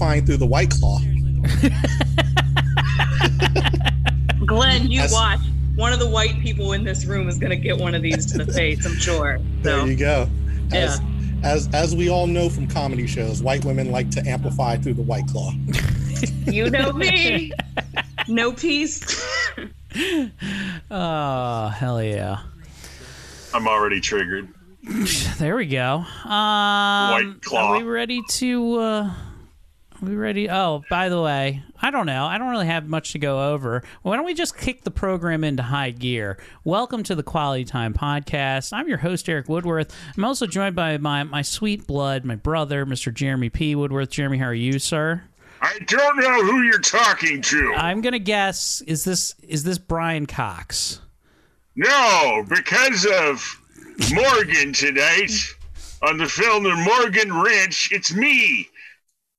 thought 0.00 0.16
you 0.16 0.20
were 0.20 0.20
amplifying 0.20 0.26
through 0.26 0.36
the 0.38 0.46
White 0.46 0.70
Claw. 0.70 0.98
Glenn, 4.46 4.90
you 4.90 4.98
That's- 4.98 5.12
watch. 5.12 5.40
One 5.76 5.92
of 5.94 5.98
the 6.00 6.08
white 6.08 6.38
people 6.40 6.72
in 6.72 6.84
this 6.84 7.04
room 7.06 7.28
is 7.28 7.38
going 7.38 7.50
to 7.50 7.56
get 7.56 7.78
one 7.78 7.94
of 7.94 8.02
these 8.02 8.26
to 8.32 8.38
the 8.44 8.52
face, 8.52 8.84
I'm 8.84 8.96
sure. 8.98 9.38
There 9.62 9.86
you 9.86 9.96
go. 9.96 10.28
yeah. 10.70 10.76
As, 10.78 11.00
as 11.42 11.68
as 11.74 11.96
we 11.96 12.10
all 12.10 12.26
know 12.26 12.50
from 12.50 12.66
comedy 12.66 13.06
shows, 13.06 13.42
white 13.42 13.64
women 13.64 13.90
like 13.90 14.10
to 14.10 14.26
amplify 14.28 14.76
through 14.76 14.94
the 14.94 15.02
White 15.02 15.26
Claw. 15.28 15.52
You 16.44 16.68
know 16.68 16.92
me. 16.92 17.50
No 18.28 18.52
peace. 18.52 19.00
Oh, 20.90 21.68
hell 21.68 22.02
yeah. 22.02 22.40
I'm 23.54 23.66
already 23.66 24.00
triggered. 24.00 24.48
There 25.38 25.56
we 25.56 25.64
go. 25.66 26.04
Um, 26.24 26.30
White 26.30 27.36
claw. 27.42 27.72
Are 27.72 27.78
we 27.78 27.84
ready 27.84 28.20
to? 28.32 28.74
Uh, 28.80 29.02
are 29.04 29.16
we 30.02 30.16
ready? 30.16 30.48
Oh, 30.48 30.82
by 30.88 31.08
the 31.08 31.20
way, 31.20 31.62
I 31.80 31.90
don't 31.90 32.06
know. 32.06 32.24
I 32.24 32.38
don't 32.38 32.50
really 32.50 32.66
have 32.66 32.88
much 32.88 33.12
to 33.12 33.18
go 33.18 33.52
over. 33.52 33.82
Why 34.02 34.16
don't 34.16 34.24
we 34.24 34.34
just 34.34 34.56
kick 34.56 34.82
the 34.82 34.90
program 34.90 35.44
into 35.44 35.62
high 35.62 35.90
gear? 35.90 36.38
Welcome 36.64 37.02
to 37.04 37.14
the 37.14 37.22
Quality 37.22 37.64
Time 37.64 37.92
Podcast. 37.92 38.72
I'm 38.72 38.88
your 38.88 38.98
host, 38.98 39.28
Eric 39.28 39.48
Woodworth. 39.48 39.94
I'm 40.16 40.24
also 40.24 40.46
joined 40.46 40.74
by 40.74 40.96
my 40.98 41.24
my 41.24 41.42
sweet 41.42 41.86
blood, 41.86 42.24
my 42.24 42.36
brother, 42.36 42.86
Mr. 42.86 43.12
Jeremy 43.12 43.50
P. 43.50 43.74
Woodworth. 43.74 44.10
Jeremy, 44.10 44.38
how 44.38 44.46
are 44.46 44.54
you, 44.54 44.78
sir? 44.78 45.22
I 45.60 45.78
don't 45.86 46.16
know 46.16 46.44
who 46.44 46.62
you're 46.62 46.78
talking 46.78 47.42
to. 47.42 47.74
I'm 47.76 48.00
gonna 48.00 48.18
guess 48.18 48.80
is 48.86 49.04
this 49.04 49.34
is 49.46 49.64
this 49.64 49.78
Brian 49.78 50.24
Cox? 50.26 51.00
No, 51.76 52.44
because 52.48 53.06
of 53.06 53.60
Morgan 54.12 54.72
tonight 54.72 55.32
on 56.02 56.16
the 56.16 56.26
film 56.26 56.64
The 56.64 56.74
Morgan 56.76 57.32
Ranch, 57.42 57.90
it's 57.92 58.14
me, 58.14 58.69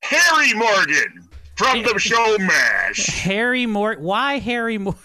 Harry 0.03 0.53
Morgan, 0.53 1.27
from 1.55 1.83
the 1.83 1.95
show 1.99 2.37
MASH. 2.39 3.07
Harry 3.21 3.65
Mort. 3.65 4.01
Why 4.01 4.39
Harry 4.39 4.77
Mort? 4.77 4.97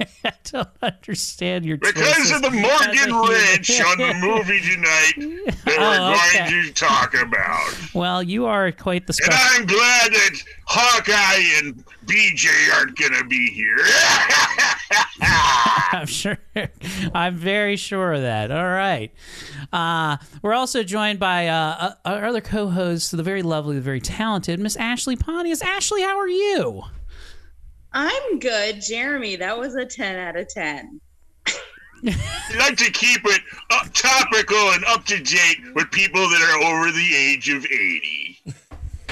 I 0.24 0.32
don't 0.44 0.68
understand 0.82 1.64
your 1.64 1.76
Because 1.76 1.94
choices 2.16 2.32
of 2.32 2.42
the 2.42 2.50
Morgan 2.50 3.14
Ridge 3.28 3.80
on 3.80 3.98
the 3.98 4.14
movie 4.20 4.60
tonight 4.60 5.14
that 5.64 5.76
Oh, 5.78 5.80
we're 5.80 6.42
going 6.42 6.48
okay. 6.48 6.66
to 6.68 6.72
talk 6.72 7.14
about. 7.14 7.94
Well, 7.94 8.22
you 8.22 8.46
are 8.46 8.70
quite 8.72 9.06
the 9.06 9.18
And. 9.24 9.32
I'm 9.34 9.66
glad 9.66 10.12
that 10.12 10.34
Hawkeye 10.66 11.58
and 11.64 11.84
BJ 12.06 12.48
aren't 12.76 12.96
going 12.96 13.12
to 13.12 13.24
be 13.24 13.48
here. 13.50 13.76
I'm 15.92 16.06
sure. 16.06 16.38
I'm 17.14 17.36
very 17.36 17.76
sure 17.76 18.12
of 18.12 18.22
that. 18.22 18.50
All 18.50 18.68
right. 18.68 19.12
Uh, 19.72 20.16
we're 20.42 20.54
also 20.54 20.82
joined 20.82 21.18
by 21.18 21.48
uh, 21.48 21.54
uh, 21.54 21.94
our 22.04 22.26
other 22.26 22.40
co-host, 22.40 23.16
the 23.16 23.22
very 23.22 23.42
lovely, 23.42 23.76
the 23.76 23.80
very 23.82 24.00
talented 24.00 24.58
Miss 24.60 24.76
Ashley 24.76 25.16
Pontius. 25.16 25.62
Ashley, 25.62 26.02
how 26.02 26.18
are 26.18 26.28
you? 26.28 26.82
I'm 27.94 28.38
good. 28.38 28.80
Jeremy, 28.80 29.36
that 29.36 29.58
was 29.58 29.74
a 29.74 29.84
10 29.84 30.16
out 30.16 30.36
of 30.36 30.48
10. 30.48 31.00
I 32.04 32.56
like 32.58 32.76
to 32.78 32.90
keep 32.90 33.20
it 33.24 33.42
up 33.70 33.92
topical 33.92 34.72
and 34.72 34.84
up 34.86 35.04
to 35.06 35.22
date 35.22 35.58
with 35.74 35.90
people 35.92 36.20
that 36.20 36.42
are 36.42 36.62
over 36.64 36.90
the 36.90 37.14
age 37.14 37.48
of 37.48 37.64
80. 37.64 38.42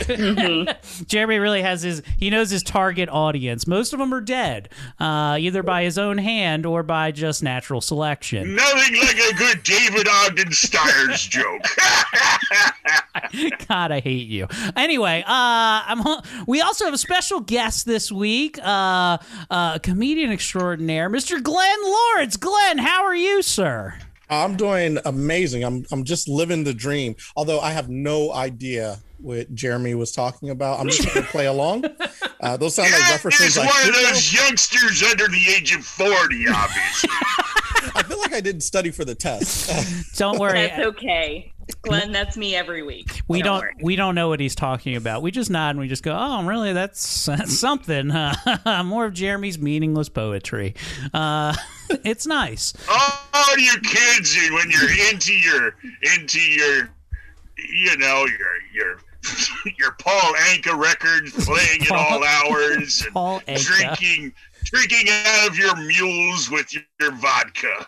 Jeremy 1.06 1.38
really 1.38 1.62
has 1.62 1.82
his. 1.82 2.02
He 2.18 2.30
knows 2.30 2.50
his 2.50 2.62
target 2.62 3.08
audience. 3.10 3.66
Most 3.66 3.92
of 3.92 3.98
them 3.98 4.14
are 4.14 4.20
dead, 4.20 4.70
uh, 4.98 5.36
either 5.38 5.62
by 5.62 5.84
his 5.84 5.98
own 5.98 6.18
hand 6.18 6.64
or 6.64 6.82
by 6.82 7.10
just 7.12 7.42
natural 7.42 7.80
selection. 7.80 8.54
Nothing 8.54 8.96
like 8.98 9.18
a 9.18 9.34
good 9.36 9.62
David 9.62 10.08
Ogden 10.08 10.52
Stiers 10.52 11.22
joke. 11.26 11.62
God, 13.68 13.92
I 13.92 14.00
hate 14.00 14.28
you. 14.28 14.46
Anyway, 14.76 15.22
uh, 15.22 15.26
I'm. 15.28 16.02
We 16.46 16.60
also 16.60 16.84
have 16.84 16.94
a 16.94 16.98
special 16.98 17.40
guest 17.40 17.86
this 17.86 18.10
week, 18.10 18.58
uh, 18.62 19.18
uh, 19.50 19.78
comedian 19.78 20.30
extraordinaire, 20.32 21.08
Mr. 21.10 21.42
Glenn 21.42 21.78
Lawrence. 21.84 22.36
Glenn, 22.36 22.78
how 22.78 23.04
are 23.04 23.14
you, 23.14 23.42
sir? 23.42 23.94
I'm 24.28 24.56
doing 24.56 24.98
amazing. 25.04 25.64
I'm 25.64 25.84
I'm 25.90 26.04
just 26.04 26.28
living 26.28 26.64
the 26.64 26.74
dream. 26.74 27.16
Although 27.36 27.60
I 27.60 27.72
have 27.72 27.88
no 27.88 28.32
idea 28.32 28.98
what 29.18 29.54
Jeremy 29.54 29.94
was 29.94 30.12
talking 30.12 30.50
about. 30.50 30.80
I'm 30.80 30.88
just 30.88 31.06
going 31.12 31.24
to 31.24 31.30
play 31.30 31.46
along. 31.46 31.84
Uh, 32.42 32.56
those 32.56 32.74
sound 32.74 32.90
like 32.90 33.02
references. 33.10 33.54
He's 33.54 33.58
I 33.58 33.66
one 33.66 33.68
of 33.68 33.74
should 33.82 33.92
know. 33.92 34.08
those 34.08 34.32
youngsters 34.32 35.02
under 35.02 35.28
the 35.28 35.54
age 35.54 35.74
of 35.74 35.84
40, 35.84 36.46
obviously. 36.48 37.10
I 37.94 38.02
feel 38.02 38.18
like 38.18 38.32
I 38.32 38.40
didn't 38.40 38.62
study 38.62 38.90
for 38.90 39.04
the 39.04 39.14
test. 39.14 40.16
Don't 40.16 40.38
worry. 40.38 40.68
That's 40.68 40.86
okay. 40.86 41.52
Glenn, 41.74 42.12
that's 42.12 42.36
me 42.36 42.54
every 42.54 42.82
week. 42.82 43.22
We 43.28 43.42
don't 43.42 43.60
worry. 43.60 43.74
we 43.82 43.96
don't 43.96 44.14
know 44.14 44.28
what 44.28 44.40
he's 44.40 44.54
talking 44.54 44.96
about. 44.96 45.22
We 45.22 45.30
just 45.30 45.50
nod 45.50 45.70
and 45.70 45.80
we 45.80 45.88
just 45.88 46.02
go, 46.02 46.16
"Oh, 46.18 46.44
really? 46.44 46.72
That's, 46.72 47.26
that's 47.26 47.58
something." 47.58 48.08
More 48.84 49.06
of 49.06 49.14
Jeremy's 49.14 49.58
meaningless 49.58 50.08
poetry. 50.08 50.74
Uh, 51.12 51.54
it's 52.04 52.26
nice. 52.26 52.72
Oh, 52.88 53.54
you 53.58 53.72
kids, 53.82 54.36
when 54.50 54.70
you're 54.70 55.10
into 55.10 55.32
your, 55.32 55.74
into 56.14 56.40
your, 56.40 56.90
you 57.72 57.96
know, 57.98 58.26
your, 58.26 58.54
your, 58.72 59.00
your 59.78 59.92
Paul 60.00 60.34
Anka 60.50 60.78
records, 60.78 61.44
playing 61.44 61.82
at 61.82 61.90
all 61.92 62.24
hours, 62.24 63.02
and 63.04 63.12
Paul 63.12 63.40
Anka. 63.48 63.66
drinking, 63.66 64.32
drinking 64.64 65.08
out 65.26 65.48
of 65.48 65.56
your 65.56 65.76
mules 65.76 66.50
with 66.50 66.72
your, 66.72 66.82
your 67.00 67.12
vodka. 67.12 67.86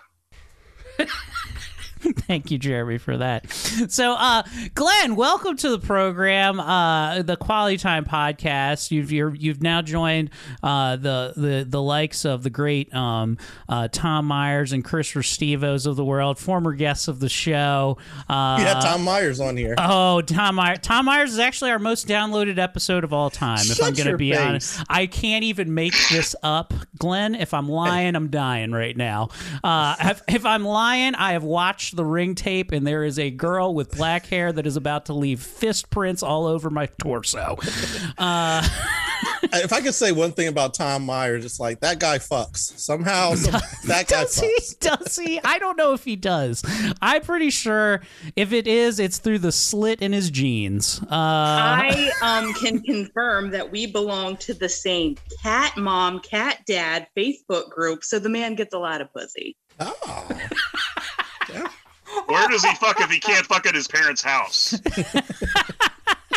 Thank 2.16 2.50
you, 2.50 2.58
Jeremy, 2.58 2.98
for 2.98 3.16
that. 3.18 3.50
So, 3.52 4.14
uh, 4.14 4.42
Glenn, 4.74 5.14
welcome 5.14 5.56
to 5.58 5.68
the 5.70 5.78
program, 5.78 6.58
uh, 6.58 7.22
the 7.22 7.36
Quality 7.36 7.76
Time 7.76 8.04
Podcast. 8.04 8.90
You've 8.90 9.12
you're, 9.12 9.34
you've 9.34 9.62
now 9.62 9.82
joined 9.82 10.30
uh, 10.62 10.96
the 10.96 11.32
the 11.36 11.64
the 11.68 11.80
likes 11.80 12.24
of 12.24 12.42
the 12.42 12.50
great 12.50 12.92
um, 12.92 13.38
uh, 13.68 13.86
Tom 13.92 14.26
Myers 14.26 14.72
and 14.72 14.84
Chris 14.84 15.12
Restevos 15.12 15.86
of 15.86 15.94
the 15.96 16.04
world, 16.04 16.38
former 16.38 16.72
guests 16.72 17.06
of 17.06 17.20
the 17.20 17.28
show. 17.28 17.98
Uh, 18.28 18.58
yeah, 18.60 18.80
Tom 18.82 19.04
Myers 19.04 19.38
on 19.38 19.56
here. 19.56 19.74
Oh, 19.78 20.22
Tom 20.22 20.56
Myers. 20.56 20.78
Tom 20.82 21.04
Myers 21.04 21.32
is 21.32 21.38
actually 21.38 21.70
our 21.70 21.78
most 21.78 22.08
downloaded 22.08 22.58
episode 22.58 23.04
of 23.04 23.12
all 23.12 23.30
time, 23.30 23.60
if 23.60 23.76
Shut 23.76 23.86
I'm 23.86 23.94
going 23.94 24.08
to 24.08 24.16
be 24.16 24.32
face. 24.32 24.40
honest. 24.40 24.84
I 24.88 25.06
can't 25.06 25.44
even 25.44 25.72
make 25.72 25.94
this 26.10 26.34
up, 26.42 26.74
Glenn. 26.98 27.36
If 27.36 27.54
I'm 27.54 27.68
lying, 27.68 28.16
I'm 28.16 28.28
dying 28.28 28.72
right 28.72 28.96
now. 28.96 29.28
Uh, 29.62 29.94
if, 30.00 30.22
if 30.28 30.44
I'm 30.44 30.64
lying, 30.64 31.14
I 31.14 31.32
have 31.32 31.44
watched 31.44 31.91
the 31.92 32.04
ring 32.04 32.34
tape, 32.34 32.72
and 32.72 32.86
there 32.86 33.04
is 33.04 33.18
a 33.18 33.30
girl 33.30 33.74
with 33.74 33.96
black 33.96 34.26
hair 34.26 34.52
that 34.52 34.66
is 34.66 34.76
about 34.76 35.06
to 35.06 35.12
leave 35.12 35.40
fist 35.40 35.90
prints 35.90 36.22
all 36.22 36.46
over 36.46 36.70
my 36.70 36.86
torso. 36.86 37.58
Uh, 38.18 38.66
if 39.54 39.72
I 39.72 39.80
could 39.80 39.94
say 39.94 40.12
one 40.12 40.32
thing 40.32 40.48
about 40.48 40.74
Tom 40.74 41.04
Myers, 41.04 41.44
it's 41.44 41.60
like 41.60 41.80
that 41.80 41.98
guy 41.98 42.18
fucks 42.18 42.78
somehow. 42.78 43.34
Some, 43.42 43.60
that 43.86 44.08
guy 44.08 44.22
does 44.22 44.38
he? 44.38 44.56
Does 44.80 45.16
he? 45.16 45.40
I 45.44 45.58
don't 45.58 45.76
know 45.76 45.92
if 45.92 46.04
he 46.04 46.16
does. 46.16 46.64
I'm 47.00 47.22
pretty 47.22 47.50
sure 47.50 48.02
if 48.36 48.52
it 48.52 48.66
is, 48.66 48.98
it's 48.98 49.18
through 49.18 49.38
the 49.38 49.52
slit 49.52 50.00
in 50.02 50.12
his 50.12 50.30
jeans. 50.30 51.00
Uh, 51.02 51.06
I 51.10 52.10
um, 52.20 52.52
can 52.54 52.80
confirm 52.82 53.50
that 53.50 53.70
we 53.70 53.86
belong 53.86 54.36
to 54.38 54.54
the 54.54 54.68
same 54.68 55.16
cat 55.42 55.76
mom, 55.76 56.20
cat 56.20 56.62
dad 56.66 57.06
Facebook 57.16 57.70
group, 57.70 58.02
so 58.02 58.18
the 58.18 58.28
man 58.28 58.54
gets 58.54 58.74
a 58.74 58.78
lot 58.78 59.00
of 59.00 59.12
pussy. 59.12 59.56
Oh. 59.78 60.28
Where 62.26 62.48
does 62.48 62.64
he 62.64 62.74
fuck 62.76 63.00
if 63.00 63.10
he 63.10 63.20
can't 63.20 63.46
fuck 63.46 63.66
at 63.66 63.74
his 63.74 63.88
parents' 63.88 64.22
house? 64.22 64.80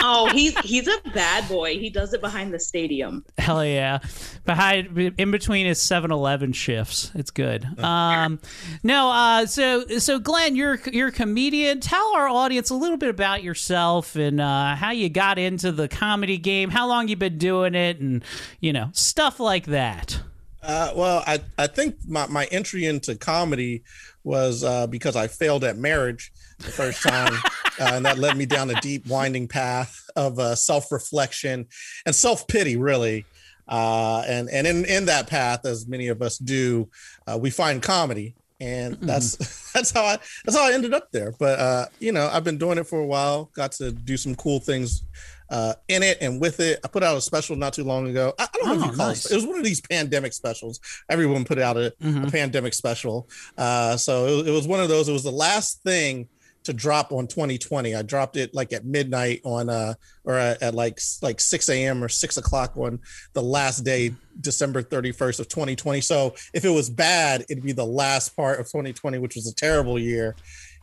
Oh, 0.08 0.30
he's 0.30 0.56
he's 0.60 0.88
a 0.88 1.02
bad 1.16 1.48
boy. 1.48 1.80
He 1.80 1.90
does 1.90 2.14
it 2.14 2.22
behind 2.22 2.54
the 2.54 2.60
stadium. 2.60 3.26
Hell 3.40 3.66
yeah. 3.66 4.00
Behind 4.46 5.16
in 5.18 5.32
between 5.32 5.66
his 5.66 5.80
7-Eleven 5.80 6.54
shifts. 6.54 7.12
It's 7.16 7.32
good. 7.32 7.66
Um 7.80 8.40
no, 8.84 9.10
uh 9.10 9.46
so 9.48 9.88
so 9.98 10.20
Glenn, 10.20 10.56
you're 10.56 10.80
you're 10.92 11.08
a 11.08 11.12
comedian. 11.12 11.80
Tell 11.80 12.16
our 12.16 12.28
audience 12.30 12.70
a 12.70 12.76
little 12.76 12.98
bit 12.98 13.10
about 13.10 13.42
yourself 13.42 14.16
and 14.16 14.40
uh 14.40 14.76
how 14.76 14.92
you 14.92 15.10
got 15.10 15.40
into 15.40 15.72
the 15.72 15.88
comedy 15.88 16.38
game, 16.38 16.70
how 16.70 16.88
long 16.88 17.08
you've 17.08 17.18
been 17.18 17.40
doing 17.40 17.74
it 17.74 18.00
and 18.00 18.24
you 18.60 18.74
know, 18.74 18.90
stuff 18.94 19.40
like 19.40 19.66
that. 19.66 20.20
Uh, 20.62 20.92
well, 20.96 21.24
I, 21.28 21.42
I 21.60 21.68
think 21.68 21.98
my, 22.08 22.26
my 22.26 22.46
entry 22.46 22.86
into 22.86 23.16
comedy 23.16 23.84
was 24.26 24.64
uh, 24.64 24.88
because 24.88 25.16
I 25.16 25.28
failed 25.28 25.64
at 25.64 25.78
marriage 25.78 26.34
the 26.60 26.72
first 26.72 27.02
time. 27.02 27.34
uh, 27.80 27.92
and 27.94 28.06
that 28.06 28.18
led 28.18 28.36
me 28.36 28.46
down 28.46 28.70
a 28.70 28.82
deep, 28.82 29.06
winding 29.08 29.48
path 29.48 30.04
of 30.16 30.40
uh, 30.40 30.56
self 30.56 30.92
reflection 30.92 31.68
and 32.06 32.14
self 32.14 32.48
pity, 32.48 32.76
really. 32.76 33.26
Uh, 33.68 34.24
and 34.28 34.50
and 34.50 34.68
in, 34.68 34.86
in 34.86 35.06
that 35.06 35.28
path, 35.28 35.66
as 35.66 35.88
many 35.88 36.10
of 36.10 36.22
us 36.22 36.38
do, 36.38 36.90
uh, 37.28 37.38
we 37.40 37.50
find 37.50 37.82
comedy. 37.82 38.36
And 38.60 38.96
that's 39.02 39.72
that's 39.74 39.92
how 39.92 40.04
I 40.04 40.18
that's 40.44 40.58
how 40.58 40.68
I 40.68 40.74
ended 40.74 40.94
up 40.94 41.12
there. 41.12 41.34
But 41.40 41.60
uh, 41.60 41.86
you 42.00 42.12
know, 42.12 42.30
I've 42.32 42.44
been 42.44 42.58
doing 42.58 42.78
it 42.78 42.88
for 42.88 43.00
a 43.00 43.06
while. 43.06 43.52
Got 43.54 43.74
to 43.74 43.92
do 43.92 44.18
some 44.18 44.36
cool 44.36 44.60
things 44.60 45.04
uh, 45.50 45.74
in 45.88 46.04
it 46.04 46.18
and 46.22 46.40
with 46.42 46.60
it. 46.60 46.80
I 46.84 46.88
put 46.88 47.04
out 47.04 47.18
a 47.18 47.22
special 47.22 47.56
not 47.56 47.74
too 47.74 47.84
long 47.84 48.08
ago. 48.10 48.34
I, 48.40 48.44
I 48.44 48.48
don't 48.58 48.66
know 48.66 48.72
Oh, 48.72 48.74
if 48.88 48.92
you 48.92 48.98
call 48.98 49.08
nice. 49.10 49.26
it. 49.26 49.32
It 49.32 49.36
was 49.36 49.46
one 49.46 49.58
of 49.60 49.64
these 49.66 49.82
pandemic 49.82 50.34
specials. 50.34 50.80
Everyone 51.10 51.46
put 51.46 51.60
out 51.60 51.78
a, 51.78 51.94
a 52.02 52.32
pandemic 52.32 52.74
special. 52.74 53.30
Uh, 53.58 53.98
so 53.98 54.28
it, 54.28 54.48
it 54.48 54.52
was 54.52 54.68
one 54.68 54.80
of 54.80 54.90
those. 54.90 55.08
It 55.10 55.14
was 55.14 55.24
the 55.24 55.32
last 55.32 55.82
thing 55.84 56.28
to 56.64 56.74
drop 56.74 57.12
on 57.12 57.28
2020. 57.28 57.94
I 57.94 58.02
dropped 58.02 58.38
it 58.38 58.56
like 58.56 58.74
at 58.74 58.84
midnight 58.86 59.40
on 59.44 59.70
uh 59.70 59.94
or 60.24 60.34
at, 60.34 60.64
at 60.64 60.74
like 60.74 61.00
like 61.22 61.40
6 61.40 61.70
a.m. 61.70 62.04
or 62.04 62.10
6 62.10 62.38
o'clock 62.38 62.76
on 62.76 63.00
the 63.34 63.42
last 63.44 63.82
day, 63.84 64.12
December 64.42 64.82
31st 64.82 65.42
of 65.42 65.48
2020. 65.48 66.02
So 66.02 66.34
if 66.56 66.66
it 66.66 66.70
was 66.72 66.90
bad, 66.90 67.46
it'd 67.50 67.64
be 67.64 67.72
the 67.72 67.86
last 67.86 68.36
part 68.36 68.60
of 68.60 68.66
2020, 68.66 69.20
which 69.20 69.36
was 69.36 69.48
a 69.48 69.54
terrible 69.54 70.00
year. 70.00 70.36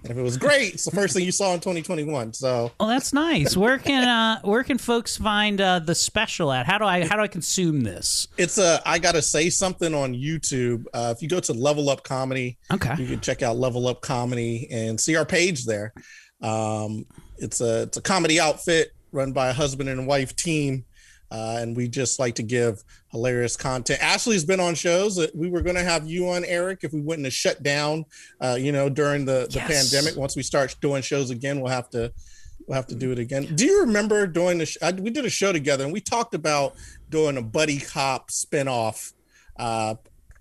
And 0.05 0.11
if 0.11 0.19
it 0.19 0.23
was 0.23 0.37
great, 0.37 0.75
it's 0.75 0.85
the 0.85 0.91
first 0.91 1.15
thing 1.15 1.25
you 1.25 1.31
saw 1.33 1.55
in 1.55 1.61
2021. 1.61 2.33
So 2.33 2.73
Oh, 2.81 2.89
that's 2.89 3.13
nice. 3.13 3.57
Where 3.57 3.79
can 3.79 4.07
uh 4.09 4.41
where 4.43 4.65
can 4.65 4.79
folks 4.79 5.17
find 5.17 5.61
uh 5.61 5.79
the 5.79 5.95
special 5.95 6.51
at? 6.53 6.67
How 6.67 6.79
do 6.79 6.85
I 6.85 7.07
how 7.07 7.17
do 7.17 7.23
I 7.23 7.29
consume 7.29 7.83
this? 7.83 8.27
it's 8.37 8.59
a 8.59 8.81
I 8.85 8.99
gotta 8.99 9.23
say 9.23 9.49
something 9.51 9.95
on 9.95 10.15
YouTube. 10.15 10.85
Uh, 10.93 11.15
if 11.17 11.23
you 11.23 11.29
go 11.29 11.39
to 11.41 11.53
Level 11.53 11.89
Up 11.91 12.03
Comedy, 12.03 12.59
Okay. 12.73 12.95
you 12.99 13.07
can 13.07 13.21
check 13.21 13.43
out 13.43 13.57
Level 13.57 13.87
Up 13.87 14.01
Comedy 14.01 14.67
and 14.71 15.01
see 15.01 15.15
our 15.17 15.25
page 15.25 15.65
there. 15.67 15.93
Um, 16.43 17.07
it's 17.39 17.61
a 17.61 17.83
it's 17.83 17.97
a 17.97 18.03
comedy 18.03 18.41
outfit 18.41 18.93
run 19.13 19.33
by 19.33 19.49
a 19.49 19.53
husband 19.53 19.89
and 19.89 20.07
wife 20.07 20.35
team, 20.35 20.85
uh, 21.32 21.56
and 21.61 21.75
we 21.76 21.88
just 21.88 22.19
like 22.20 22.34
to 22.34 22.43
give 22.43 22.84
hilarious 23.11 23.56
content. 23.56 24.00
Ashley's 24.02 24.44
been 24.44 24.61
on 24.61 24.75
shows. 24.75 25.17
that 25.17 25.34
We 25.34 25.49
were 25.49 25.62
going 25.62 25.76
to 25.76 25.82
have 25.82 26.06
you 26.06 26.29
on, 26.29 26.44
Eric, 26.44 26.81
if 26.82 26.93
we 26.93 27.00
wouldn't 27.00 27.25
have 27.25 27.32
shut 27.32 27.62
down, 27.62 28.05
uh, 28.40 28.58
you 28.61 28.70
know, 28.70 28.88
during 28.90 29.25
the 29.25 29.46
the 29.50 29.58
Yes. 29.67 29.90
pandemic. 29.90 30.17
Once 30.19 30.37
we 30.37 30.43
start 30.43 30.76
doing 30.82 31.00
shows 31.02 31.31
again, 31.31 31.61
we'll 31.61 31.73
have 31.73 31.88
to 31.90 32.12
we'll 32.67 32.76
have 32.76 32.87
to 32.88 32.94
do 32.94 33.11
it 33.12 33.19
again. 33.19 33.55
Do 33.55 33.64
you 33.64 33.81
remember 33.81 34.26
doing 34.26 34.58
the? 34.58 34.67
Sh- 34.67 34.76
I, 34.82 34.93
we 34.93 35.11
did 35.11 35.25
a 35.25 35.31
show 35.31 35.52
together, 35.52 35.84
and 35.84 35.93
we 35.93 36.00
talked 36.02 36.34
about 36.34 36.75
doing 37.08 37.37
a 37.38 37.43
buddy 37.43 37.79
cop 37.81 38.31
spinoff, 38.31 39.12
uh, 39.58 39.94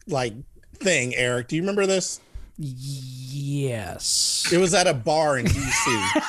like 0.07 0.33
thing. 0.75 1.15
Eric, 1.15 1.47
do 1.47 1.55
you 1.55 1.61
remember 1.61 1.85
this? 1.87 2.19
Yes. 2.57 4.49
It 4.51 4.57
was 4.57 4.73
at 4.73 4.87
a 4.87 4.93
bar 4.93 5.37
in 5.37 5.45
DC. 5.45 6.21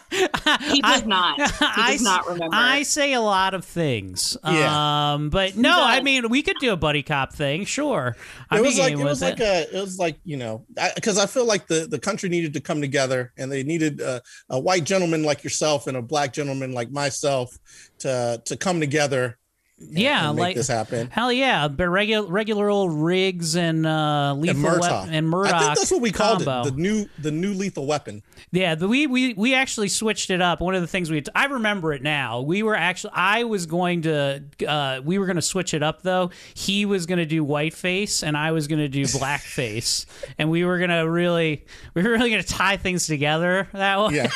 He 0.60 0.80
does 0.80 1.06
not. 1.06 1.36
He 1.36 1.44
I 1.60 1.92
does 1.92 2.00
s- 2.00 2.02
not 2.02 2.26
remember. 2.26 2.54
I 2.56 2.82
say 2.82 3.12
a 3.12 3.20
lot 3.20 3.54
of 3.54 3.64
things. 3.64 4.36
Yeah. 4.44 5.14
Um, 5.14 5.30
but 5.30 5.56
no, 5.56 5.72
I 5.82 6.00
mean 6.02 6.28
we 6.28 6.42
could 6.42 6.56
do 6.60 6.72
a 6.72 6.76
buddy 6.76 7.02
cop 7.02 7.32
thing, 7.32 7.64
sure. 7.64 8.16
I'd 8.50 8.60
it 8.60 8.62
was 8.62 8.78
like 8.78 8.92
it 8.92 8.96
with 8.96 9.04
was 9.06 9.22
like 9.22 9.40
a 9.40 9.66
it 9.76 9.80
was 9.80 9.98
like 9.98 10.18
you 10.24 10.36
know 10.36 10.64
because 10.94 11.18
I, 11.18 11.26
feel 11.26 11.44
like 11.46 11.66
the 11.66 11.86
the 11.88 11.98
country 11.98 12.28
needed 12.28 12.54
to 12.54 12.60
come 12.60 12.80
together 12.80 13.32
and 13.36 13.50
they 13.50 13.62
needed 13.62 14.00
a, 14.00 14.22
a 14.50 14.58
white 14.58 14.84
gentleman 14.84 15.22
like 15.22 15.44
yourself 15.44 15.86
and 15.86 15.96
a 15.96 16.02
black 16.02 16.32
gentleman 16.32 16.72
like 16.72 16.90
myself 16.90 17.58
to 17.98 18.40
to 18.44 18.56
come 18.56 18.80
together 18.80 19.24
and, 19.26 19.34
yeah, 19.78 20.28
and 20.28 20.36
make 20.36 20.42
like 20.42 20.56
this 20.56 20.68
happen. 20.68 21.10
hell 21.10 21.30
yeah, 21.30 21.68
but 21.68 21.88
regular 21.88 22.26
regular 22.26 22.70
old 22.70 22.94
Riggs 22.94 23.56
and 23.56 23.86
uh, 23.86 24.30
And 24.32 24.40
lethal 24.40 24.62
Murtaugh. 24.62 24.80
Weapon 24.80 25.14
and 25.14 25.26
Murtaugh. 25.26 25.52
I 25.52 25.58
think 25.58 25.76
that's 25.76 25.90
what 25.90 26.00
we 26.00 26.12
called 26.12 26.44
combo. 26.44 26.68
it. 26.68 26.74
The 26.74 26.80
new 26.80 27.06
the 27.18 27.30
new 27.30 27.52
lethal 27.52 27.86
weapon. 27.86 28.22
Yeah, 28.52 28.74
the, 28.74 28.88
we 28.88 29.06
we 29.06 29.34
we 29.34 29.54
actually 29.54 29.88
switched 29.88 30.30
it 30.30 30.40
up. 30.40 30.62
One 30.62 30.74
of 30.74 30.80
the 30.80 30.86
things 30.86 31.10
we 31.10 31.22
I 31.34 31.44
remember 31.46 31.92
it 31.92 32.02
now. 32.02 32.40
We 32.40 32.62
were 32.62 32.74
actually 32.74 33.12
I 33.14 33.44
was 33.44 33.66
going 33.66 34.02
to 34.02 34.44
uh, 34.66 35.00
we 35.04 35.18
were 35.18 35.26
going 35.26 35.36
to 35.36 35.42
switch 35.42 35.74
it 35.74 35.82
up 35.82 36.00
though. 36.00 36.30
He 36.54 36.86
was 36.86 37.04
going 37.04 37.18
to 37.18 37.26
do 37.26 37.44
whiteface 37.44 38.22
and 38.22 38.34
I 38.34 38.52
was 38.52 38.68
going 38.68 38.78
to 38.80 38.88
do 38.88 39.02
blackface, 39.02 40.06
and 40.38 40.50
we 40.50 40.64
were 40.64 40.78
going 40.78 40.90
to 40.90 41.08
really 41.08 41.66
we 41.92 42.02
were 42.02 42.10
really 42.10 42.30
going 42.30 42.42
to 42.42 42.48
tie 42.48 42.78
things 42.78 43.06
together 43.06 43.68
that 43.74 43.98
way. 44.00 44.14
Yeah. 44.14 44.30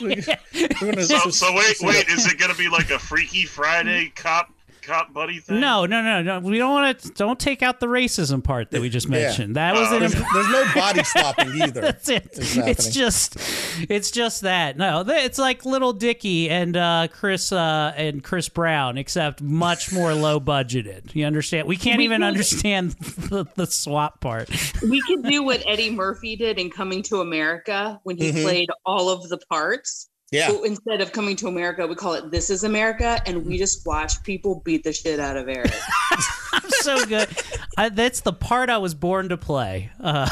We're 0.80 1.02
So, 1.02 1.30
so 1.30 1.54
wait, 1.54 1.76
wait. 1.82 2.08
Is 2.08 2.26
it 2.26 2.38
gonna 2.38 2.54
be 2.54 2.68
like 2.68 2.90
a 2.90 2.98
Freaky 2.98 3.44
Friday 3.44 4.12
cop 4.14 4.50
cop 4.88 5.12
buddy 5.12 5.38
thing? 5.40 5.60
No, 5.60 5.86
no, 5.86 6.02
no, 6.02 6.22
no. 6.22 6.40
We 6.40 6.58
don't 6.58 6.72
want 6.72 6.98
to. 7.00 7.10
Don't 7.10 7.38
take 7.38 7.62
out 7.62 7.80
the 7.80 7.86
racism 7.86 8.42
part 8.42 8.70
that 8.72 8.80
we 8.80 8.88
just 8.88 9.06
Yeah. 9.08 9.12
mentioned. 9.26 9.56
That 9.56 9.74
was 9.74 9.92
an 9.92 10.00
there's, 10.00 10.14
imp- 10.14 10.26
there's 10.32 10.48
no 10.48 10.64
body 10.74 11.04
swapping 11.04 11.50
either. 11.62 11.80
That's 11.80 12.08
it. 12.08 12.28
It's 12.32 12.88
just, 12.92 13.36
it's 13.90 14.10
just 14.10 14.42
that. 14.42 14.76
No, 14.76 15.04
it's 15.06 15.38
like 15.38 15.64
Little 15.64 15.92
Dicky 15.92 16.48
and 16.50 16.76
uh, 16.76 17.08
Chris 17.12 17.52
uh, 17.52 17.92
and 17.96 18.22
Chris 18.24 18.48
Brown, 18.48 18.98
except 18.98 19.40
much 19.42 19.92
more 19.92 20.14
low 20.14 20.40
budgeted. 20.40 21.14
You 21.14 21.26
understand? 21.26 21.68
We 21.68 21.76
can't 21.76 21.98
We 21.98 22.04
even 22.04 22.20
could- 22.20 22.26
understand 22.28 22.90
the, 23.28 23.46
the 23.54 23.66
swap 23.66 24.20
part. 24.20 24.48
we 24.82 25.00
could 25.02 25.22
do 25.24 25.42
what 25.42 25.62
Eddie 25.66 25.90
Murphy 25.90 26.36
did 26.36 26.58
in 26.58 26.70
Coming 26.70 27.02
to 27.04 27.20
America 27.20 28.00
when 28.04 28.16
he 28.16 28.32
Mhm. 28.32 28.42
played 28.42 28.68
all 28.86 29.08
of 29.10 29.28
the 29.28 29.38
parts. 29.50 30.08
Yeah. 30.30 30.50
But 30.52 30.64
instead 30.66 31.00
of 31.00 31.12
Coming 31.12 31.36
to 31.36 31.48
America, 31.48 31.86
we 31.86 31.94
call 31.94 32.12
it 32.14 32.30
This 32.30 32.50
Is 32.50 32.62
America, 32.62 33.18
and 33.24 33.46
we 33.46 33.56
just 33.56 33.86
watch 33.86 34.22
people 34.24 34.60
beat 34.64 34.84
the 34.84 34.92
shit 34.92 35.18
out 35.18 35.38
of 35.38 35.48
Eric. 35.48 35.72
so 36.80 37.02
good. 37.06 37.28
I, 37.78 37.88
that's 37.88 38.20
the 38.20 38.34
part 38.34 38.68
I 38.68 38.76
was 38.76 38.94
born 38.94 39.30
to 39.30 39.38
play. 39.38 39.90
Uh, 39.98 40.28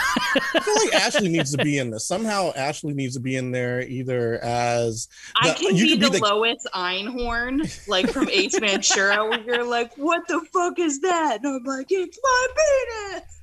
I 0.55 0.61
feel 0.61 0.75
like 0.85 0.95
Ashley 0.95 1.29
needs 1.31 1.51
to 1.53 1.65
be 1.65 1.79
in 1.79 1.91
this. 1.91 2.07
Somehow 2.07 2.53
Ashley 2.55 2.93
needs 2.93 3.15
to 3.15 3.21
be 3.21 3.37
in 3.37 3.53
there 3.53 3.81
either 3.83 4.39
as 4.45 5.09
I 5.37 5.49
the- 5.49 5.55
can 5.55 5.77
you 5.77 5.97
be, 5.97 5.99
could 5.99 6.13
the, 6.13 6.19
Lois 6.19 6.67
Einhorn, 6.75 7.89
like 7.89 8.11
from 8.11 8.29
Ace 8.29 8.59
Ventura, 8.59 9.25
where 9.27 9.41
you're 9.41 9.65
like, 9.65 9.97
"What 9.97 10.29
the 10.29 10.41
fuck 10.53 10.79
is 10.79 11.01
that?" 11.01 11.39
And 11.43 11.57
I'm 11.57 11.65
like, 11.65 11.87
"It's 11.91 12.19
my 12.23 12.47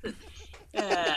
penis." 0.03 0.15
Uh, 0.75 1.13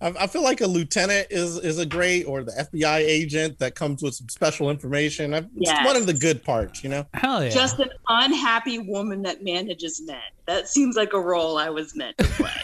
I, 0.00 0.08
I 0.20 0.26
feel 0.26 0.42
like 0.42 0.60
a 0.60 0.66
lieutenant 0.66 1.28
is 1.30 1.56
is 1.58 1.78
a 1.78 1.86
great 1.86 2.24
or 2.24 2.42
the 2.42 2.52
FBI 2.72 2.98
agent 2.98 3.58
that 3.60 3.74
comes 3.74 4.02
with 4.02 4.14
some 4.14 4.28
special 4.28 4.70
information. 4.70 5.32
I, 5.34 5.38
It's 5.38 5.48
Yes. 5.56 5.86
one 5.86 5.96
of 5.96 6.06
the 6.06 6.12
good 6.14 6.44
parts, 6.44 6.82
you 6.84 6.90
know. 6.90 7.06
hell 7.14 7.42
yeah. 7.42 7.50
Just 7.50 7.78
an 7.78 7.90
unhappy 8.08 8.78
woman 8.78 9.22
that 9.22 9.42
manages 9.42 10.02
men. 10.02 10.20
That 10.46 10.68
seems 10.68 10.96
like 10.96 11.12
a 11.14 11.20
role 11.20 11.56
I 11.58 11.70
was 11.70 11.96
meant 11.96 12.16
to 12.18 12.24
play. 12.24 12.50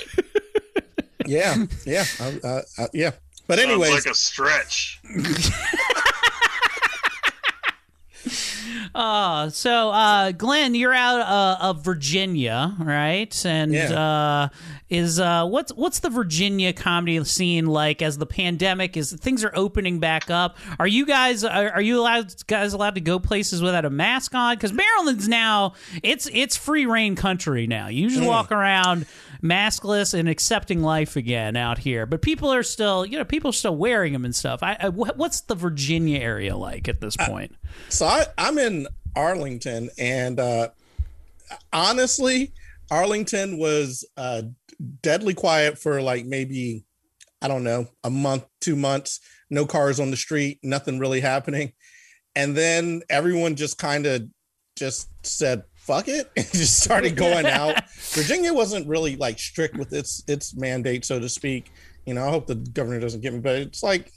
Yeah, 1.25 1.67
yeah, 1.87 2.05
uh, 2.19 2.33
uh, 2.43 2.63
uh, 2.79 2.87
yeah. 2.93 3.13
But 3.47 3.61
anyway, 3.61 3.91
like 3.91 4.07
a 4.07 4.15
stretch. 4.15 5.01
Uh, 8.93 9.49
so 9.51 9.91
uh, 9.91 10.33
Glenn, 10.33 10.75
you're 10.75 10.93
out 10.93 11.21
uh, 11.21 11.59
of 11.61 11.85
Virginia, 11.85 12.75
right? 12.81 13.47
And 13.47 13.73
Yeah. 13.73 14.49
Is 14.93 15.19
uh, 15.19 15.47
what's 15.47 15.73
what's 15.73 16.01
the 16.01 16.11
Virginia 16.11 16.75
comedy 16.75 17.25
scene 17.25 17.65
like 17.65 18.03
as 18.03 18.19
the 18.19 18.27
pandemic 18.27 18.95
is 18.95 19.11
things 19.11 19.43
are 19.43 19.51
opening 19.55 20.01
back 20.01 20.31
up? 20.31 20.59
Are 20.79 20.87
you 20.87 21.07
guys 21.07 21.45
are, 21.45 21.71
are 21.71 21.81
you 21.81 21.99
allowed 21.99 22.35
guys 22.47 22.75
allowed 22.75 22.97
to 22.97 23.01
go 23.01 23.19
places 23.19 23.63
without 23.63 23.87
a 23.87 23.91
mask 23.91 24.35
on? 24.35 24.55
Because 24.55 24.75
Maryland's 24.75 25.27
now 25.27 25.73
it's 26.03 26.29
it's 26.31 26.59
free 26.59 26.85
reign 26.85 27.17
country 27.17 27.67
now. 27.67 27.89
You 27.89 28.11
just 28.11 28.23
walk 28.23 28.53
around 28.53 29.07
maskless 29.43 30.13
and 30.13 30.29
accepting 30.29 30.83
life 30.83 31.17
again 31.17 31.57
out 31.57 31.79
here. 31.79 32.05
But 32.05 32.21
people 32.21 32.53
are 32.53 32.63
still 32.63 33.07
you 33.07 33.17
know 33.17 33.25
people 33.25 33.49
are 33.49 33.55
still 33.55 33.77
wearing 33.77 34.13
them 34.13 34.27
and 34.27 34.37
stuff. 34.37 34.63
I, 34.63 34.77
I 34.79 34.89
what's 34.91 35.41
the 35.41 35.55
Virginia 35.55 36.21
area 36.21 36.55
like 36.55 36.87
at 36.87 37.01
this 37.01 37.17
point? 37.17 37.57
so 37.89 38.05
I, 38.05 38.27
I'm 38.37 38.59
in 38.59 38.87
Arlington, 39.17 39.89
and 39.97 40.39
uh, 40.39 40.69
honestly, 41.73 42.53
Arlington 42.91 43.57
was 43.57 44.05
uh, 44.19 44.43
deadly 45.03 45.35
quiet 45.35 45.79
for 45.79 46.03
like 46.03 46.27
maybe 46.27 46.85
I 47.41 47.49
don't 47.49 47.65
know 47.65 47.89
a 48.05 48.11
month, 48.11 48.45
two 48.61 48.77
months. 48.77 49.21
No 49.51 49.67
cars 49.67 50.01
on 50.01 50.11
the 50.11 50.17
street, 50.17 50.59
nothing 50.63 50.99
really 50.99 51.21
happening, 51.21 51.73
and 52.35 52.57
then 52.57 53.03
everyone 53.11 53.57
just 53.57 53.79
kind 53.79 54.07
of 54.07 54.23
just 54.77 55.09
said 55.25 55.65
fuck 55.75 56.09
it 56.09 56.31
and 56.37 56.47
just 56.53 56.81
started 56.81 57.17
going 57.17 57.45
out 57.61 57.91
virginia 57.91 58.55
wasn't 58.55 58.87
really 58.87 59.17
like 59.17 59.37
strict 59.37 59.77
with 59.77 59.93
its 59.93 60.23
its 60.29 60.55
mandate 60.57 61.05
so 61.05 61.19
to 61.19 61.29
speak 61.29 61.73
You 62.05 62.15
know, 62.15 62.27
I 62.27 62.31
hope 62.31 62.47
the 62.47 62.57
governor 62.57 63.01
doesn't 63.01 63.21
get 63.21 63.33
me, 63.33 63.41
but 63.41 63.57
it's 63.57 63.83
like, 63.83 64.13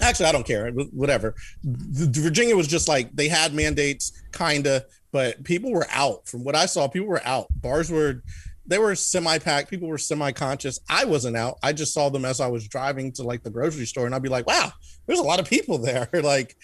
actually, 0.00 0.26
I 0.26 0.32
don't 0.32 0.46
care. 0.46 0.70
Whatever. 0.70 1.34
The, 1.62 2.06
the 2.06 2.20
Virginia 2.20 2.56
was 2.56 2.66
just 2.66 2.88
like 2.88 3.14
they 3.14 3.28
had 3.28 3.52
mandates, 3.52 4.12
kinda, 4.32 4.84
but 5.12 5.44
people 5.44 5.70
were 5.70 5.86
out. 5.90 6.26
From 6.26 6.44
what 6.44 6.56
I 6.56 6.66
saw, 6.66 6.88
people 6.88 7.08
were 7.08 7.24
out. 7.24 7.46
Bars 7.50 7.90
were. 7.90 8.22
They 8.66 8.78
were 8.78 8.94
semi-packed. 8.94 9.70
People 9.70 9.88
were 9.88 9.98
semi-conscious. 9.98 10.80
I 10.88 11.04
wasn't 11.04 11.36
out. 11.36 11.58
I 11.62 11.72
just 11.72 11.92
saw 11.92 12.08
them 12.08 12.24
as 12.24 12.40
I 12.40 12.46
was 12.46 12.66
driving 12.66 13.12
to 13.12 13.22
like 13.22 13.42
the 13.42 13.50
grocery 13.50 13.86
store, 13.86 14.06
and 14.06 14.14
I'd 14.14 14.22
be 14.22 14.28
like, 14.28 14.46
"Wow, 14.46 14.72
there's 15.06 15.18
a 15.18 15.24
lot 15.24 15.40
of 15.40 15.48
people 15.48 15.78
there." 15.78 16.08
like, 16.22 16.56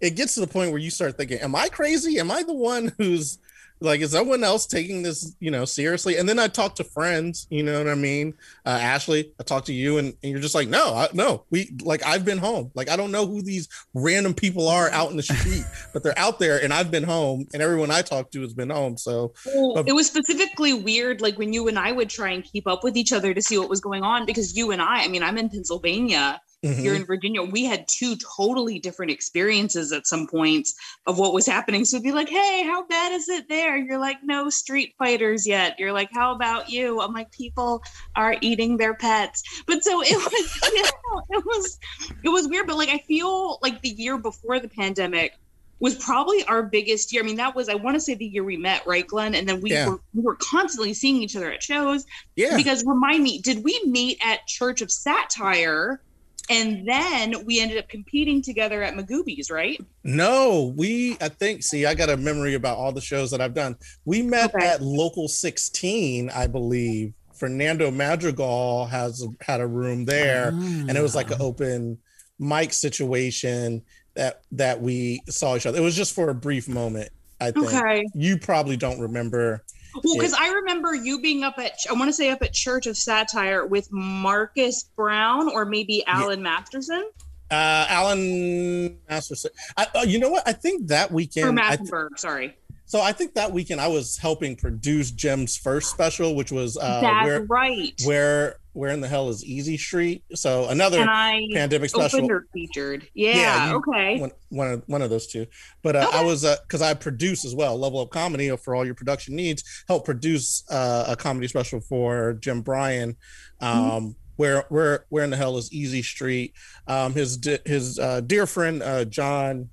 it 0.00 0.16
gets 0.16 0.34
to 0.34 0.40
the 0.40 0.46
point 0.46 0.70
where 0.70 0.80
you 0.80 0.90
start 0.90 1.16
thinking, 1.16 1.38
"Am 1.38 1.54
I 1.54 1.68
crazy? 1.68 2.18
Am 2.18 2.30
I 2.30 2.42
the 2.42 2.54
one 2.54 2.92
who's 2.98 3.38
like, 3.80 4.00
is 4.00 4.12
someone 4.12 4.42
else 4.44 4.66
taking 4.66 5.02
this, 5.02 5.34
you 5.40 5.50
know, 5.50 5.64
seriously?" 5.64 6.16
And 6.16 6.28
then 6.28 6.38
I 6.38 6.48
talk 6.48 6.74
to 6.76 6.84
friends, 6.84 7.46
you 7.50 7.62
know 7.62 7.78
what 7.78 7.88
I 7.88 7.94
mean? 7.94 8.34
Uh, 8.64 8.70
Ashley, 8.80 9.32
I 9.38 9.42
talk 9.42 9.64
to 9.66 9.72
you, 9.72 9.98
and, 9.98 10.14
and 10.22 10.32
you're 10.32 10.40
just 10.40 10.54
like, 10.54 10.68
"No, 10.68 10.94
I, 10.94 11.08
no, 11.12 11.44
we 11.50 11.74
like 11.82 12.04
I've 12.04 12.24
been 12.24 12.38
home. 12.38 12.70
Like 12.74 12.88
I 12.90 12.96
don't 12.96 13.12
know 13.12 13.26
who 13.26 13.42
these 13.42 13.68
random 13.94 14.34
people 14.34 14.68
are 14.68 14.90
out 14.90 15.10
in 15.10 15.16
the 15.16 15.22
street, 15.22 15.64
but 15.92 16.02
they're 16.02 16.18
out 16.18 16.38
there, 16.38 16.62
and 16.62 16.72
I've 16.72 16.90
been 16.90 17.04
home, 17.04 17.46
and 17.52 17.62
everyone 17.62 17.90
I 17.90 18.02
talk 18.02 18.30
to 18.32 18.42
has 18.42 18.54
been 18.54 18.70
home. 18.70 18.96
So 18.96 19.32
Well, 19.46 19.84
it 19.86 19.92
was 19.92 20.06
specifically 20.06 20.74
weird, 20.74 21.20
like 21.20 21.38
when 21.38 21.52
you 21.52 21.68
and 21.68 21.78
I 21.78 21.92
would 21.92 22.10
try 22.10 22.30
and 22.30 22.44
keep 22.44 22.66
up 22.66 22.84
with 22.84 22.96
each 22.96 23.12
other 23.12 23.34
to 23.34 23.42
see 23.42 23.58
what 23.58 23.68
was 23.68 23.80
going 23.80 24.02
on, 24.02 24.26
because 24.26 24.56
you 24.56 24.70
and 24.70 24.80
I, 24.80 25.04
I 25.04 25.08
mean, 25.08 25.22
I'm 25.22 25.38
in 25.38 25.48
Pennsylvania, 25.48 26.40
Mhm. 26.66 26.82
you're 26.84 26.94
in 26.94 27.04
Virginia. 27.04 27.42
We 27.42 27.64
had 27.64 27.86
two 27.88 28.16
totally 28.36 28.78
different 28.78 29.12
experiences 29.12 29.92
at 29.92 30.06
some 30.06 30.26
points 30.26 30.74
of 31.06 31.18
what 31.18 31.32
was 31.32 31.46
happening. 31.46 31.84
So 31.84 31.96
it'd 31.96 32.04
be 32.04 32.12
like, 32.12 32.28
hey, 32.28 32.62
how 32.64 32.86
bad 32.86 33.12
is 33.12 33.28
it 33.28 33.48
there? 33.48 33.76
You're 33.76 33.98
like, 33.98 34.18
no 34.22 34.50
street 34.50 34.94
fighters 34.98 35.46
yet. 35.46 35.78
You're 35.78 35.92
like, 35.92 36.10
how 36.12 36.34
about 36.34 36.68
you? 36.70 37.00
I'm 37.00 37.12
like, 37.12 37.30
people 37.32 37.82
are 38.14 38.36
eating 38.40 38.76
their 38.76 38.94
pets. 38.94 39.42
But 39.66 39.84
so 39.84 40.02
it 40.02 40.16
was, 40.16 40.60
you 40.74 40.82
know, 40.82 41.22
it 41.38 41.44
was, 41.44 41.78
it 42.24 42.28
was 42.28 42.48
weird. 42.48 42.66
But 42.66 42.76
like, 42.76 42.88
I 42.90 42.98
feel 43.06 43.58
like 43.62 43.82
the 43.82 43.90
year 43.90 44.18
before 44.18 44.60
the 44.60 44.68
pandemic 44.68 45.32
was 45.78 45.94
probably 45.96 46.42
our 46.44 46.62
biggest 46.62 47.12
year. 47.12 47.22
I 47.22 47.26
mean, 47.26 47.36
that 47.36 47.54
was 47.54 47.68
I 47.68 47.74
want 47.74 47.96
to 47.96 48.00
say 48.00 48.14
the 48.14 48.24
year 48.24 48.42
we 48.42 48.56
met, 48.56 48.86
right, 48.86 49.06
Glenn? 49.06 49.34
And 49.34 49.46
then 49.46 49.60
we 49.60 49.72
Yeah. 49.72 49.90
were 49.90 50.00
we 50.14 50.22
were 50.22 50.36
constantly 50.36 50.94
seeing 50.94 51.16
each 51.22 51.36
other 51.36 51.52
at 51.52 51.62
shows. 51.62 52.06
Yeah. 52.34 52.56
Because 52.56 52.82
remind 52.86 53.22
me, 53.22 53.40
did 53.42 53.62
we 53.62 53.78
meet 53.84 54.18
at 54.24 54.46
Church 54.46 54.80
of 54.80 54.90
Satire? 54.90 56.00
And 56.48 56.86
then 56.86 57.44
we 57.44 57.60
ended 57.60 57.78
up 57.78 57.88
competing 57.88 58.40
together 58.40 58.82
at 58.82 58.94
Magooby's, 58.94 59.50
right? 59.50 59.80
No, 60.04 60.72
we 60.76 61.16
I 61.20 61.28
think 61.28 61.62
see 61.62 61.86
I 61.86 61.94
got 61.94 62.08
a 62.08 62.16
memory 62.16 62.54
about 62.54 62.78
all 62.78 62.92
the 62.92 63.00
shows 63.00 63.30
that 63.32 63.40
I've 63.40 63.54
done. 63.54 63.76
We 64.04 64.22
met 64.22 64.54
Okay. 64.54 64.66
at 64.66 64.82
Local 64.82 65.28
16, 65.28 66.30
I 66.30 66.46
believe. 66.46 67.12
Fernando 67.34 67.90
Madrigal 67.90 68.86
has 68.86 69.26
had 69.42 69.60
a 69.60 69.66
room 69.66 70.06
there 70.06 70.48
and 70.48 70.90
it 70.90 71.02
was 71.02 71.14
like 71.14 71.30
an 71.30 71.38
ah. 71.40 71.44
open 71.44 71.98
mic 72.38 72.72
situation 72.72 73.82
that 74.14 74.42
that 74.52 74.80
we 74.80 75.22
saw 75.28 75.56
each 75.56 75.66
other. 75.66 75.78
It 75.78 75.82
was 75.82 75.96
just 75.96 76.14
for 76.14 76.30
a 76.30 76.34
brief 76.34 76.68
moment, 76.68 77.10
I 77.40 77.50
think. 77.50 77.66
Okay. 77.66 78.04
You 78.14 78.38
probably 78.38 78.76
don't 78.76 79.00
remember. 79.00 79.62
Well, 80.02 80.16
because 80.16 80.34
I 80.34 80.48
remember 80.48 80.94
you 80.94 81.20
being 81.20 81.44
up 81.44 81.58
at 81.58 81.78
I 81.88 81.92
want 81.94 82.08
to 82.08 82.12
say 82.12 82.30
up 82.30 82.42
at 82.42 82.52
Church 82.52 82.86
of 82.86 82.96
Satire 82.96 83.66
with 83.66 83.90
Marcus 83.90 84.84
Brown 84.96 85.48
or 85.48 85.64
maybe 85.64 86.04
Alan 86.06 86.42
Masterson 86.42 87.10
uh 87.50 87.86
Alan 87.88 88.98
Masterson. 89.08 89.50
I, 89.76 89.86
uh, 89.94 90.02
you 90.02 90.18
know 90.18 90.30
what? 90.30 90.46
I 90.46 90.52
think 90.52 90.88
that 90.88 91.10
or 91.10 91.14
weekend 91.14 91.60
I 91.60 91.76
th- 91.76 91.90
sorry, 92.16 92.56
so 92.86 93.00
I 93.00 93.12
think 93.12 93.34
that 93.34 93.52
weekend 93.52 93.80
I 93.80 93.88
was 93.88 94.16
helping 94.16 94.56
produce 94.56 95.10
Jim's 95.10 95.56
first 95.56 95.90
special, 95.90 96.34
which 96.34 96.50
was 96.52 96.76
uh 96.76 97.00
that's 97.00 97.24
where 97.26 97.42
right. 97.42 98.00
where 98.04 98.56
where 98.72 98.90
in 98.92 99.00
the 99.00 99.08
hell 99.08 99.28
is 99.30 99.42
Easy 99.44 99.76
Street? 99.78 100.22
So 100.34 100.68
another 100.68 101.00
and 101.00 101.08
I 101.10 101.40
pandemic 101.54 101.88
special. 101.90 102.28
featured. 102.52 103.08
Yeah. 103.14 103.70
you- 103.70 103.76
okay. 103.76 104.20
One, 104.20 104.30
one 104.50 104.70
of 104.72 104.82
one 104.86 105.02
of 105.02 105.08
those 105.10 105.26
two, 105.26 105.46
but 105.82 105.96
uh, 105.96 106.08
I 106.12 106.18
Okay. 106.18 106.24
was 106.26 106.42
because 106.62 106.82
I 106.82 106.92
produce 106.94 107.44
as 107.44 107.54
well. 107.54 107.78
Level 107.78 108.00
Up 108.00 108.10
Comedy 108.10 108.54
for 108.56 108.74
all 108.74 108.84
your 108.84 108.94
production 108.94 109.34
needs. 109.34 109.64
Help 109.88 110.04
produce 110.04 110.62
uh, 110.70 111.06
a 111.08 111.16
comedy 111.16 111.48
special 111.48 111.80
for 111.80 112.34
Jim 112.34 112.60
Bryan. 112.62 113.16
Um, 113.60 113.78
Mm-hmm. 113.80 114.08
Where 114.36 114.66
where 114.68 115.06
where 115.08 115.24
in 115.24 115.30
the 115.30 115.36
hell 115.38 115.56
is 115.56 115.72
Easy 115.72 116.02
Street? 116.02 116.52
Um, 116.86 117.14
his 117.14 117.38
his 117.64 117.98
uh, 117.98 118.20
dear 118.20 118.46
friend 118.46 118.82
uh, 118.82 119.06
John, 119.06 119.70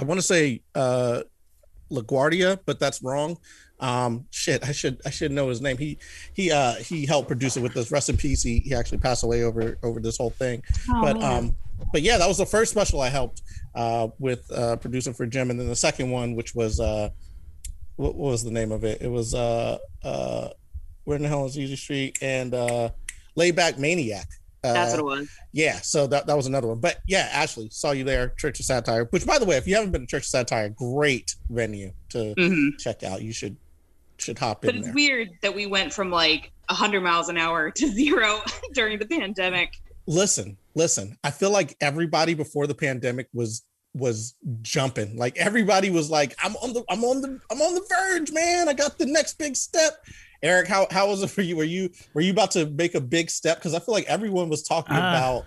I 0.00 0.04
want 0.04 0.18
to 0.18 0.26
say 0.26 0.62
uh, 0.74 1.24
LaGuardia, 1.90 2.60
but 2.66 2.78
that's 2.78 3.02
wrong. 3.02 3.38
Um, 3.80 4.26
shit, 4.30 4.64
I 4.64 4.72
should 4.72 5.00
I 5.06 5.10
should 5.10 5.30
know 5.30 5.48
his 5.48 5.60
name. 5.60 5.78
He 5.78 5.98
he 6.34 6.50
uh 6.50 6.74
he 6.74 7.06
helped 7.06 7.28
produce 7.28 7.56
it 7.56 7.62
with 7.62 7.76
us. 7.76 7.92
Rest 7.92 8.08
in 8.08 8.16
peace. 8.16 8.42
He 8.42 8.58
he 8.58 8.74
actually 8.74 8.98
passed 8.98 9.22
away 9.22 9.44
over 9.44 9.78
over 9.82 10.00
this 10.00 10.16
whole 10.16 10.30
thing. 10.30 10.62
Oh, 10.90 11.00
but 11.00 11.18
man. 11.18 11.38
um 11.38 11.56
but 11.92 12.02
yeah, 12.02 12.18
that 12.18 12.26
was 12.26 12.38
the 12.38 12.46
first 12.46 12.72
special 12.72 13.00
I 13.00 13.08
helped 13.08 13.42
uh 13.74 14.08
with 14.18 14.50
uh 14.52 14.76
producing 14.76 15.14
for 15.14 15.26
Jim, 15.26 15.50
and 15.50 15.60
then 15.60 15.68
the 15.68 15.76
second 15.76 16.10
one, 16.10 16.34
which 16.34 16.54
was 16.54 16.80
uh 16.80 17.10
what, 17.96 18.14
what 18.16 18.30
was 18.32 18.42
the 18.42 18.50
name 18.50 18.72
of 18.72 18.84
it? 18.84 19.00
It 19.00 19.10
was 19.10 19.34
uh 19.34 19.78
uh 20.02 20.48
where 21.04 21.16
in 21.16 21.22
the 21.22 21.28
hell 21.28 21.46
is 21.46 21.58
Easy 21.58 21.76
Street 21.76 22.18
and 22.20 22.54
uh 22.54 22.90
Layback 23.36 23.78
Maniac. 23.78 24.26
Uh, 24.70 24.72
That's 24.74 24.90
what 24.92 25.00
it 25.00 25.04
was. 25.04 25.28
yeah, 25.52 25.80
so 25.80 26.06
that, 26.08 26.26
that 26.26 26.36
was 26.36 26.46
another 26.46 26.66
one. 26.68 26.78
But 26.80 26.98
yeah, 27.06 27.28
Ashley, 27.32 27.68
saw 27.70 27.92
you 27.92 28.04
there, 28.04 28.34
Church 28.38 28.60
of 28.60 28.66
Satire. 28.66 29.04
Which, 29.10 29.26
by 29.26 29.38
the 29.38 29.44
way, 29.46 29.56
if 29.56 29.66
you 29.66 29.74
haven't 29.76 29.92
been 29.92 30.02
to 30.02 30.06
Church 30.06 30.22
of 30.24 30.28
Satire, 30.28 30.68
great 30.68 31.34
venue 31.50 31.92
to 32.10 32.34
Mhm. 32.36 32.78
check 32.78 33.02
out. 33.02 33.22
You 33.22 33.32
should 33.32 33.56
should 34.18 34.38
hop 34.38 34.62
But 34.62 34.70
in 34.70 34.74
But 34.74 34.78
it's 34.78 34.86
there. 34.86 34.94
weird 34.94 35.28
that 35.42 35.54
we 35.54 35.66
went 35.66 35.92
from 35.92 36.10
like 36.10 36.50
100 36.68 37.00
miles 37.02 37.28
an 37.28 37.38
hour 37.38 37.70
to 37.70 37.86
zero 37.92 38.40
during 38.74 38.98
the 38.98 39.06
pandemic. 39.06 39.74
Listen, 40.08 40.56
listen. 40.74 41.16
I 41.22 41.30
feel 41.30 41.50
like 41.50 41.76
everybody 41.80 42.34
before 42.34 42.66
the 42.66 42.74
pandemic 42.74 43.28
was 43.32 43.62
was 43.94 44.34
jumping. 44.62 45.16
Like 45.16 45.36
everybody 45.38 45.90
was 45.90 46.10
like, 46.10 46.34
"I'm 46.42 46.56
on 46.56 46.72
the, 46.72 46.84
I'm 46.90 47.02
on 47.04 47.20
the, 47.22 47.40
I'm 47.50 47.60
on 47.60 47.74
the 47.74 47.84
verge, 47.88 48.30
man. 48.32 48.68
I 48.68 48.72
got 48.74 48.98
the 48.98 49.06
next 49.06 49.38
big 49.38 49.56
step." 49.56 50.04
Eric, 50.42 50.68
how 50.68 50.86
how 50.90 51.08
was 51.08 51.22
it 51.22 51.30
for 51.30 51.42
you? 51.42 51.56
Were 51.56 51.64
you 51.64 51.90
were 52.14 52.20
you 52.20 52.30
about 52.32 52.52
to 52.52 52.66
make 52.66 52.94
a 52.94 53.00
big 53.00 53.30
step? 53.30 53.58
Because 53.58 53.74
I 53.74 53.80
feel 53.80 53.94
like 53.94 54.06
everyone 54.06 54.48
was 54.48 54.62
talking 54.62 54.96
Uh. 54.96 54.98
about 54.98 55.44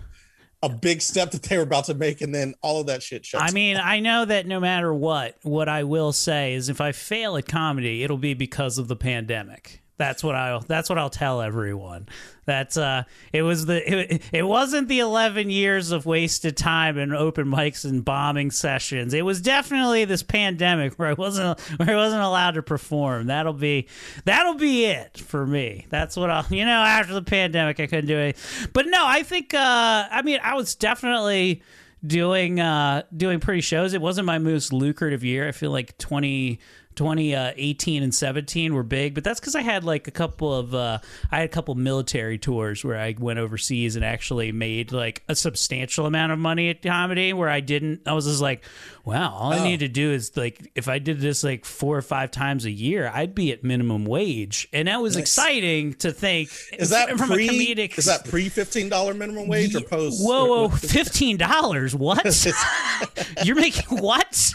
a 0.64 0.68
big 0.68 1.02
step 1.02 1.32
that 1.32 1.42
they 1.42 1.56
were 1.56 1.64
about 1.64 1.86
to 1.86 1.94
make, 1.94 2.20
and 2.20 2.32
then 2.32 2.54
all 2.62 2.80
of 2.80 2.86
that 2.86 3.02
shit 3.02 3.26
shuts. 3.26 3.42
I 3.42 3.52
mean, 3.52 3.76
I 3.76 3.98
know 3.98 4.24
that 4.24 4.46
no 4.46 4.60
matter 4.60 4.94
what, 4.94 5.36
what 5.42 5.68
I 5.68 5.82
will 5.82 6.12
say 6.12 6.54
is 6.54 6.68
if 6.68 6.80
I 6.80 6.92
fail 6.92 7.36
at 7.36 7.48
comedy, 7.48 8.04
it'll 8.04 8.16
be 8.16 8.34
because 8.34 8.78
of 8.78 8.86
the 8.86 8.94
pandemic. 8.94 9.81
That's 10.02 10.24
what 10.24 10.34
I'll 10.34 10.58
that's 10.58 10.88
what 10.88 10.98
I'll 10.98 11.10
tell 11.10 11.40
everyone. 11.40 12.08
That's 12.44 12.76
uh 12.76 13.04
it 13.32 13.42
was 13.42 13.66
the 13.66 14.14
it, 14.14 14.22
it 14.32 14.42
wasn't 14.42 14.88
the 14.88 14.98
11 14.98 15.48
years 15.48 15.92
of 15.92 16.06
wasted 16.06 16.56
time 16.56 16.98
and 16.98 17.14
open 17.14 17.46
mics 17.46 17.84
and 17.84 18.04
bombing 18.04 18.50
sessions. 18.50 19.14
It 19.14 19.24
was 19.24 19.40
definitely 19.40 20.04
this 20.04 20.24
pandemic 20.24 20.94
where 20.94 21.06
I 21.06 21.12
wasn't 21.12 21.60
where 21.60 21.90
I 21.90 21.94
wasn't 21.94 22.22
allowed 22.22 22.54
to 22.54 22.64
perform. 22.64 23.28
That'll 23.28 23.52
be 23.52 23.86
that'll 24.24 24.56
be 24.56 24.86
it 24.86 25.18
for 25.18 25.46
me. 25.46 25.86
That's 25.88 26.16
what 26.16 26.30
I'll 26.30 26.46
you 26.50 26.64
know 26.64 26.82
after 26.82 27.14
the 27.14 27.22
pandemic 27.22 27.78
I 27.78 27.86
couldn't 27.86 28.08
do 28.08 28.18
it. 28.18 28.36
But 28.72 28.86
no, 28.88 29.04
I 29.06 29.22
think 29.22 29.54
uh 29.54 30.08
I 30.10 30.22
mean 30.24 30.40
I 30.42 30.54
was 30.54 30.74
definitely 30.74 31.62
doing 32.04 32.58
uh 32.58 33.04
doing 33.16 33.38
pretty 33.38 33.60
shows. 33.60 33.94
It 33.94 34.00
wasn't 34.00 34.26
my 34.26 34.38
most 34.38 34.72
lucrative 34.72 35.22
year. 35.22 35.46
I 35.46 35.52
feel 35.52 35.70
like 35.70 35.96
20 35.98 36.58
2018 36.94 38.02
and 38.02 38.14
17 38.14 38.74
were 38.74 38.82
big, 38.82 39.14
but 39.14 39.24
that's 39.24 39.40
because 39.40 39.54
I 39.54 39.62
had 39.62 39.84
like 39.84 40.08
a 40.08 40.10
couple 40.10 40.54
of 40.54 40.74
uh, 40.74 40.98
I 41.30 41.38
had 41.38 41.44
a 41.46 41.48
couple 41.48 41.74
military 41.74 42.38
tours 42.38 42.84
where 42.84 42.98
I 42.98 43.14
went 43.18 43.38
overseas 43.38 43.96
and 43.96 44.04
actually 44.04 44.52
made 44.52 44.92
like 44.92 45.22
a 45.28 45.34
substantial 45.34 46.06
amount 46.06 46.32
of 46.32 46.38
money 46.38 46.70
at 46.70 46.82
comedy. 46.82 47.32
Where 47.32 47.48
I 47.48 47.60
didn't, 47.60 48.02
I 48.06 48.12
was 48.12 48.26
just 48.26 48.40
like, 48.40 48.64
wow, 49.04 49.32
all 49.34 49.52
I 49.52 49.58
Oh. 49.58 49.64
need 49.64 49.80
to 49.80 49.88
do 49.88 50.12
is 50.12 50.36
like 50.36 50.70
if 50.74 50.88
I 50.88 50.98
did 50.98 51.20
this 51.20 51.42
like 51.44 51.64
four 51.64 51.96
or 51.96 52.02
five 52.02 52.30
times 52.30 52.64
a 52.64 52.70
year, 52.70 53.10
I'd 53.12 53.34
be 53.34 53.52
at 53.52 53.62
minimum 53.64 54.04
wage, 54.04 54.68
and 54.72 54.88
that 54.88 55.00
was 55.02 55.14
Nice. 55.16 55.22
exciting 55.22 55.94
to 55.94 56.12
think. 56.12 56.50
is 56.78 56.90
that 56.90 57.08
from 57.18 57.28
pre? 57.30 57.48
a 57.48 57.50
comedic? 57.50 57.98
Is 57.98 58.04
that 58.06 58.24
pre 58.28 58.48
fifteen 58.48 58.88
dollar 58.88 59.14
minimum 59.14 59.48
wage 59.48 59.74
or 59.74 59.80
post? 59.80 60.24
Whoa, 60.24 60.46
whoa, 60.46 60.68
fifteen 60.68 61.36
dollars? 61.36 61.94
What? 61.94 62.24
You're 63.44 63.56
making 63.56 63.98
what? 63.98 64.52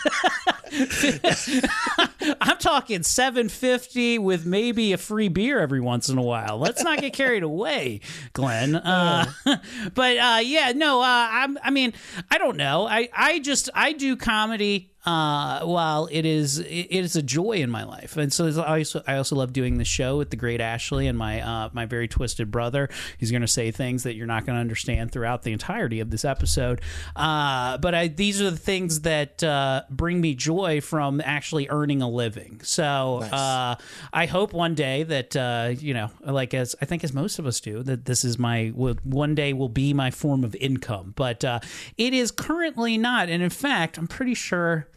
I'm 2.42 2.58
talking 2.58 3.04
seven 3.04 3.50
fifty 3.50 4.18
with 4.20 4.46
maybe 4.46 4.94
a 4.94 4.98
free 4.98 5.28
beer 5.30 5.60
every 5.60 5.80
once 5.82 6.10
in 6.10 6.18
a 6.18 6.22
while. 6.22 6.58
Let's 6.58 6.84
not 6.84 7.00
get 7.00 7.14
carried 7.14 7.44
away, 7.44 8.02
Glenn. 8.34 8.76
Uh, 8.88 9.26
but 9.94 10.18
uh, 10.18 10.40
yeah, 10.44 10.72
no, 10.76 11.02
uh, 11.02 11.06
I'm. 11.32 11.58
I 11.62 11.70
mean, 11.72 11.94
I 12.32 12.38
don't 12.38 12.56
know. 12.58 12.88
I 12.88 13.10
I 13.14 13.40
just 13.40 13.70
I 13.76 13.92
do 13.94 14.16
comedy 14.16 14.37
comedy 14.38 14.92
uh, 15.08 15.62
while 15.62 16.10
it 16.12 16.26
is 16.26 16.60
it, 16.60 16.88
is 16.92 17.16
a 17.16 17.22
joy 17.22 17.54
in 17.54 17.70
my 17.70 17.86
life, 17.86 18.18
and 18.18 18.34
so 18.34 18.46
I 18.62 18.80
also 18.80 19.02
I 19.08 19.16
also 19.16 19.38
love 19.38 19.54
doing 19.54 19.78
the 19.78 19.86
show 19.86 20.18
with 20.18 20.32
the 20.32 20.36
great 20.36 20.60
Ashley 20.60 21.08
and 21.08 21.18
my 21.18 21.40
uh, 21.40 21.70
my 21.72 21.86
very 21.86 22.10
twisted 22.10 22.52
brother. 22.52 22.90
He's 23.18 23.32
going 23.32 23.42
to 23.42 23.48
say 23.48 23.72
things 23.72 24.04
that 24.04 24.16
you're 24.16 24.28
not 24.28 24.46
going 24.46 24.58
to 24.58 24.60
understand 24.60 25.14
throughout 25.14 25.44
the 25.44 25.54
entirety 25.54 26.02
of 26.02 26.10
this 26.10 26.26
episode. 26.26 26.82
Uh, 27.16 27.78
but 27.78 27.96
I, 27.96 28.10
these 28.10 28.42
are 28.42 28.52
the 28.52 28.58
things 28.58 29.02
that 29.02 29.42
uh, 29.42 29.84
bring 29.90 30.20
me 30.20 30.36
joy 30.36 30.82
from 30.82 31.22
actually 31.24 31.70
earning 31.70 32.02
a 32.02 32.10
living. 32.10 32.60
So 32.64 33.20
uh, 33.32 33.76
I 34.12 34.26
hope 34.26 34.52
one 34.52 34.76
day 34.76 35.04
that 35.04 35.38
uh, 35.38 35.74
you 35.80 35.94
know, 35.94 36.12
like 36.26 36.54
as 36.54 36.76
I 36.82 36.86
think 36.86 37.06
as 37.06 37.14
most 37.14 37.40
of 37.40 37.46
us 37.46 37.62
do, 37.62 37.82
that 37.84 38.04
this 38.04 38.26
is 38.26 38.38
my 38.38 38.74
one 38.76 39.36
day 39.36 39.54
will 39.54 39.70
be 39.70 39.94
my 39.94 40.12
form 40.12 40.44
of 40.44 40.54
income. 40.56 41.14
But 41.16 41.46
uh, 41.46 41.62
it 41.98 42.14
is 42.14 42.30
currently 42.30 42.98
not, 42.98 43.30
and 43.30 43.42
in 43.42 43.50
fact, 43.50 43.98
I'm 43.98 44.08
pretty 44.08 44.34
sure 44.34 44.90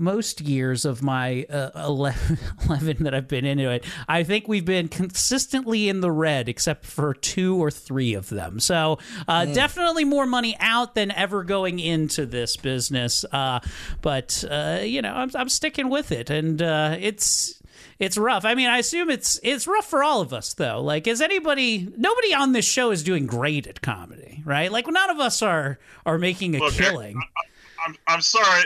most 0.00 0.40
years 0.40 0.84
of 0.84 1.02
my 1.02 1.44
uh, 1.50 1.70
11, 1.76 2.38
11 2.66 3.04
that 3.04 3.14
I've 3.14 3.28
been 3.28 3.44
into 3.44 3.70
it, 3.70 3.84
I 4.08 4.24
think 4.24 4.48
we've 4.48 4.64
been 4.64 4.88
consistently 4.88 5.88
in 5.88 6.00
the 6.00 6.10
red, 6.10 6.48
except 6.48 6.86
for 6.86 7.14
two 7.14 7.62
or 7.62 7.70
three 7.70 8.14
of 8.14 8.28
them. 8.30 8.58
So 8.58 8.98
uh, 9.28 9.44
definitely 9.44 10.04
more 10.04 10.26
money 10.26 10.56
out 10.58 10.94
than 10.94 11.10
ever 11.10 11.44
going 11.44 11.78
into 11.78 12.26
this 12.26 12.56
business. 12.56 13.24
Uh, 13.30 13.60
but 14.00 14.42
uh, 14.50 14.80
you 14.82 15.02
know, 15.02 15.12
I'm, 15.12 15.30
I'm 15.34 15.48
sticking 15.48 15.90
with 15.90 16.10
it, 16.12 16.30
and 16.30 16.60
uh, 16.62 16.96
it's 16.98 17.60
it's 17.98 18.16
rough. 18.16 18.44
I 18.44 18.54
mean, 18.54 18.68
I 18.68 18.78
assume 18.78 19.10
it's 19.10 19.38
it's 19.42 19.66
rough 19.66 19.86
for 19.86 20.02
all 20.02 20.22
of 20.22 20.32
us 20.32 20.54
though. 20.54 20.82
Like, 20.82 21.06
is 21.06 21.20
anybody? 21.20 21.86
Nobody 21.96 22.34
on 22.34 22.52
this 22.52 22.64
show 22.64 22.90
is 22.90 23.02
doing 23.02 23.26
great 23.26 23.66
at 23.66 23.82
comedy, 23.82 24.42
right? 24.46 24.72
Like, 24.72 24.86
none 24.88 25.10
of 25.10 25.20
us 25.20 25.42
are 25.42 25.78
are 26.06 26.18
making 26.18 26.56
a 26.56 26.60
Look, 26.60 26.74
killing. 26.74 27.20
I'm 27.86 27.96
I'm 28.06 28.22
sorry. 28.22 28.64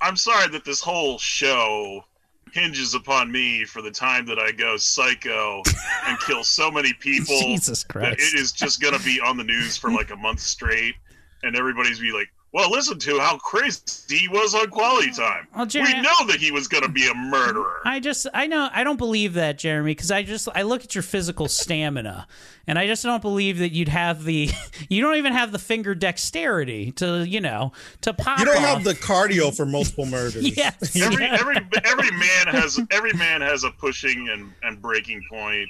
I'm 0.00 0.16
sorry 0.16 0.48
that 0.48 0.64
this 0.64 0.80
whole 0.80 1.18
show 1.18 2.04
hinges 2.52 2.94
upon 2.94 3.30
me 3.30 3.64
for 3.64 3.82
the 3.82 3.90
time 3.90 4.24
that 4.26 4.38
I 4.38 4.52
go 4.52 4.76
psycho 4.76 5.62
and 6.06 6.18
kill 6.20 6.44
so 6.44 6.70
many 6.70 6.92
people 7.00 7.36
Jesus 7.36 7.84
Christ. 7.84 8.18
it 8.18 8.38
is 8.38 8.52
just 8.52 8.80
gonna 8.80 8.98
be 9.00 9.20
on 9.20 9.36
the 9.36 9.44
news 9.44 9.76
for 9.76 9.90
like 9.90 10.10
a 10.10 10.16
month 10.16 10.40
straight, 10.40 10.94
and 11.42 11.56
everybody's 11.56 12.00
be 12.00 12.12
like, 12.12 12.28
"Well, 12.52 12.70
listen 12.70 12.98
to 13.00 13.18
how 13.18 13.38
crazy 13.38 13.80
he 14.08 14.28
was 14.28 14.54
on 14.54 14.68
Quality 14.70 15.10
Time. 15.12 15.46
Well, 15.54 15.66
Jerry, 15.66 15.92
we 15.94 16.00
know 16.00 16.26
that 16.26 16.36
he 16.40 16.50
was 16.50 16.68
gonna 16.68 16.88
be 16.88 17.06
a 17.08 17.14
murderer." 17.14 17.80
I 17.84 18.00
just 18.00 18.26
I 18.32 18.46
know 18.46 18.68
I 18.72 18.84
don't 18.84 18.96
believe 18.96 19.34
that, 19.34 19.58
Jeremy, 19.58 19.92
because 19.92 20.10
I 20.10 20.22
just 20.22 20.48
I 20.54 20.62
look 20.62 20.84
at 20.84 20.94
your 20.94 21.02
physical 21.02 21.48
stamina, 21.48 22.26
and 22.66 22.78
I 22.78 22.86
just 22.86 23.02
don't 23.02 23.22
believe 23.22 23.58
that 23.58 23.72
you'd 23.72 23.88
have 23.88 24.24
the 24.24 24.50
you 24.88 25.02
don't 25.02 25.16
even 25.16 25.32
have 25.32 25.52
the 25.52 25.58
finger 25.58 25.94
dexterity 25.94 26.92
to 26.92 27.24
you 27.26 27.40
know 27.40 27.72
to 28.02 28.12
pop. 28.14 28.38
You 28.38 28.46
don't 28.46 28.56
off. 28.56 28.62
have 28.62 28.84
the 28.84 28.94
cardio 28.94 29.54
for 29.54 29.66
multiple 29.66 30.06
murders. 30.10 30.56
Yes. 30.56 30.96
every 31.00 31.24
Yeah. 31.24 31.36
every 31.40 31.56
every 31.84 32.10
man 32.16 32.46
has 32.48 32.80
every 32.90 33.12
man 33.12 33.40
has 33.40 33.64
a 33.64 33.70
pushing 33.70 34.28
and 34.30 34.52
and 34.62 34.80
breaking 34.80 35.22
point, 35.30 35.68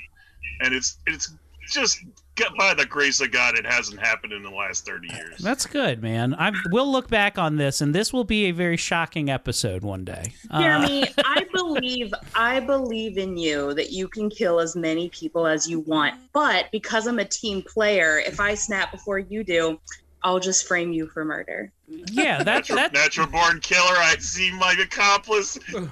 and 0.61 0.75
it's 0.75 0.99
it's 1.07 1.33
just 1.71 1.99
get 2.01 2.13
by 2.57 2.75
the 2.75 2.87
grace 2.87 3.21
of 3.21 3.31
God, 3.31 3.59
it 3.59 3.67
hasn't 3.67 4.01
happened 4.01 4.33
in 4.33 4.43
the 4.43 4.51
last 4.51 4.85
thirty 4.87 5.09
years. 5.15 5.39
That's 5.39 5.67
good, 5.67 6.03
man. 6.03 6.35
I 6.35 6.53
we'll 6.71 6.91
look 6.91 7.09
back 7.09 7.39
on 7.39 7.57
this, 7.57 7.81
and 7.81 7.95
this 7.95 8.13
will 8.13 8.25
be 8.25 8.47
a 8.47 8.51
very 8.53 8.77
shocking 8.77 9.31
episode 9.31 9.83
one 9.83 10.05
day. 10.05 10.33
Uh, 10.51 10.61
Jeremy, 10.61 11.05
I 11.25 11.47
believe 11.53 12.13
I 12.35 12.61
believe 12.61 13.19
in 13.19 13.37
you 13.37 13.75
that 13.75 13.91
you 13.91 14.09
can 14.09 14.31
kill 14.31 14.61
as 14.61 14.75
many 14.77 15.09
people 15.11 15.47
as 15.47 15.69
you 15.69 15.81
want. 15.81 16.15
But 16.33 16.71
because 16.73 17.07
I'm 17.07 17.19
a 17.19 17.25
team 17.25 17.63
player, 17.63 18.19
if 18.19 18.41
I 18.41 18.55
snap 18.55 18.91
before 18.93 19.19
you 19.19 19.45
do, 19.45 19.79
I'll 20.23 20.41
just 20.41 20.67
frame 20.67 20.93
you 20.93 21.07
for 21.09 21.25
murder. 21.25 21.71
yeah, 21.87 22.39
that 22.39 22.45
Natural, 22.45 22.77
that 22.77 22.93
natural 22.93 23.27
born 23.29 23.61
killer. 23.61 23.95
I 23.97 24.17
see 24.19 24.51
my 24.53 24.75
accomplice 24.81 25.59
You're 25.73 25.87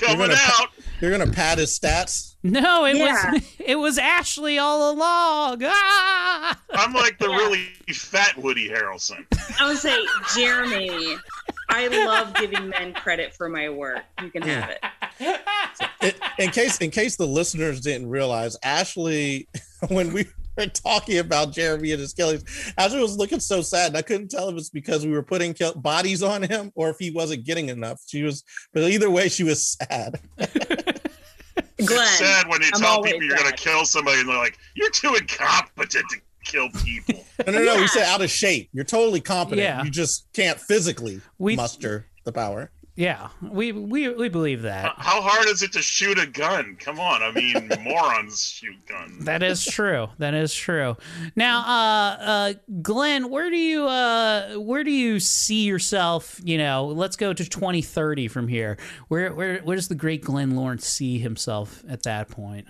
coming 0.00 0.18
gonna, 0.18 0.34
out. 0.38 0.68
you're 1.00 1.10
gonna 1.10 1.30
pad 1.30 1.58
his 1.58 1.78
stats. 1.78 2.29
No, 2.42 2.84
it 2.86 2.96
Yeah. 2.96 3.32
was 3.32 3.42
it 3.58 3.76
was 3.76 3.98
Ashley 3.98 4.58
all 4.58 4.92
along. 4.92 5.62
Ah! 5.72 6.58
I'm 6.72 6.92
like 6.92 7.18
the 7.18 7.28
really 7.28 7.64
fat 7.92 8.36
Woody 8.38 8.68
Harrelson. 8.68 9.26
I 9.60 9.68
would 9.68 9.78
say, 9.78 9.96
Jeremy, 10.36 11.16
I 11.68 11.88
love 11.88 12.34
giving 12.34 12.68
men 12.70 12.92
credit 12.94 13.34
for 13.34 13.48
my 13.48 13.68
work. 13.68 14.02
You 14.22 14.30
can 14.30 14.42
have 14.42 14.70
it. 14.70 15.40
In, 16.00 16.12
in 16.46 16.50
case 16.50 16.78
in 16.78 16.90
case 16.90 17.16
the 17.16 17.26
listeners 17.26 17.80
didn't 17.80 18.08
realize, 18.08 18.56
Ashley, 18.62 19.48
when 19.88 20.12
we 20.12 20.26
were 20.56 20.66
talking 20.66 21.18
about 21.18 21.52
Jeremy 21.52 21.92
and 21.92 22.00
his 22.00 22.12
killings, 22.14 22.72
Ashley 22.78 23.00
was 23.00 23.16
looking 23.16 23.40
so 23.40 23.60
sad, 23.60 23.88
and 23.88 23.96
I 23.96 24.02
couldn't 24.02 24.28
tell 24.30 24.48
if 24.48 24.56
it's 24.56 24.70
because 24.70 25.04
we 25.04 25.12
were 25.12 25.22
putting 25.22 25.52
kill- 25.54 25.74
bodies 25.74 26.22
on 26.22 26.42
him 26.42 26.72
or 26.74 26.88
if 26.90 26.96
he 26.98 27.10
wasn't 27.10 27.44
getting 27.44 27.68
enough. 27.68 28.00
She 28.06 28.22
was, 28.22 28.44
but 28.72 28.84
either 28.84 29.10
way, 29.10 29.28
she 29.28 29.44
was 29.44 29.76
sad. 29.90 30.20
Glenn, 31.86 32.00
It's 32.02 32.18
sad 32.18 32.48
when 32.48 32.60
you 32.62 32.70
I'm 32.74 32.80
tell 32.80 33.02
people 33.02 33.22
you're 33.22 33.36
gonna 33.36 33.52
kill 33.52 33.84
somebody 33.84 34.20
and 34.20 34.28
they're 34.28 34.36
like, 34.38 34.58
"You're 34.74 34.90
too 34.90 35.14
incompetent 35.14 36.04
to 36.10 36.16
kill 36.44 36.68
people." 36.84 37.24
No, 37.46 37.52
no, 37.54 37.58
no. 37.64 37.72
Yeah. 37.74 37.80
We 37.80 37.86
said 37.86 38.02
out 38.02 38.20
of 38.20 38.28
shape. 38.30 38.68
You're 38.74 38.84
totally 38.84 39.22
competent. 39.22 39.62
Yeah. 39.62 39.82
You 39.82 39.90
just 39.90 40.26
can't 40.34 40.60
physically 40.60 41.22
We- 41.38 41.56
muster 41.56 42.04
the 42.24 42.32
power. 42.32 42.70
Yeah, 42.96 43.28
we 43.40 43.72
we 43.72 44.08
we 44.12 44.28
believe 44.28 44.62
that. 44.62 44.92
How 44.98 45.22
hard 45.22 45.46
is 45.48 45.62
it 45.62 45.72
to 45.72 45.80
shoot 45.80 46.18
a 46.18 46.26
gun? 46.26 46.76
Come 46.78 47.00
on, 47.00 47.22
I 47.22 47.30
mean, 47.32 47.70
morons 47.82 48.42
shoot 48.50 48.76
guns. 48.86 49.24
That 49.24 49.42
is 49.42 49.64
true. 49.64 50.08
That 50.18 50.34
is 50.34 50.52
true. 50.52 50.96
Now, 51.34 51.60
uh, 51.60 52.22
uh, 52.22 52.52
Glenn, 52.82 53.30
where 53.30 53.48
do 53.48 53.56
you 53.56 53.86
uh, 53.86 54.54
where 54.56 54.84
do 54.84 54.90
you 54.90 55.18
see 55.18 55.62
yourself? 55.64 56.40
You 56.44 56.58
know, 56.58 56.86
let's 56.86 57.16
go 57.16 57.32
to 57.32 57.44
2030 57.48 58.28
from 58.28 58.48
here. 58.48 58.76
Where 59.08 59.32
where 59.32 59.60
where 59.60 59.76
does 59.76 59.88
the 59.88 59.94
great 59.94 60.22
Glenn 60.22 60.54
Lawrence 60.56 60.86
see 60.86 61.18
himself 61.18 61.82
at 61.88 62.02
that 62.02 62.28
point? 62.28 62.66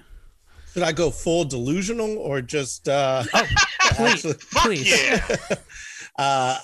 Should 0.75 0.85
I 0.85 0.93
go 0.93 1.11
full 1.11 1.45
delusional 1.45 2.19
or 2.19 2.41
just? 2.41 2.89
uh 2.89 3.25
Please, 3.33 4.25
actually- 4.25 4.33
Fuck 4.35 4.63
please. 4.65 4.89
yeah! 4.89 5.27
uh, 5.51 5.57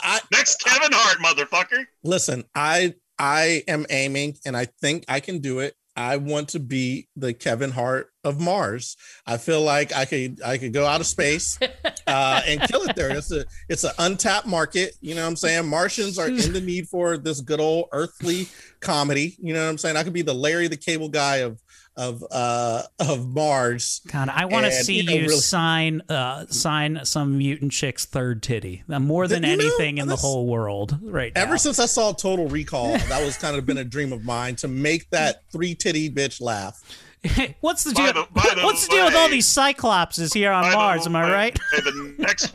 I 0.00 0.20
Next 0.30 0.62
Kevin 0.62 0.90
Hart, 0.92 1.18
motherfucker. 1.18 1.84
listen. 2.04 2.44
I 2.54 2.94
I 3.18 3.62
am 3.68 3.86
aiming, 3.90 4.36
and 4.44 4.56
I 4.56 4.66
think 4.80 5.04
I 5.08 5.20
can 5.20 5.40
do 5.40 5.60
it. 5.60 5.74
I 5.96 6.18
want 6.18 6.50
to 6.50 6.60
be 6.60 7.08
the 7.16 7.32
Kevin 7.32 7.70
Hart 7.70 8.10
of 8.26 8.40
Mars. 8.40 8.96
I 9.26 9.36
feel 9.38 9.62
like 9.62 9.94
I 9.94 10.04
could 10.04 10.42
I 10.44 10.58
could 10.58 10.72
go 10.72 10.84
out 10.84 11.00
of 11.00 11.06
space 11.06 11.58
uh, 12.06 12.42
and 12.46 12.60
kill 12.62 12.82
it 12.82 12.96
there. 12.96 13.10
It's 13.16 13.32
a 13.32 13.44
it's 13.68 13.84
an 13.84 13.92
untapped 13.98 14.46
market. 14.46 14.96
You 15.00 15.14
know 15.14 15.22
what 15.22 15.28
I'm 15.28 15.36
saying? 15.36 15.68
Martians 15.68 16.18
are 16.18 16.28
in 16.28 16.52
the 16.52 16.60
need 16.60 16.88
for 16.88 17.16
this 17.16 17.40
good 17.40 17.60
old 17.60 17.88
earthly 17.92 18.48
comedy. 18.80 19.36
You 19.40 19.54
know 19.54 19.62
what 19.64 19.70
I'm 19.70 19.78
saying? 19.78 19.96
I 19.96 20.02
could 20.02 20.12
be 20.12 20.22
the 20.22 20.34
Larry 20.34 20.68
the 20.68 20.76
Cable 20.76 21.08
Guy 21.08 21.36
of 21.36 21.62
of 21.96 22.22
uh 22.30 22.82
of 22.98 23.26
Mars. 23.28 24.02
God, 24.12 24.28
I 24.28 24.44
want 24.44 24.66
to 24.66 24.72
see 24.72 24.96
you 24.96 25.02
know, 25.04 25.12
you 25.12 25.20
really- 25.22 25.36
sign 25.36 26.02
uh, 26.10 26.46
sign 26.48 27.00
some 27.04 27.38
mutant 27.38 27.72
chick's 27.72 28.04
third 28.04 28.42
titty 28.42 28.84
more 28.86 29.26
than 29.26 29.44
You 29.44 29.56
know, 29.56 29.64
anything 29.64 29.98
in 29.98 30.08
the 30.08 30.16
whole 30.16 30.46
world 30.46 30.98
right 31.02 31.32
now. 31.34 31.40
Ever 31.42 31.56
since 31.58 31.78
I 31.78 31.86
saw 31.86 32.12
Total 32.12 32.48
Recall, 32.48 32.98
that 32.98 33.24
was 33.24 33.38
kind 33.38 33.56
of 33.56 33.64
been 33.64 33.78
a 33.78 33.84
dream 33.84 34.12
of 34.12 34.24
mine 34.24 34.56
to 34.56 34.68
make 34.68 35.08
that 35.10 35.42
three 35.52 35.74
titty 35.74 36.10
bitch 36.10 36.40
laugh. 36.40 36.82
what's 37.60 37.84
the 37.84 37.92
By 37.92 38.12
deal? 38.12 38.24
the- 38.24 38.28
by 38.32 38.52
the 38.54 38.62
what's 38.62 38.86
the 38.86 38.94
deal 38.94 39.04
with 39.06 39.14
all 39.14 39.28
these 39.28 39.46
cyclopses 39.46 40.32
here 40.34 40.52
on 40.52 40.64
By 40.64 40.70
the 40.70 40.76
Mars? 40.76 41.06
Am 41.06 41.16
I 41.16 41.24
way- 41.24 41.30
right? 41.32 41.58
the 41.72 42.14
next. 42.18 42.54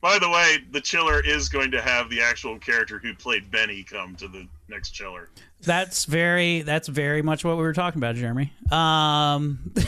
By 0.00 0.18
the 0.18 0.28
way, 0.28 0.58
the 0.70 0.80
chiller 0.80 1.20
is 1.24 1.48
going 1.48 1.70
to 1.72 1.82
have 1.82 2.08
the 2.08 2.22
actual 2.22 2.58
character 2.58 2.98
who 2.98 3.14
played 3.14 3.50
Benny 3.50 3.82
come 3.82 4.14
to 4.16 4.28
the 4.28 4.46
next 4.68 4.90
chiller. 4.90 5.30
That's 5.62 6.04
very 6.04 6.62
that's 6.62 6.88
very 6.88 7.22
much 7.22 7.44
what 7.44 7.56
we 7.56 7.62
were 7.62 7.72
talking 7.72 7.98
about, 7.98 8.14
Jeremy. 8.16 8.52
Um, 8.70 9.72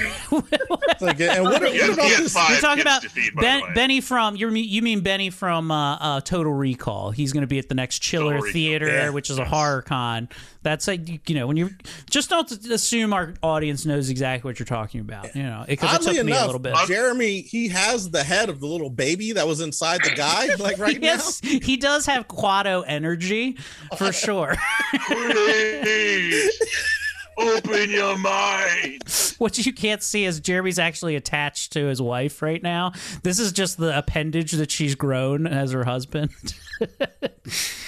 It's 1.03 1.07
like, 1.07 1.21
and 1.21 1.45
what, 1.45 1.63
what 1.63 1.73
He 1.73 1.79
has, 1.79 1.91
about 1.91 2.09
this? 2.09 2.33
five 2.35 2.51
You're 2.51 2.61
talking 2.61 2.83
about 2.83 3.03
to 3.03 3.09
feed, 3.09 3.35
by 3.35 3.41
the 3.41 3.47
ben. 3.47 3.75
Benny 3.75 4.01
from 4.01 4.37
you 4.37 4.51
you 4.51 4.83
mean 4.83 5.01
Benny 5.01 5.31
from 5.31 5.71
uh, 5.71 5.97
uh, 5.97 6.21
Total 6.21 6.53
Recall? 6.53 7.11
He's 7.11 7.33
going 7.33 7.43
to 7.43 7.47
be 7.47 7.59
at 7.59 7.69
the 7.69 7.75
next 7.75 8.01
Chiller 8.01 8.39
Total 8.39 8.53
Theater, 8.53 8.87
yeah. 8.87 9.11
which 9.11 9.31
is 9.31 9.39
a 9.39 9.45
horror 9.45 9.83
con. 9.83 10.29
That's 10.63 10.87
like 10.87 11.09
you 11.09 11.19
you 11.27 11.35
know 11.37 11.47
when 11.47 11.57
you 11.57 11.71
just 12.11 12.29
don't 12.29 12.51
assume 12.67 13.13
our 13.15 13.35
audience 13.43 13.87
knows 13.87 14.11
exactly 14.11 14.49
what 14.49 14.59
you're 14.59 14.67
talking 14.67 15.01
about. 15.01 15.35
You 15.35 15.45
know, 15.45 15.65
because 15.67 15.91
it 15.91 15.95
Oddly 16.01 16.17
took 16.17 16.27
me 16.27 16.33
a 16.33 16.35
enough, 16.35 16.47
little 16.47 16.61
bit. 16.61 16.75
Jeremy 16.87 17.41
he 17.41 17.69
has 17.69 18.11
the 18.11 18.23
head 18.23 18.51
of 18.51 18.61
the 18.61 18.67
little 18.67 18.91
baby 18.91 19.33
that 19.33 19.47
was 19.47 19.61
inside 19.61 20.03
the 20.05 20.11
guy, 20.11 20.55
like 20.57 20.79
right 20.79 20.99
yes, 21.03 21.41
he 21.41 21.77
does 21.79 22.05
have 22.07 22.29
Kuato 22.29 22.85
energy 22.87 23.57
for 23.97 24.13
sure. 24.13 24.55
Please 25.07 26.61
open 27.39 27.91
your 27.91 28.19
mind. 28.19 29.03
what 29.39 29.59
you 29.59 29.73
can't 29.73 30.03
see 30.03 30.25
is 30.25 30.41
Jeremy's 30.41 30.79
actually 30.79 31.17
attached 31.17 31.73
to 31.73 31.87
his 31.87 32.01
wife 32.01 32.43
right 32.43 32.63
now. 32.63 32.93
This 33.23 33.39
is 33.39 33.53
just 33.53 33.79
the 33.79 33.97
appendage 33.97 34.53
that 34.53 34.71
she's 34.71 34.95
grown 34.95 35.47
as 35.47 35.73
her 35.73 35.85
husband. 35.85 36.31
I, 36.81 37.21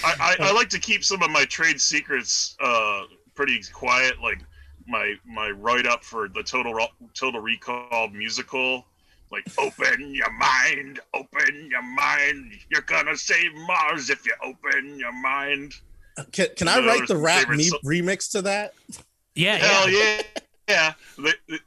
I, 0.04 0.36
I 0.40 0.52
like 0.52 0.68
to 0.70 0.78
keep 0.78 1.04
some 1.04 1.22
of 1.22 1.30
my 1.30 1.44
trade 1.44 1.80
secrets 1.80 2.56
uh, 2.60 3.02
pretty 3.34 3.60
quiet, 3.72 4.20
like 4.22 4.40
my 4.86 5.14
my 5.26 5.50
write 5.50 5.86
up 5.86 6.04
for 6.04 6.28
the 6.28 6.42
Total 6.42 6.74
Total 7.14 7.40
Recall 7.40 8.08
musical. 8.08 8.86
Like, 9.30 9.46
open 9.58 10.14
your 10.14 10.30
mind, 10.32 11.00
open 11.14 11.68
your 11.70 11.82
mind. 11.82 12.52
You're 12.70 12.82
gonna 12.82 13.16
save 13.16 13.54
Mars 13.54 14.10
if 14.10 14.26
you 14.26 14.34
open 14.44 14.98
your 14.98 15.12
mind. 15.12 15.74
Can, 16.32 16.46
can 16.56 16.68
I 16.68 16.84
write 16.86 17.08
the 17.08 17.16
rap 17.16 17.48
me- 17.48 17.64
so- 17.64 17.78
remix 17.84 18.30
to 18.32 18.42
that? 18.42 18.74
Yeah, 19.34 19.56
Hell 19.56 19.88
yeah, 19.90 20.22
yeah. 20.68 20.92
The- 21.16 21.34
the- 21.48 21.60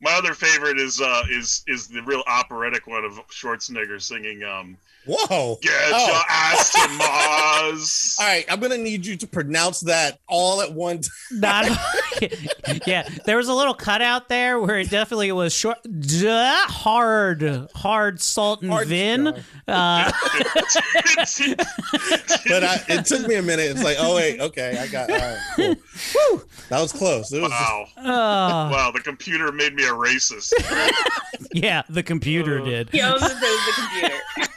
my 0.00 0.12
other 0.12 0.32
favorite 0.32 0.78
is 0.78 1.00
uh 1.00 1.24
is 1.28 1.64
is 1.66 1.88
the 1.88 2.00
real 2.02 2.22
operatic 2.28 2.86
one 2.86 3.04
of 3.04 3.14
Schwarzenegger 3.28 4.00
singing 4.00 4.44
um 4.44 4.76
Whoa. 5.08 5.58
Get 5.62 5.72
Oh. 5.92 6.06
your 6.06 6.22
ass 6.28 6.72
to 6.72 6.88
Mars. 6.98 8.16
All 8.20 8.26
right, 8.26 8.44
I'm 8.50 8.60
gonna 8.60 8.76
need 8.78 9.06
you 9.06 9.16
to 9.16 9.26
pronounce 9.26 9.80
that 9.80 10.20
all 10.28 10.60
at 10.60 10.72
one 10.72 11.00
time. 11.00 11.10
Not, 11.32 11.66
yeah, 12.86 13.08
there 13.24 13.36
was 13.36 13.48
a 13.48 13.54
little 13.54 13.74
cutout 13.74 14.28
there 14.28 14.58
where 14.60 14.78
it 14.78 14.90
definitely 14.90 15.32
was 15.32 15.52
short, 15.52 15.78
duh, 15.84 16.54
hard, 16.66 17.68
hard 17.74 18.20
salt 18.20 18.62
and 18.62 18.70
Hard 18.70 18.88
vin. 18.88 19.28
Uh, 19.66 20.12
But 22.46 22.64
I, 22.64 22.80
it 22.88 23.04
took 23.06 23.26
me 23.26 23.34
a 23.36 23.42
minute. 23.42 23.70
It's 23.70 23.82
like, 23.82 23.96
oh 24.00 24.16
wait, 24.16 24.40
okay, 24.40 24.78
I 24.78 24.86
got. 24.88 25.10
All 25.10 25.16
right, 25.18 25.38
cool. 25.56 25.74
Whew, 25.74 26.42
that 26.68 26.80
was 26.80 26.92
close. 26.92 27.32
It 27.32 27.40
was 27.40 27.50
just- 27.50 27.58
Wow. 27.62 27.84
uh, 27.98 28.70
Wow, 28.72 28.90
the 28.94 29.00
computer 29.00 29.50
made 29.52 29.74
me 29.74 29.84
a 29.84 29.90
racist. 29.92 30.52
yeah, 31.52 31.82
the 31.88 32.02
computer 32.02 32.60
did. 32.60 32.90
He 32.90 33.00
owns 33.00 33.22
it, 33.22 33.28
the 33.28 33.72
computer. 33.74 34.52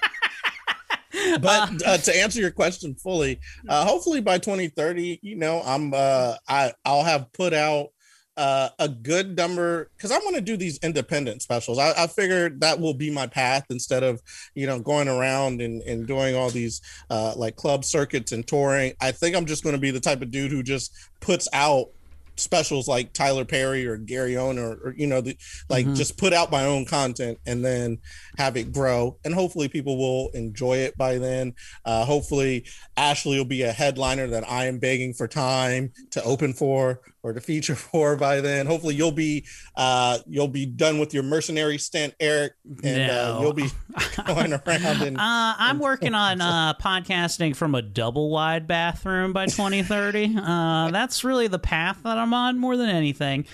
but 1.41 1.85
uh, 1.85 1.97
to 1.97 2.15
answer 2.15 2.39
your 2.39 2.51
question 2.51 2.95
fully, 2.95 3.39
uh, 3.67 3.85
hopefully 3.85 4.21
by 4.21 4.37
2030, 4.37 5.19
you 5.21 5.35
know, 5.35 5.61
I'm 5.65 5.93
uh, 5.93 6.35
I 6.47 6.73
I'll 6.85 7.03
have 7.03 7.31
put 7.33 7.53
out 7.53 7.89
uh, 8.37 8.69
a 8.79 8.87
good 8.87 9.35
number 9.35 9.91
because 9.95 10.11
I 10.11 10.17
want 10.19 10.35
to 10.35 10.41
do 10.41 10.55
these 10.55 10.79
independent 10.79 11.41
specials. 11.41 11.77
I, 11.77 11.91
I 11.97 12.07
figured 12.07 12.61
that 12.61 12.79
will 12.79 12.93
be 12.93 13.11
my 13.11 13.27
path 13.27 13.65
instead 13.69 14.03
of 14.03 14.21
you 14.55 14.65
know 14.65 14.79
going 14.79 15.07
around 15.07 15.61
and, 15.61 15.81
and 15.83 16.07
doing 16.07 16.35
all 16.35 16.49
these 16.49 16.81
uh, 17.09 17.33
like 17.35 17.55
club 17.55 17.83
circuits 17.83 18.31
and 18.31 18.47
touring. 18.47 18.93
I 19.01 19.11
think 19.11 19.35
I'm 19.35 19.45
just 19.45 19.63
going 19.63 19.75
to 19.75 19.81
be 19.81 19.91
the 19.91 19.99
type 19.99 20.21
of 20.21 20.31
dude 20.31 20.51
who 20.51 20.63
just 20.63 20.93
puts 21.19 21.47
out 21.53 21.89
specials 22.37 22.87
like 22.87 23.13
Tyler 23.13 23.45
Perry 23.45 23.85
or 23.85 23.97
Gary 23.97 24.37
Owen 24.37 24.57
or, 24.57 24.73
or 24.83 24.93
you 24.97 25.07
know 25.07 25.21
the, 25.21 25.37
like 25.69 25.85
Mhm. 25.85 25.95
just 25.95 26.17
put 26.17 26.33
out 26.33 26.51
my 26.51 26.65
own 26.65 26.85
content 26.85 27.37
and 27.45 27.63
then 27.63 27.99
have 28.37 28.57
it 28.57 28.71
grow. 28.71 29.17
And 29.23 29.33
hopefully 29.33 29.67
people 29.67 29.97
will 29.97 30.29
enjoy 30.33 30.77
it 30.77 30.97
by 30.97 31.17
then. 31.17 31.53
Uh, 31.85 32.05
hopefully 32.05 32.65
Ashley 32.97 33.37
will 33.37 33.45
be 33.45 33.63
a 33.63 33.71
headliner 33.71 34.27
that 34.27 34.49
I 34.49 34.65
am 34.65 34.79
begging 34.79 35.13
for 35.13 35.27
time 35.27 35.91
to 36.11 36.23
open 36.23 36.53
for 36.53 37.01
or 37.23 37.33
to 37.33 37.41
feature 37.41 37.75
for 37.75 38.15
by 38.15 38.41
then 38.41 38.65
hopefully 38.65 38.95
you'll 38.95 39.11
be 39.11 39.45
uh, 39.75 40.17
you'll 40.27 40.47
be 40.47 40.65
done 40.65 40.99
with 40.99 41.13
your 41.13 41.23
mercenary 41.23 41.77
stint 41.77 42.13
Eric 42.19 42.53
and 42.83 43.11
uh, 43.11 43.37
you'll 43.41 43.53
be 43.53 43.69
going 44.25 44.53
around 44.53 45.01
and 45.01 45.17
Uh, 45.31 45.53
I'm 45.57 45.79
working 45.79 46.15
on 46.15 46.41
uh, 46.41 46.73
podcasting 46.75 47.55
from 47.55 47.75
a 47.75 47.81
double 47.81 48.29
wide 48.29 48.67
bathroom 48.67 49.33
by 49.33 49.45
2030. 49.45 50.35
Uh, 50.37 50.89
that's 50.91 51.23
really 51.23 51.47
the 51.47 51.59
path 51.59 51.99
that 52.03 52.17
I'm 52.17 52.33
on 52.33 52.57
more 52.57 52.75
than 52.75 52.89
anything. 52.89 53.45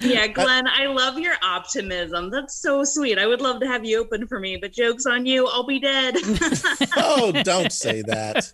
Yeah, 0.00 0.26
Glenn, 0.32 0.66
I 0.66 0.86
love 0.86 1.18
your 1.18 1.34
optimism. 1.42 2.30
That's 2.30 2.56
so 2.56 2.84
sweet. 2.84 3.18
I 3.18 3.26
would 3.26 3.40
love 3.40 3.60
to 3.60 3.66
have 3.66 3.84
you 3.84 3.98
open 4.00 4.26
for 4.26 4.38
me, 4.40 4.56
but 4.56 4.72
joke's 4.72 5.06
on 5.06 5.26
you. 5.26 5.46
I'll 5.46 5.66
be 5.66 5.78
dead. 5.80 6.16
oh 6.96 7.32
don't 7.44 7.72
say 7.72 8.02
that 8.02 8.52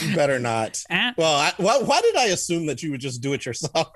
you 0.00 0.14
better 0.14 0.38
not 0.38 0.82
at- 0.90 1.16
Well, 1.16 1.34
I, 1.34 1.52
why, 1.56 1.78
why 1.78 2.00
did 2.00 2.16
I 2.16 2.26
assume 2.26 2.66
that 2.66 2.82
you 2.82 2.90
would 2.92 3.00
just 3.00 3.20
do 3.20 3.32
it 3.32 3.44
yourself? 3.46 3.92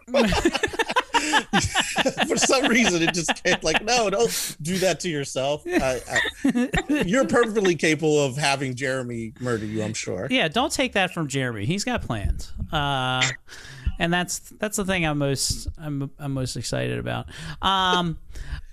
For 2.28 2.36
some 2.36 2.66
reason, 2.66 3.02
it 3.02 3.14
just 3.14 3.42
came 3.42 3.56
like, 3.62 3.82
no, 3.84 4.10
don't 4.10 4.56
do 4.62 4.78
that 4.78 5.00
to 5.00 5.08
yourself. 5.08 5.62
I, 5.66 6.00
I, 6.44 7.02
you're 7.04 7.26
perfectly 7.26 7.74
capable 7.74 8.22
of 8.22 8.36
having 8.36 8.74
Jeremy 8.74 9.32
murder 9.40 9.64
you, 9.66 9.82
I'm 9.82 9.94
sure. 9.94 10.28
yeah, 10.30 10.48
don't 10.48 10.72
take 10.72 10.92
that 10.92 11.12
from 11.12 11.26
Jeremy. 11.28 11.64
He's 11.64 11.84
got 11.84 12.02
plans. 12.02 12.52
Uh, 12.72 13.26
and 13.98 14.12
that's 14.12 14.38
that's 14.58 14.76
the 14.76 14.84
thing 14.84 15.06
I'm 15.06 15.18
most 15.18 15.68
I'm, 15.78 16.10
I'm 16.18 16.32
most 16.32 16.56
excited 16.56 16.98
about. 16.98 17.26
Um, 17.62 18.18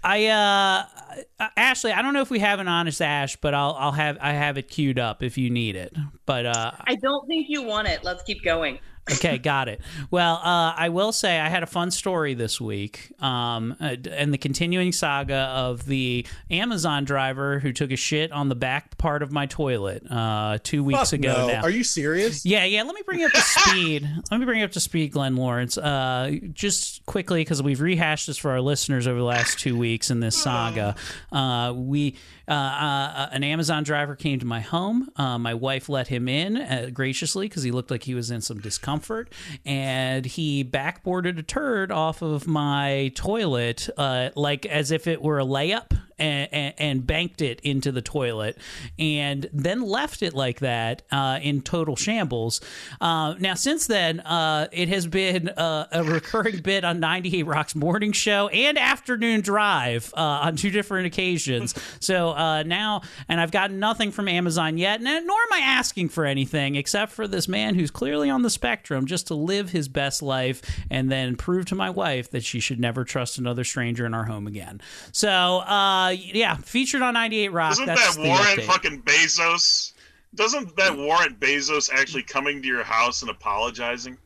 I 0.03 0.27
uh, 0.27 1.49
Ashley, 1.55 1.91
I 1.91 2.01
don't 2.01 2.13
know 2.13 2.21
if 2.21 2.29
we 2.29 2.39
have 2.39 2.59
an 2.59 2.67
honest 2.67 3.01
Ash, 3.01 3.36
but 3.38 3.53
I'll 3.53 3.75
I'll 3.79 3.91
have 3.91 4.17
I 4.19 4.33
have 4.33 4.57
it 4.57 4.67
queued 4.67 4.99
up 4.99 5.23
if 5.23 5.38
you 5.38 5.49
need 5.49 5.75
it. 5.75 5.95
But 6.25 6.45
uh, 6.45 6.71
I 6.81 6.95
don't 6.95 7.27
think 7.27 7.47
you 7.49 7.63
want 7.63 7.88
it. 7.88 8.03
Let's 8.03 8.23
keep 8.23 8.43
going. 8.43 8.79
Okay, 9.11 9.37
got 9.37 9.67
it. 9.67 9.81
Well, 10.11 10.35
uh, 10.35 10.73
I 10.77 10.87
will 10.89 11.11
say 11.11 11.37
I 11.39 11.49
had 11.49 11.61
a 11.61 11.65
fun 11.67 11.91
story 11.91 12.35
this 12.35 12.61
week, 12.61 13.11
um, 13.21 13.75
uh, 13.81 13.97
and 14.09 14.33
the 14.33 14.37
continuing 14.37 14.93
saga 14.93 15.35
of 15.53 15.85
the 15.85 16.25
Amazon 16.49 17.03
driver 17.03 17.59
who 17.59 17.73
took 17.73 17.91
a 17.91 17.97
shit 17.97 18.31
on 18.31 18.47
the 18.47 18.55
back 18.55 18.97
part 18.97 19.21
of 19.21 19.29
my 19.31 19.45
toilet 19.45 20.03
uh, 20.09 20.57
two 20.63 20.85
weeks 20.85 21.11
Fuck 21.11 21.19
ago. 21.19 21.33
no. 21.33 21.47
Now, 21.47 21.61
Are 21.63 21.69
you 21.69 21.83
serious? 21.83 22.45
yeah, 22.45 22.63
yeah. 22.63 22.83
Let 22.83 22.95
me 22.95 23.01
bring 23.05 23.19
you 23.19 23.25
up 23.25 23.33
to 23.33 23.41
speed. 23.41 24.09
let 24.31 24.39
me 24.39 24.45
bring 24.45 24.59
you 24.59 24.65
up 24.65 24.71
to 24.71 24.79
speed, 24.79 25.11
Glenn 25.11 25.35
Lawrence. 25.35 25.77
Uh, 25.77 26.37
just 26.53 27.05
quickly, 27.05 27.41
because 27.41 27.61
we've 27.61 27.81
rehashed 27.81 28.27
this 28.27 28.37
for 28.37 28.51
our 28.51 28.61
listeners 28.61 29.05
over 29.05 29.19
the 29.19 29.25
last 29.25 29.59
two 29.59 29.77
weeks 29.77 30.11
in 30.11 30.21
this 30.21 30.41
saga. 30.41 30.95
Uh, 31.29 31.73
we 31.75 32.15
uh, 32.47 32.51
uh, 32.51 33.29
an 33.32 33.43
Amazon 33.43 33.84
driver 33.84 34.15
came 34.15 34.39
to 34.39 34.45
my 34.45 34.60
home. 34.60 35.10
Uh, 35.15 35.38
my 35.38 35.53
wife 35.53 35.89
let 35.89 36.08
him 36.08 36.27
in 36.27 36.58
uh, 36.58 36.89
graciously 36.93 37.47
because 37.47 37.63
he 37.63 37.71
looked 37.71 37.89
like 37.89 38.03
he 38.03 38.15
was 38.15 38.32
in 38.32 38.41
some 38.41 38.60
discomfort, 38.60 39.32
and 39.65 40.25
he 40.25 40.63
backboarded 40.63 41.38
a 41.39 41.43
turd 41.43 41.91
off 41.91 42.21
of 42.21 42.47
my 42.47 43.12
toilet, 43.15 43.89
uh, 43.97 44.29
like 44.36 44.65
as 44.65 44.91
if 44.91 45.08
it 45.08 45.21
were 45.21 45.39
a 45.39 45.45
layup 45.45 45.97
and, 46.19 46.73
and, 46.78 47.08
banked 47.08 47.41
it 47.41 47.60
into 47.62 47.91
the 47.91 48.02
toilet 48.02 48.58
and 48.97 49.49
then 49.52 49.82
left 49.82 50.23
it 50.23 50.34
like 50.34 50.60
that 50.60 51.02
uh, 51.12 51.39
in 51.41 51.62
total 51.62 51.95
shambles. 51.95 52.62
Uh, 53.02 53.34
now, 53.39 53.54
since 53.54 53.88
then, 53.88 54.19
uh, 54.21 54.67
it 54.71 54.89
has 54.89 55.08
been 55.08 55.49
uh, 55.49 55.88
a 55.91 56.04
recurring 56.04 56.60
bit 56.62 56.84
on 56.84 56.99
98 56.99 57.43
Rock's 57.43 57.76
morning 57.76 58.12
show 58.12 58.47
and 58.49 58.78
afternoon 58.78 59.41
drive 59.41 60.13
uh, 60.15 60.21
on 60.21 60.56
two 60.56 60.69
different 60.69 61.08
occasions. 61.08 61.73
So 61.99 62.30
uh, 62.30 62.63
now, 62.63 63.02
and 63.28 63.39
I've 63.41 63.52
gotten 63.52 63.80
nothing 63.80 64.12
from 64.12 64.28
Amazon 64.28 64.78
yet, 64.78 65.02
and, 65.02 65.28
nor 65.28 65.38
am 65.38 65.54
I 65.54 65.60
asking 65.60 66.10
for 66.10 66.26
anything 66.26 66.76
except 66.76 67.12
for 67.12 67.28
this 67.28 67.47
man 67.47 67.76
who's 67.76 67.91
clearly 67.91 68.30
on 68.30 68.41
the 68.41 68.49
spectrum 68.49 69.06
just 69.06 69.28
to 69.28 69.36
live 69.36 69.71
his 69.71 69.88
best 69.88 70.21
life 70.21 70.62
and 70.89 71.12
then 71.12 71.36
prove 71.36 71.65
to 71.65 71.76
my 71.76 71.89
wife 71.89 72.32
that 72.32 72.43
she 72.43 72.60
should 72.60 72.80
never 72.80 73.04
trust 73.04 73.38
another 73.38 73.63
stranger 73.63 74.06
in 74.06 74.13
our 74.13 74.26
home 74.26 74.47
again. 74.47 74.82
So, 75.12 75.30
uh, 75.30 76.02
yeah, 76.09 76.55
featured 76.57 77.01
on 77.01 77.13
98 77.13 77.47
Rock. 77.49 77.71
Doesn't 77.71 77.85
That's 77.85 78.15
that 78.15 78.21
the 78.21 78.27
warrant 78.27 78.59
update. 78.59 78.63
fucking 78.65 79.01
Bezos? 79.03 79.91
Doesn't 80.35 80.75
that 80.77 80.97
warrant 80.97 81.39
Bezos 81.39 81.91
actually 81.93 82.23
coming 82.23 82.59
to 82.63 82.67
your 82.67 82.83
house 82.83 83.21
and 83.21 83.29
apologizing? 83.29 84.17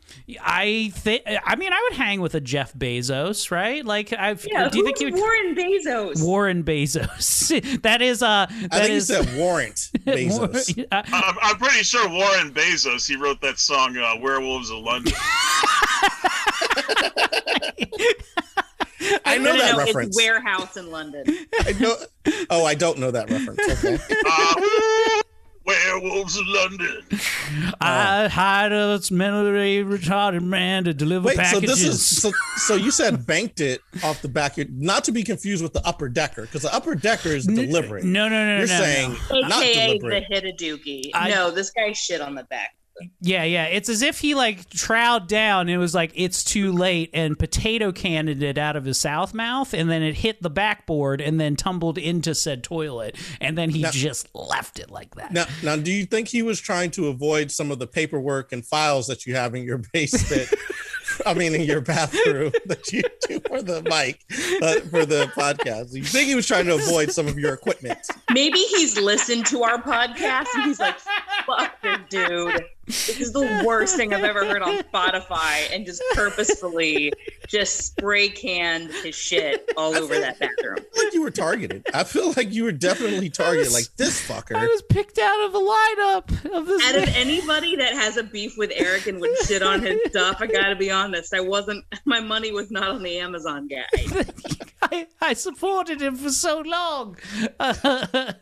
I 0.41 0.91
think. 0.95 1.23
I 1.25 1.57
mean, 1.57 1.73
I 1.73 1.85
would 1.89 1.97
hang 1.97 2.21
with 2.21 2.33
a 2.33 2.39
Jeff 2.39 2.73
Bezos, 2.73 3.51
right? 3.51 3.83
Like, 3.85 4.13
I've. 4.13 4.45
Yeah, 4.49 4.69
do 4.69 4.77
you 4.77 4.85
who's 4.85 4.97
think 4.99 5.01
you 5.01 5.11
would? 5.13 5.19
Warren 5.21 5.53
Bezos? 5.55 6.23
Warren 6.25 6.63
Bezos. 6.63 7.81
that 7.81 8.01
is. 8.01 8.23
Uh, 8.23 8.45
that 8.49 8.73
I 8.73 8.79
think 8.83 8.91
is- 8.93 9.09
you 9.09 9.15
said 9.23 9.37
warrant 9.37 9.75
Bezos. 10.05 10.79
Uh, 10.91 11.03
I'm, 11.11 11.35
I'm 11.41 11.57
pretty 11.57 11.83
sure 11.83 12.07
Warren 12.09 12.53
Bezos 12.53 13.05
he 13.05 13.17
wrote 13.17 13.41
that 13.41 13.59
song 13.59 13.97
uh, 13.97 14.15
"Werewolves 14.21 14.69
of 14.69 14.77
London." 14.79 15.13
I 19.27 19.37
know 19.37 19.43
No, 19.43 19.51
no, 19.53 19.57
that 19.59 19.71
no, 19.73 19.77
reference. 19.79 20.07
It's 20.09 20.17
warehouse 20.25 20.77
in 20.77 20.89
London. 20.91 21.23
I 21.61 21.71
know. 21.79 21.95
Oh, 22.49 22.65
I 22.65 22.75
don't 22.75 22.99
know 22.99 23.11
that 23.11 23.29
reference. 23.29 23.59
Okay. 23.83 23.97
Uh, 24.25 25.21
Werewolves 25.67 26.37
of 26.37 26.45
London. 26.47 27.03
I 27.81 28.29
hired 28.29 28.71
a 28.71 29.01
mentally 29.11 29.83
retarded 29.83 30.41
man 30.41 30.85
to 30.85 30.93
deliver 30.93 31.27
Wait, 31.27 31.35
so 31.35 31.41
packages. 31.41 31.69
this 31.69 31.83
is 31.83 32.05
so, 32.21 32.31
so 32.55 32.75
you 32.75 32.89
said 32.89 33.27
banked 33.27 33.59
it 33.59 33.81
off 34.01 34.21
the 34.21 34.29
back, 34.29 34.55
not 34.69 35.03
to 35.03 35.11
be 35.11 35.23
confused 35.23 35.61
with 35.61 35.73
the 35.73 35.85
upper 35.85 36.07
decker, 36.07 36.43
because 36.43 36.61
the 36.61 36.73
upper 36.73 36.95
decker 36.95 37.29
is 37.29 37.45
deliberate. 37.45 38.05
no, 38.05 38.29
no, 38.29 38.45
no, 38.45 38.57
You're 38.59 38.67
no, 38.67 38.79
saying 38.79 39.17
not 39.49 39.61
AKA 39.61 39.99
the 39.99 39.99
deliberate. 39.99 40.23
Hitaduki. 40.31 41.11
I- 41.13 41.31
no, 41.31 41.51
this 41.51 41.69
guy 41.71 41.91
shit 41.91 42.21
on 42.21 42.33
the 42.35 42.45
back. 42.45 42.76
Yeah, 43.21 43.43
yeah. 43.43 43.65
It's 43.65 43.89
as 43.89 44.01
if 44.01 44.19
he 44.19 44.33
like 44.35 44.69
trowed 44.69 45.27
down 45.27 45.61
and 45.61 45.69
it 45.69 45.77
was 45.77 45.93
like 45.93 46.11
it's 46.15 46.43
too 46.43 46.71
late 46.71 47.09
and 47.13 47.37
potato 47.37 47.91
cannoned 47.91 48.41
it 48.43 48.57
out 48.57 48.75
of 48.75 48.85
his 48.85 48.97
south 48.99 49.33
mouth 49.33 49.73
and 49.73 49.89
then 49.89 50.01
it 50.03 50.15
hit 50.15 50.41
the 50.41 50.49
backboard 50.49 51.21
and 51.21 51.39
then 51.39 51.55
tumbled 51.55 51.97
into 51.97 52.33
said 52.33 52.63
toilet 52.63 53.15
and 53.41 53.57
then 53.57 53.69
he 53.69 53.81
Now- 53.83 53.91
just 53.91 54.27
left 54.33 54.79
it 54.79 54.89
like 54.89 55.15
that. 55.15 55.31
Now, 55.31 55.45
now, 55.63 55.75
do 55.75 55.91
you 55.91 56.05
think 56.05 56.27
he 56.27 56.41
was 56.41 56.59
trying 56.59 56.91
to 56.91 57.07
avoid 57.07 57.51
some 57.51 57.71
of 57.71 57.79
the 57.79 57.87
paperwork 57.87 58.51
and 58.51 58.65
files 58.65 59.07
that 59.07 59.25
you 59.25 59.35
have 59.35 59.53
in 59.55 59.63
your 59.63 59.77
basement? 59.93 60.49
I 61.25 61.33
mean, 61.33 61.55
in 61.55 61.61
your 61.61 61.81
bathroom 61.81 62.51
that 62.65 62.91
you 62.91 63.01
do 63.27 63.39
for 63.47 63.61
the 63.63 63.81
mic, 63.83 64.23
uh, 64.61 64.81
for 64.89 65.05
the 65.05 65.25
podcast. 65.35 65.93
You 65.93 66.03
think 66.03 66.27
he 66.27 66.35
was 66.35 66.45
trying 66.45 66.65
to 66.65 66.75
avoid 66.75 67.11
some 67.11 67.27
of 67.27 67.39
your 67.39 67.53
equipment? 67.53 67.97
Maybe 68.31 68.59
he's 68.59 68.99
listened 68.99 69.45
to 69.47 69.63
our 69.63 69.81
podcast 69.81 70.45
and 70.55 70.65
he's 70.65 70.79
like, 70.79 70.95
fuck 71.47 71.81
this 71.81 71.97
dude. 72.09 72.65
This 72.85 73.19
is 73.19 73.33
the 73.33 73.63
worst 73.65 73.95
thing 73.95 74.13
I've 74.13 74.23
ever 74.23 74.45
heard 74.45 74.61
on 74.61 74.77
Spotify 74.79 75.73
and 75.73 75.85
just 75.85 76.03
purposefully 76.13 77.11
just 77.47 77.77
spray 77.77 78.29
canned 78.29 78.91
his 78.91 79.15
shit 79.15 79.71
all 79.77 79.95
over 79.95 80.19
that 80.19 80.39
bathroom. 80.39 80.77
like 80.97 81.13
you 81.13 81.21
were 81.21 81.31
targeted. 81.31 81.85
I 81.93 82.03
feel 82.03 82.33
like 82.35 82.51
you 82.51 82.63
were 82.63 82.71
definitely 82.71 83.29
targeted. 83.29 83.71
Like 83.71 83.85
this 83.97 84.29
I 84.29 84.33
fucker. 84.33 84.59
was 84.67 84.81
picked 84.83 85.17
out 85.17 85.45
of 85.45 85.53
the 85.53 85.59
lineup 85.59 86.57
of 86.57 86.65
this. 86.65 86.83
Out 86.85 86.95
of 86.95 87.15
anybody 87.15 87.75
that 87.77 87.93
has 87.93 88.17
a 88.17 88.23
beef 88.23 88.57
with 88.57 88.71
Eric 88.75 89.07
and 89.07 89.19
would 89.19 89.35
shit 89.45 89.63
on 89.63 89.81
his 89.81 89.99
stuff, 90.09 90.37
I 90.39 90.47
gotta 90.47 90.75
be 90.75 90.91
honest. 90.91 91.33
I 91.33 91.39
wasn't. 91.39 91.85
My 92.05 92.19
money 92.19 92.51
was 92.51 92.71
not 92.71 92.89
on 92.89 93.03
the 93.03 93.17
Amazon 93.19 93.67
guy. 93.67 93.85
I, 94.81 95.07
I 95.21 95.33
supported 95.33 96.01
him 96.01 96.15
for 96.15 96.29
so 96.29 96.59
long. 96.59 97.17
I 97.59 98.35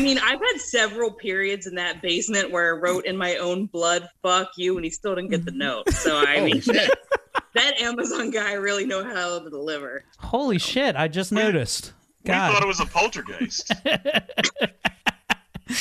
mean, 0.00 0.18
I've 0.18 0.40
had 0.40 0.60
several 0.60 1.10
periods 1.10 1.66
in 1.66 1.74
that 1.74 2.00
basement 2.00 2.50
where 2.50 2.74
I 2.74 2.78
wrote 2.78 3.06
in 3.06 3.16
my 3.16 3.36
own 3.36 3.66
blood, 3.66 4.08
"fuck 4.22 4.52
you," 4.56 4.76
and 4.76 4.84
he 4.84 4.90
still 4.90 5.14
didn't 5.14 5.30
get 5.30 5.44
the 5.44 5.50
mm-hmm. 5.50 5.58
note. 5.58 5.90
So 5.90 6.16
I 6.16 6.38
Holy 6.38 6.52
mean, 6.52 6.60
shit. 6.62 6.90
that 7.54 7.80
Amazon 7.80 8.30
guy 8.30 8.49
really 8.54 8.86
know 8.86 9.04
how 9.04 9.38
to 9.38 9.50
deliver. 9.50 10.04
Holy 10.18 10.58
shit! 10.58 10.96
I 10.96 11.08
just 11.08 11.32
noticed. 11.32 11.92
We 12.24 12.32
thought 12.32 12.62
it 12.62 12.66
was 12.66 12.80
a 12.80 12.86
poltergeist. 12.86 13.72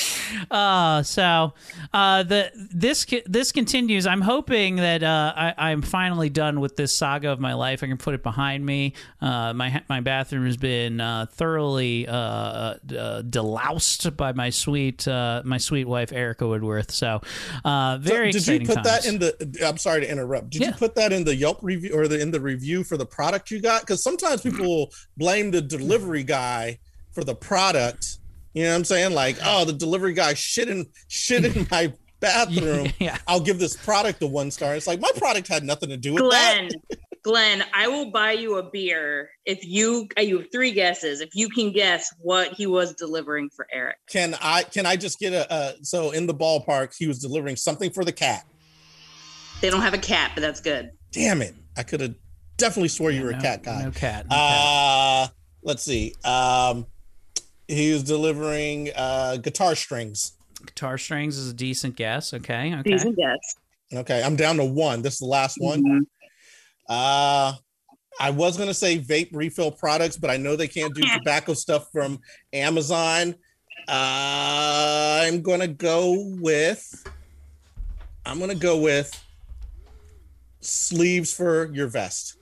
Uh, 0.52 1.04
so 1.04 1.54
uh, 1.94 2.24
the 2.24 2.52
this 2.56 3.06
this 3.26 3.52
continues. 3.52 4.08
I'm 4.08 4.22
hoping 4.22 4.78
that 4.78 5.04
uh, 5.04 5.34
I, 5.36 5.54
I'm 5.70 5.82
finally 5.82 6.30
done 6.30 6.60
with 6.60 6.76
this 6.76 6.96
saga 6.96 7.30
of 7.30 7.40
my 7.40 7.54
life. 7.54 7.84
I 7.84 7.88
can 7.88 7.98
put 7.98 8.14
it 8.16 8.24
behind 8.24 8.66
me. 8.66 8.94
Uh, 9.22 9.54
my 9.54 9.84
my 9.90 10.00
bathroom 10.00 10.46
has 10.46 10.58
been 10.58 11.02
uh, 11.02 11.26
thoroughly 11.32 12.08
uh, 12.08 12.12
uh, 12.14 12.78
deloused 13.24 14.16
by 14.18 14.32
my 14.34 14.50
sweet 14.50 15.08
uh, 15.08 15.42
my 15.46 15.58
sweet 15.58 15.86
wife 15.88 16.12
Erica 16.12 16.48
Woodworth. 16.48 16.92
So 16.92 17.22
uh, 17.66 17.98
So 17.98 18.02
very 18.02 18.32
did 18.32 18.48
you 18.48 18.66
put 18.66 18.84
that 18.84 19.06
in 19.06 19.20
the? 19.20 19.60
I'm 19.66 19.78
sorry 19.78 20.02
to 20.02 20.10
interrupt. 20.10 20.52
Did 20.52 20.62
Yeah. 20.62 20.68
you 20.70 20.74
put 20.74 20.96
that 20.96 21.12
in 21.12 21.24
the 21.26 21.36
Yelp 21.36 21.60
review 21.62 21.92
or 21.94 22.08
the 22.08 22.20
in 22.20 22.32
the 22.32 22.42
review 22.42 22.84
for 22.84 22.98
the 22.98 23.06
product 23.06 23.52
you 23.52 23.62
got? 23.62 23.82
Because 23.82 24.02
sometimes 24.02 24.42
people 24.42 24.92
blame 25.18 25.52
the 25.52 25.62
delivery 25.62 26.24
guy 26.24 26.80
for 27.12 27.24
the 27.24 27.36
product. 27.36 28.18
You 28.54 28.64
know 28.64 28.70
what 28.72 28.76
I'm 28.78 28.84
saying? 28.86 29.14
Like, 29.14 29.38
oh, 29.46 29.66
the 29.66 29.74
delivery 29.74 30.14
guy 30.14 30.34
shit 30.34 30.70
in 30.70 30.88
shit 31.08 31.46
in 31.46 31.68
my 31.72 31.94
bathroom. 32.20 32.92
Yeah. 33.00 33.18
I'll 33.28 33.40
give 33.40 33.60
this 33.60 33.76
product 33.78 34.22
a 34.24 34.28
one 34.28 34.52
star. 34.52 34.76
It's 34.76 34.88
like 34.88 35.00
my 35.00 35.12
product 35.18 35.48
had 35.48 35.64
nothing 35.64 35.90
to 35.90 35.98
do 35.98 36.14
with 36.16 36.30
that. 36.32 36.70
Glenn, 36.70 37.00
Glenn, 37.60 37.64
I 37.74 37.88
will 37.88 38.12
buy 38.12 38.32
you 38.34 38.58
a 38.58 38.70
beer 38.70 39.30
if 39.46 39.64
you. 39.66 40.08
uh, 40.18 40.22
You 40.22 40.40
have 40.40 40.48
three 40.52 40.72
guesses. 40.72 41.22
If 41.22 41.30
you 41.36 41.48
can 41.50 41.72
guess 41.72 42.12
what 42.20 42.54
he 42.54 42.66
was 42.66 42.94
delivering 42.96 43.50
for 43.56 43.68
Eric. 43.72 43.98
Can 44.10 44.36
I 44.42 44.64
can 44.64 44.86
I 44.86 44.96
just 44.96 45.20
get 45.20 45.32
a 45.34 45.52
uh, 45.52 45.72
so 45.84 46.12
in 46.12 46.26
the 46.28 46.34
ballpark 46.34 46.94
he 46.98 47.08
was 47.08 47.20
delivering 47.20 47.56
something 47.56 47.92
for 47.92 48.04
the 48.04 48.12
cat. 48.14 48.46
They 49.62 49.70
don't 49.70 49.82
have 49.82 49.94
a 49.94 49.98
cat, 50.00 50.32
but 50.36 50.42
that's 50.42 50.62
good. 50.62 50.92
Damn 51.12 51.42
it! 51.42 51.54
I 51.78 51.84
could 51.84 52.00
have 52.02 52.16
definitely 52.58 52.88
swore 52.90 53.12
you 53.12 53.24
were 53.24 53.32
no, 53.32 53.38
a 53.38 53.42
cat 53.42 53.64
guy. 53.64 53.84
No 53.84 53.92
cat. 53.92 54.26
no 54.30 54.36
cat. 54.36 54.40
Uh 54.40 55.28
let's 55.64 55.84
see. 55.84 56.16
Um 56.24 56.86
he 57.70 57.94
was 57.94 58.04
delivering 58.04 58.90
uh 58.96 59.38
guitar 59.38 59.76
strings. 59.76 60.34
Guitar 60.66 60.98
strings 60.98 61.38
is 61.38 61.52
a 61.52 61.54
decent 61.54 61.96
guess. 61.96 62.34
Okay. 62.34 62.74
Okay. 62.74 62.92
Decent 62.92 63.16
guess. 63.16 63.56
Okay, 63.94 64.22
I'm 64.22 64.36
down 64.36 64.58
to 64.58 64.66
one. 64.66 65.02
This 65.02 65.14
is 65.14 65.20
the 65.20 65.26
last 65.26 65.58
one. 65.60 65.84
Mhm. 65.84 66.00
Uh 66.90 67.54
I 68.20 68.32
was 68.32 68.58
gonna 68.58 68.74
say 68.74 69.00
vape 69.00 69.30
refill 69.32 69.72
products, 69.72 70.18
but 70.18 70.30
I 70.30 70.38
know 70.38 70.56
they 70.56 70.68
can't 70.68 70.94
do 70.94 71.02
tobacco 71.18 71.54
stuff 71.54 71.92
from 71.92 72.20
Amazon. 72.52 73.36
Uh 73.88 75.22
I'm 75.24 75.42
gonna 75.42 75.68
go 75.68 76.16
with 76.40 77.04
I'm 78.26 78.40
gonna 78.40 78.56
go 78.56 78.78
with 78.80 79.10
sleeves 80.62 81.32
for 81.34 81.72
your 81.74 81.88
vest. 81.88 82.36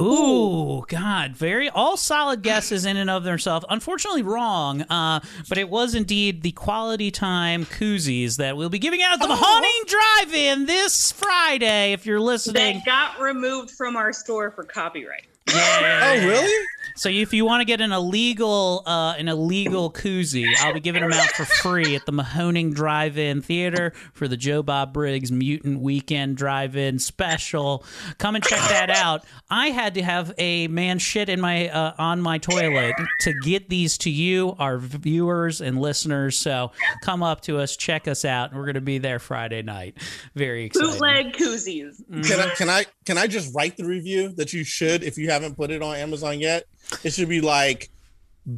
Ooh, 0.00 0.84
God, 0.88 1.36
very 1.36 1.68
all 1.68 1.96
solid 1.96 2.42
guesses 2.42 2.84
in 2.84 2.96
and 2.96 3.08
of 3.08 3.22
themselves. 3.22 3.64
Unfortunately, 3.68 4.22
wrong. 4.22 4.82
Uh, 4.82 5.20
but 5.48 5.56
it 5.56 5.68
was 5.68 5.94
indeed 5.94 6.42
the 6.42 6.50
quality 6.52 7.12
time 7.12 7.64
koozies 7.64 8.36
that 8.38 8.56
we'll 8.56 8.70
be 8.70 8.80
giving 8.80 9.02
out 9.02 9.14
at 9.14 9.20
the 9.20 9.32
Mahoning 9.32 9.86
Drive-In 9.86 10.66
this 10.66 11.12
Friday. 11.12 11.92
If 11.92 12.06
you're 12.06 12.20
listening, 12.20 12.82
That 12.84 12.84
got 12.84 13.20
removed 13.20 13.70
from 13.70 13.94
our 13.94 14.12
store 14.12 14.50
for 14.50 14.64
copyright. 14.64 15.26
Oh 15.48 16.26
really? 16.26 16.66
so 16.96 17.08
if 17.08 17.32
you 17.32 17.44
want 17.44 17.60
to 17.60 17.64
get 17.64 17.80
an 17.80 17.90
illegal, 17.90 18.82
uh, 18.86 19.14
an 19.18 19.26
illegal 19.26 19.90
koozie, 19.90 20.48
I'll 20.60 20.72
be 20.72 20.80
giving 20.80 21.02
them 21.02 21.12
out 21.12 21.28
for 21.30 21.44
free 21.44 21.96
at 21.96 22.06
the 22.06 22.12
Mahoning 22.12 22.72
Drive-In 22.72 23.42
Theater 23.42 23.92
for 24.12 24.28
the 24.28 24.36
Joe 24.36 24.62
Bob 24.62 24.92
Briggs 24.92 25.32
Mutant 25.32 25.80
Weekend 25.80 26.36
Drive-In 26.36 27.00
Special. 27.00 27.84
Come 28.18 28.36
and 28.36 28.44
check 28.44 28.60
that 28.68 28.90
out. 28.90 29.24
I 29.50 29.68
had 29.68 29.94
to 29.94 30.02
have 30.02 30.32
a 30.38 30.68
man 30.68 31.00
shit 31.00 31.28
in 31.28 31.40
my 31.40 31.68
uh, 31.68 31.94
on 31.98 32.20
my 32.20 32.38
toilet 32.38 32.94
to 33.20 33.34
get 33.42 33.68
these 33.68 33.98
to 33.98 34.10
you, 34.10 34.54
our 34.58 34.78
viewers 34.78 35.60
and 35.60 35.80
listeners. 35.80 36.38
So 36.38 36.70
come 37.02 37.22
up 37.24 37.40
to 37.42 37.58
us, 37.58 37.76
check 37.76 38.06
us 38.06 38.24
out. 38.24 38.54
We're 38.54 38.66
going 38.66 38.74
to 38.74 38.80
be 38.80 38.98
there 38.98 39.18
Friday 39.18 39.62
night. 39.62 39.98
Very 40.34 40.64
exciting. 40.66 40.92
Bootleg 40.92 41.32
koozies. 41.32 42.02
Can 42.26 42.40
I 42.40 42.54
can 42.54 42.70
I 42.70 42.86
can 43.04 43.18
I 43.18 43.26
just 43.26 43.54
write 43.54 43.76
the 43.76 43.84
review 43.84 44.28
that 44.36 44.52
you 44.52 44.62
should 44.62 45.02
if 45.02 45.18
you 45.18 45.30
haven't 45.34 45.56
put 45.56 45.70
it 45.70 45.82
on 45.82 45.96
Amazon 45.96 46.40
yet? 46.40 46.64
It 47.02 47.12
should 47.12 47.28
be 47.28 47.40
like 47.40 47.90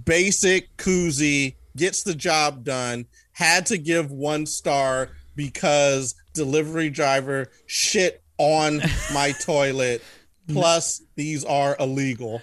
basic 0.05 0.77
koozie 0.77 1.55
gets 1.77 2.03
the 2.03 2.15
job 2.15 2.65
done. 2.65 3.07
Had 3.33 3.67
to 3.67 3.79
give 3.79 4.11
one 4.11 4.47
star 4.47 5.11
because 5.35 6.15
delivery 6.35 6.91
driver 6.91 7.49
shit 7.67 8.23
on 8.39 8.81
my 9.13 9.33
toilet. 9.43 10.03
Plus, 10.49 11.03
these 11.17 11.45
are 11.45 11.77
illegal. 11.81 12.41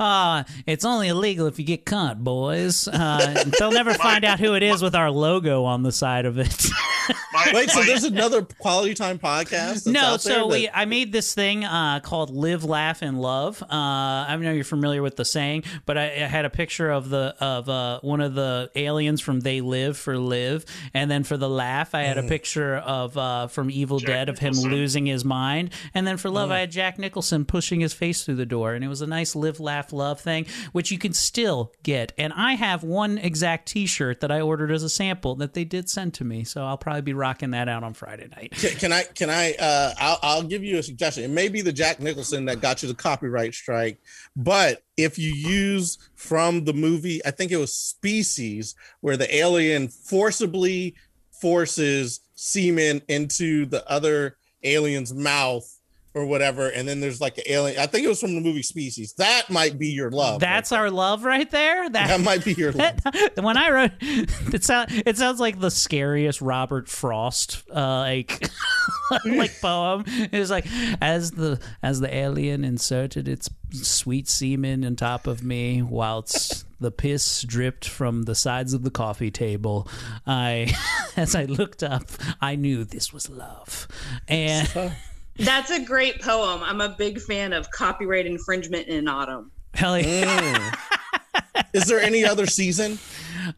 Uh, 0.00 0.44
it's 0.66 0.84
only 0.84 1.08
illegal 1.08 1.46
if 1.46 1.58
you 1.58 1.64
get 1.64 1.84
caught, 1.84 2.22
boys. 2.24 2.88
Uh, 2.88 3.44
they'll 3.58 3.72
never 3.72 3.92
find 3.94 4.24
out 4.24 4.40
who 4.40 4.54
it 4.54 4.62
is 4.62 4.82
with 4.82 4.94
our 4.94 5.10
logo 5.10 5.64
on 5.64 5.82
the 5.82 5.92
side 5.92 6.24
of 6.24 6.38
it. 6.38 6.68
My, 7.32 7.50
Wait, 7.54 7.70
so 7.70 7.82
there's 7.82 8.04
another 8.04 8.42
quality 8.42 8.94
time 8.94 9.18
podcast? 9.18 9.84
That's 9.84 9.86
no, 9.86 10.00
out 10.00 10.22
there 10.22 10.34
so 10.34 10.38
that- 10.40 10.46
we, 10.48 10.68
I 10.68 10.84
made 10.84 11.12
this 11.12 11.34
thing 11.34 11.64
uh, 11.64 12.00
called 12.00 12.30
"Live, 12.30 12.64
Laugh, 12.64 13.02
and 13.02 13.20
Love." 13.20 13.62
Uh, 13.62 13.66
I 13.70 14.36
know 14.36 14.52
you're 14.52 14.64
familiar 14.64 15.02
with 15.02 15.16
the 15.16 15.24
saying, 15.24 15.64
but 15.86 15.96
I, 15.98 16.04
I 16.04 16.26
had 16.26 16.44
a 16.44 16.50
picture 16.50 16.90
of 16.90 17.08
the 17.08 17.34
of 17.40 17.68
uh, 17.68 18.00
one 18.02 18.20
of 18.20 18.34
the 18.34 18.70
aliens 18.76 19.20
from 19.20 19.40
They 19.40 19.60
Live 19.60 19.96
for 19.96 20.18
Live, 20.18 20.64
and 20.94 21.10
then 21.10 21.24
for 21.24 21.36
the 21.36 21.48
laugh, 21.48 21.94
I 21.94 22.02
had 22.02 22.18
a 22.18 22.22
picture 22.22 22.76
of 22.76 23.16
uh, 23.16 23.46
from 23.48 23.70
Evil 23.70 23.98
Jack 23.98 24.08
Dead 24.12 24.28
of 24.28 24.38
him 24.38 24.52
losing 24.52 25.06
his 25.06 25.24
mind, 25.24 25.70
and 25.94 26.06
then 26.06 26.16
for 26.18 26.28
love, 26.28 26.50
I 26.50 26.60
had 26.60 26.70
Jack 26.70 26.98
Nicholson 26.98 27.44
pushing 27.46 27.80
his 27.80 27.92
face 27.94 28.24
through 28.24 28.36
the 28.36 28.46
door, 28.46 28.74
and 28.74 28.84
it 28.84 28.88
was 28.88 29.00
a 29.00 29.06
nice 29.06 29.34
"Live, 29.34 29.58
Laugh, 29.58 29.92
Love" 29.92 30.20
thing, 30.20 30.46
which 30.72 30.90
you 30.90 30.98
can 30.98 31.12
still 31.14 31.72
get. 31.82 32.12
And 32.18 32.32
I 32.34 32.54
have 32.54 32.82
one 32.84 33.16
exact 33.18 33.68
T-shirt 33.68 34.20
that 34.20 34.30
I 34.30 34.40
ordered 34.42 34.70
as 34.70 34.82
a 34.82 34.90
sample 34.90 35.34
that 35.36 35.54
they 35.54 35.64
did 35.64 35.88
send 35.88 36.12
to 36.14 36.24
me, 36.24 36.44
so 36.44 36.64
I'll 36.64 36.76
probably 36.76 36.91
be 37.00 37.14
rocking 37.14 37.52
that 37.52 37.68
out 37.68 37.82
on 37.82 37.94
Friday 37.94 38.28
night. 38.28 38.52
Can, 38.52 38.76
can 38.76 38.92
I? 38.92 39.02
Can 39.04 39.30
I? 39.30 39.54
Uh, 39.54 39.94
I'll, 39.98 40.18
I'll 40.22 40.42
give 40.42 40.62
you 40.62 40.78
a 40.78 40.82
suggestion. 40.82 41.24
It 41.24 41.30
may 41.30 41.48
be 41.48 41.62
the 41.62 41.72
Jack 41.72 42.00
Nicholson 42.00 42.44
that 42.44 42.60
got 42.60 42.82
you 42.82 42.88
the 42.88 42.94
copyright 42.94 43.54
strike, 43.54 43.98
but 44.36 44.82
if 44.96 45.18
you 45.18 45.32
use 45.32 45.98
from 46.14 46.64
the 46.64 46.72
movie, 46.72 47.24
I 47.24 47.30
think 47.30 47.50
it 47.50 47.56
was 47.56 47.74
Species, 47.74 48.74
where 49.00 49.16
the 49.16 49.34
alien 49.34 49.88
forcibly 49.88 50.94
forces 51.30 52.20
semen 52.34 53.02
into 53.08 53.66
the 53.66 53.88
other 53.90 54.36
alien's 54.62 55.14
mouth 55.14 55.78
or 56.14 56.26
whatever, 56.26 56.68
and 56.68 56.86
then 56.86 57.00
there's 57.00 57.20
like 57.20 57.38
an 57.38 57.44
alien. 57.46 57.78
I 57.78 57.86
think 57.86 58.04
it 58.04 58.08
was 58.08 58.20
from 58.20 58.34
the 58.34 58.40
movie 58.40 58.62
Species. 58.62 59.14
That 59.14 59.48
might 59.48 59.78
be 59.78 59.88
your 59.88 60.10
love. 60.10 60.40
That's 60.40 60.72
our 60.72 60.90
love 60.90 61.24
right 61.24 61.50
there. 61.50 61.88
That, 61.88 62.08
that 62.08 62.20
might 62.20 62.44
be 62.44 62.52
your 62.52 62.72
love. 62.72 62.94
when 63.40 63.56
I 63.56 63.70
wrote 63.70 63.92
it 64.00 64.64
sound 64.64 64.90
it 65.06 65.16
sounds 65.16 65.40
like 65.40 65.60
the 65.60 65.70
scariest 65.70 66.40
Robert 66.40 66.88
Frost 66.88 67.62
uh, 67.74 67.98
like 67.98 68.48
like 69.24 69.60
poem. 69.60 70.04
It 70.06 70.38
was 70.38 70.50
like 70.50 70.66
as 71.00 71.32
the 71.32 71.60
as 71.82 72.00
the 72.00 72.14
alien 72.14 72.64
inserted 72.64 73.28
its 73.28 73.48
sweet 73.70 74.28
semen 74.28 74.84
on 74.84 74.96
top 74.96 75.26
of 75.26 75.42
me 75.42 75.82
whilst 75.82 76.66
the 76.80 76.90
piss 76.90 77.42
dripped 77.42 77.88
from 77.88 78.24
the 78.24 78.34
sides 78.34 78.74
of 78.74 78.82
the 78.82 78.90
coffee 78.90 79.30
table. 79.30 79.88
I 80.26 80.74
as 81.16 81.34
I 81.34 81.44
looked 81.44 81.82
up, 81.82 82.04
I 82.40 82.56
knew 82.56 82.84
this 82.84 83.12
was 83.12 83.30
love. 83.30 83.88
And 84.28 84.92
That's 85.36 85.70
a 85.70 85.80
great 85.80 86.20
poem. 86.20 86.62
I'm 86.62 86.80
a 86.80 86.90
big 86.90 87.20
fan 87.20 87.52
of 87.52 87.70
copyright 87.70 88.26
infringement 88.26 88.88
in 88.88 89.08
autumn. 89.08 89.50
hell 89.74 89.98
yeah. 89.98 90.72
Mm. 90.74 91.64
Is 91.72 91.86
there 91.86 92.00
any 92.00 92.24
other 92.24 92.46
season? 92.46 92.98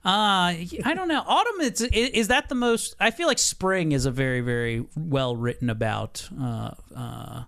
Uh, 0.02 0.54
I 0.84 0.94
don't 0.94 1.08
know. 1.08 1.22
Autumn 1.26 1.60
is 1.60 1.82
is 1.82 2.28
that 2.28 2.48
the 2.48 2.54
most? 2.54 2.96
I 3.00 3.10
feel 3.10 3.26
like 3.26 3.38
spring 3.38 3.92
is 3.92 4.06
a 4.06 4.10
very 4.10 4.40
very 4.40 4.86
well 4.96 5.36
written 5.36 5.68
about. 5.68 6.26
Uh, 6.40 6.70
uh, 6.96 7.44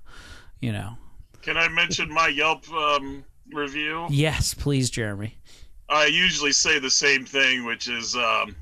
you 0.61 0.73
know. 0.73 0.99
can 1.41 1.57
I 1.57 1.69
mention 1.69 2.12
my 2.12 2.29
Yelp 2.29 2.69
um, 2.71 3.25
review? 3.55 4.07
Yes, 4.11 4.53
please, 4.53 4.91
Jeremy. 4.91 5.35
I 5.89 6.07
usually 6.07 6.53
say 6.53 6.79
the 6.79 6.91
same 6.91 7.25
thing, 7.25 7.65
which 7.65 7.89
is 7.89 8.15
um, 8.17 8.55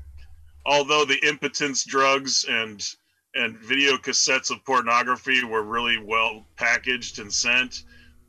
although 0.65 1.03
the 1.03 1.19
impotence 1.27 1.83
drugs 1.83 2.45
and 2.47 2.87
and 3.35 3.57
video 3.57 3.97
cassettes 3.97 4.49
of 4.49 4.63
pornography 4.63 5.43
were 5.43 5.63
really 5.63 5.97
well 5.97 6.45
packaged 6.55 7.19
and 7.19 7.31
sent, 7.31 7.83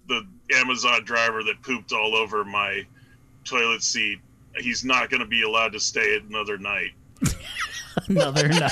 the 0.08 0.26
Amazon 0.54 1.04
driver 1.04 1.42
that 1.44 1.62
pooped 1.62 1.92
all 1.92 2.16
over 2.16 2.44
my 2.44 2.84
toilet 3.44 3.82
seat, 3.82 4.18
he's 4.56 4.84
not 4.84 5.10
going 5.10 5.20
to 5.20 5.26
be 5.26 5.42
allowed 5.42 5.72
to 5.72 5.80
stay 5.80 6.18
another 6.28 6.58
night. 6.58 6.90
Another 8.08 8.46
night. 8.48 8.70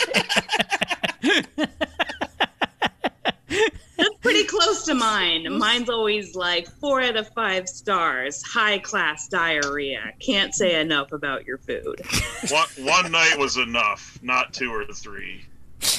That's 3.97 4.18
pretty 4.20 4.44
close 4.44 4.85
to 4.85 4.94
mine. 4.94 5.51
Mine's 5.59 5.88
always 5.88 6.35
like 6.35 6.68
four 6.68 7.01
out 7.01 7.16
of 7.16 7.29
five 7.31 7.66
stars, 7.66 8.42
high 8.42 8.79
class 8.81 9.27
diarrhea. 9.29 10.12
Can't 10.20 10.55
say 10.55 10.79
enough 10.79 11.12
about 11.12 11.47
your 11.47 11.57
food. 11.57 12.03
One, 12.51 12.68
one 12.81 13.12
night 13.12 13.38
was 13.38 13.57
enough, 13.57 14.18
not 14.23 14.53
two 14.53 14.70
or 14.70 14.85
three. 14.92 15.47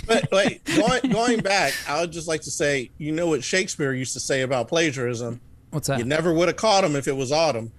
But 0.08 0.32
wait, 0.32 0.64
going, 0.76 1.12
going 1.12 1.40
back, 1.42 1.74
I 1.88 2.02
would 2.02 2.12
just 2.12 2.28
like 2.28 2.42
to 2.42 2.52
say, 2.52 2.90
you 2.98 3.12
know 3.12 3.28
what 3.28 3.44
Shakespeare 3.44 3.94
used 3.94 4.14
to 4.14 4.20
say 4.20 4.42
about 4.42 4.68
plagiarism? 4.68 5.42
What's 5.72 5.88
that? 5.88 6.00
You 6.00 6.06
never 6.06 6.34
would 6.34 6.48
have 6.48 6.58
caught 6.58 6.84
him 6.84 6.96
if 6.96 7.08
it 7.08 7.16
was 7.16 7.32
autumn. 7.32 7.72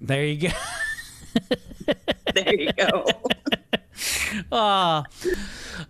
There 0.00 0.24
you 0.24 0.48
go. 0.48 0.54
There 2.34 2.54
you 2.54 2.72
go. 2.72 3.04
Uh, 4.50 4.52
uh, 4.52 5.02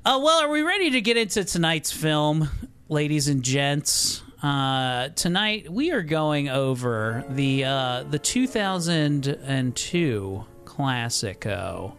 well, 0.04 0.42
are 0.42 0.50
we 0.50 0.60
ready 0.62 0.90
to 0.90 1.00
get 1.00 1.16
into 1.16 1.42
tonight's 1.44 1.90
film, 1.90 2.50
ladies 2.88 3.28
and 3.28 3.42
gents? 3.42 4.22
Uh, 4.42 5.08
tonight 5.10 5.70
we 5.72 5.92
are 5.92 6.02
going 6.02 6.50
over 6.50 7.24
the 7.30 7.64
uh, 7.64 8.02
the 8.10 8.18
2002 8.18 10.44
classico, 10.64 11.92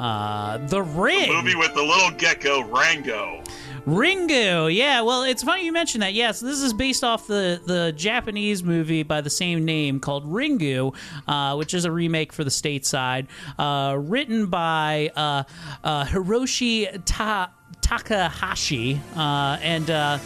uh, 0.00 0.58
The 0.66 0.82
Ring. 0.82 1.32
Movie 1.32 1.54
with 1.54 1.74
the 1.74 1.82
little 1.82 2.10
gecko 2.12 2.62
Rango. 2.64 3.42
Ringu, 3.86 4.74
yeah. 4.74 5.00
Well, 5.00 5.22
it's 5.22 5.42
funny 5.42 5.64
you 5.64 5.72
mentioned 5.72 6.02
that. 6.02 6.12
Yes, 6.12 6.40
this 6.40 6.60
is 6.60 6.72
based 6.72 7.02
off 7.02 7.26
the 7.26 7.60
the 7.64 7.92
Japanese 7.96 8.62
movie 8.62 9.02
by 9.02 9.20
the 9.20 9.30
same 9.30 9.64
name 9.64 10.00
called 10.00 10.26
Ringu, 10.30 10.94
uh, 11.26 11.54
which 11.56 11.72
is 11.72 11.84
a 11.86 11.90
remake 11.90 12.32
for 12.32 12.44
the 12.44 12.50
stateside, 12.50 13.26
uh, 13.58 13.96
written 13.98 14.46
by 14.46 15.10
uh, 15.16 15.44
uh, 15.82 16.04
Hiroshi 16.04 17.00
Ta- 17.04 17.50
Takahashi 17.80 19.00
uh, 19.16 19.58
and. 19.62 19.90
Uh, 19.90 20.18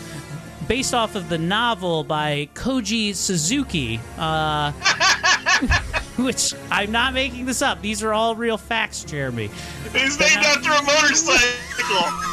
Based 0.66 0.94
off 0.94 1.14
of 1.14 1.28
the 1.28 1.36
novel 1.36 2.04
by 2.04 2.48
Koji 2.54 3.14
Suzuki, 3.14 4.00
uh, 4.16 4.72
which 6.16 6.54
I'm 6.70 6.92
not 6.92 7.14
making 7.14 7.46
this 7.46 7.62
up. 7.62 7.80
These 7.80 8.02
are 8.02 8.12
all 8.12 8.36
real 8.36 8.58
facts, 8.58 9.04
Jeremy. 9.04 9.50
He's 9.92 10.18
named 10.18 10.44
after 10.44 10.70
a 10.70 10.82
motorcycle. 10.82 12.30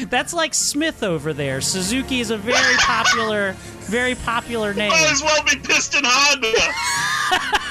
That's 0.08 0.34
like 0.34 0.54
Smith 0.54 1.02
over 1.02 1.32
there. 1.32 1.60
Suzuki 1.60 2.20
is 2.20 2.30
a 2.30 2.36
very 2.36 2.76
popular, 2.78 3.52
very 3.80 4.14
popular 4.14 4.74
name. 4.74 4.90
Might 4.90 5.10
as 5.12 5.22
well 5.22 5.42
be 5.44 5.56
Piston 5.56 6.02
Honda. 6.04 6.52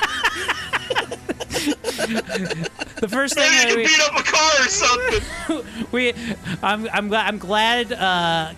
The 3.03 3.10
first 3.10 3.36
thing 3.36 3.51
Maybe 3.51 3.82
you 3.82 3.86
I, 3.86 3.86
can 3.86 3.97
beat 3.97 3.99
up 3.99 4.19
a 4.19 4.23
car 4.23 4.51
or 4.62 4.69
something. 4.69 5.88
we, 5.91 6.13
I'm, 6.63 6.88
I'm 6.93 7.10
glad, 7.10 7.27
I'm 7.27 7.38
glad. 7.38 7.91
Uh, 7.91 8.53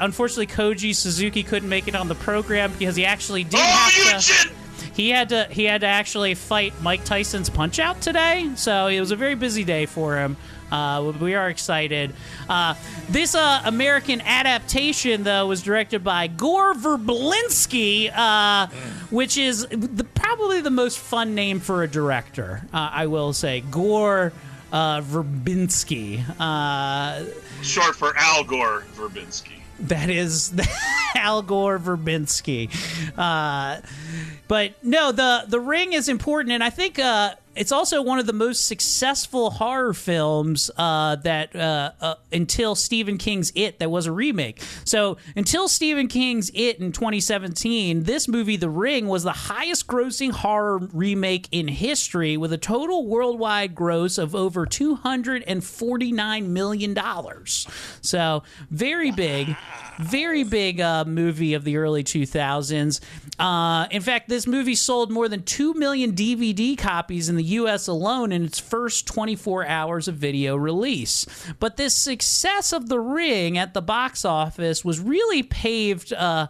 unfortunately, 0.00 0.46
Koji 0.46 0.94
Suzuki 0.94 1.42
couldn't 1.42 1.68
make 1.68 1.86
it 1.86 1.94
on 1.94 2.08
the 2.08 2.14
program 2.14 2.72
because 2.78 2.96
he 2.96 3.04
actually 3.04 3.44
did 3.44 3.60
Oh, 3.62 3.90
you 3.94 4.04
have 4.04 4.24
to. 4.24 4.50
He 4.94 5.10
had 5.10 5.30
to, 5.30 5.46
he 5.50 5.64
had 5.64 5.80
to 5.82 5.86
actually 5.86 6.34
fight 6.34 6.74
Mike 6.82 7.04
Tyson's 7.04 7.48
Punch 7.50 7.78
Out 7.78 8.00
today, 8.00 8.50
so 8.56 8.86
it 8.86 9.00
was 9.00 9.10
a 9.10 9.16
very 9.16 9.34
busy 9.34 9.64
day 9.64 9.86
for 9.86 10.16
him. 10.16 10.36
Uh, 10.70 11.12
we 11.20 11.34
are 11.34 11.48
excited. 11.48 12.12
Uh, 12.48 12.74
this 13.08 13.34
uh, 13.34 13.62
American 13.64 14.20
adaptation, 14.20 15.24
though, 15.24 15.46
was 15.46 15.62
directed 15.62 16.04
by 16.04 16.28
Gore 16.28 16.74
Verbinski, 16.74 18.10
uh, 18.14 18.68
which 19.10 19.36
is 19.36 19.66
the, 19.66 20.04
probably 20.04 20.60
the 20.60 20.70
most 20.70 20.98
fun 20.98 21.34
name 21.34 21.60
for 21.60 21.82
a 21.82 21.88
director. 21.88 22.62
Uh, 22.72 22.90
I 22.92 23.06
will 23.06 23.32
say, 23.32 23.62
Gore 23.62 24.32
uh, 24.72 25.00
Verbinski. 25.00 26.24
Short 27.62 27.96
for 27.96 28.16
Al 28.16 28.44
Gore 28.44 28.84
Verbinski. 28.94 29.59
That 29.82 30.10
is 30.10 30.52
Al 31.14 31.42
Gore 31.42 31.78
Verbinski. 31.78 32.70
Uh, 33.16 33.80
but 34.48 34.74
no, 34.82 35.12
the 35.12 35.44
the 35.46 35.60
ring 35.60 35.92
is 35.92 36.08
important, 36.08 36.52
and 36.52 36.62
I 36.64 36.70
think 36.70 36.98
uh, 36.98 37.34
it's 37.60 37.72
also 37.72 38.00
one 38.00 38.18
of 38.18 38.24
the 38.24 38.32
most 38.32 38.66
successful 38.66 39.50
horror 39.50 39.92
films 39.92 40.70
uh, 40.78 41.16
that 41.16 41.54
uh, 41.54 41.92
uh, 42.00 42.14
until 42.32 42.74
Stephen 42.74 43.18
King's 43.18 43.52
It 43.54 43.80
that 43.80 43.90
was 43.90 44.06
a 44.06 44.12
remake. 44.12 44.62
So 44.86 45.18
until 45.36 45.68
Stephen 45.68 46.08
King's 46.08 46.50
It 46.54 46.78
in 46.78 46.90
2017, 46.90 48.04
this 48.04 48.28
movie, 48.28 48.56
The 48.56 48.70
Ring, 48.70 49.08
was 49.08 49.24
the 49.24 49.32
highest 49.32 49.86
grossing 49.86 50.30
horror 50.30 50.78
remake 50.94 51.48
in 51.52 51.68
history 51.68 52.38
with 52.38 52.54
a 52.54 52.58
total 52.58 53.06
worldwide 53.06 53.74
gross 53.74 54.16
of 54.16 54.34
over 54.34 54.64
249 54.64 56.52
million 56.54 56.94
dollars. 56.94 57.68
So 58.00 58.42
very 58.70 59.10
big, 59.10 59.54
very 59.98 60.44
big 60.44 60.80
uh, 60.80 61.04
movie 61.04 61.52
of 61.52 61.64
the 61.64 61.76
early 61.76 62.04
2000s. 62.04 63.00
Uh, 63.38 63.86
in 63.90 64.00
fact, 64.00 64.30
this 64.30 64.46
movie 64.46 64.74
sold 64.74 65.10
more 65.10 65.28
than 65.28 65.42
2 65.42 65.74
million 65.74 66.12
DVD 66.12 66.78
copies 66.78 67.28
in 67.28 67.36
the 67.36 67.49
US 67.50 67.86
alone 67.86 68.32
in 68.32 68.44
its 68.44 68.58
first 68.58 69.06
24 69.06 69.66
hours 69.66 70.08
of 70.08 70.16
video 70.16 70.56
release. 70.56 71.26
But 71.58 71.76
this 71.76 71.94
success 71.94 72.72
of 72.72 72.88
The 72.88 73.00
Ring 73.00 73.56
at 73.58 73.74
the 73.74 73.82
box 73.82 74.24
office 74.24 74.84
was 74.84 74.98
really 75.00 75.42
paved 75.42 76.12
uh, 76.12 76.48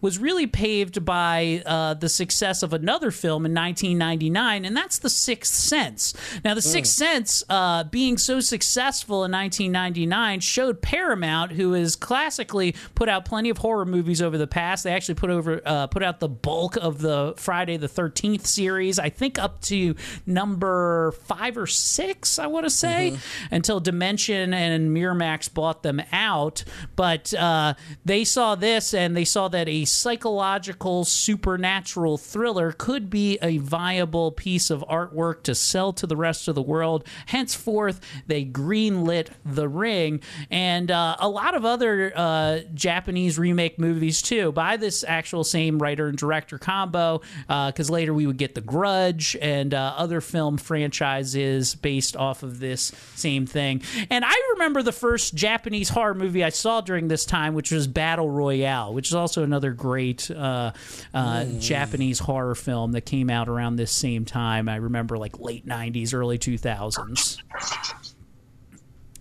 was 0.00 0.18
really 0.18 0.46
paved 0.46 1.04
by 1.04 1.62
uh, 1.66 1.94
the 1.94 2.08
success 2.08 2.62
of 2.62 2.72
another 2.72 3.10
film 3.10 3.46
in 3.46 3.54
1999, 3.54 4.64
and 4.64 4.76
that's 4.76 4.98
The 4.98 5.10
Sixth 5.10 5.54
Sense. 5.54 6.14
Now, 6.44 6.54
The 6.54 6.62
Sixth 6.62 6.92
Sense, 6.92 7.42
uh, 7.48 7.84
being 7.84 8.18
so 8.18 8.40
successful 8.40 9.24
in 9.24 9.32
1999, 9.32 10.40
showed 10.40 10.82
Paramount, 10.82 11.52
who 11.52 11.72
has 11.72 11.96
classically 11.96 12.74
put 12.94 13.08
out 13.08 13.24
plenty 13.24 13.50
of 13.50 13.58
horror 13.58 13.84
movies 13.84 14.22
over 14.22 14.38
the 14.38 14.46
past. 14.46 14.84
They 14.84 14.92
actually 14.92 15.14
put 15.16 15.30
over 15.30 15.60
uh, 15.64 15.86
put 15.88 16.02
out 16.02 16.20
the 16.20 16.28
bulk 16.28 16.76
of 16.76 17.00
the 17.00 17.34
Friday 17.36 17.76
the 17.76 17.88
13th 17.88 18.46
series, 18.46 18.98
I 18.98 19.08
think 19.08 19.38
up 19.38 19.60
to 19.62 19.94
number 20.32 21.12
five 21.24 21.58
or 21.58 21.66
six, 21.66 22.38
I 22.38 22.46
want 22.46 22.64
to 22.64 22.70
say, 22.70 23.16
until 23.50 23.80
Dimension 23.80 24.54
and 24.54 24.96
Miramax 24.96 25.52
bought 25.52 25.82
them 25.82 26.02
out. 26.12 26.64
But 26.96 27.34
uh, 27.34 27.74
they 28.04 28.24
saw 28.24 28.54
this 28.54 28.94
and 28.94 29.16
they 29.16 29.24
saw 29.24 29.48
that 29.48 29.68
a 29.68 29.84
psychological 29.84 31.04
supernatural 31.04 32.18
thriller 32.18 32.72
could 32.72 33.10
be 33.10 33.38
a 33.42 33.58
viable 33.58 34.32
piece 34.32 34.70
of 34.70 34.84
artwork 34.88 35.42
to 35.44 35.54
sell 35.54 35.92
to 35.92 36.06
the 36.06 36.16
rest 36.16 36.48
of 36.48 36.54
the 36.54 36.62
world. 36.62 37.06
Henceforth, 37.26 38.00
they 38.26 38.44
greenlit 38.44 39.28
The 39.44 39.68
Ring 39.68 40.20
and 40.50 40.90
uh, 40.90 41.16
a 41.18 41.28
lot 41.28 41.54
of 41.54 41.64
other 41.64 42.12
uh, 42.16 42.60
Japanese 42.74 43.38
remake 43.38 43.78
movies 43.78 44.22
too 44.22 44.52
by 44.52 44.76
this 44.76 45.04
actual 45.06 45.44
same 45.44 45.78
writer 45.78 46.08
and 46.08 46.16
director 46.16 46.58
combo. 46.58 47.20
Because 47.48 47.90
later 47.90 48.14
we 48.14 48.26
would 48.26 48.38
get 48.38 48.54
The 48.54 48.60
Grudge 48.62 49.36
and 49.42 49.74
uh, 49.74 49.94
other 49.96 50.21
film 50.22 50.56
franchises 50.56 51.74
based 51.74 52.16
off 52.16 52.42
of 52.42 52.60
this 52.60 52.92
same 53.14 53.46
thing. 53.46 53.82
And 54.10 54.24
I 54.24 54.34
remember 54.54 54.82
the 54.82 54.92
first 54.92 55.34
Japanese 55.34 55.88
horror 55.88 56.14
movie 56.14 56.44
I 56.44 56.50
saw 56.50 56.80
during 56.80 57.08
this 57.08 57.24
time, 57.24 57.54
which 57.54 57.70
was 57.70 57.86
Battle 57.86 58.30
Royale, 58.30 58.94
which 58.94 59.08
is 59.08 59.14
also 59.14 59.42
another 59.42 59.72
great 59.72 60.30
uh, 60.30 60.72
uh, 61.12 61.44
Japanese 61.58 62.18
horror 62.18 62.54
film 62.54 62.92
that 62.92 63.02
came 63.02 63.30
out 63.30 63.48
around 63.48 63.76
this 63.76 63.92
same 63.92 64.24
time. 64.24 64.68
I 64.68 64.76
remember 64.76 65.18
like 65.18 65.38
late 65.38 65.66
90s, 65.66 66.14
early 66.14 66.38
2000s. 66.38 67.38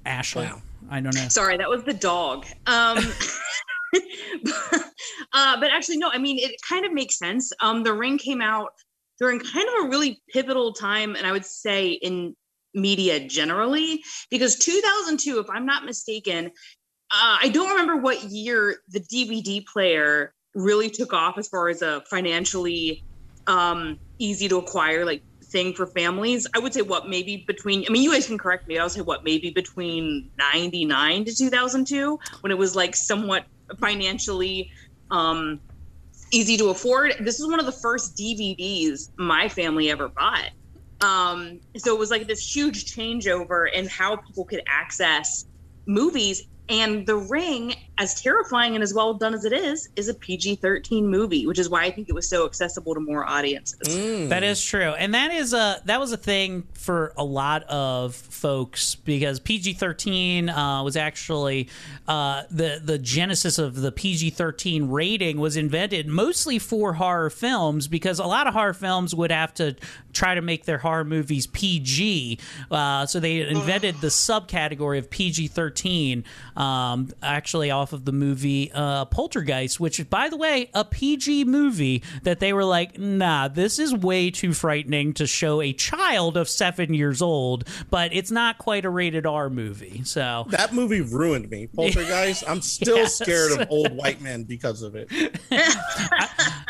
Ashley, 0.05 0.49
I 0.89 0.99
don't 0.99 1.15
know. 1.15 1.27
Sorry, 1.29 1.57
that 1.57 1.69
was 1.69 1.83
the 1.83 1.93
dog. 1.93 2.45
Um, 2.65 2.97
uh, 5.33 5.59
but 5.59 5.71
actually, 5.71 5.97
no. 5.97 6.09
I 6.11 6.17
mean, 6.17 6.39
it 6.39 6.55
kind 6.67 6.85
of 6.85 6.93
makes 6.93 7.17
sense. 7.17 7.51
Um, 7.61 7.83
the 7.83 7.93
Ring 7.93 8.17
came 8.17 8.41
out 8.41 8.73
during 9.21 9.39
kind 9.39 9.67
of 9.69 9.85
a 9.85 9.89
really 9.89 10.19
pivotal 10.33 10.73
time, 10.73 11.15
and 11.15 11.27
I 11.27 11.31
would 11.31 11.45
say 11.45 11.91
in 11.91 12.35
media 12.73 13.19
generally, 13.19 14.03
because 14.31 14.55
2002, 14.55 15.39
if 15.39 15.49
I'm 15.49 15.65
not 15.65 15.85
mistaken, 15.85 16.47
uh, 16.47 17.37
I 17.41 17.49
don't 17.53 17.69
remember 17.69 17.97
what 17.97 18.23
year 18.23 18.77
the 18.89 18.99
DVD 18.99 19.63
player 19.65 20.33
really 20.55 20.89
took 20.89 21.13
off 21.13 21.37
as 21.37 21.47
far 21.47 21.69
as 21.69 21.83
a 21.83 22.01
financially 22.09 23.03
um, 23.45 23.99
easy 24.17 24.49
to 24.49 24.57
acquire 24.57 25.05
like 25.05 25.21
thing 25.51 25.73
for 25.73 25.85
families. 25.85 26.47
I 26.55 26.59
would 26.59 26.73
say 26.73 26.81
what 26.81 27.07
maybe 27.07 27.43
between. 27.45 27.85
I 27.87 27.91
mean, 27.91 28.01
you 28.01 28.11
guys 28.11 28.25
can 28.25 28.39
correct 28.39 28.67
me. 28.67 28.79
I 28.79 28.83
would 28.83 28.91
say 28.91 29.01
what 29.01 29.23
maybe 29.23 29.51
between 29.51 30.31
99 30.39 31.25
to 31.25 31.35
2002 31.35 32.17
when 32.41 32.51
it 32.51 32.57
was 32.57 32.75
like 32.75 32.95
somewhat 32.95 33.45
financially 33.79 34.71
um, 35.11 35.61
easy 36.31 36.57
to 36.57 36.69
afford. 36.69 37.15
This 37.19 37.39
is 37.39 37.47
one 37.47 37.59
of 37.59 37.65
the 37.65 37.71
first 37.71 38.17
DVDs 38.17 39.09
my 39.17 39.49
family 39.49 39.91
ever 39.91 40.09
bought. 40.09 40.49
Um, 41.01 41.59
so 41.77 41.93
it 41.93 41.99
was 41.99 42.11
like 42.11 42.27
this 42.27 42.55
huge 42.55 42.93
changeover 42.93 43.71
in 43.71 43.87
how 43.87 44.17
people 44.17 44.45
could 44.45 44.61
access 44.67 45.45
movies 45.85 46.43
And 46.69 47.05
The 47.05 47.17
Ring, 47.17 47.73
as 48.01 48.19
terrifying 48.19 48.73
and 48.73 48.81
as 48.81 48.95
well 48.95 49.13
done 49.13 49.35
as 49.35 49.45
it 49.45 49.53
is, 49.53 49.87
is 49.95 50.09
a 50.09 50.13
PG 50.15 50.55
13 50.55 51.05
movie, 51.07 51.45
which 51.45 51.59
is 51.59 51.69
why 51.69 51.83
I 51.83 51.91
think 51.91 52.09
it 52.09 52.15
was 52.15 52.27
so 52.27 52.47
accessible 52.47 52.95
to 52.95 52.99
more 52.99 53.29
audiences. 53.29 54.27
That 54.27 54.41
is 54.41 54.63
true, 54.63 54.93
and 54.97 55.13
that 55.13 55.31
is 55.31 55.53
a 55.53 55.79
that 55.85 55.99
was 55.99 56.11
a 56.11 56.17
thing 56.17 56.63
for 56.73 57.13
a 57.15 57.23
lot 57.23 57.61
of 57.63 58.15
folks 58.15 58.95
because 58.95 59.39
PG 59.39 59.73
thirteen 59.73 60.49
uh, 60.49 60.81
was 60.83 60.97
actually 60.97 61.69
uh, 62.07 62.43
the 62.49 62.81
the 62.83 62.97
genesis 62.97 63.59
of 63.59 63.75
the 63.75 63.91
PG 63.91 64.31
thirteen 64.31 64.89
rating 64.89 65.39
was 65.39 65.55
invented 65.55 66.07
mostly 66.07 66.57
for 66.57 66.93
horror 66.93 67.29
films 67.29 67.87
because 67.87 68.17
a 68.17 68.25
lot 68.25 68.47
of 68.47 68.53
horror 68.53 68.73
films 68.73 69.13
would 69.13 69.31
have 69.31 69.53
to 69.53 69.75
try 70.11 70.33
to 70.33 70.41
make 70.41 70.65
their 70.65 70.79
horror 70.79 71.05
movies 71.05 71.45
PG, 71.45 72.39
uh, 72.71 73.05
so 73.05 73.19
they 73.19 73.47
invented 73.47 74.01
the 74.01 74.07
subcategory 74.07 74.97
of 74.97 75.11
PG 75.11 75.49
thirteen, 75.49 76.23
um, 76.57 77.09
actually 77.21 77.69
off 77.69 77.90
of 77.93 78.05
the 78.05 78.11
movie 78.11 78.71
uh, 78.73 79.05
Poltergeist, 79.05 79.79
which 79.79 80.09
by 80.09 80.29
the 80.29 80.37
way 80.37 80.69
a 80.73 80.83
PG 80.85 81.45
movie 81.45 82.03
that 82.23 82.39
they 82.39 82.53
were 82.53 82.65
like, 82.65 82.97
nah, 82.99 83.47
this 83.47 83.79
is 83.79 83.93
way 83.93 84.31
too 84.31 84.53
frightening 84.53 85.13
to 85.13 85.27
show 85.27 85.61
a 85.61 85.73
child 85.73 86.37
of 86.37 86.47
seven 86.49 86.93
years 86.93 87.21
old, 87.21 87.67
but 87.89 88.13
it's 88.13 88.31
not 88.31 88.57
quite 88.57 88.85
a 88.85 88.89
rated 88.89 89.25
R 89.25 89.49
movie. 89.49 90.01
So 90.03 90.45
That 90.49 90.73
movie 90.73 91.01
ruined 91.01 91.49
me. 91.49 91.67
Poltergeist. 91.67 92.43
I'm 92.47 92.61
still 92.61 92.97
Yes. 93.01 93.15
scared 93.15 93.51
of 93.59 93.67
old 93.71 93.91
white 93.95 94.21
men 94.21 94.43
because 94.43 94.81
of 94.81 94.95
it. 94.95 95.09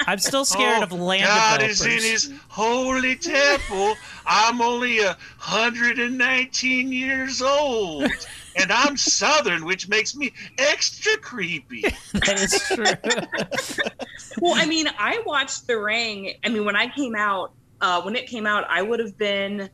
I'm 0.07 0.19
still 0.19 0.45
scared 0.45 0.84
of 0.84 0.91
land 0.91 1.24
Oh, 1.26 1.28
God 1.28 1.59
developers. 1.59 1.86
is 1.86 2.05
in 2.05 2.11
his 2.11 2.39
holy 2.49 3.15
temple. 3.15 3.95
I'm 4.34 4.61
only 4.61 4.99
a 4.99 5.17
hundred 5.38 5.99
and 5.99 6.17
nineteen 6.17 6.89
years 6.93 7.41
old, 7.41 8.09
and 8.55 8.71
I'm 8.71 8.95
Southern, 8.95 9.65
which 9.65 9.89
makes 9.89 10.15
me 10.15 10.32
extra 10.57 11.17
creepy. 11.17 11.82
that 12.13 12.38
is 12.38 12.53
true. 12.73 12.95
well, 14.41 14.53
I 14.55 14.65
mean, 14.65 14.88
I 14.97 15.21
watched 15.25 15.67
The 15.67 15.77
Ring. 15.77 16.34
I 16.45 16.49
mean, 16.49 16.63
when 16.63 16.77
I 16.77 16.88
came 16.88 17.13
out, 17.15 17.51
uh, 17.82 18.01
when 18.03 18.15
it 18.15 18.27
came 18.27 18.47
out, 18.47 18.63
I 18.69 18.82
would 18.82 19.01
have 19.01 19.17
been 19.17 19.69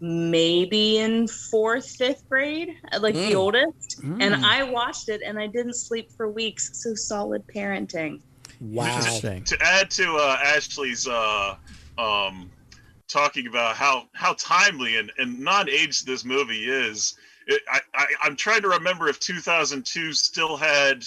maybe 0.00 0.98
in 0.98 1.26
fourth, 1.26 1.88
fifth 1.90 2.22
grade, 2.30 2.68
like 3.00 3.14
the 3.14 3.32
Mm. 3.32 3.36
oldest. 3.36 4.00
Mm. 4.00 4.22
And 4.22 4.46
I 4.46 4.62
watched 4.62 5.08
it 5.08 5.22
and 5.26 5.40
I 5.40 5.48
didn't 5.48 5.74
sleep 5.74 6.06
for 6.16 6.30
weeks. 6.30 6.70
So 6.74 6.94
solid 6.94 7.42
parenting. 7.52 8.20
Wow. 8.60 9.00
To 9.00 9.56
add 9.60 9.90
to 9.92 10.14
uh, 10.14 10.38
Ashley's 10.40 11.08
uh, 11.08 11.56
um, 11.98 12.48
talking 13.08 13.46
about 13.46 13.76
how 13.76 14.08
how 14.12 14.34
timely 14.34 14.96
and, 14.96 15.10
and 15.18 15.38
non-aged 15.38 16.06
this 16.06 16.24
movie 16.24 16.70
is, 16.70 17.16
it, 17.46 17.62
I, 17.70 17.80
I 17.94 18.06
I'm 18.22 18.36
trying 18.36 18.62
to 18.62 18.68
remember 18.68 19.08
if 19.08 19.18
2002 19.20 20.12
still 20.12 20.56
had 20.56 21.02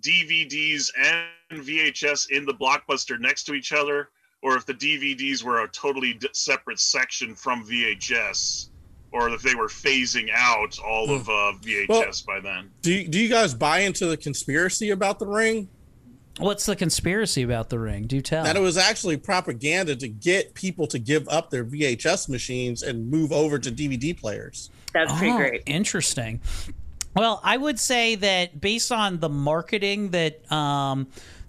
DVDs 0.00 0.90
and 1.00 1.62
VHS 1.62 2.30
in 2.30 2.44
the 2.44 2.54
blockbuster 2.54 3.18
next 3.18 3.44
to 3.44 3.54
each 3.54 3.72
other, 3.72 4.10
or 4.42 4.56
if 4.56 4.66
the 4.66 4.74
DVDs 4.74 5.42
were 5.42 5.62
a 5.62 5.68
totally 5.68 6.14
d- 6.14 6.28
separate 6.32 6.78
section 6.78 7.34
from 7.34 7.64
VHS, 7.64 8.68
or 9.12 9.30
if 9.30 9.42
they 9.42 9.54
were 9.54 9.68
phasing 9.68 10.28
out 10.34 10.78
all 10.78 11.10
of 11.10 11.28
uh, 11.28 11.52
VHS 11.62 12.24
by 12.26 12.40
then. 12.40 12.70
Do 12.82 12.92
you, 12.92 13.08
do 13.08 13.18
you 13.18 13.28
guys 13.28 13.54
buy 13.54 13.80
into 13.80 14.06
the 14.06 14.16
conspiracy 14.16 14.90
about 14.90 15.18
the 15.18 15.26
ring? 15.26 15.68
What's 16.38 16.66
the 16.66 16.76
conspiracy 16.76 17.42
about 17.42 17.68
the 17.68 17.78
ring? 17.78 18.06
Do 18.06 18.20
tell. 18.20 18.44
That 18.44 18.56
it 18.56 18.60
was 18.60 18.76
actually 18.76 19.16
propaganda 19.16 19.96
to 19.96 20.08
get 20.08 20.54
people 20.54 20.86
to 20.88 20.98
give 20.98 21.28
up 21.28 21.50
their 21.50 21.64
VHS 21.64 22.28
machines 22.28 22.82
and 22.82 23.10
move 23.10 23.32
over 23.32 23.58
to 23.58 23.70
DVD 23.70 24.16
players. 24.18 24.70
That's 24.92 25.12
pretty 25.18 25.32
Oh, 25.32 25.36
great. 25.36 25.62
Interesting. 25.66 26.40
Well, 27.16 27.40
I 27.42 27.56
would 27.56 27.78
say 27.80 28.14
that 28.16 28.60
based 28.60 28.92
on 28.92 29.18
the 29.18 29.28
marketing 29.28 30.10
that 30.10 30.50
um, 30.52 31.08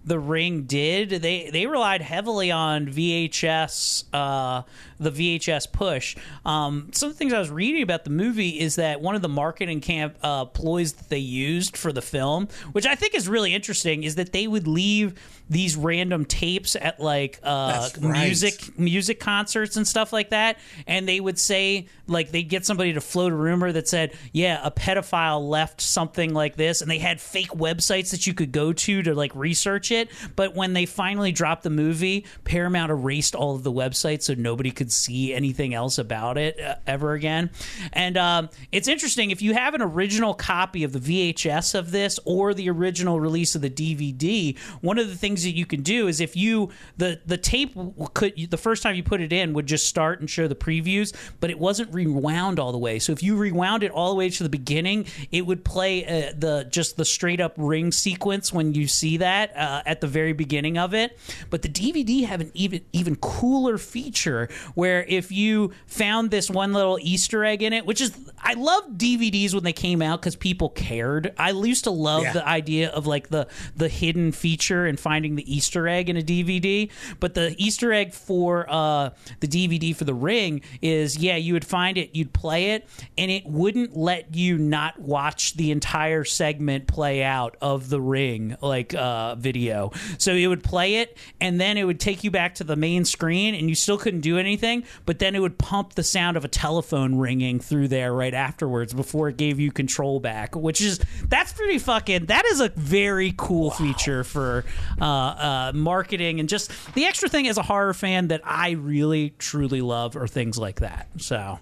the 0.09 0.19
Ring 0.19 0.63
did, 0.63 1.09
they 1.09 1.49
they 1.51 1.67
relied 1.67 2.01
heavily 2.01 2.51
on 2.51 2.87
VHS, 2.87 4.05
uh, 4.11 4.63
the 4.99 5.11
VHS 5.11 5.71
push. 5.71 6.17
Um, 6.45 6.89
some 6.93 7.09
of 7.09 7.15
the 7.15 7.17
things 7.17 7.31
I 7.31 7.39
was 7.39 7.51
reading 7.51 7.83
about 7.83 8.03
the 8.03 8.09
movie 8.09 8.59
is 8.59 8.75
that 8.75 9.01
one 9.01 9.15
of 9.15 9.21
the 9.21 9.29
marketing 9.29 9.81
camp 9.81 10.17
uh, 10.23 10.45
ploys 10.45 10.93
that 10.93 11.09
they 11.09 11.19
used 11.19 11.77
for 11.77 11.93
the 11.93 12.01
film, 12.01 12.47
which 12.71 12.87
I 12.87 12.95
think 12.95 13.13
is 13.13 13.29
really 13.29 13.53
interesting, 13.53 14.03
is 14.03 14.15
that 14.15 14.33
they 14.33 14.47
would 14.47 14.67
leave 14.67 15.13
these 15.49 15.75
random 15.75 16.25
tapes 16.25 16.75
at 16.75 16.99
like 16.99 17.39
uh, 17.43 17.89
right. 17.99 18.25
music 18.25 18.77
music 18.77 19.19
concerts 19.19 19.77
and 19.77 19.87
stuff 19.87 20.13
like 20.13 20.29
that 20.29 20.59
and 20.85 21.07
they 21.07 21.19
would 21.19 21.39
say 21.39 21.87
like 22.07 22.31
they'd 22.31 22.49
get 22.49 22.65
somebody 22.65 22.93
to 22.93 23.01
float 23.01 23.31
a 23.31 23.35
rumor 23.35 23.71
that 23.71 23.87
said 23.87 24.13
yeah 24.31 24.61
a 24.63 24.69
pedophile 24.69 25.49
left 25.49 25.81
something 25.81 26.33
like 26.33 26.55
this 26.55 26.81
and 26.81 26.91
they 26.91 26.99
had 26.99 27.19
fake 27.19 27.49
websites 27.49 28.11
that 28.11 28.27
you 28.27 28.33
could 28.33 28.51
go 28.51 28.71
to 28.71 29.01
to 29.01 29.15
like 29.15 29.35
research 29.35 29.91
it 29.91 29.98
but 30.35 30.55
when 30.55 30.73
they 30.73 30.85
finally 30.85 31.31
dropped 31.31 31.63
the 31.63 31.69
movie 31.69 32.25
paramount 32.43 32.91
erased 32.91 33.35
all 33.35 33.55
of 33.55 33.63
the 33.63 33.71
websites 33.71 34.23
so 34.23 34.33
nobody 34.33 34.71
could 34.71 34.91
see 34.91 35.33
anything 35.33 35.73
else 35.73 35.97
about 35.97 36.37
it 36.37 36.59
uh, 36.59 36.75
ever 36.87 37.13
again. 37.13 37.49
And 37.93 38.17
um, 38.17 38.49
it's 38.71 38.87
interesting 38.87 39.31
if 39.31 39.41
you 39.41 39.53
have 39.53 39.73
an 39.73 39.81
original 39.81 40.33
copy 40.33 40.83
of 40.83 40.93
the 40.93 40.99
vhs 40.99 41.75
of 41.77 41.91
this 41.91 42.19
or 42.25 42.53
the 42.53 42.69
original 42.69 43.19
release 43.19 43.55
of 43.55 43.61
the 43.61 43.69
dvd 43.69 44.57
one 44.81 44.97
of 44.97 45.07
the 45.07 45.15
things 45.15 45.43
that 45.43 45.55
you 45.55 45.65
can 45.65 45.81
do 45.81 46.07
is 46.07 46.19
if 46.19 46.35
you 46.35 46.69
the 46.97 47.19
the 47.25 47.37
tape 47.37 47.75
could 48.13 48.33
the 48.49 48.57
first 48.57 48.83
time 48.83 48.95
you 48.95 49.03
put 49.03 49.21
it 49.21 49.33
in 49.33 49.53
would 49.53 49.65
just 49.65 49.87
start 49.87 50.19
and 50.19 50.29
show 50.29 50.47
the 50.47 50.55
previews 50.55 51.15
but 51.39 51.49
it 51.49 51.59
wasn't 51.59 51.91
rewound 51.93 52.59
all 52.59 52.71
the 52.71 52.77
way. 52.77 52.99
So 52.99 53.11
if 53.11 53.23
you 53.23 53.35
rewound 53.35 53.83
it 53.83 53.91
all 53.91 54.09
the 54.09 54.15
way 54.15 54.29
to 54.29 54.43
the 54.43 54.49
beginning 54.49 55.05
it 55.31 55.45
would 55.45 55.63
play 55.63 56.05
uh, 56.05 56.33
the 56.37 56.67
just 56.69 56.97
the 56.97 57.05
straight 57.05 57.39
up 57.39 57.53
ring 57.57 57.91
sequence 57.91 58.53
when 58.53 58.73
you 58.73 58.87
see 58.87 59.17
that 59.17 59.55
uh, 59.55 59.78
at 59.85 60.01
the 60.01 60.07
very 60.07 60.33
beginning 60.33 60.77
of 60.77 60.93
it 60.93 61.17
but 61.49 61.61
the 61.61 61.69
dvd 61.69 62.25
have 62.25 62.41
an 62.41 62.51
even 62.53 62.81
even 62.93 63.15
cooler 63.17 63.77
feature 63.77 64.49
where 64.75 65.03
if 65.07 65.31
you 65.31 65.71
found 65.87 66.31
this 66.31 66.49
one 66.49 66.73
little 66.73 66.97
easter 67.01 67.43
egg 67.45 67.61
in 67.61 67.73
it 67.73 67.85
which 67.85 68.01
is 68.01 68.17
i 68.41 68.53
loved 68.53 68.97
dvds 68.99 69.53
when 69.53 69.63
they 69.63 69.73
came 69.73 70.01
out 70.01 70.19
because 70.21 70.35
people 70.35 70.69
cared 70.69 71.33
i 71.37 71.51
used 71.51 71.83
to 71.83 71.91
love 71.91 72.23
Yeah. 72.23 72.33
the 72.33 72.47
idea 72.47 72.89
of 72.89 73.05
like 73.07 73.29
the 73.29 73.47
the 73.75 73.87
hidden 73.89 74.31
feature 74.31 74.85
and 74.85 74.99
finding 74.99 75.35
the 75.35 75.53
Easter 75.55 75.87
egg 75.87 76.09
in 76.09 76.17
a 76.17 76.21
DVD. 76.21 76.89
But 77.19 77.33
the 77.33 77.55
Easter 77.57 77.91
egg 77.93 78.13
for 78.13 78.65
uh, 78.69 79.11
the 79.39 79.47
DVD 79.47 79.95
for 79.95 80.03
the 80.05 80.13
Ring 80.13 80.61
is 80.81 81.17
yeah, 81.17 81.35
you 81.35 81.53
would 81.53 81.65
find 81.65 81.97
it, 81.97 82.15
you'd 82.15 82.33
play 82.33 82.71
it, 82.71 82.87
and 83.17 83.29
it 83.31 83.45
wouldn't 83.45 83.95
let 83.95 84.35
you 84.35 84.57
not 84.57 84.99
watch 84.99 85.53
the 85.55 85.71
entire 85.71 86.23
segment 86.23 86.87
play 86.87 87.23
out 87.23 87.55
of 87.61 87.89
the 87.89 88.01
Ring 88.01 88.55
like 88.61 88.93
uh, 88.93 89.35
video. 89.35 89.68
So 90.17 90.33
it 90.33 90.47
would 90.47 90.63
play 90.63 90.95
it, 90.95 91.17
and 91.39 91.59
then 91.59 91.77
it 91.77 91.83
would 91.85 91.99
take 91.99 92.23
you 92.23 92.31
back 92.31 92.55
to 92.55 92.63
the 92.63 92.75
main 92.75 93.05
screen, 93.05 93.55
and 93.55 93.69
you 93.69 93.75
still 93.75 93.97
couldn't 93.97 94.21
do 94.21 94.37
anything. 94.37 94.83
But 95.05 95.19
then 95.19 95.35
it 95.35 95.39
would 95.39 95.57
pump 95.57 95.93
the 95.93 96.03
sound 96.03 96.37
of 96.37 96.45
a 96.45 96.47
telephone 96.47 97.17
ringing 97.17 97.59
through 97.59 97.87
there 97.87 98.13
right 98.13 98.33
afterwards 98.33 98.93
before 98.93 99.29
it 99.29 99.37
gave 99.37 99.59
you 99.59 99.71
control 99.71 100.19
back, 100.19 100.55
which 100.55 100.81
is 100.81 100.99
that's 101.27 101.53
pretty 101.53 101.79
fucking. 101.79 102.25
That 102.27 102.45
is 102.45 102.59
a 102.59 102.69
very 102.69 103.33
cool 103.37 103.71
feature 103.71 104.23
for 104.23 104.65
uh, 105.01 105.05
uh, 105.05 105.71
marketing 105.75 106.39
and 106.39 106.49
just 106.49 106.71
the 106.95 107.05
extra 107.05 107.29
thing 107.29 107.47
as 107.47 107.57
a 107.57 107.63
horror 107.63 107.93
fan 107.93 108.27
that 108.29 108.41
I 108.43 108.71
really 108.71 109.31
truly 109.37 109.81
love 109.81 110.15
are 110.15 110.27
things 110.27 110.57
like 110.57 110.79
that. 110.81 111.07
So 111.17 111.59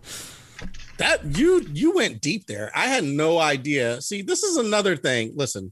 That 0.98 1.38
you 1.38 1.66
you 1.72 1.94
went 1.96 2.22
deep 2.22 2.48
there. 2.48 2.72
I 2.76 2.88
had 2.88 3.04
no 3.04 3.38
idea. 3.38 4.02
See, 4.02 4.22
this 4.24 4.44
is 4.44 4.58
another 4.58 4.96
thing. 4.96 5.34
Listen, 5.36 5.72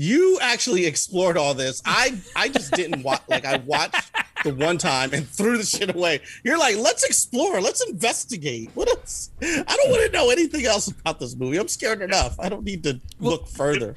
you 0.00 0.38
actually 0.40 0.86
explored 0.86 1.36
all 1.36 1.54
this. 1.54 1.82
I 1.84 2.16
I 2.36 2.48
just 2.48 2.72
didn't 2.72 3.02
watch. 3.02 3.20
Like 3.28 3.44
I 3.44 3.56
watched 3.58 4.12
the 4.44 4.54
one 4.54 4.78
time 4.78 5.12
and 5.12 5.28
threw 5.28 5.58
the 5.58 5.64
shit 5.64 5.92
away. 5.92 6.20
You're 6.44 6.56
like, 6.56 6.76
let's 6.76 7.02
explore. 7.02 7.60
Let's 7.60 7.84
investigate. 7.88 8.70
What 8.74 8.88
else? 8.88 9.30
I 9.42 9.64
don't 9.76 9.90
want 9.90 10.06
to 10.06 10.12
know 10.12 10.30
anything 10.30 10.64
else 10.66 10.86
about 10.88 11.18
this 11.18 11.34
movie. 11.34 11.56
I'm 11.58 11.66
scared 11.66 12.00
enough. 12.00 12.38
I 12.38 12.48
don't 12.48 12.62
need 12.62 12.84
to 12.84 13.00
look 13.18 13.48
further. 13.48 13.96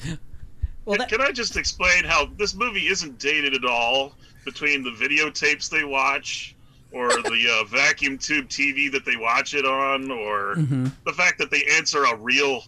well, 0.86 0.96
Can- 0.96 0.98
that, 0.98 1.10
Can 1.10 1.22
I 1.22 1.32
just 1.32 1.56
explain 1.56 2.04
how 2.04 2.26
this 2.36 2.56
movie 2.56 2.88
isn't 2.88 3.20
dated 3.20 3.54
at 3.54 3.64
all 3.66 4.14
between 4.44 4.82
the 4.84 4.90
videotapes 4.90 5.70
they 5.70 5.84
watch 5.84 6.56
or 6.92 7.10
the 7.10 7.60
uh, 7.62 7.64
vacuum 7.70 8.18
tube 8.18 8.48
TV 8.50 8.92
that 8.92 9.06
they 9.06 9.18
watch 9.18 9.54
it 9.54 9.66
on 9.66 10.10
or 10.10 10.56
Mm-hmm. 10.56 10.88
the 11.06 11.14
fact 11.14 11.38
that 11.38 11.52
they 11.52 11.64
answer 11.78 12.04
a 12.06 12.16
real 12.18 12.64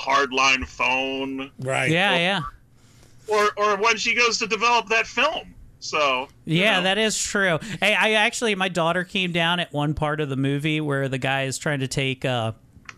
hardline 0.00 0.66
phone 0.66 1.50
Right. 1.60 1.90
yeah, 1.90 2.16
yeah. 2.16 2.40
Or 3.28 3.50
or 3.56 3.76
when 3.76 3.96
she 3.96 4.14
goes 4.14 4.38
to 4.38 4.46
develop 4.46 4.88
that 4.88 5.06
film. 5.06 5.54
So 5.80 6.28
Yeah, 6.44 6.78
know. 6.78 6.82
that 6.84 6.98
is 6.98 7.16
true. 7.22 7.58
Hey, 7.80 7.94
I 7.94 8.12
actually, 8.14 8.54
my 8.56 8.68
daughter 8.68 9.04
came 9.04 9.30
down 9.32 9.60
at 9.60 9.72
one 9.72 9.94
part 9.94 10.20
of 10.20 10.28
the 10.28 10.36
movie 10.36 10.80
where 10.80 11.08
the 11.08 11.18
guy 11.18 11.44
is 11.44 11.56
trying 11.56 11.78
to 11.80 11.86
take, 11.88 12.24
uh, 12.24 12.52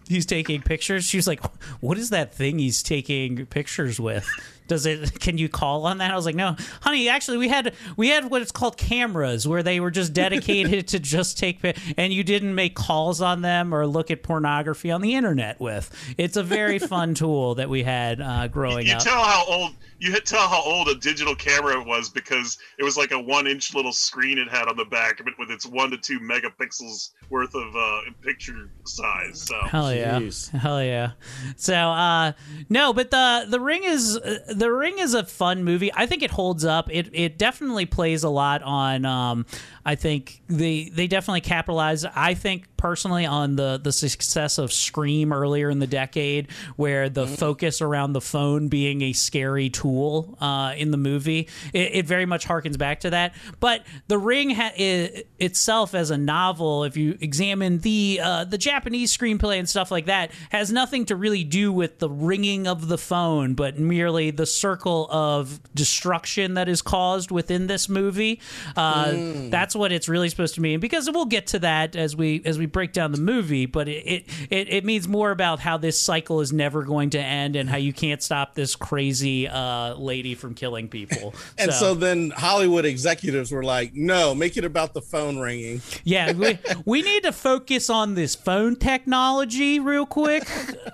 he's 0.09 0.25
taking 0.25 0.63
pictures. 0.63 1.05
She 1.05 1.19
was 1.19 1.27
like, 1.27 1.45
"What 1.81 1.99
is 1.99 2.09
that 2.11 2.35
thing 2.35 2.59
he's 2.59 2.83
taking 2.83 3.45
pictures 3.47 4.01
with?" 4.01 4.27
Does 4.71 4.87
it? 4.87 5.21
Can 5.21 5.37
you 5.37 5.51
call 5.51 5.85
on 5.85 5.99
that?" 5.99 6.11
I 6.11 6.17
was 6.17 6.25
like, 6.25 6.35
"No, 6.35 6.57
honey. 6.81 7.09
Actually, 7.11 7.37
we 7.37 7.49
had 7.49 7.75
we 7.97 8.09
had 8.09 8.31
what 8.31 8.41
it's 8.41 8.53
called 8.53 8.79
cameras, 8.79 9.47
where 9.47 9.63
they 9.63 9.81
were 9.81 9.91
just 9.91 10.15
dedicated 10.15 10.89
to 10.95 10.99
just 10.99 11.37
take 11.37 11.61
pi- 11.61 11.75
and 11.99 12.13
you 12.13 12.25
didn't 12.25 12.55
make 12.55 12.75
calls 12.75 13.21
on 13.21 13.43
them 13.43 13.75
or 13.75 13.87
look 13.87 14.11
at 14.11 14.23
pornography 14.23 14.91
on 14.91 15.03
the 15.03 15.15
internet 15.15 15.61
with. 15.61 15.91
It's 16.17 16.37
a 16.37 16.43
very 16.43 16.79
fun 16.93 17.15
tool 17.15 17.57
that 17.57 17.69
we 17.69 17.83
had 17.83 18.21
uh, 18.21 18.49
growing 18.49 18.87
you 18.87 18.95
up. 18.95 19.03
tell 19.03 19.23
how 19.23 19.45
old 19.47 19.73
you 19.99 20.13
hit 20.13 20.25
tell 20.25 20.49
how 20.49 20.63
old 20.63 20.89
a 20.89 20.95
digital 20.95 21.35
camera 21.35 21.83
was 21.83 22.09
because 22.09 22.57
it 22.79 22.85
was 22.85 22.97
like 22.97 23.11
a 23.11 23.21
one 23.21 23.47
inch 23.47 23.75
little 23.75 23.93
screen 23.93 24.39
it 24.39 24.49
had 24.49 24.69
on 24.69 24.77
the 24.77 24.85
back 24.87 25.21
of 25.21 25.27
it 25.27 25.35
with 25.39 25.51
its 25.51 25.67
one 25.67 25.91
to 25.91 25.99
two 25.99 26.19
megapixels 26.21 27.11
worth 27.29 27.55
of 27.55 27.77
uh, 27.77 28.01
picture 28.23 28.71
size. 28.87 29.43
So 29.43 29.57
Hell 29.67 29.93
yeah, 29.95 30.21
hell 30.59 30.83
yeah. 30.83 31.13
So 31.57 31.75
uh, 31.75 32.33
no, 32.69 32.93
but 32.93 33.11
the 33.11 33.47
the 33.49 33.61
ring 33.61 33.85
is 33.85 34.17
uh, 34.17 34.39
the 34.61 34.71
ring 34.71 34.99
is 34.99 35.15
a 35.15 35.25
fun 35.25 35.65
movie. 35.65 35.91
I 35.95 36.05
think 36.05 36.23
it 36.23 36.31
holds 36.31 36.67
up. 36.67 36.91
It 36.93 37.09
it 37.13 37.39
definitely 37.39 37.87
plays 37.87 38.23
a 38.23 38.29
lot 38.29 38.63
on. 38.63 39.07
Um, 39.07 39.47
I 39.85 39.95
think 39.95 40.43
they 40.49 40.91
they 40.93 41.07
definitely 41.07 41.41
capitalize. 41.41 42.05
I 42.05 42.35
think 42.35 42.77
personally 42.77 43.27
on 43.27 43.57
the 43.57 43.81
the 43.83 43.93
success 43.93 44.59
of 44.59 44.73
Scream 44.73 45.33
earlier 45.33 45.71
in 45.71 45.79
the 45.79 45.87
decade, 45.87 46.49
where 46.77 47.09
the 47.09 47.27
focus 47.27 47.81
around 47.81 48.13
the 48.13 48.21
phone 48.21 48.69
being 48.69 49.03
a 49.03 49.13
scary 49.13 49.71
tool 49.71 50.37
uh, 50.41 50.75
in 50.77 50.91
the 50.91 50.97
movie, 50.97 51.49
it, 51.73 51.95
it 51.95 52.07
very 52.07 52.27
much 52.27 52.47
harkens 52.47 52.77
back 52.79 53.01
to 53.01 53.11
that. 53.11 53.35
But 53.59 53.85
the 54.09 54.19
ring 54.19 54.51
ha- 54.51 54.73
i 54.79 55.25
itself 55.39 55.95
as 55.95 56.11
a 56.11 56.19
novel, 56.19 56.85
if 56.85 56.97
you 56.97 57.17
examine 57.21 57.79
the 57.79 58.21
uh, 58.23 58.45
the 58.45 58.59
Japanese 58.59 59.17
screenplay 59.17 59.59
and 59.59 59.69
stuff 59.69 59.91
like 59.91 60.07
that, 60.07 60.31
has 60.51 60.71
nothing 60.71 61.07
to 61.07 61.17
really 61.17 61.45
do 61.45 61.73
with 61.73 61.99
the 61.99 62.11
ringing 62.11 62.67
of 62.67 62.89
the 62.89 62.99
phone, 62.99 63.55
but 63.55 63.79
merely 63.79 64.31
the 64.31 64.47
circle 64.47 65.09
of 65.11 65.61
destruction 65.75 66.55
that 66.55 66.69
is 66.69 66.83
caused 66.83 67.31
within 67.31 67.67
this 67.67 67.89
movie. 67.89 68.41
Uh, 68.77 68.91
Mm. 69.11 69.51
That's 69.51 69.70
what 69.77 69.93
it's 69.93 70.09
really 70.09 70.29
supposed 70.29 70.55
to 70.57 70.61
mean. 70.61 70.81
Because 70.81 71.11
we'll 71.11 71.25
get 71.27 71.47
to 71.49 71.59
that 71.61 71.97
as 71.97 72.17
we 72.17 72.43
as 72.45 72.59
we 72.59 72.67
break 72.67 72.93
down 72.93 73.13
the 73.13 73.21
movie, 73.21 73.67
but 73.67 73.89
it 73.89 74.07
it, 74.07 74.25
it, 74.51 74.73
it 74.73 74.85
means 74.85 75.09
more 75.09 75.31
about 75.31 75.61
how 75.61 75.77
this 75.77 76.01
cycle 76.01 76.41
is 76.41 76.53
never 76.53 76.83
going 76.83 77.11
to 77.11 77.19
end 77.21 77.57
and 77.57 77.69
how 77.71 77.77
you 77.77 77.93
can't 77.93 78.23
stop 78.23 78.55
this 78.55 78.75
crazy 78.77 79.47
uh, 79.49 79.95
lady 79.95 80.35
from 80.35 80.55
killing 80.55 80.89
people. 80.89 81.35
And 81.59 81.73
so, 81.73 81.95
then 81.95 82.31
Hollywood 82.31 82.85
executives 82.87 83.51
were 83.53 83.63
like, 83.63 83.95
"No, 83.95 84.35
make 84.35 84.57
it 84.57 84.65
about 84.65 84.95
the 84.95 85.03
phone 85.03 85.39
ringing." 85.39 85.83
Yeah, 86.05 86.33
we, 86.33 86.59
we 86.87 87.03
need 87.03 87.25
to 87.25 87.33
focus 87.33 87.91
on 87.91 88.15
this 88.15 88.35
phone 88.35 88.77
technology 88.77 89.79
real 89.81 90.07
quick. 90.07 90.45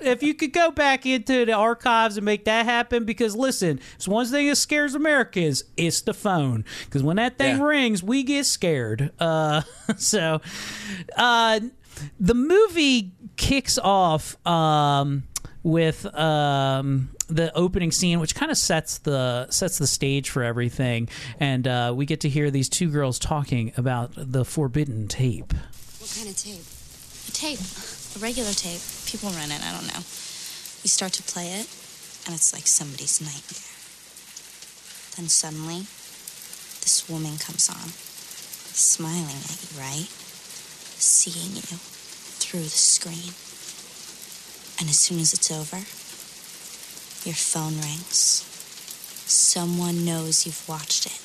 if 0.01 0.23
you 0.23 0.35
could 0.35 0.53
go 0.53 0.71
back 0.71 1.07
into 1.07 1.45
the 1.45 1.53
archives 1.53 2.17
and 2.17 2.25
make 2.25 2.45
that 2.47 2.65
happen, 2.65 3.05
because 3.05 3.37
listen, 3.37 3.79
it's 3.95 4.09
one 4.09 4.27
thing 4.27 4.49
that 4.49 4.57
scares 4.57 4.95
Americans, 4.95 5.63
it's 5.77 6.01
the 6.01 6.15
phone. 6.15 6.65
Because 6.87 7.03
when 7.03 7.17
that 7.17 7.39
thing 7.39 7.59
Yeah. 7.59 7.63
rings, 7.65 8.03
we 8.03 8.23
get 8.23 8.45
scared. 8.47 8.66
Uh, 9.19 9.63
so, 9.97 10.41
uh, 11.17 11.61
the 12.21 12.35
movie 12.35 13.13
kicks 13.37 13.79
off 13.79 14.37
um, 14.47 15.25
with 15.63 16.07
um, 16.15 17.11
the 17.29 17.53
opening 17.55 17.91
scene, 17.91 18.21
which 18.21 18.35
kind 18.35 18.51
of 18.51 18.59
sets 18.59 18.99
the 18.99 19.51
sets 19.51 19.79
the 19.79 19.87
stage 19.87 20.31
for 20.31 20.43
everything, 20.43 21.09
and 21.41 21.67
uh, 21.67 21.93
we 21.95 22.07
get 22.07 22.21
to 22.21 22.29
hear 22.29 22.51
these 22.51 22.69
two 22.69 22.91
girls 22.91 23.19
talking 23.19 23.73
about 23.77 24.13
the 24.17 24.45
forbidden 24.45 25.09
tape. 25.09 25.53
What 25.99 26.13
kind 26.17 26.29
of 26.29 26.37
tape? 26.37 26.63
A 27.29 27.33
tape. 27.33 27.61
A 28.17 28.19
regular 28.19 28.53
tape. 28.53 28.81
People 29.07 29.31
rent 29.31 29.53
it, 29.53 29.61
I 29.63 29.73
don't 29.73 29.87
know. 29.89 30.03
You 30.83 30.91
start 30.91 31.13
to 31.15 31.23
play 31.23 31.49
it, 31.49 31.67
and 32.27 32.35
it's 32.35 32.53
like 32.53 32.67
somebody's 32.67 33.21
nightmare. 33.21 33.73
Then 35.17 35.29
suddenly, 35.29 35.89
this 36.85 37.09
woman 37.09 37.39
comes 37.39 37.69
on, 37.69 37.91
smiling 38.77 39.41
at 39.41 39.57
you, 39.65 39.81
right? 39.81 40.09
Seeing 41.01 41.57
you 41.57 41.81
through 42.37 42.63
the 42.63 42.69
screen. 42.69 43.33
And 44.79 44.91
as 44.91 44.99
soon 44.99 45.19
as 45.19 45.33
it's 45.33 45.51
over, 45.51 45.81
your 47.27 47.35
phone 47.35 47.81
rings. 47.81 48.45
Someone 49.27 50.05
knows 50.05 50.45
you've 50.47 50.69
watched 50.69 51.07
it. 51.07 51.19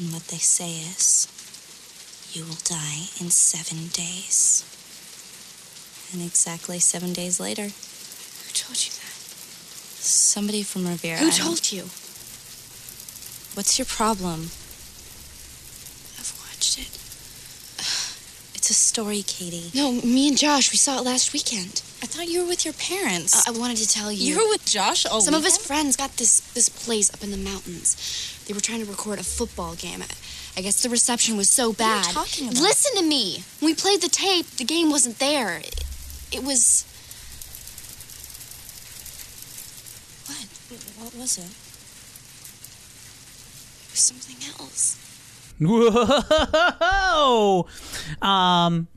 And 0.00 0.12
what 0.12 0.26
they 0.28 0.38
say 0.38 0.72
is, 0.80 1.28
you 2.32 2.44
will 2.44 2.58
die 2.64 3.06
in 3.20 3.30
seven 3.30 3.88
days. 3.92 4.64
And 6.12 6.22
exactly 6.22 6.78
seven 6.80 7.12
days 7.12 7.38
later. 7.38 7.68
Who 7.68 8.50
told 8.52 8.80
you 8.84 8.92
that? 8.92 9.14
Somebody 10.02 10.62
from 10.62 10.86
Rivera. 10.88 11.18
Who 11.18 11.30
told 11.30 11.70
you? 11.70 11.82
What's 13.54 13.78
your 13.78 13.86
problem? 13.86 14.50
Watched 16.64 16.78
it. 16.78 16.98
It's 18.54 18.70
a 18.70 18.72
story, 18.72 19.20
Katie. 19.20 19.70
No, 19.74 19.92
me 19.92 20.26
and 20.26 20.38
Josh, 20.38 20.72
we 20.72 20.78
saw 20.78 20.96
it 20.96 21.04
last 21.04 21.34
weekend. 21.34 21.82
I 22.02 22.06
thought 22.06 22.28
you 22.28 22.40
were 22.40 22.48
with 22.48 22.64
your 22.64 22.72
parents. 22.72 23.46
I, 23.46 23.50
I 23.50 23.58
wanted 23.58 23.76
to 23.76 23.86
tell 23.86 24.10
you. 24.10 24.24
You 24.24 24.38
were 24.38 24.48
with 24.48 24.64
Josh 24.64 25.04
all 25.04 25.20
Some 25.20 25.34
of 25.34 25.44
his 25.44 25.58
friends 25.58 25.96
got 25.96 26.16
this 26.16 26.40
this 26.54 26.70
place 26.70 27.12
up 27.12 27.22
in 27.22 27.30
the 27.30 27.36
mountains. 27.36 27.94
They 28.46 28.54
were 28.54 28.60
trying 28.60 28.80
to 28.82 28.86
record 28.90 29.18
a 29.18 29.22
football 29.22 29.74
game. 29.74 30.02
I, 30.56 30.62
guess 30.62 30.82
the 30.82 30.88
reception 30.88 31.36
was 31.36 31.50
so 31.50 31.72
What 31.72 31.80
are 31.82 31.96
you 31.98 32.02
bad. 32.04 32.14
talking 32.14 32.48
about? 32.48 32.62
Listen 32.62 32.96
to 32.96 33.04
me. 33.06 33.44
When 33.60 33.72
we 33.72 33.74
played 33.74 34.00
the 34.00 34.08
tape, 34.08 34.46
the 34.56 34.64
game 34.64 34.88
wasn't 34.88 35.18
there. 35.18 35.58
It, 35.58 35.84
it 36.32 36.42
was 36.42 36.86
What? 40.24 40.48
What 41.04 41.14
was 41.20 41.36
it? 41.36 41.52
it 43.84 43.90
was 43.92 44.00
something 44.00 44.40
else. 44.58 45.03
Whoa! 45.60 47.66
Um, 48.22 48.88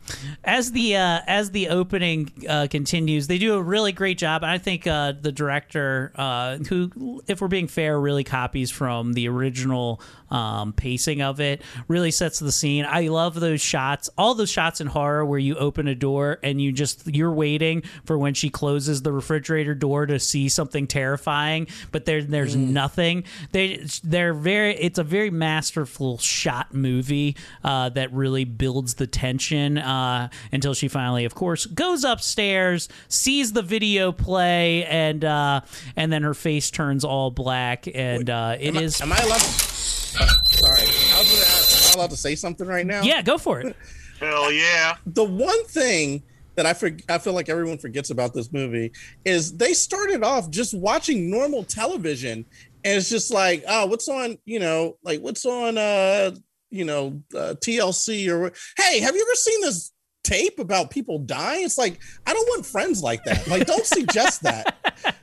as 0.43 0.71
the 0.71 0.95
uh, 0.95 1.21
as 1.27 1.51
the 1.51 1.69
opening 1.69 2.31
uh, 2.47 2.67
continues, 2.69 3.27
they 3.27 3.37
do 3.37 3.55
a 3.55 3.61
really 3.61 3.91
great 3.91 4.17
job. 4.17 4.43
And 4.43 4.51
I 4.51 4.57
think 4.57 4.87
uh, 4.87 5.13
the 5.19 5.31
director, 5.31 6.11
uh, 6.15 6.57
who, 6.57 7.21
if 7.27 7.41
we're 7.41 7.47
being 7.47 7.67
fair, 7.67 7.99
really 7.99 8.23
copies 8.23 8.71
from 8.71 9.13
the 9.13 9.27
original 9.27 10.01
um, 10.29 10.73
pacing 10.73 11.21
of 11.21 11.39
it, 11.39 11.61
really 11.87 12.11
sets 12.11 12.39
the 12.39 12.51
scene. 12.51 12.85
I 12.87 13.07
love 13.07 13.39
those 13.39 13.61
shots, 13.61 14.09
all 14.17 14.33
those 14.33 14.51
shots 14.51 14.81
in 14.81 14.87
horror 14.87 15.25
where 15.25 15.39
you 15.39 15.55
open 15.55 15.87
a 15.87 15.95
door 15.95 16.39
and 16.43 16.61
you 16.61 16.71
just 16.71 17.07
you're 17.07 17.33
waiting 17.33 17.83
for 18.05 18.17
when 18.17 18.33
she 18.33 18.49
closes 18.49 19.01
the 19.01 19.11
refrigerator 19.11 19.75
door 19.75 20.05
to 20.05 20.19
see 20.19 20.49
something 20.49 20.87
terrifying, 20.87 21.67
but 21.91 22.05
there 22.05 22.23
there's 22.23 22.55
nothing. 22.55 23.23
They 23.51 23.85
they're 24.03 24.33
very. 24.33 24.75
It's 24.75 24.99
a 24.99 25.03
very 25.03 25.29
masterful 25.29 26.17
shot 26.17 26.73
movie 26.73 27.35
uh, 27.63 27.89
that 27.89 28.13
really 28.13 28.45
builds 28.45 28.95
the 28.97 29.07
tension 29.07 29.77
uh, 29.77 30.29
until 30.51 30.73
she 30.73 30.87
finally, 30.87 31.25
of 31.25 31.35
course, 31.35 31.65
goes 31.65 32.03
upstairs, 32.03 32.89
sees 33.07 33.53
the 33.53 33.61
video 33.61 34.11
play, 34.11 34.85
and 34.85 35.23
uh, 35.23 35.61
and 35.95 36.11
then 36.11 36.23
her 36.23 36.33
face 36.33 36.69
turns 36.71 37.03
all 37.03 37.31
black, 37.31 37.87
and 37.93 38.29
uh, 38.29 38.57
it 38.59 38.75
Am 38.75 38.77
I, 38.77 38.81
am 38.81 39.13
I 39.13 39.25
allowed? 39.25 39.39
To, 39.39 39.47
sorry, 39.47 40.81
I 41.13 41.19
was 41.19 41.85
am 41.85 41.91
I 41.91 41.99
allowed 41.99 42.11
to 42.11 42.17
say 42.17 42.35
something 42.35 42.67
right 42.67 42.85
now? 42.85 43.01
Yeah, 43.01 43.21
go 43.21 43.37
for 43.37 43.61
it. 43.61 43.75
hell 44.19 44.51
yeah. 44.51 44.97
the 45.05 45.23
one 45.23 45.63
thing 45.65 46.23
that 46.55 46.65
I 46.65 46.73
for, 46.73 46.91
I 47.07 47.19
feel 47.19 47.33
like 47.33 47.49
everyone 47.49 47.77
forgets 47.77 48.09
about 48.09 48.33
this 48.33 48.51
movie 48.51 48.91
is 49.25 49.55
they 49.55 49.73
started 49.73 50.23
off 50.23 50.49
just 50.49 50.73
watching 50.73 51.29
normal 51.29 51.63
television 51.63 52.45
and 52.83 52.97
it's 52.97 53.09
just 53.09 53.31
like 53.31 53.63
oh 53.67 53.85
what's 53.85 54.07
on 54.07 54.37
you 54.45 54.59
know 54.59 54.97
like 55.03 55.21
what's 55.21 55.45
on 55.45 55.77
uh 55.77 56.31
you 56.69 56.85
know 56.85 57.21
uh, 57.35 57.53
TLC 57.63 58.29
or 58.29 58.51
hey 58.77 58.99
have 58.99 59.15
you 59.15 59.21
ever 59.21 59.35
seen 59.35 59.61
this 59.61 59.91
tape 60.23 60.59
about 60.59 60.89
people 60.91 61.19
dying 61.19 61.63
it's 61.63 61.77
like 61.77 61.99
I 62.25 62.33
don't 62.33 62.47
want 62.49 62.65
friends 62.65 63.01
like 63.01 63.23
that 63.23 63.47
like 63.47 63.65
don't 63.65 63.85
suggest 63.97 64.43
that 64.43 64.75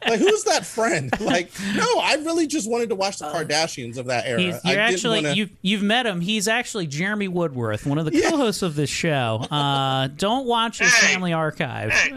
like 0.08 0.18
who's 0.18 0.44
that 0.44 0.64
friend 0.64 1.10
like 1.20 1.50
no 1.74 1.98
I 2.00 2.14
really 2.24 2.46
just 2.46 2.70
wanted 2.70 2.88
to 2.88 2.94
watch 2.94 3.18
the 3.18 3.26
Kardashians 3.26 3.98
of 3.98 4.06
that 4.06 4.24
era 4.24 4.40
He's, 4.40 4.54
you're 4.64 4.74
didn't 4.76 4.78
actually 4.94 5.22
wanna- 5.24 5.34
you've 5.34 5.50
you've 5.60 5.82
met 5.82 6.06
him. 6.06 6.22
He's 6.22 6.48
actually 6.48 6.86
Jeremy 6.86 7.28
Woodworth, 7.28 7.84
one 7.84 7.98
of 7.98 8.06
the 8.06 8.18
co-hosts 8.30 8.62
of 8.62 8.76
this 8.76 8.88
show. 8.88 9.44
Uh, 9.50 10.06
don't 10.06 10.46
watch 10.46 10.78
his 10.78 10.94
Hey. 10.94 11.12
Family 11.12 11.34
Archive. 11.34 11.90
Hey, 11.90 12.10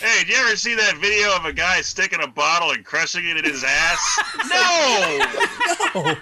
hey, 0.00 0.18
did 0.24 0.28
you 0.30 0.34
ever 0.36 0.56
see 0.56 0.74
that 0.74 0.96
video 0.96 1.36
of 1.36 1.44
a 1.44 1.52
guy 1.52 1.80
sticking 1.82 2.22
a 2.22 2.26
bottle 2.28 2.72
and 2.72 2.84
crushing 2.84 3.24
it 3.28 3.36
in 3.36 3.44
his 3.44 3.62
ass? 3.62 4.18
no! 5.94 6.02
no, 6.04 6.14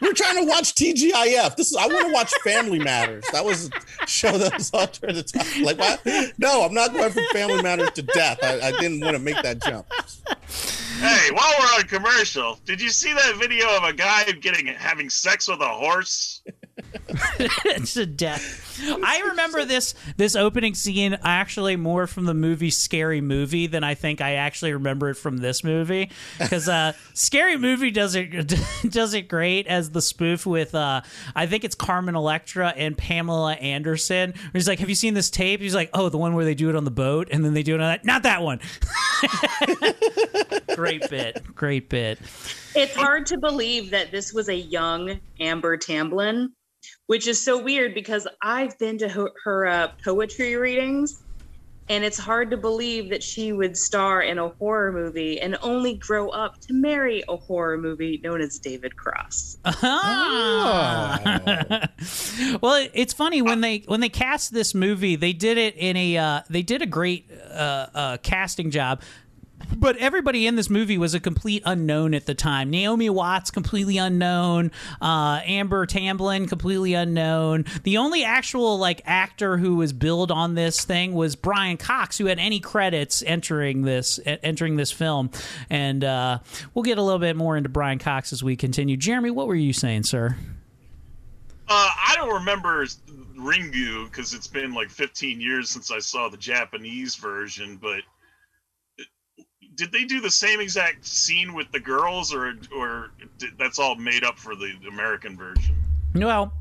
we're 0.00 0.12
trying 0.12 0.36
to 0.36 0.44
watch 0.44 0.74
TGIF. 0.74 1.56
This 1.56 1.70
is 1.70 1.76
I 1.76 1.86
want 1.86 2.06
to 2.06 2.12
watch 2.12 2.32
Family 2.44 2.78
Matters. 2.78 3.24
That 3.32 3.44
was 3.44 3.70
a 4.00 4.06
show 4.06 4.36
that 4.38 4.54
was 4.54 4.72
on 4.72 4.82
at 4.82 5.00
the 5.00 5.22
time. 5.22 5.64
Like 5.64 5.78
what? 5.78 6.04
No, 6.38 6.62
I'm 6.62 6.74
not 6.74 6.92
going 6.92 7.12
from 7.12 7.24
Family 7.32 7.62
Matters 7.62 7.90
to 7.92 8.02
death. 8.02 8.38
I, 8.42 8.60
I 8.60 8.72
didn't 8.72 9.00
want 9.00 9.16
to 9.16 9.22
make 9.22 9.40
that 9.42 9.62
jump. 9.62 9.86
Hey, 10.98 11.30
while 11.32 11.52
we're 11.58 11.78
on 11.78 11.82
commercial, 11.82 12.60
did 12.64 12.80
you 12.80 12.90
see 12.90 13.12
that 13.12 13.36
video 13.36 13.66
of 13.76 13.82
a 13.82 13.92
guy 13.92 14.24
getting 14.32 14.66
having 14.66 15.10
sex 15.10 15.48
with 15.48 15.60
a 15.60 15.68
horse? 15.68 16.42
it's 17.38 17.96
a 17.96 18.06
death. 18.06 18.71
I 18.80 19.22
remember 19.28 19.64
this 19.64 19.94
this 20.16 20.36
opening 20.36 20.74
scene 20.74 21.18
actually 21.22 21.76
more 21.76 22.06
from 22.06 22.24
the 22.24 22.34
movie 22.34 22.70
Scary 22.70 23.20
Movie 23.20 23.66
than 23.66 23.84
I 23.84 23.94
think 23.94 24.20
I 24.20 24.34
actually 24.34 24.72
remember 24.72 25.10
it 25.10 25.14
from 25.14 25.38
this 25.38 25.62
movie 25.64 26.10
because 26.38 26.68
uh, 26.68 26.92
Scary 27.14 27.56
Movie 27.56 27.90
does 27.90 28.14
it 28.14 28.54
does 28.88 29.14
it 29.14 29.28
great 29.28 29.66
as 29.66 29.90
the 29.90 30.02
spoof 30.02 30.46
with 30.46 30.74
uh, 30.74 31.02
I 31.34 31.46
think 31.46 31.64
it's 31.64 31.74
Carmen 31.74 32.14
Electra 32.14 32.72
and 32.76 32.96
Pamela 32.96 33.54
Anderson. 33.54 34.34
He's 34.52 34.68
like, 34.68 34.78
"Have 34.78 34.88
you 34.88 34.94
seen 34.94 35.14
this 35.14 35.30
tape?" 35.30 35.60
He's 35.60 35.74
like, 35.74 35.90
"Oh, 35.92 36.08
the 36.08 36.18
one 36.18 36.34
where 36.34 36.44
they 36.44 36.54
do 36.54 36.68
it 36.68 36.76
on 36.76 36.84
the 36.84 36.90
boat 36.90 37.28
and 37.30 37.44
then 37.44 37.54
they 37.54 37.62
do 37.62 37.74
it 37.74 37.80
on 37.80 37.88
that." 37.88 38.04
Not 38.04 38.22
that 38.24 38.42
one. 38.42 38.60
great 40.76 41.08
bit, 41.10 41.42
great 41.54 41.88
bit. 41.88 42.18
It's 42.74 42.94
hard 42.94 43.26
to 43.26 43.38
believe 43.38 43.90
that 43.90 44.10
this 44.10 44.32
was 44.32 44.48
a 44.48 44.56
young 44.56 45.20
Amber 45.40 45.76
Tamblyn, 45.76 46.48
which 47.06 47.26
is 47.26 47.42
so 47.42 47.62
weird 47.62 47.94
because 47.94 48.26
I've 48.42 48.78
been 48.78 48.98
to 48.98 49.08
her, 49.08 49.30
her 49.44 49.66
uh, 49.66 49.88
poetry 50.04 50.56
readings, 50.56 51.22
and 51.88 52.04
it's 52.04 52.18
hard 52.18 52.50
to 52.50 52.56
believe 52.56 53.10
that 53.10 53.22
she 53.22 53.52
would 53.52 53.76
star 53.76 54.22
in 54.22 54.38
a 54.38 54.48
horror 54.48 54.92
movie 54.92 55.40
and 55.40 55.58
only 55.62 55.94
grow 55.94 56.28
up 56.28 56.60
to 56.60 56.72
marry 56.72 57.22
a 57.28 57.36
horror 57.36 57.76
movie 57.76 58.20
known 58.22 58.40
as 58.40 58.58
David 58.58 58.96
Cross. 58.96 59.58
Ah. 59.64 61.20
well, 62.62 62.86
it's 62.94 63.12
funny 63.12 63.42
when 63.42 63.60
they 63.60 63.78
when 63.86 64.00
they 64.00 64.08
cast 64.08 64.54
this 64.54 64.74
movie, 64.74 65.16
they 65.16 65.32
did 65.32 65.58
it 65.58 65.74
in 65.76 65.96
a 65.96 66.16
uh, 66.16 66.40
they 66.48 66.62
did 66.62 66.82
a 66.82 66.86
great 66.86 67.30
uh, 67.50 67.86
uh, 67.94 68.16
casting 68.22 68.70
job. 68.70 69.02
But 69.76 69.96
everybody 69.96 70.46
in 70.46 70.56
this 70.56 70.70
movie 70.70 70.98
was 70.98 71.14
a 71.14 71.20
complete 71.20 71.62
unknown 71.64 72.14
at 72.14 72.26
the 72.26 72.34
time. 72.34 72.70
Naomi 72.70 73.10
Watts, 73.10 73.50
completely 73.50 73.98
unknown. 73.98 74.70
Uh, 75.00 75.40
Amber 75.44 75.86
Tamblyn, 75.86 76.46
completely 76.48 76.94
unknown. 76.94 77.64
The 77.82 77.96
only 77.96 78.24
actual 78.24 78.78
like 78.78 79.02
actor 79.04 79.56
who 79.56 79.76
was 79.76 79.92
billed 79.92 80.30
on 80.30 80.54
this 80.54 80.84
thing 80.84 81.14
was 81.14 81.36
Brian 81.36 81.76
Cox, 81.76 82.18
who 82.18 82.26
had 82.26 82.38
any 82.38 82.60
credits 82.60 83.22
entering 83.26 83.82
this 83.82 84.20
entering 84.24 84.76
this 84.76 84.92
film. 84.92 85.30
And 85.70 86.04
uh, 86.04 86.38
we'll 86.74 86.84
get 86.84 86.98
a 86.98 87.02
little 87.02 87.18
bit 87.18 87.36
more 87.36 87.56
into 87.56 87.68
Brian 87.68 87.98
Cox 87.98 88.32
as 88.32 88.42
we 88.42 88.56
continue. 88.56 88.96
Jeremy, 88.96 89.30
what 89.30 89.46
were 89.46 89.54
you 89.54 89.72
saying, 89.72 90.04
sir? 90.04 90.36
Uh, 91.68 91.90
I 92.08 92.14
don't 92.16 92.34
remember 92.34 92.84
Ringu 93.36 94.04
because 94.10 94.34
it's 94.34 94.46
been 94.46 94.74
like 94.74 94.90
15 94.90 95.40
years 95.40 95.70
since 95.70 95.90
I 95.90 96.00
saw 96.00 96.28
the 96.28 96.36
Japanese 96.36 97.16
version. 97.16 97.76
But 97.76 98.02
did 99.76 99.92
they 99.92 100.04
do 100.04 100.20
the 100.20 100.30
same 100.30 100.60
exact 100.60 101.06
scene 101.06 101.54
with 101.54 101.70
the 101.72 101.80
girls, 101.80 102.32
or 102.32 102.54
or 102.74 103.10
did, 103.38 103.50
that's 103.58 103.78
all 103.78 103.94
made 103.96 104.24
up 104.24 104.38
for 104.38 104.54
the 104.54 104.72
American 104.88 105.36
version? 105.36 105.76
Well, 106.14 106.52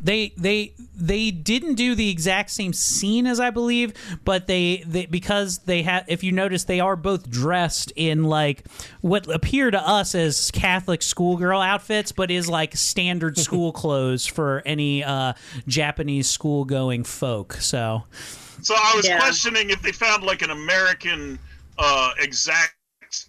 they 0.00 0.32
they 0.36 0.74
they 0.96 1.30
didn't 1.30 1.74
do 1.74 1.94
the 1.94 2.10
exact 2.10 2.50
same 2.50 2.72
scene 2.72 3.26
as 3.26 3.38
I 3.38 3.50
believe, 3.50 3.92
but 4.24 4.48
they, 4.48 4.82
they 4.86 5.06
because 5.06 5.58
they 5.58 5.82
have 5.82 6.04
if 6.08 6.24
you 6.24 6.32
notice 6.32 6.64
they 6.64 6.80
are 6.80 6.96
both 6.96 7.30
dressed 7.30 7.92
in 7.94 8.24
like 8.24 8.64
what 9.00 9.32
appear 9.32 9.70
to 9.70 9.80
us 9.80 10.14
as 10.14 10.50
Catholic 10.50 11.02
schoolgirl 11.02 11.60
outfits, 11.60 12.10
but 12.10 12.30
is 12.32 12.48
like 12.48 12.74
standard 12.76 13.38
school 13.46 13.72
clothes 13.72 14.26
for 14.26 14.62
any 14.66 15.04
uh, 15.04 15.34
Japanese 15.68 16.28
school 16.28 16.64
going 16.64 17.04
folk. 17.04 17.52
So 17.54 18.02
So 18.62 18.74
I 18.76 18.94
was 18.96 19.06
Yeah. 19.06 19.20
questioning 19.20 19.70
if 19.70 19.82
they 19.82 19.92
found 19.92 20.24
like 20.24 20.42
an 20.42 20.50
American 20.50 21.38
uh, 21.78 22.10
exact 22.20 22.74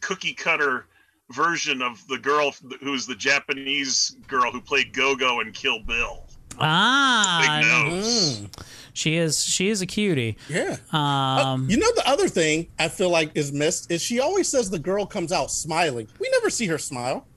cookie 0.01 0.33
cutter 0.33 0.85
version 1.31 1.81
of 1.81 2.05
the 2.07 2.17
girl 2.17 2.53
who's 2.81 3.05
the 3.05 3.15
Japanese 3.15 4.15
girl 4.27 4.51
who 4.51 4.61
played 4.61 4.93
Go-Go 4.93 5.41
in 5.41 5.51
Kill 5.51 5.79
Bill. 5.83 6.25
ah, 6.59 7.59
Big 7.61 7.91
nose. 7.91 8.47
she 8.93 9.15
is 9.17 9.43
she 9.43 9.69
is 9.69 9.81
a 9.81 9.85
cutie. 9.85 10.37
Yeah. 10.49 10.77
Um, 10.91 11.69
you 11.69 11.77
know 11.77 11.91
the 11.95 12.07
other 12.07 12.27
thing 12.29 12.67
I 12.79 12.87
feel 12.87 13.09
like 13.09 13.31
is 13.35 13.51
missed 13.51 13.91
is 13.91 14.01
she 14.01 14.19
always 14.19 14.47
says 14.47 14.69
the 14.69 14.79
girl 14.79 15.05
comes 15.05 15.31
out 15.31 15.51
smiling. 15.51 16.07
We 16.19 16.29
never 16.31 16.49
see 16.49 16.65
her 16.67 16.77
smile. 16.77 17.27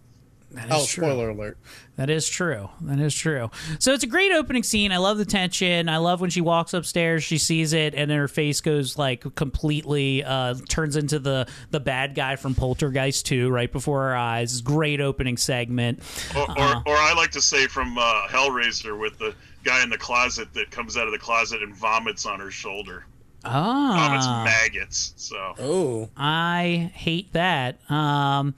That 0.52 0.66
is 0.66 0.72
oh, 0.72 0.86
true. 0.86 1.04
spoiler 1.04 1.28
alert. 1.30 1.58
That 1.96 2.10
is 2.10 2.28
true. 2.28 2.70
That 2.80 2.98
is 2.98 3.14
true. 3.14 3.50
So 3.78 3.92
it's 3.92 4.02
a 4.02 4.08
great 4.08 4.32
opening 4.32 4.64
scene. 4.64 4.90
I 4.90 4.96
love 4.96 5.18
the 5.18 5.24
tension. 5.24 5.88
I 5.88 5.98
love 5.98 6.20
when 6.20 6.30
she 6.30 6.40
walks 6.40 6.74
upstairs, 6.74 7.22
she 7.22 7.38
sees 7.38 7.72
it, 7.72 7.94
and 7.94 8.10
then 8.10 8.18
her 8.18 8.26
face 8.26 8.60
goes 8.60 8.98
like 8.98 9.34
completely 9.36 10.24
uh, 10.24 10.54
turns 10.68 10.96
into 10.96 11.18
the 11.18 11.46
the 11.70 11.78
bad 11.78 12.14
guy 12.14 12.36
from 12.36 12.54
Poltergeist 12.54 13.26
2 13.26 13.48
right 13.50 13.70
before 13.70 14.02
her 14.02 14.16
eyes. 14.16 14.60
Great 14.60 15.00
opening 15.00 15.36
segment. 15.36 16.00
Or, 16.34 16.42
or, 16.42 16.58
Uh, 16.58 16.82
or 16.86 16.96
I 16.96 17.14
like 17.14 17.30
to 17.32 17.42
say 17.42 17.66
from 17.66 17.96
uh, 17.96 18.26
Hellraiser 18.28 18.98
with 18.98 19.18
the 19.18 19.34
guy 19.62 19.82
in 19.82 19.90
the 19.90 19.98
closet 19.98 20.52
that 20.54 20.70
comes 20.70 20.96
out 20.96 21.06
of 21.06 21.12
the 21.12 21.18
closet 21.18 21.62
and 21.62 21.76
vomits 21.76 22.26
on 22.26 22.40
her 22.40 22.50
shoulder. 22.50 23.04
Oh 23.44 23.50
vomits 23.50 24.26
ah, 24.28 24.44
maggots. 24.44 25.14
So 25.16 25.54
oh, 25.58 26.08
I 26.16 26.90
hate 26.94 27.32
that. 27.34 27.78
Um, 27.90 28.54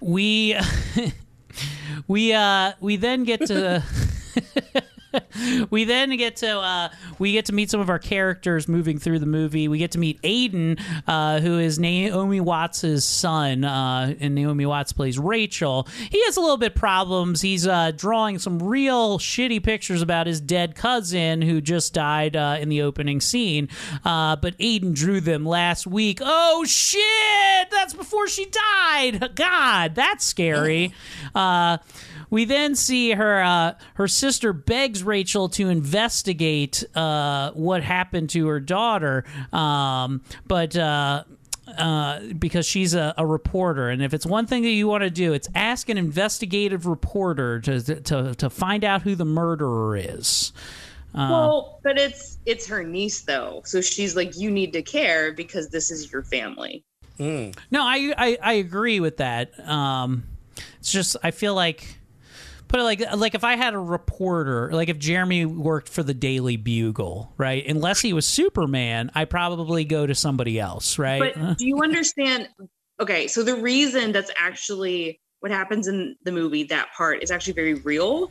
we 0.00 0.56
we 2.08 2.32
uh 2.32 2.72
we 2.80 2.96
then 2.96 3.24
get 3.24 3.46
to 3.46 3.82
we 5.70 5.84
then 5.84 6.16
get 6.16 6.36
to 6.36 6.58
uh, 6.58 6.88
we 7.18 7.32
get 7.32 7.46
to 7.46 7.52
meet 7.52 7.70
some 7.70 7.80
of 7.80 7.90
our 7.90 7.98
characters 7.98 8.68
moving 8.68 8.98
through 8.98 9.18
the 9.18 9.26
movie. 9.26 9.68
We 9.68 9.78
get 9.78 9.92
to 9.92 9.98
meet 9.98 10.20
Aiden, 10.22 10.80
uh, 11.06 11.40
who 11.40 11.58
is 11.58 11.78
Naomi 11.78 12.40
Watts' 12.40 13.04
son, 13.04 13.64
uh, 13.64 14.14
and 14.20 14.34
Naomi 14.34 14.66
Watts 14.66 14.92
plays 14.92 15.18
Rachel. 15.18 15.86
He 16.10 16.22
has 16.24 16.36
a 16.36 16.40
little 16.40 16.56
bit 16.56 16.74
problems. 16.74 17.40
He's 17.40 17.66
uh, 17.66 17.92
drawing 17.96 18.38
some 18.38 18.62
real 18.62 19.18
shitty 19.18 19.62
pictures 19.62 20.02
about 20.02 20.26
his 20.26 20.40
dead 20.40 20.74
cousin 20.74 21.42
who 21.42 21.60
just 21.60 21.94
died 21.94 22.36
uh, 22.36 22.58
in 22.60 22.68
the 22.68 22.82
opening 22.82 23.20
scene. 23.20 23.68
Uh, 24.04 24.36
but 24.36 24.56
Aiden 24.58 24.94
drew 24.94 25.20
them 25.20 25.44
last 25.44 25.86
week. 25.86 26.20
Oh 26.22 26.64
shit! 26.66 27.70
That's 27.70 27.94
before 27.94 28.28
she 28.28 28.46
died. 28.46 29.34
God, 29.34 29.94
that's 29.94 30.24
scary. 30.24 30.94
We 32.30 32.44
then 32.44 32.74
see 32.74 33.10
her 33.10 33.42
uh, 33.42 33.74
her 33.94 34.08
sister 34.08 34.52
begs 34.52 35.02
Rachel 35.02 35.48
to 35.50 35.68
investigate 35.68 36.84
uh, 36.94 37.50
what 37.52 37.82
happened 37.82 38.30
to 38.30 38.46
her 38.48 38.60
daughter, 38.60 39.24
um, 39.52 40.22
but. 40.46 40.76
Uh, 40.76 41.24
uh, 41.78 42.20
because 42.36 42.66
she's 42.66 42.94
a, 42.94 43.14
a 43.16 43.24
reporter, 43.24 43.90
and 43.90 44.02
if 44.02 44.12
it's 44.12 44.26
one 44.26 44.44
thing 44.44 44.62
that 44.62 44.70
you 44.70 44.88
want 44.88 45.04
to 45.04 45.10
do, 45.10 45.32
it's 45.32 45.48
ask 45.54 45.88
an 45.88 45.98
investigative 45.98 46.84
reporter 46.86 47.60
to 47.60 47.80
to, 48.00 48.34
to 48.34 48.50
find 48.50 48.82
out 48.82 49.02
who 49.02 49.14
the 49.14 49.24
murderer 49.24 49.96
is. 49.96 50.52
Uh, 51.14 51.28
well, 51.30 51.80
but 51.84 51.98
it's 51.98 52.38
it's 52.44 52.66
her 52.66 52.82
niece 52.82 53.22
though, 53.22 53.62
so 53.64 53.80
she's 53.80 54.16
like, 54.16 54.36
you 54.36 54.50
need 54.50 54.72
to 54.72 54.82
care 54.82 55.32
because 55.32 55.68
this 55.68 55.92
is 55.92 56.10
your 56.10 56.22
family. 56.22 56.82
No, 57.70 57.82
I, 57.82 58.12
I 58.16 58.38
I 58.42 58.52
agree 58.54 58.98
with 58.98 59.18
that. 59.18 59.52
Um, 59.68 60.24
it's 60.80 60.90
just 60.90 61.16
I 61.22 61.30
feel 61.30 61.54
like 61.54 61.99
put 62.70 62.80
it 62.80 62.84
like 62.84 63.02
like 63.16 63.34
if 63.34 63.44
I 63.44 63.56
had 63.56 63.74
a 63.74 63.78
reporter, 63.78 64.70
like 64.72 64.88
if 64.88 64.98
Jeremy 64.98 65.44
worked 65.44 65.88
for 65.88 66.02
the 66.02 66.14
Daily 66.14 66.56
Bugle, 66.56 67.32
right? 67.36 67.66
Unless 67.66 68.00
he 68.00 68.12
was 68.12 68.26
Superman, 68.26 69.10
I 69.14 69.24
probably 69.24 69.84
go 69.84 70.06
to 70.06 70.14
somebody 70.14 70.58
else, 70.58 70.98
right? 70.98 71.34
But 71.34 71.58
do 71.58 71.66
you 71.66 71.82
understand? 71.82 72.48
Okay, 73.00 73.26
so 73.26 73.42
the 73.42 73.56
reason 73.56 74.12
that's 74.12 74.30
actually 74.38 75.20
what 75.40 75.50
happens 75.50 75.88
in 75.88 76.16
the 76.24 76.32
movie, 76.32 76.64
that 76.64 76.88
part 76.96 77.22
is 77.22 77.30
actually 77.30 77.54
very 77.54 77.74
real, 77.74 78.30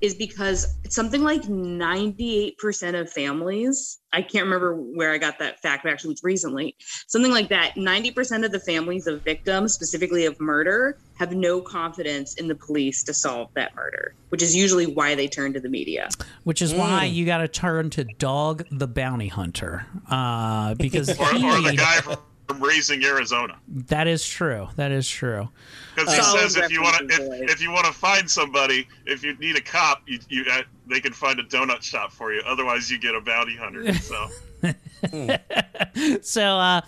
is 0.00 0.14
because 0.14 0.76
it's 0.84 0.94
something 0.94 1.22
like 1.22 1.42
98% 1.42 3.00
of 3.00 3.10
families, 3.10 3.98
I 4.12 4.22
can't 4.22 4.44
remember 4.44 4.74
where 4.74 5.12
I 5.12 5.18
got 5.18 5.38
that 5.40 5.60
fact, 5.60 5.82
but 5.82 5.92
actually 5.92 6.12
it's 6.12 6.24
recently, 6.24 6.76
something 7.08 7.32
like 7.32 7.48
that. 7.48 7.74
90% 7.74 8.44
of 8.44 8.52
the 8.52 8.60
families 8.60 9.06
of 9.06 9.22
victims, 9.22 9.74
specifically 9.74 10.24
of 10.24 10.40
murder, 10.40 10.98
have 11.16 11.32
no 11.32 11.60
confidence 11.60 12.34
in 12.34 12.48
the 12.48 12.54
police 12.54 13.02
to 13.04 13.14
solve 13.14 13.50
that 13.54 13.74
murder, 13.74 14.14
which 14.28 14.42
is 14.42 14.54
usually 14.54 14.86
why 14.86 15.14
they 15.14 15.26
turn 15.26 15.52
to 15.52 15.60
the 15.60 15.68
media. 15.68 16.08
Which 16.44 16.62
is 16.62 16.72
why 16.72 17.04
you 17.04 17.26
got 17.26 17.38
to 17.38 17.48
turn 17.48 17.90
to 17.90 18.04
Dog 18.04 18.64
the 18.70 18.86
Bounty 18.86 19.28
Hunter, 19.28 19.86
uh, 20.08 20.74
because 20.74 21.08
or, 21.18 21.34
he, 21.34 21.44
or 21.44 21.60
the 21.60 21.76
guy 21.76 22.00
from, 22.00 22.16
from 22.48 22.62
Raising 22.62 23.04
Arizona. 23.04 23.58
that 23.68 24.06
is 24.06 24.26
true. 24.26 24.68
That 24.76 24.90
is 24.90 25.08
true. 25.08 25.48
Because 25.94 26.14
he 26.14 26.22
Solid 26.22 26.40
says 26.40 26.56
if 26.56 26.72
you 26.72 26.82
want 26.82 27.10
to 27.10 27.14
if, 27.14 27.50
if 27.50 27.62
you 27.62 27.70
want 27.70 27.86
to 27.86 27.92
find 27.92 28.28
somebody, 28.28 28.88
if 29.04 29.22
you 29.22 29.36
need 29.36 29.56
a 29.56 29.60
cop, 29.60 30.02
you, 30.06 30.18
you 30.28 30.44
uh, 30.50 30.62
they 30.86 31.00
can 31.00 31.12
find 31.12 31.38
a 31.38 31.44
donut 31.44 31.82
shop 31.82 32.10
for 32.10 32.32
you. 32.32 32.42
Otherwise, 32.46 32.90
you 32.90 32.98
get 32.98 33.14
a 33.14 33.20
bounty 33.20 33.54
hunter. 33.54 33.92
So 33.94 34.28
so 36.22 36.42
uh, 36.42 36.80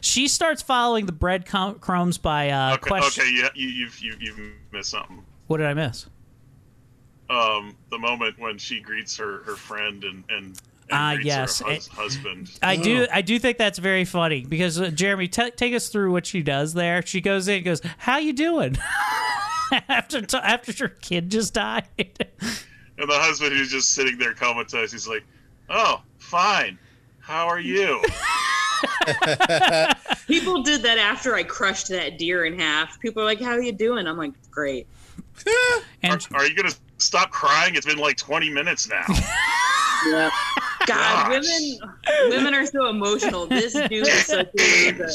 she 0.00 0.26
starts 0.26 0.62
following 0.62 1.06
the 1.06 1.12
breadcrumbs 1.12 2.18
by 2.18 2.50
uh, 2.50 2.74
okay, 2.74 2.88
question. 2.88 3.22
okay, 3.22 3.32
yeah, 3.36 3.48
you, 3.54 3.68
you've 3.68 3.98
you, 4.00 4.14
you've 4.18 4.40
missed 4.72 4.90
something. 4.90 5.24
What 5.46 5.58
did 5.58 5.66
I 5.66 5.74
miss? 5.74 6.06
Um, 7.30 7.76
the 7.90 7.98
moment 7.98 8.38
when 8.38 8.58
she 8.58 8.80
greets 8.80 9.16
her 9.16 9.44
her 9.44 9.54
friend 9.56 10.02
and 10.02 10.24
and, 10.28 10.44
and 10.46 10.60
Ah, 10.90 11.14
greets 11.14 11.26
yes. 11.26 11.58
her 11.60 11.72
hus- 11.72 11.88
husband. 11.88 12.50
I 12.62 12.76
do. 12.76 13.06
I 13.12 13.22
do 13.22 13.38
think 13.38 13.58
that's 13.58 13.78
very 13.78 14.04
funny 14.04 14.44
because 14.44 14.80
uh, 14.80 14.90
Jeremy, 14.90 15.28
t- 15.28 15.50
take 15.52 15.74
us 15.74 15.88
through 15.88 16.12
what 16.12 16.26
she 16.26 16.42
does 16.42 16.74
there. 16.74 17.04
She 17.04 17.20
goes 17.20 17.48
in, 17.48 17.56
and 17.56 17.64
goes, 17.64 17.80
"How 17.98 18.18
you 18.18 18.32
doing?" 18.32 18.76
after 19.88 20.20
t- 20.22 20.36
after 20.36 20.72
your 20.72 20.88
kid 20.90 21.30
just 21.30 21.54
died. 21.54 21.88
And 22.96 23.10
the 23.10 23.18
husband 23.18 23.52
who's 23.52 23.72
just 23.72 23.90
sitting 23.90 24.18
there 24.18 24.34
comatose, 24.34 24.92
he's 24.92 25.08
like, 25.08 25.24
"Oh, 25.68 26.00
fine. 26.18 26.78
How 27.18 27.48
are 27.48 27.58
you?" 27.58 28.00
People 30.28 30.62
did 30.62 30.82
that 30.82 30.98
after 30.98 31.34
I 31.34 31.42
crushed 31.42 31.88
that 31.88 32.18
deer 32.18 32.44
in 32.44 32.56
half. 32.56 33.00
People 33.00 33.22
are 33.22 33.26
like, 33.26 33.40
"How 33.40 33.50
are 33.50 33.60
you 33.60 33.72
doing?" 33.72 34.06
I'm 34.06 34.16
like, 34.16 34.32
"Great." 34.48 34.86
are, 36.04 36.20
are 36.34 36.46
you 36.46 36.54
gonna 36.54 36.70
stop 36.98 37.32
crying? 37.32 37.74
It's 37.74 37.86
been 37.86 37.98
like 37.98 38.16
20 38.16 38.48
minutes 38.50 38.88
now. 38.88 39.04
Yeah. 40.06 40.30
God, 40.86 41.30
Gosh. 41.30 41.30
women 41.30 42.30
women 42.30 42.54
are 42.54 42.66
so 42.66 42.88
emotional. 42.88 43.46
This 43.46 43.72
dude 43.72 44.06
is 44.06 44.26
such 44.26 44.48
a 44.58 45.08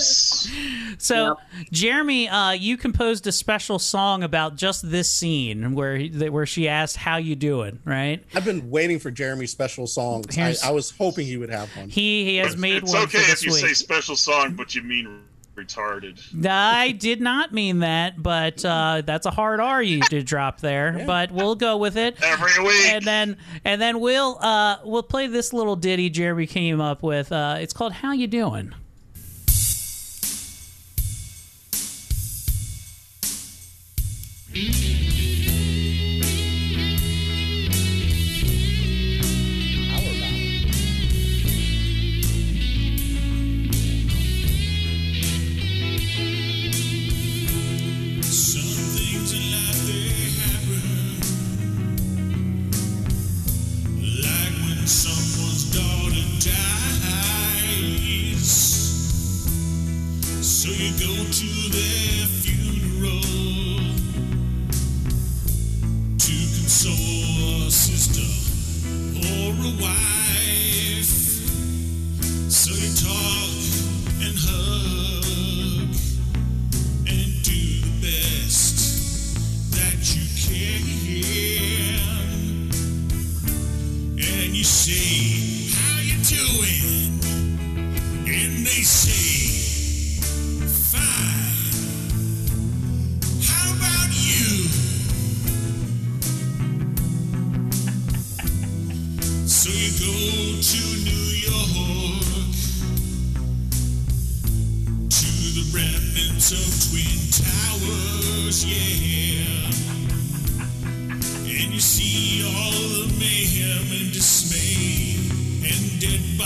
So, 0.97 1.37
Jeremy, 1.71 2.29
uh, 2.29 2.51
you 2.51 2.77
composed 2.77 3.27
a 3.27 3.31
special 3.31 3.79
song 3.79 4.23
about 4.23 4.55
just 4.55 4.89
this 4.89 5.09
scene 5.09 5.73
where 5.73 5.97
he, 5.97 6.29
where 6.29 6.45
she 6.45 6.67
asked, 6.67 6.97
"How 6.97 7.17
you 7.17 7.35
doing?" 7.35 7.79
Right? 7.85 8.23
I've 8.33 8.45
been 8.45 8.69
waiting 8.69 8.99
for 8.99 9.11
Jeremy's 9.11 9.51
special 9.51 9.87
song. 9.87 10.25
I, 10.37 10.55
I 10.63 10.71
was 10.71 10.91
hoping 10.91 11.27
he 11.27 11.37
would 11.37 11.49
have 11.49 11.69
one. 11.75 11.89
He 11.89 12.25
he 12.25 12.37
has 12.37 12.57
made 12.57 12.83
it's 12.83 12.93
one 12.93 13.03
okay 13.03 13.19
for 13.19 13.31
if 13.31 13.45
you 13.45 13.51
week. 13.51 13.65
say 13.65 13.73
special 13.73 14.15
song, 14.15 14.55
but 14.55 14.75
you 14.75 14.83
mean 14.83 15.23
retarded. 15.65 16.19
I 16.47 16.91
did 16.91 17.21
not 17.21 17.53
mean 17.53 17.79
that, 17.79 18.21
but 18.21 18.63
uh, 18.63 19.01
that's 19.05 19.25
a 19.25 19.31
hard 19.31 19.59
R 19.59 19.81
you 19.81 20.01
did 20.01 20.25
drop 20.25 20.61
there. 20.61 21.03
But 21.05 21.31
we'll 21.31 21.55
go 21.55 21.77
with 21.77 21.97
it 21.97 22.21
every 22.21 22.63
week, 22.63 22.85
and 22.93 23.05
then 23.05 23.37
and 23.65 23.81
then 23.81 23.99
we'll 23.99 24.37
uh, 24.39 24.77
we'll 24.83 25.03
play 25.03 25.27
this 25.27 25.53
little 25.53 25.75
ditty 25.75 26.09
Jeremy 26.09 26.47
came 26.47 26.81
up 26.81 27.03
with. 27.03 27.31
Uh, 27.31 27.57
it's 27.59 27.73
called 27.73 27.93
"How 27.93 28.11
You 28.13 28.27
Doing." 28.27 28.73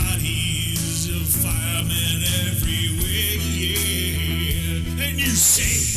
Bodies 0.04 1.10
of 1.10 1.28
firemen 1.43 2.24
everywhere. 2.49 3.39
And 5.08 5.20
you 5.20 5.28
say, 5.28 5.93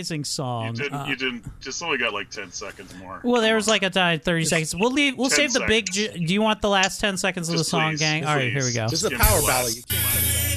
amazing 0.00 0.24
song. 0.24 0.66
You 0.68 0.72
didn't. 0.82 0.94
Uh, 0.94 1.06
you 1.08 1.16
didn't. 1.16 1.60
Just 1.60 1.82
only 1.82 1.98
got 1.98 2.12
like 2.14 2.30
10 2.30 2.52
seconds 2.52 2.94
more. 2.96 3.20
well, 3.22 3.42
there 3.42 3.54
was 3.54 3.68
like 3.68 3.82
a 3.82 3.90
time, 3.90 4.20
thirty 4.20 4.44
seconds. 4.46 4.74
We'll 4.74 4.90
leave. 4.92 5.16
We'll 5.18 5.28
10 5.28 5.36
save 5.36 5.52
the 5.52 5.66
big. 5.66 5.92
ju- 5.92 6.08
Do 6.12 6.32
you 6.32 6.40
want 6.42 6.62
the 6.62 6.68
last 6.70 7.00
ten 7.00 7.16
seconds 7.18 7.48
of 7.48 7.52
the 7.54 7.58
Just 7.58 7.70
song, 7.70 7.92
please, 7.92 8.00
gang? 8.00 8.24
All 8.24 8.34
right, 8.34 8.50
here 8.52 8.64
we 8.64 8.72
go. 8.72 8.88
This 8.88 9.00
is 9.00 9.04
a 9.04 9.10
Give 9.10 9.18
me 9.18 9.24
power 9.24 9.40
the 9.40 9.46
ballad. 9.46 10.49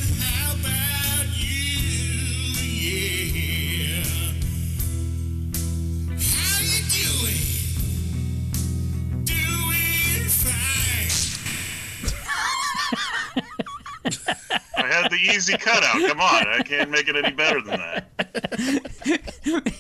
Easy 15.24 15.58
cutout. 15.58 16.08
Come 16.10 16.20
on, 16.20 16.48
I 16.48 16.62
can't 16.64 16.90
make 16.92 17.08
it 17.08 17.16
any 17.16 17.32
better 17.34 17.62
than 17.62 17.80
that. 17.80 18.08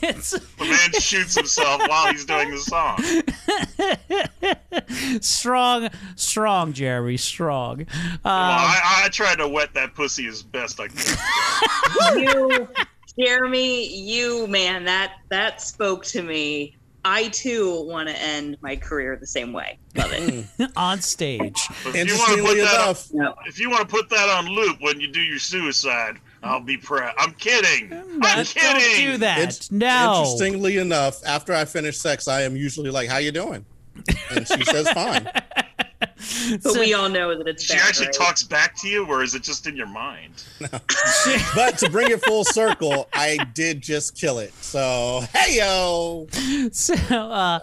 It's 0.01 0.31
The 0.31 0.65
man 0.65 0.91
shoots 0.99 1.35
himself 1.35 1.81
while 1.87 2.11
he's 2.11 2.25
doing 2.25 2.51
the 2.51 2.59
song. 2.59 2.99
strong, 5.21 5.89
strong, 6.15 6.73
Jeremy, 6.73 7.17
strong. 7.17 7.81
Um, 7.81 7.87
Well, 8.23 8.33
I, 8.33 9.01
I 9.05 9.09
tried 9.09 9.37
to 9.37 9.47
wet 9.47 9.73
that 9.73 9.93
pussy 9.95 10.27
as 10.27 10.43
best 10.43 10.79
I 10.79 10.87
could. 10.87 12.19
you, 12.21 12.67
Jeremy, 13.19 13.87
you 13.95 14.47
man, 14.47 14.85
that 14.85 15.13
that 15.29 15.61
spoke 15.61 16.05
to 16.05 16.21
me. 16.21 16.75
I 17.05 17.27
too 17.29 17.81
want 17.83 18.07
to 18.09 18.17
end 18.21 18.57
my 18.61 18.75
career 18.75 19.15
the 19.17 19.27
same 19.27 19.51
way. 19.53 19.77
Love 19.95 20.13
it. 20.13 20.47
Mm. 20.57 20.71
on 20.77 21.01
stage. 21.01 21.59
But 21.83 21.95
if 21.95 22.07
you 22.07 22.17
want 22.17 22.31
to 22.31 22.41
put 22.43 22.55
Interestingly 22.57 22.61
that 22.61 22.73
enough, 22.73 23.11
on, 23.13 23.35
if 23.45 23.59
you 23.59 23.69
want 23.69 23.81
to 23.81 23.87
put 23.87 24.09
that 24.09 24.29
on 24.29 24.45
loop 24.47 24.77
when 24.81 24.99
you 25.01 25.07
do 25.11 25.21
your 25.21 25.39
suicide, 25.39 26.17
I'll 26.43 26.61
be 26.61 26.77
proud. 26.77 27.13
I'm 27.17 27.33
kidding. 27.33 27.91
I'm 27.93 28.19
Don't 28.19 28.47
kidding. 28.47 29.11
do 29.11 29.17
that. 29.17 29.39
It's- 29.39 29.71
no. 29.71 30.19
Interestingly 30.23 30.77
enough, 30.77 31.19
after 31.25 31.53
I 31.53 31.65
finish 31.65 31.97
sex, 31.97 32.27
I 32.27 32.41
am 32.43 32.55
usually 32.55 32.89
like, 32.89 33.09
"How 33.09 33.17
you 33.17 33.31
doing?" 33.31 33.65
And 34.31 34.47
she 34.47 34.63
says, 34.65 34.89
"Fine." 34.91 35.29
But 36.63 36.73
we 36.77 36.93
all 36.93 37.09
know 37.09 37.37
that 37.37 37.47
it's 37.47 37.63
She 37.63 37.73
bad, 37.73 37.87
actually 37.87 38.07
right? 38.07 38.15
talks 38.15 38.43
back 38.43 38.75
to 38.81 38.87
you, 38.87 39.05
or 39.05 39.23
is 39.23 39.35
it 39.35 39.43
just 39.43 39.67
in 39.67 39.75
your 39.75 39.87
mind? 39.87 40.43
But 41.55 41.77
to 41.79 41.89
bring 41.89 42.09
it 42.11 42.21
full 42.23 42.43
circle, 42.43 43.07
I 43.13 43.37
did 43.53 43.81
just 43.81 44.15
kill 44.17 44.39
it. 44.39 44.53
So, 44.55 45.21
hey 45.33 45.57
yo. 45.57 46.27
So, 46.71 46.93
uh, 46.95 47.59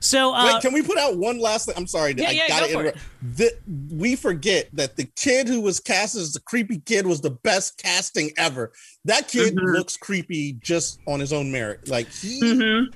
so 0.00 0.34
uh, 0.34 0.52
Wait, 0.54 0.62
can 0.62 0.72
we 0.72 0.82
put 0.82 0.98
out 0.98 1.16
one 1.16 1.38
last 1.38 1.66
thing? 1.66 1.74
I'm 1.76 1.86
sorry, 1.86 2.14
Yeah, 2.16 2.28
I 2.28 2.32
yeah, 2.32 2.48
gotta 2.48 2.66
go 2.66 2.72
for 2.72 2.80
interrupt. 2.80 2.98
The, 3.36 3.52
we 3.92 4.16
forget 4.16 4.68
that 4.74 4.96
the 4.96 5.04
kid 5.16 5.48
who 5.48 5.60
was 5.60 5.80
cast 5.80 6.14
as 6.14 6.32
the 6.32 6.40
creepy 6.40 6.78
kid 6.78 7.06
was 7.06 7.20
the 7.20 7.30
best 7.30 7.78
casting 7.82 8.30
ever. 8.36 8.72
That 9.04 9.28
kid 9.28 9.56
Mhm. 9.56 9.72
looks 9.74 9.96
creepy 9.96 10.52
just 10.60 11.00
on 11.06 11.20
his 11.20 11.32
own 11.32 11.50
merit. 11.50 11.88
Like 11.88 12.08
he 12.10 12.40
Mhm. 12.42 12.86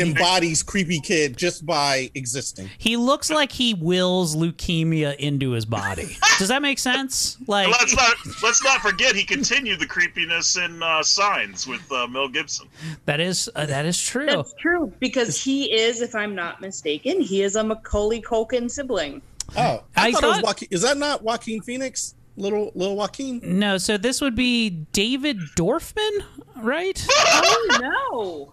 Embodies 0.00 0.62
creepy 0.62 1.00
kid 1.00 1.36
just 1.36 1.64
by 1.66 2.10
existing. 2.14 2.68
he 2.78 2.96
looks 2.96 3.30
like 3.30 3.52
he 3.52 3.74
wills 3.74 4.36
leukemia 4.36 5.16
into 5.16 5.50
his 5.52 5.64
body. 5.64 6.16
Does 6.38 6.48
that 6.48 6.62
make 6.62 6.78
sense? 6.78 7.36
Like, 7.46 7.68
let's 7.68 7.94
not 7.94 8.14
let's 8.42 8.62
not 8.64 8.80
forget 8.80 9.14
he 9.14 9.24
continued 9.24 9.80
the 9.80 9.86
creepiness 9.86 10.56
in 10.56 10.82
uh, 10.82 11.02
Signs 11.02 11.66
with 11.66 11.90
uh, 11.92 12.06
Mel 12.06 12.28
Gibson. 12.28 12.68
that 13.04 13.20
is 13.20 13.48
uh, 13.54 13.66
that 13.66 13.86
is 13.86 14.00
true. 14.00 14.26
That's 14.26 14.54
true 14.54 14.92
because 15.00 15.42
he 15.42 15.72
is, 15.72 16.00
if 16.00 16.14
I'm 16.14 16.34
not 16.34 16.60
mistaken, 16.60 17.20
he 17.20 17.42
is 17.42 17.56
a 17.56 17.64
Macaulay 17.64 18.22
Culkin 18.22 18.70
sibling. 18.70 19.22
Oh, 19.56 19.82
I, 19.96 20.08
I 20.08 20.12
thought, 20.12 20.22
it 20.22 20.26
was 20.26 20.34
thought- 20.36 20.44
Joaquin. 20.44 20.68
Is 20.70 20.82
that 20.82 20.96
not 20.96 21.22
Joaquin 21.22 21.60
Phoenix? 21.62 22.14
Little 22.36 22.70
little 22.74 22.96
Joaquin? 22.96 23.40
No, 23.42 23.76
so 23.76 23.98
this 23.98 24.20
would 24.20 24.34
be 24.36 24.70
David 24.70 25.38
Dorfman, 25.56 26.22
right? 26.56 27.04
oh 27.10 27.78
no! 27.80 28.52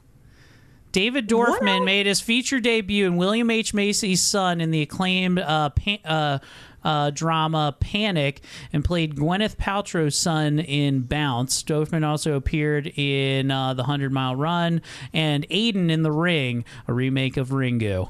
David 0.98 1.30
Dorfman 1.30 1.86
made 1.86 2.08
his 2.08 2.20
feature 2.20 2.60
debut 2.60 3.06
in 3.06 3.18
William 3.18 3.52
H. 3.52 3.72
Macy's 3.72 4.20
son 4.24 4.60
in 4.60 4.72
the 4.72 4.82
acclaimed 4.82 5.38
uh, 5.38 5.70
pa- 5.70 5.98
uh, 6.04 6.40
uh, 6.84 7.12
drama 7.12 7.76
Panic 7.80 8.42
and 8.74 8.84
played 8.84 9.16
Gwyneth 9.16 9.58
Paltrow's 9.58 10.18
son 10.18 10.58
in 10.58 11.02
Bounce. 11.02 11.62
Dorfman 11.62 12.04
also 12.04 12.34
appeared 12.34 12.88
in 12.98 13.52
uh, 13.52 13.76
The 13.76 13.84
Hundred 13.84 14.12
Mile 14.12 14.36
Run 14.36 14.82
and 15.14 15.48
Aiden 15.50 15.92
in 15.92 16.02
The 16.02 16.12
Ring, 16.12 16.66
a 16.88 16.94
remake 16.94 17.38
of 17.38 17.50
Ringu. 17.50 18.10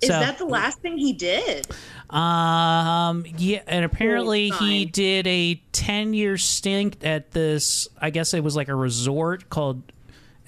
Is 0.00 0.08
So- 0.08 0.18
that 0.18 0.38
the 0.38 0.46
last 0.46 0.80
thing 0.80 0.98
he 0.98 1.12
did? 1.12 1.68
Um. 2.10 3.24
Yeah, 3.38 3.62
and 3.68 3.84
apparently 3.84 4.50
Cool, 4.50 4.66
he 4.66 4.84
did 4.84 5.28
a 5.28 5.62
ten-year 5.70 6.38
stint 6.38 7.04
at 7.04 7.30
this. 7.30 7.86
I 8.00 8.10
guess 8.10 8.34
it 8.34 8.42
was 8.42 8.56
like 8.56 8.66
a 8.68 8.74
resort 8.74 9.48
called 9.48 9.82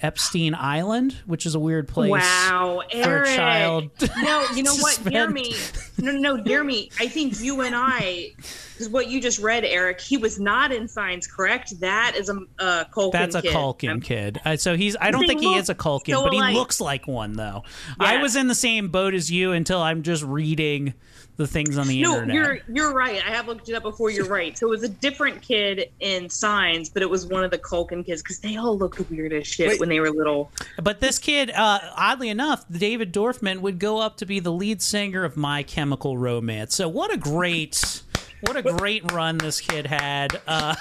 Epstein 0.01 0.53
Island, 0.53 1.13
which 1.25 1.45
is 1.45 1.55
a 1.55 1.59
weird 1.59 1.87
place. 1.87 2.11
Wow, 2.11 2.83
for 2.91 2.97
Eric. 2.97 3.29
a 3.29 3.35
child. 3.35 3.91
No, 4.17 4.45
you 4.55 4.63
know 4.63 4.75
what, 4.75 4.93
spend- 4.93 5.33
me! 5.33 5.53
No, 5.97 6.11
no, 6.11 6.35
no, 6.35 6.63
me. 6.63 6.91
I 6.99 7.07
think 7.07 7.39
you 7.39 7.61
and 7.61 7.75
I, 7.75 8.31
because 8.37 8.89
what 8.89 9.07
you 9.07 9.21
just 9.21 9.39
read, 9.39 9.63
Eric, 9.63 10.01
he 10.01 10.17
was 10.17 10.39
not 10.39 10.71
in 10.71 10.87
Signs, 10.87 11.27
correct? 11.27 11.79
That 11.79 12.15
is 12.15 12.29
a 12.29 12.39
uh, 12.59 12.85
Culkin 12.93 13.11
That's 13.11 13.35
a 13.35 13.41
kid. 13.41 13.53
Culkin 13.53 14.03
kid. 14.03 14.39
Uh, 14.45 14.57
so 14.57 14.75
he's. 14.75 14.95
I 14.99 15.11
don't 15.11 15.25
think 15.25 15.41
he 15.41 15.55
is 15.55 15.69
a 15.69 15.75
Culkin, 15.75 16.11
so 16.13 16.23
but 16.23 16.33
he 16.33 16.39
alike. 16.39 16.55
looks 16.55 16.79
like 16.81 17.07
one 17.07 17.33
though. 17.33 17.63
I 17.99 18.21
was 18.21 18.35
in 18.35 18.47
the 18.47 18.55
same 18.55 18.89
boat 18.89 19.13
as 19.13 19.31
you 19.31 19.51
until 19.51 19.81
I'm 19.81 20.03
just 20.03 20.23
reading 20.23 20.93
the 21.37 21.47
things 21.47 21.77
on 21.77 21.87
the 21.87 22.01
No, 22.01 22.13
internet. 22.13 22.35
you're 22.35 22.59
you're 22.67 22.93
right. 22.93 23.23
I 23.25 23.29
have 23.29 23.47
looked 23.47 23.69
it 23.69 23.73
up 23.75 23.83
before. 23.83 24.09
You're 24.09 24.25
right. 24.27 24.57
So 24.57 24.67
it 24.67 24.69
was 24.71 24.83
a 24.83 24.89
different 24.89 25.41
kid 25.41 25.89
in 25.99 26.29
Signs, 26.29 26.89
but 26.89 27.01
it 27.03 27.09
was 27.09 27.27
one 27.27 27.43
of 27.43 27.51
the 27.51 27.57
Culkin 27.59 28.05
kids 28.05 28.21
because 28.21 28.39
they 28.39 28.57
all 28.57 28.77
looked 28.77 28.99
weird 29.09 29.33
as 29.33 29.47
shit 29.47 29.79
when 29.79 29.87
they 29.89 29.99
were 29.99 30.09
little. 30.11 30.51
But 30.81 30.99
this 30.99 31.19
kid, 31.19 31.51
uh, 31.51 31.79
oddly 31.95 32.29
enough, 32.29 32.65
David 32.71 33.13
Dorfman 33.13 33.59
would 33.61 33.79
go 33.79 33.99
up 33.99 34.17
to 34.17 34.25
be 34.25 34.39
the 34.39 34.51
lead 34.51 34.81
singer 34.81 35.23
of 35.23 35.37
My 35.37 35.63
Chemical 35.63 36.17
Romance. 36.17 36.75
So 36.75 36.89
what 36.89 37.13
a 37.13 37.17
great, 37.17 38.01
what 38.41 38.55
a 38.57 38.63
great 38.63 39.11
run 39.11 39.37
this 39.37 39.61
kid 39.61 39.85
had. 39.85 40.41
Uh, 40.47 40.75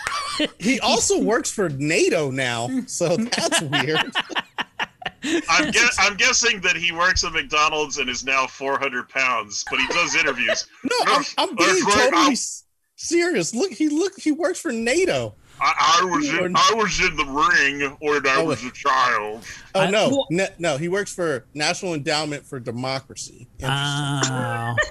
He 0.59 0.81
also 0.81 1.21
works 1.21 1.51
for 1.51 1.69
NATO 1.71 2.31
now, 2.31 2.69
so 2.87 3.17
that's 3.17 3.61
weird. 3.63 4.01
I'm, 5.49 5.71
gue- 5.73 5.81
I'm 5.99 6.17
guessing 6.17 6.61
that 6.63 6.77
he 6.77 6.93
works 6.93 7.25
at 7.25 7.33
McDonald's 7.33 7.99
and 7.99 8.09
is 8.11 8.25
now 8.25 8.47
400 8.47 9.09
pounds, 9.09 9.65
but 9.71 9.79
he 9.81 9.87
does 9.89 10.15
interviews. 10.15 10.67
No, 10.85 10.97
I'm, 11.07 11.25
I'm 11.39 11.57
being 11.57 11.85
right, 11.85 11.95
totally 12.11 12.23
I'm- 12.23 12.37
serious. 12.97 13.55
Look, 13.55 13.73
he 13.73 13.89
look 13.89 14.19
he 14.19 14.31
works 14.33 14.61
for 14.61 14.73
NATO. 14.73 15.35
I, 15.61 16.01
I 16.03 16.05
was 16.05 16.29
in, 16.29 16.53
I 16.55 16.73
was 16.77 17.01
in 17.01 17.17
the 17.17 17.25
ring 17.25 17.97
when 18.01 18.27
I 18.27 18.37
Oh, 18.41 18.45
was 18.45 18.63
a 18.65 18.71
child. 18.73 19.43
Oh 19.75 19.89
no, 19.89 20.27
Ne- 20.31 20.49
no, 20.59 20.77
he 20.77 20.89
works 20.89 21.15
for 21.15 21.47
National 21.55 21.95
Endowment 21.95 22.45
for 22.45 22.61
Democracy. 22.61 23.49
Oh. 23.63 24.77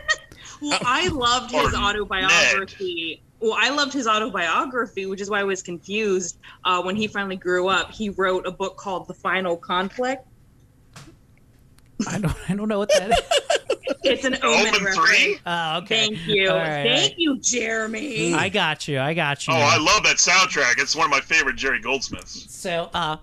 Well, 0.61 0.79
I 0.85 1.09
loved 1.09 1.51
his 1.51 1.73
Or 1.73 1.77
autobiography. 1.77 3.21
Well, 3.45 3.55
I 3.61 3.69
loved 3.69 3.93
his 3.93 4.07
autobiography, 4.07 5.05
which 5.05 5.21
is 5.21 5.29
why 5.29 5.41
I 5.41 5.43
was 5.43 5.61
confused 5.61 6.39
uh, 6.63 6.81
when 6.81 6.95
he 6.95 7.05
finally 7.05 7.35
grew 7.35 7.67
up. 7.67 7.91
He 7.91 8.09
wrote 8.09 8.47
a 8.47 8.51
book 8.51 8.75
called 8.75 9.07
The 9.07 9.13
Final 9.13 9.55
Conflict. 9.55 10.25
I 12.07 12.17
don't, 12.17 12.35
I 12.49 12.55
don't 12.55 12.67
know 12.67 12.79
what 12.79 12.89
that 12.97 13.11
is. 13.11 13.94
It's 14.05 14.23
an 14.23 14.37
Omen, 14.43 14.75
Omen 14.75 14.93
three? 14.93 15.39
Oh, 15.45 15.77
okay. 15.79 16.07
Thank 16.07 16.27
you. 16.27 16.49
All 16.49 16.57
right, 16.57 16.83
Thank 16.83 16.87
all 16.87 17.01
right. 17.01 17.13
you, 17.17 17.39
Jeremy. 17.39 18.33
I 18.33 18.49
got 18.49 18.87
you. 18.87 18.99
I 18.99 19.13
got 19.13 19.47
you. 19.47 19.53
Oh, 19.53 19.57
I 19.57 19.77
love 19.77 20.03
that 20.03 20.17
soundtrack. 20.17 20.75
It's 20.77 20.95
one 20.95 21.05
of 21.05 21.11
my 21.11 21.21
favorite 21.21 21.55
Jerry 21.55 21.79
Goldsmiths. 21.79 22.53
So, 22.53 22.89
uh, 22.93 23.17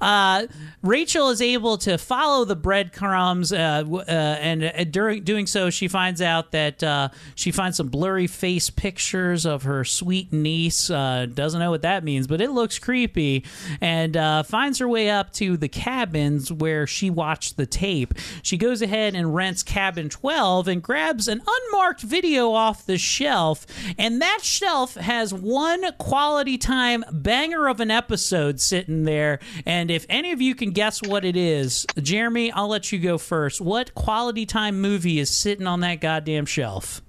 uh, 0.00 0.46
Rachel 0.82 1.30
is 1.30 1.42
able 1.42 1.78
to 1.78 1.98
follow 1.98 2.44
the 2.44 2.56
breadcrumbs, 2.56 3.52
uh, 3.52 3.84
uh, 3.88 4.02
and 4.10 4.64
uh, 4.64 4.84
during 4.84 5.22
doing 5.24 5.46
so, 5.46 5.70
she 5.70 5.88
finds 5.88 6.22
out 6.22 6.52
that 6.52 6.82
uh, 6.82 7.08
she 7.34 7.50
finds 7.50 7.76
some 7.76 7.88
blurry 7.88 8.26
face 8.26 8.70
pictures 8.70 9.46
of 9.46 9.64
her 9.64 9.84
sweet 9.84 10.32
niece. 10.32 10.90
Uh, 10.90 11.26
doesn't 11.32 11.60
know 11.60 11.70
what 11.70 11.82
that 11.82 12.04
means, 12.04 12.26
but 12.26 12.40
it 12.40 12.50
looks 12.50 12.78
creepy, 12.78 13.44
and 13.80 14.16
uh, 14.16 14.42
finds 14.42 14.78
her 14.78 14.88
way 14.88 15.10
up 15.10 15.32
to 15.34 15.56
the 15.56 15.68
cabins 15.68 16.52
where 16.52 16.86
she 16.86 17.10
watched 17.10 17.56
the 17.56 17.66
tape. 17.66 18.14
She 18.42 18.56
goes 18.56 18.82
ahead 18.82 19.14
and 19.14 19.34
rents 19.34 19.62
cabin 19.62 20.08
12 20.20 20.68
and 20.68 20.82
grabs 20.82 21.28
an 21.28 21.40
unmarked 21.46 22.02
video 22.02 22.52
off 22.52 22.84
the 22.84 22.98
shelf, 22.98 23.66
and 23.96 24.20
that 24.20 24.40
shelf 24.42 24.94
has 24.96 25.32
one 25.32 25.92
quality 25.94 26.58
time 26.58 27.04
banger 27.10 27.68
of 27.68 27.80
an 27.80 27.90
episode 27.90 28.60
sitting 28.60 29.04
there. 29.04 29.38
And 29.64 29.90
if 29.90 30.04
any 30.10 30.32
of 30.32 30.42
you 30.42 30.54
can 30.54 30.72
guess 30.72 31.00
what 31.02 31.24
it 31.24 31.36
is, 31.36 31.86
Jeremy, 31.96 32.52
I'll 32.52 32.68
let 32.68 32.92
you 32.92 32.98
go 32.98 33.16
first. 33.16 33.62
What 33.62 33.94
quality 33.94 34.44
time 34.44 34.80
movie 34.80 35.18
is 35.18 35.30
sitting 35.30 35.66
on 35.66 35.80
that 35.80 36.02
goddamn 36.02 36.44
shelf? 36.44 37.00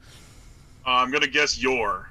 Uh, 0.85 0.91
I'm 0.91 1.11
gonna 1.11 1.27
guess 1.27 1.61
Yor. 1.61 2.10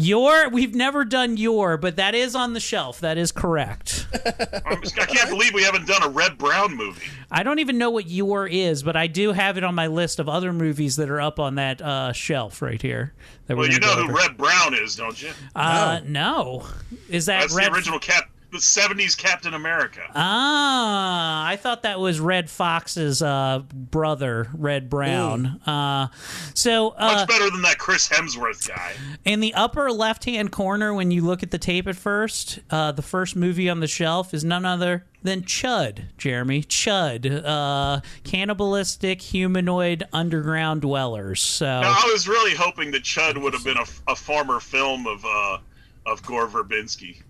Yor, 0.00 0.48
we've 0.50 0.76
never 0.76 1.04
done 1.04 1.36
Yor, 1.36 1.76
but 1.76 1.96
that 1.96 2.14
is 2.14 2.36
on 2.36 2.52
the 2.52 2.60
shelf. 2.60 3.00
That 3.00 3.18
is 3.18 3.32
correct. 3.32 4.06
I'm 4.64 4.80
just- 4.80 4.96
I 4.98 5.06
can't 5.06 5.28
believe 5.28 5.52
we 5.52 5.64
haven't 5.64 5.88
done 5.88 6.02
a 6.04 6.08
Red 6.08 6.38
Brown 6.38 6.76
movie. 6.76 7.06
I 7.32 7.42
don't 7.42 7.58
even 7.58 7.78
know 7.78 7.90
what 7.90 8.06
Yor 8.08 8.46
is, 8.46 8.84
but 8.84 8.94
I 8.96 9.08
do 9.08 9.32
have 9.32 9.58
it 9.58 9.64
on 9.64 9.74
my 9.74 9.88
list 9.88 10.20
of 10.20 10.28
other 10.28 10.52
movies 10.52 10.96
that 10.96 11.10
are 11.10 11.20
up 11.20 11.40
on 11.40 11.56
that 11.56 11.82
uh, 11.82 12.12
shelf 12.12 12.62
right 12.62 12.80
here. 12.80 13.12
That 13.48 13.56
we're 13.56 13.64
Well, 13.64 13.72
you 13.72 13.80
know 13.80 13.94
who 13.94 14.04
over. 14.04 14.12
Red 14.12 14.36
Brown 14.36 14.74
is, 14.74 14.94
don't 14.94 15.20
you? 15.20 15.32
Uh, 15.56 16.00
no. 16.06 16.64
Is 17.08 17.26
that 17.26 17.40
That's 17.40 17.54
Red? 17.54 17.72
the 17.72 17.74
original 17.76 17.98
Cap, 17.98 18.30
the 18.50 18.58
'70s 18.58 19.16
Captain 19.16 19.54
America. 19.54 20.00
Ah, 20.14 21.46
I 21.46 21.56
thought 21.56 21.82
that 21.82 22.00
was 22.00 22.18
Redd 22.20 22.48
Foxx's 22.48 23.20
uh, 23.22 23.62
brother, 23.72 24.48
Red 24.54 24.88
Brown. 24.88 25.60
Uh, 25.66 26.08
so, 26.54 26.90
uh, 26.90 27.14
Much 27.18 27.28
better 27.28 27.50
than 27.50 27.62
that 27.62 27.78
Chris 27.78 28.08
Hemsworth 28.08 28.66
guy. 28.68 28.94
in 29.24 29.40
the 29.40 29.54
upper 29.54 29.90
left-hand 29.90 30.50
corner, 30.52 30.94
when 30.94 31.10
you 31.10 31.22
look 31.24 31.42
at 31.42 31.50
the 31.50 31.58
tape 31.58 31.86
at 31.86 31.96
first, 31.96 32.60
uh, 32.70 32.92
the 32.92 33.02
first 33.02 33.36
movie 33.36 33.68
on 33.68 33.80
the 33.80 33.86
shelf 33.86 34.32
is 34.32 34.44
none 34.44 34.64
other 34.64 35.04
than 35.22 35.42
Chud. 35.42 36.04
Jeremy 36.16 36.62
Chud, 36.62 37.42
uh, 37.44 38.00
cannibalistic 38.24 39.20
humanoid 39.20 40.04
underground 40.12 40.82
dwellers. 40.82 41.42
So. 41.42 41.66
Now, 41.80 41.96
I 41.98 42.10
was 42.12 42.28
really 42.28 42.54
hoping 42.54 42.92
that 42.92 43.02
Chud 43.02 43.40
would 43.40 43.52
have 43.52 43.64
been 43.64 43.76
a, 43.78 44.12
a 44.12 44.16
former 44.16 44.60
film 44.60 45.06
of 45.06 45.24
uh, 45.24 45.58
of 46.06 46.22
Gore 46.24 46.46
Verbinski. 46.48 47.20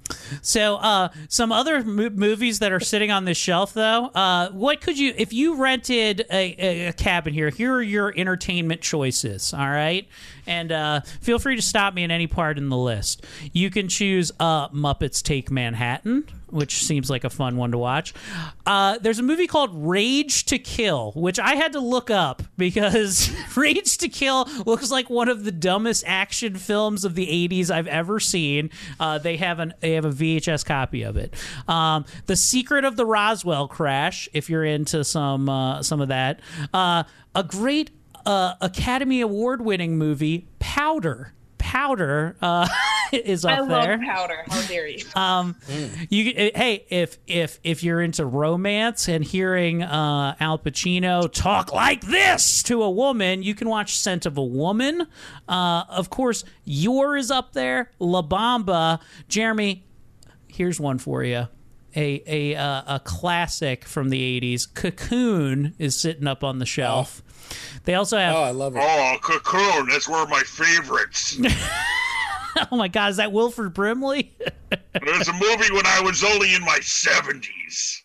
So, 0.43 0.77
uh, 0.77 1.09
some 1.29 1.53
other 1.53 1.85
mo- 1.85 2.11
movies 2.11 2.59
that 2.61 2.73
are 2.73 2.81
sitting 2.81 3.11
on 3.11 3.25
this 3.25 3.39
shelf, 3.39 3.75
though. 3.75 4.07
Uh, 4.07 4.51
what 4.51 4.81
could 4.81 4.99
you, 4.99 5.15
if 5.17 5.33
you 5.33 5.57
rented 5.57 6.27
a, 6.31 6.55
a, 6.59 6.87
a 6.89 6.93
cabin 6.93 7.35
here? 7.35 7.51
Here 7.51 7.75
are 7.75 7.83
your 7.83 8.13
entertainment 8.17 8.81
choices. 8.81 9.53
All 9.53 9.69
right, 9.69 10.07
and 10.49 10.73
uh, 10.73 11.01
feel 11.21 11.39
free 11.39 11.55
to 11.57 11.63
stop 11.63 11.95
me 11.95 12.03
at 12.03 12.11
any 12.11 12.27
part 12.27 12.59
in 12.59 12.71
the 12.71 12.77
list. 12.77 13.25
You 13.53 13.71
can 13.71 13.87
choose 13.89 14.33
uh, 14.41 14.69
Muppets 14.71 15.23
Take 15.23 15.51
Manhattan, 15.51 16.25
which 16.49 16.83
seems 16.83 17.11
like 17.11 17.25
a 17.25 17.31
fun 17.31 17.57
one 17.57 17.73
to 17.73 17.79
watch. 17.79 18.15
Uh, 18.67 18.99
there's 18.99 19.19
a 19.19 19.23
movie 19.23 19.47
called 19.47 19.71
Rage 19.75 20.47
to 20.47 20.59
Kill, 20.59 21.13
which 21.15 21.39
I 21.39 21.55
had 21.55 21.75
to 21.75 21.81
look 21.81 22.11
up 22.11 22.43
because 22.57 23.31
Rage 23.57 23.99
to 23.99 24.09
Kill 24.09 24.49
looks 24.65 24.91
like 24.91 25.11
one 25.11 25.29
of 25.29 25.45
the 25.45 25.53
dumbest 25.53 26.05
action 26.07 26.57
films 26.57 27.05
of 27.05 27.15
the 27.15 27.27
80s 27.27 27.71
I've 27.71 27.87
ever 27.87 28.19
seen. 28.19 28.71
Uh, 28.99 29.19
they 29.19 29.37
have 29.37 29.59
an 29.59 29.75
they 29.81 29.93
have 29.93 30.07
a 30.07 30.11
VHS 30.11 30.65
copy 30.65 31.03
of 31.03 31.19
it. 31.19 31.35
Um, 31.69 32.07
the 32.25 32.37
Secret 32.37 32.87
of 32.87 32.97
the 32.97 33.05
Roswell 33.05 33.69
Crash, 33.69 34.31
if 34.33 34.49
you're 34.49 34.65
into 34.65 35.05
some 35.05 35.49
uh, 35.49 35.83
some 35.83 36.01
of 36.01 36.09
that. 36.09 36.41
Uh, 36.73 37.05
a 37.35 37.45
great 37.45 37.91
uh, 38.29 38.55
Academy 38.61 39.23
Award 39.23 39.63
winning 39.63 39.97
movie, 39.97 40.49
Powder. 40.59 41.33
Powder 41.57 42.37
uh, 42.41 42.69
is 43.13 43.45
up 43.45 43.59
I 43.59 43.61
love 43.61 43.83
there. 43.85 43.99
powder. 43.99 44.45
How 44.49 44.63
dare 44.69 44.87
you? 44.87 45.05
Um, 45.17 45.57
you 46.09 46.31
uh, 46.31 46.59
hey, 46.59 46.87
if 46.89 47.19
if 47.27 47.59
if 47.65 47.83
you're 47.83 48.01
into 48.01 48.25
romance 48.25 49.09
and 49.09 49.25
hearing 49.25 49.83
uh, 49.83 50.35
Al 50.41 50.59
Pacino 50.59 51.31
talk 51.31 51.73
like 51.73 52.03
this 52.03 52.63
to 52.65 52.83
a 52.83 52.91
woman, 52.91 53.43
you 53.43 53.55
can 53.55 53.69
watch 53.69 53.99
Scent 53.99 54.25
of 54.25 54.39
a 54.39 54.45
Woman. 54.45 55.07
Uh, 55.49 55.85
of 55.89 56.11
course, 56.11 56.45
Yor 56.65 57.17
is 57.17 57.31
up 57.31 57.53
there. 57.55 57.91
La 57.99 58.23
Bamba, 58.23 59.01
Jeremy. 59.29 59.85
Here's 60.49 60.79
one 60.81 60.99
for 60.99 61.23
you. 61.25 61.49
A 61.97 62.23
a 62.27 62.57
uh, 62.57 62.97
a 62.97 63.01
classic 63.01 63.85
from 63.85 64.11
the 64.11 64.41
'80s. 64.41 64.73
Cocoon 64.73 65.75
is 65.79 65.99
sitting 65.99 66.27
up 66.27 66.45
on 66.45 66.59
the 66.61 66.67
shelf. 66.67 67.23
They 67.85 67.95
also 67.95 68.19
have. 68.19 68.35
Oh, 68.35 68.43
I 68.43 68.51
love 68.51 68.77
it. 68.77 68.83
Oh, 68.83 69.17
Cocoon. 69.23 69.89
That's 69.89 70.09
one 70.09 70.23
of 70.23 70.29
my 70.29 70.41
favorites. 70.41 71.39
oh 72.71 72.77
my 72.77 72.89
God, 72.89 73.11
is 73.11 73.17
that 73.17 73.33
Wilford 73.33 73.75
Brimley? 73.75 74.35
It's 75.01 75.29
a 75.29 75.33
movie 75.33 75.73
when 75.73 75.87
I 75.87 76.03
was 76.03 76.23
only 76.23 76.55
in 76.55 76.63
my 76.63 76.79
70s. 76.81 78.01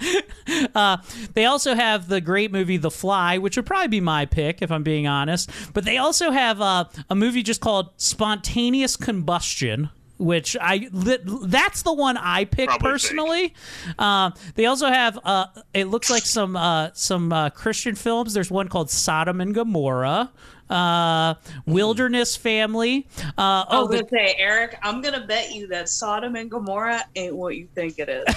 Uh, 0.74 0.96
they 1.34 1.44
also 1.44 1.74
have 1.74 2.08
the 2.08 2.20
great 2.20 2.52
movie 2.52 2.76
The 2.76 2.90
Fly, 2.90 3.36
which 3.36 3.56
would 3.56 3.66
probably 3.66 3.88
be 3.88 4.00
my 4.00 4.24
pick 4.26 4.62
if 4.62 4.70
I'm 4.70 4.82
being 4.82 5.06
honest. 5.06 5.50
But 5.74 5.84
they 5.84 5.98
also 5.98 6.30
have 6.30 6.60
uh, 6.60 6.84
a 7.10 7.14
movie 7.14 7.42
just 7.42 7.60
called 7.60 7.90
Spontaneous 7.96 8.96
Combustion. 8.96 9.90
Which 10.18 10.56
I 10.60 10.88
that's 10.92 11.82
the 11.82 11.92
one 11.92 12.16
I 12.16 12.44
pick 12.44 12.68
Probably 12.68 12.90
personally. 12.90 13.54
Um, 13.98 14.34
they 14.54 14.66
also 14.66 14.88
have 14.88 15.18
uh, 15.24 15.46
it 15.72 15.86
looks 15.86 16.10
like 16.10 16.24
some 16.24 16.56
uh, 16.56 16.90
some 16.92 17.32
uh, 17.32 17.50
Christian 17.50 17.94
films. 17.94 18.34
There's 18.34 18.50
one 18.50 18.68
called 18.68 18.90
Sodom 18.90 19.40
and 19.40 19.54
Gomorrah, 19.54 20.30
uh, 20.70 21.34
Wilderness 21.66 22.36
Family. 22.36 23.06
Uh, 23.20 23.32
I 23.38 23.66
oh, 23.70 23.86
was 23.86 23.90
the, 23.90 24.04
gonna 24.04 24.08
say, 24.10 24.34
Eric, 24.38 24.78
I'm 24.82 25.00
gonna 25.00 25.26
bet 25.26 25.52
you 25.54 25.66
that 25.68 25.88
Sodom 25.88 26.36
and 26.36 26.50
Gomorrah 26.50 27.04
ain't 27.16 27.36
what 27.36 27.56
you 27.56 27.68
think 27.74 27.98
it 27.98 28.08
is. 28.08 28.24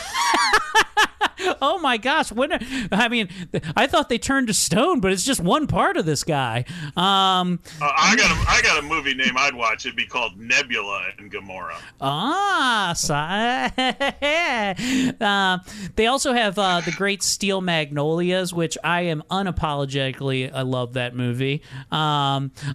oh 1.61 1.79
my 1.79 1.97
gosh! 1.97 2.31
When 2.31 2.51
I 2.91 3.07
mean, 3.09 3.29
I 3.75 3.87
thought 3.87 4.09
they 4.09 4.17
turned 4.17 4.47
to 4.47 4.53
stone, 4.53 4.99
but 4.99 5.11
it's 5.11 5.25
just 5.25 5.41
one 5.41 5.67
part 5.67 5.97
of 5.97 6.05
this 6.05 6.23
guy. 6.23 6.65
Um, 6.95 7.59
Uh, 7.81 7.91
I 7.97 8.15
got 8.15 8.31
a, 8.31 8.49
I 8.49 8.61
got 8.61 8.79
a 8.79 8.81
movie 8.87 9.13
name 9.13 9.35
I'd 9.37 9.55
watch. 9.55 9.85
It'd 9.85 9.95
be 9.95 10.05
called 10.05 10.37
Nebula 10.37 11.09
and 11.17 11.31
Gomorrah. 11.31 11.77
Ah, 11.99 12.93
si- 12.95 13.13
uh, 15.21 15.57
they 15.95 16.07
also 16.07 16.33
have 16.33 16.57
uh, 16.57 16.81
the 16.81 16.91
Great 16.91 17.23
Steel 17.23 17.61
Magnolias, 17.61 18.53
which 18.53 18.77
I 18.83 19.01
am 19.01 19.23
unapologetically. 19.29 20.51
I 20.53 20.61
love 20.61 20.93
that 20.93 21.15
movie. 21.15 21.61
Um, 21.91 22.20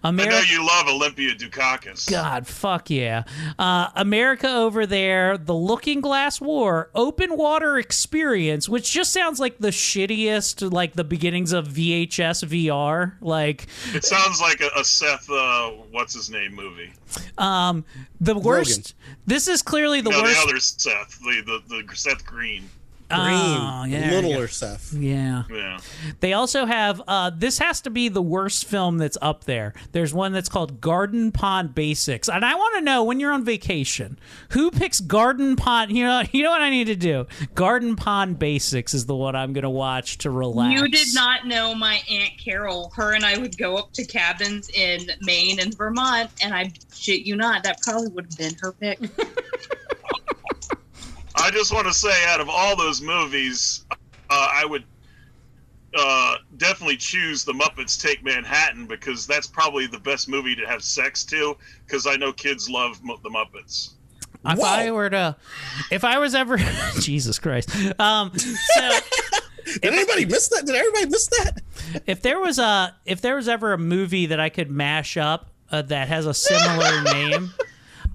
I 0.02 0.10
know 0.10 0.40
you 0.48 0.66
love 0.66 0.88
Olympia 0.88 1.34
Dukakis. 1.34 2.10
God, 2.10 2.46
fuck 2.46 2.90
yeah. 2.90 3.24
Uh, 3.58 3.88
America 3.94 4.48
over 4.48 4.86
there, 4.86 5.38
The 5.38 5.54
Looking 5.54 6.00
Glass 6.00 6.40
War, 6.40 6.90
Open 6.94 7.36
Water 7.36 7.78
Experience, 7.78 8.68
which 8.68 8.90
just 8.92 9.12
sounds 9.12 9.38
like 9.40 9.58
the 9.58 9.68
shittiest, 9.68 10.72
like 10.72 10.94
the 10.94 11.04
beginnings 11.04 11.52
of 11.52 11.68
VHS 11.68 12.44
VR. 12.44 13.14
Like, 13.20 13.66
It 13.94 14.04
sounds 14.04 14.40
like 14.40 14.60
a, 14.60 14.70
a 14.78 14.84
Seth, 14.84 15.28
uh, 15.30 15.70
what's 15.90 16.14
his 16.14 16.30
name 16.30 16.54
movie. 16.54 16.92
um, 17.38 17.84
the 18.20 18.36
worst. 18.36 18.94
This 19.26 19.48
is 19.48 19.62
clearly 19.62 20.00
the 20.00 20.10
no, 20.10 20.22
worst. 20.22 20.34
the 20.44 20.48
other 20.50 20.60
Seth, 20.60 21.18
the, 21.20 21.62
the 21.68 21.82
the 21.84 21.96
Seth 21.96 22.24
Green. 22.24 22.68
Green, 23.08 23.20
Oh, 23.20 23.84
yeah, 23.84 24.10
littler 24.10 24.40
go. 24.42 24.46
Seth. 24.46 24.92
Yeah. 24.92 25.44
Yeah. 25.50 25.78
They 26.20 26.32
also 26.32 26.66
have 26.66 27.00
uh, 27.06 27.30
this 27.30 27.58
has 27.58 27.80
to 27.82 27.90
be 27.90 28.08
the 28.08 28.22
worst 28.22 28.64
film 28.64 28.98
that's 28.98 29.16
up 29.22 29.44
there. 29.44 29.74
There's 29.92 30.12
one 30.12 30.32
that's 30.32 30.48
called 30.48 30.80
Garden 30.80 31.30
Pond 31.30 31.74
Basics, 31.74 32.28
and 32.28 32.44
I 32.44 32.54
want 32.54 32.76
to 32.76 32.80
know 32.80 33.04
when 33.04 33.20
you're 33.20 33.32
on 33.32 33.44
vacation, 33.44 34.18
who 34.50 34.70
picks 34.70 34.98
Garden 35.00 35.54
Pond? 35.56 35.92
You 35.92 36.04
know, 36.04 36.22
you 36.32 36.42
know 36.42 36.50
what 36.50 36.62
I 36.62 36.70
need 36.70 36.86
to 36.86 36.96
do. 36.96 37.26
Garden 37.54 37.94
Pond 37.96 38.38
Basics 38.38 38.92
is 38.94 39.06
the 39.06 39.14
one 39.14 39.36
I'm 39.36 39.52
gonna 39.52 39.70
watch 39.70 40.18
to 40.18 40.30
relax. 40.30 40.80
You 40.80 40.88
did 40.88 41.08
not 41.14 41.46
know 41.46 41.74
my 41.74 42.00
Aunt 42.10 42.32
Carol. 42.38 42.92
Her 42.96 43.14
and 43.14 43.24
I 43.24 43.38
would 43.38 43.56
go 43.56 43.76
up 43.76 43.92
to 43.92 44.04
cabins 44.04 44.68
in 44.70 45.06
Maine 45.20 45.60
and 45.60 45.76
Vermont, 45.76 46.30
and 46.42 46.52
I 46.54 46.72
shit 46.94 47.22
you 47.26 47.36
not, 47.36 47.62
that 47.62 47.80
probably 47.82 48.08
would 48.08 48.26
have 48.26 48.36
been 48.38 48.54
her 48.60 48.72
pick. 48.72 48.98
I 51.46 51.50
just 51.52 51.72
want 51.72 51.86
to 51.86 51.94
say, 51.94 52.24
out 52.26 52.40
of 52.40 52.48
all 52.48 52.74
those 52.74 53.00
movies, 53.00 53.84
uh, 53.92 53.96
I 54.30 54.64
would 54.64 54.82
uh, 55.96 56.38
definitely 56.56 56.96
choose 56.96 57.44
The 57.44 57.52
Muppets 57.52 58.02
Take 58.02 58.24
Manhattan 58.24 58.86
because 58.86 59.28
that's 59.28 59.46
probably 59.46 59.86
the 59.86 60.00
best 60.00 60.28
movie 60.28 60.56
to 60.56 60.66
have 60.66 60.82
sex 60.82 61.22
to. 61.26 61.56
Because 61.86 62.04
I 62.04 62.16
know 62.16 62.32
kids 62.32 62.68
love 62.68 62.98
Mu- 63.04 63.18
The 63.22 63.30
Muppets. 63.30 63.90
If 64.44 64.60
I 64.60 64.90
were 64.90 65.08
to, 65.08 65.36
if 65.92 66.02
I 66.02 66.18
was 66.18 66.34
ever, 66.34 66.56
Jesus 67.00 67.38
Christ. 67.38 67.70
Um, 68.00 68.32
so 68.36 68.98
Did 69.64 69.84
anybody 69.84 70.24
miss 70.24 70.48
that? 70.48 70.66
Did 70.66 70.74
everybody 70.74 71.06
miss 71.06 71.28
that? 71.28 71.62
if 72.06 72.22
there 72.22 72.40
was 72.40 72.58
a, 72.58 72.92
if 73.04 73.20
there 73.20 73.36
was 73.36 73.46
ever 73.48 73.72
a 73.72 73.78
movie 73.78 74.26
that 74.26 74.40
I 74.40 74.48
could 74.48 74.68
mash 74.68 75.16
up 75.16 75.50
uh, 75.70 75.82
that 75.82 76.08
has 76.08 76.26
a 76.26 76.34
similar 76.34 77.02
name, 77.12 77.52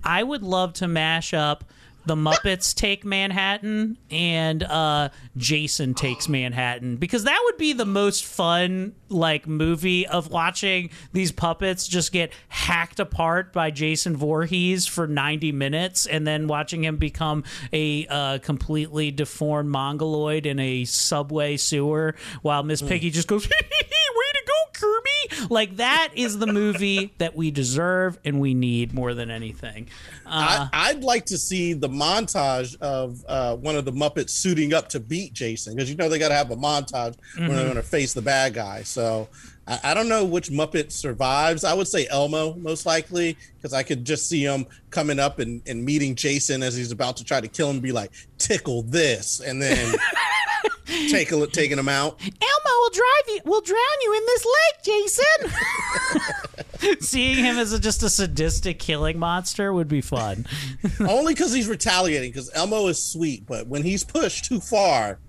I 0.03 0.21
would 0.21 0.43
love 0.43 0.73
to 0.73 0.89
mash 0.89 1.33
up. 1.33 1.63
The 2.05 2.15
Muppets 2.15 2.73
Take 2.73 3.05
Manhattan 3.05 3.97
and 4.09 4.63
uh, 4.63 5.09
Jason 5.37 5.93
Takes 5.93 6.27
Manhattan. 6.27 6.97
Because 6.97 7.23
that 7.25 7.39
would 7.45 7.57
be 7.57 7.73
the 7.73 7.85
most 7.85 8.25
fun 8.25 8.95
like 9.09 9.47
movie 9.47 10.07
of 10.07 10.29
watching 10.29 10.89
these 11.13 11.31
puppets 11.31 11.87
just 11.87 12.11
get 12.11 12.31
hacked 12.49 12.99
apart 12.99 13.53
by 13.53 13.71
Jason 13.71 14.15
Voorhees 14.15 14.87
for 14.87 15.07
90 15.07 15.51
minutes 15.51 16.05
and 16.05 16.25
then 16.25 16.47
watching 16.47 16.83
him 16.83 16.97
become 16.97 17.43
a 17.73 18.07
uh, 18.07 18.39
completely 18.39 19.11
deformed 19.11 19.69
mongoloid 19.69 20.45
in 20.45 20.59
a 20.59 20.85
subway 20.85 21.57
sewer 21.57 22.15
while 22.41 22.63
Miss 22.63 22.81
Piggy 22.81 23.09
just 23.09 23.27
goes, 23.27 23.47
way 23.47 23.57
to 23.79 23.83
go, 23.83 24.10
Kermie. 24.81 25.49
Like 25.49 25.77
that 25.77 26.09
is 26.15 26.37
the 26.39 26.47
movie 26.47 27.13
that 27.19 27.35
we 27.35 27.51
deserve 27.51 28.17
and 28.25 28.39
we 28.39 28.53
need 28.53 28.93
more 28.93 29.13
than 29.13 29.29
anything. 29.31 29.87
Uh, 30.25 30.67
I, 30.73 30.89
I'd 30.89 31.03
like 31.03 31.25
to 31.27 31.37
see 31.37 31.73
the 31.73 31.89
montage 31.89 32.79
of 32.81 33.23
uh, 33.27 33.55
one 33.57 33.75
of 33.75 33.85
the 33.85 33.91
Muppets 33.91 34.31
suiting 34.31 34.73
up 34.73 34.89
to 34.89 34.99
beat 34.99 35.33
Jason 35.33 35.75
because 35.75 35.89
you 35.89 35.95
know 35.95 36.09
they 36.09 36.19
got 36.19 36.29
to 36.29 36.35
have 36.35 36.51
a 36.51 36.55
montage 36.55 37.15
when 37.37 37.49
they're 37.49 37.59
Mhm. 37.59 37.63
going 37.63 37.75
to 37.75 37.83
face 37.83 38.13
the 38.13 38.21
bad 38.21 38.53
guy. 38.53 38.83
So 38.83 39.27
I, 39.67 39.79
I 39.83 39.93
don't 39.93 40.09
know 40.09 40.25
which 40.25 40.49
Muppet 40.49 40.91
survives. 40.91 41.63
I 41.63 41.73
would 41.73 41.87
say 41.87 42.07
Elmo 42.09 42.53
most 42.55 42.85
likely 42.85 43.37
because 43.57 43.73
I 43.73 43.83
could 43.83 44.05
just 44.05 44.27
see 44.27 44.43
him 44.43 44.65
coming 44.89 45.19
up 45.19 45.39
and, 45.39 45.61
and 45.67 45.83
meeting 45.85 46.15
Jason 46.15 46.63
as 46.63 46.75
he's 46.75 46.91
about 46.91 47.17
to 47.17 47.23
try 47.23 47.39
to 47.41 47.47
kill 47.47 47.69
him, 47.69 47.75
and 47.77 47.83
be 47.83 47.91
like, 47.91 48.11
"Tickle 48.37 48.81
this," 48.83 49.39
and 49.39 49.61
then 49.61 49.93
take 51.09 51.31
a, 51.31 51.47
taking 51.47 51.77
him 51.77 51.89
out. 51.89 52.19
Elmo 52.21 52.79
will 52.79 52.89
drive 52.89 53.27
you, 53.27 53.39
will 53.45 53.61
drown 53.61 54.01
you 54.01 54.13
in 54.13 54.21
this 54.25 54.45
lake, 54.45 54.83
Jason. 54.83 55.51
Seeing 57.01 57.37
him 57.37 57.57
as 57.57 57.73
a, 57.73 57.79
just 57.79 58.03
a 58.03 58.09
sadistic 58.09 58.79
killing 58.79 59.19
monster 59.19 59.71
would 59.71 59.87
be 59.87 60.01
fun. 60.01 60.45
Only 60.99 61.33
because 61.33 61.53
he's 61.53 61.67
retaliating. 61.67 62.31
Because 62.31 62.49
Elmo 62.53 62.87
is 62.87 63.03
sweet, 63.03 63.45
but 63.45 63.67
when 63.67 63.83
he's 63.83 64.03
pushed 64.03 64.45
too 64.45 64.59
far, 64.59 65.19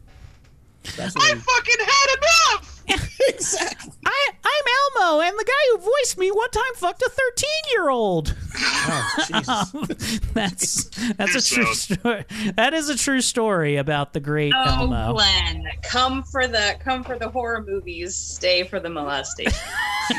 that's 0.97 1.15
when 1.15 1.25
I 1.25 1.35
fucking 1.35 1.77
had 1.79 2.17
enough. 2.17 2.72
exactly. 3.29 3.93
I, 4.05 4.29
I'm 4.45 5.03
Elmo, 5.03 5.21
and 5.23 5.39
the 5.39 5.45
guy 5.45 5.53
who 5.73 5.79
voiced 5.79 6.19
me 6.19 6.31
one 6.31 6.51
time 6.51 6.75
fucked 6.77 7.03
a 7.03 7.09
13 7.11 7.49
year 7.73 7.91
old. 7.91 8.35
Oh, 8.85 9.87
that's 10.35 10.85
that's 11.17 11.35
a 11.37 11.55
true 11.55 11.73
story. 11.75 12.25
That 12.57 12.75
is 12.75 12.89
a 12.89 12.97
true 12.97 13.21
story 13.21 13.77
about 13.77 14.13
the 14.13 14.19
great 14.19 14.53
Oh, 14.57 14.65
Elmo. 14.81 15.13
Glenn, 15.13 15.65
come 15.83 16.25
for 16.25 16.49
the 16.49 16.75
come 16.81 17.05
for 17.05 17.17
the 17.17 17.29
horror 17.29 17.65
movies, 17.65 18.17
stay 18.17 18.65
for 18.65 18.81
the 18.81 18.91
molestation. 18.91 19.53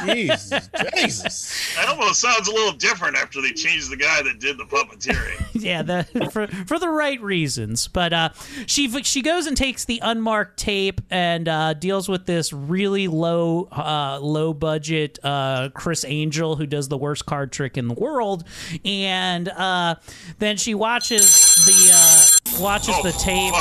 Jesus, 0.06 0.70
Jesus. 0.96 1.76
That 1.76 1.90
almost 1.90 2.22
sounds 2.22 2.48
a 2.48 2.52
little 2.52 2.72
different 2.72 3.18
after 3.18 3.42
they 3.42 3.52
changed 3.52 3.92
the 3.92 3.98
guy 3.98 4.22
that 4.22 4.40
did 4.40 4.58
the 4.58 4.64
puppeteering. 4.64 5.46
yeah, 5.54 5.82
the, 5.82 6.06
for 6.32 6.48
for 6.66 6.80
the 6.80 6.90
right 6.90 7.22
reasons. 7.22 7.90
But 7.90 8.14
uh, 8.14 8.30
she 8.66 8.90
she 9.04 9.22
goes 9.22 9.46
and 9.46 9.58
takes 9.58 9.84
the 9.86 10.00
unmarked 10.02 10.58
tape 10.58 11.02
and 11.10 11.48
uh, 11.50 11.74
deals 11.74 12.08
with 12.08 12.26
this 12.26 12.53
really 12.54 13.08
low 13.08 13.68
uh, 13.72 14.20
low 14.22 14.54
budget 14.54 15.20
uh, 15.24 15.70
Criss 15.74 16.06
Angel 16.08 16.56
who 16.56 16.66
does 16.66 16.88
the 16.88 16.98
worst 16.98 17.26
card 17.26 17.52
trick 17.52 17.78
in 17.78 17.88
the 17.88 17.94
world, 17.94 18.44
and 18.86 19.50
uh, 19.50 19.96
then 20.40 20.58
she 20.58 20.74
watches 20.76 21.26
the 21.66 21.92
uh, 21.94 22.62
watches 22.62 22.96
the 23.04 23.12
tape. 23.14 23.54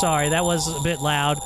Sorry, 0.00 0.28
that 0.30 0.44
was 0.44 0.68
a 0.68 0.82
bit 0.82 1.00
loud. 1.00 1.38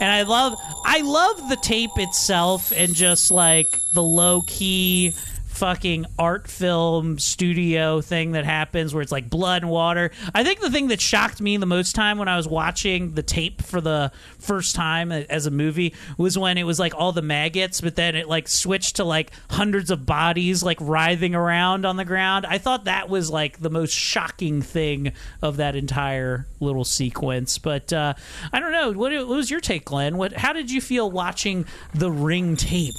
And 0.00 0.10
I 0.10 0.22
love 0.22 0.54
I 0.84 1.00
love 1.00 1.48
the 1.48 1.56
tape 1.56 1.96
itself 1.96 2.72
and 2.72 2.94
just 2.94 3.30
like 3.30 3.78
the 3.94 4.02
low 4.02 4.42
key 4.42 5.14
fucking 5.56 6.04
art 6.18 6.48
film 6.48 7.18
studio 7.18 8.02
thing 8.02 8.32
that 8.32 8.44
happens 8.44 8.92
where 8.92 9.02
it's 9.02 9.10
like 9.10 9.30
blood 9.30 9.62
and 9.62 9.70
water. 9.70 10.10
I 10.34 10.44
think 10.44 10.60
the 10.60 10.70
thing 10.70 10.88
that 10.88 11.00
shocked 11.00 11.40
me 11.40 11.56
the 11.56 11.64
most 11.64 11.94
time 11.94 12.18
when 12.18 12.28
I 12.28 12.36
was 12.36 12.46
watching 12.46 13.14
the 13.14 13.22
tape 13.22 13.62
for 13.62 13.80
the 13.80 14.12
first 14.38 14.74
time 14.74 15.10
as 15.10 15.46
a 15.46 15.50
movie 15.50 15.94
was 16.18 16.36
when 16.36 16.58
it 16.58 16.64
was 16.64 16.78
like 16.78 16.94
all 16.94 17.10
the 17.12 17.22
maggots, 17.22 17.80
but 17.80 17.96
then 17.96 18.14
it 18.14 18.28
like 18.28 18.48
switched 18.48 18.96
to 18.96 19.04
like 19.04 19.30
hundreds 19.50 19.90
of 19.90 20.04
bodies 20.04 20.62
like 20.62 20.76
writhing 20.78 21.34
around 21.34 21.86
on 21.86 21.96
the 21.96 22.04
ground. 22.04 22.44
I 22.44 22.58
thought 22.58 22.84
that 22.84 23.08
was 23.08 23.30
like 23.30 23.58
the 23.58 23.70
most 23.70 23.92
shocking 23.92 24.60
thing 24.60 25.12
of 25.40 25.56
that 25.56 25.74
entire 25.74 26.46
little 26.60 26.84
sequence. 26.84 27.56
But 27.56 27.94
uh, 27.94 28.12
I 28.52 28.60
don't 28.60 28.72
know. 28.72 28.92
What, 28.92 29.12
what 29.12 29.26
was 29.28 29.50
your 29.50 29.60
take, 29.60 29.86
Glenn? 29.86 30.18
What? 30.18 30.34
How 30.34 30.52
did 30.52 30.70
you 30.70 30.82
feel 30.82 31.10
watching 31.10 31.64
the 31.94 32.10
Ring 32.10 32.56
tape? 32.56 32.94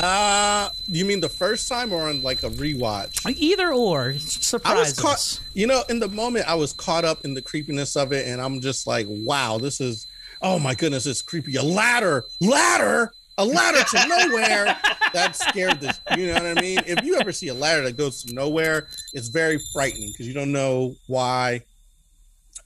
Uh, 0.00 0.70
you 0.86 1.04
mean 1.04 1.18
the 1.18 1.28
first 1.28 1.68
time 1.68 1.92
or 1.92 2.08
on 2.08 2.22
like 2.22 2.42
a 2.44 2.50
rewatch? 2.50 3.28
Either 3.36 3.72
or. 3.72 4.10
I 4.10 4.16
Surprise 4.18 4.76
was 4.76 4.98
caught. 4.98 5.40
You 5.54 5.66
know, 5.66 5.82
in 5.88 5.98
the 5.98 6.08
moment, 6.08 6.48
I 6.48 6.54
was 6.54 6.72
caught 6.72 7.04
up 7.04 7.24
in 7.24 7.34
the 7.34 7.42
creepiness 7.42 7.96
of 7.96 8.12
it, 8.12 8.26
and 8.26 8.40
I'm 8.40 8.60
just 8.60 8.86
like, 8.86 9.06
"Wow, 9.08 9.58
this 9.58 9.80
is. 9.80 10.06
Oh 10.40 10.58
my 10.58 10.74
goodness, 10.74 11.06
it's 11.06 11.20
creepy. 11.20 11.56
A 11.56 11.62
ladder, 11.62 12.24
ladder, 12.40 13.10
a 13.38 13.44
ladder 13.44 13.82
to 13.82 14.08
nowhere." 14.28 14.76
that 15.12 15.34
scared 15.34 15.80
this. 15.80 16.00
You 16.16 16.28
know 16.28 16.34
what 16.34 16.58
I 16.58 16.60
mean? 16.60 16.78
If 16.86 17.02
you 17.04 17.16
ever 17.16 17.32
see 17.32 17.48
a 17.48 17.54
ladder 17.54 17.82
that 17.84 17.96
goes 17.96 18.22
to 18.24 18.34
nowhere, 18.34 18.88
it's 19.14 19.28
very 19.28 19.58
frightening 19.72 20.12
because 20.12 20.28
you 20.28 20.34
don't 20.34 20.52
know 20.52 20.94
why. 21.06 21.62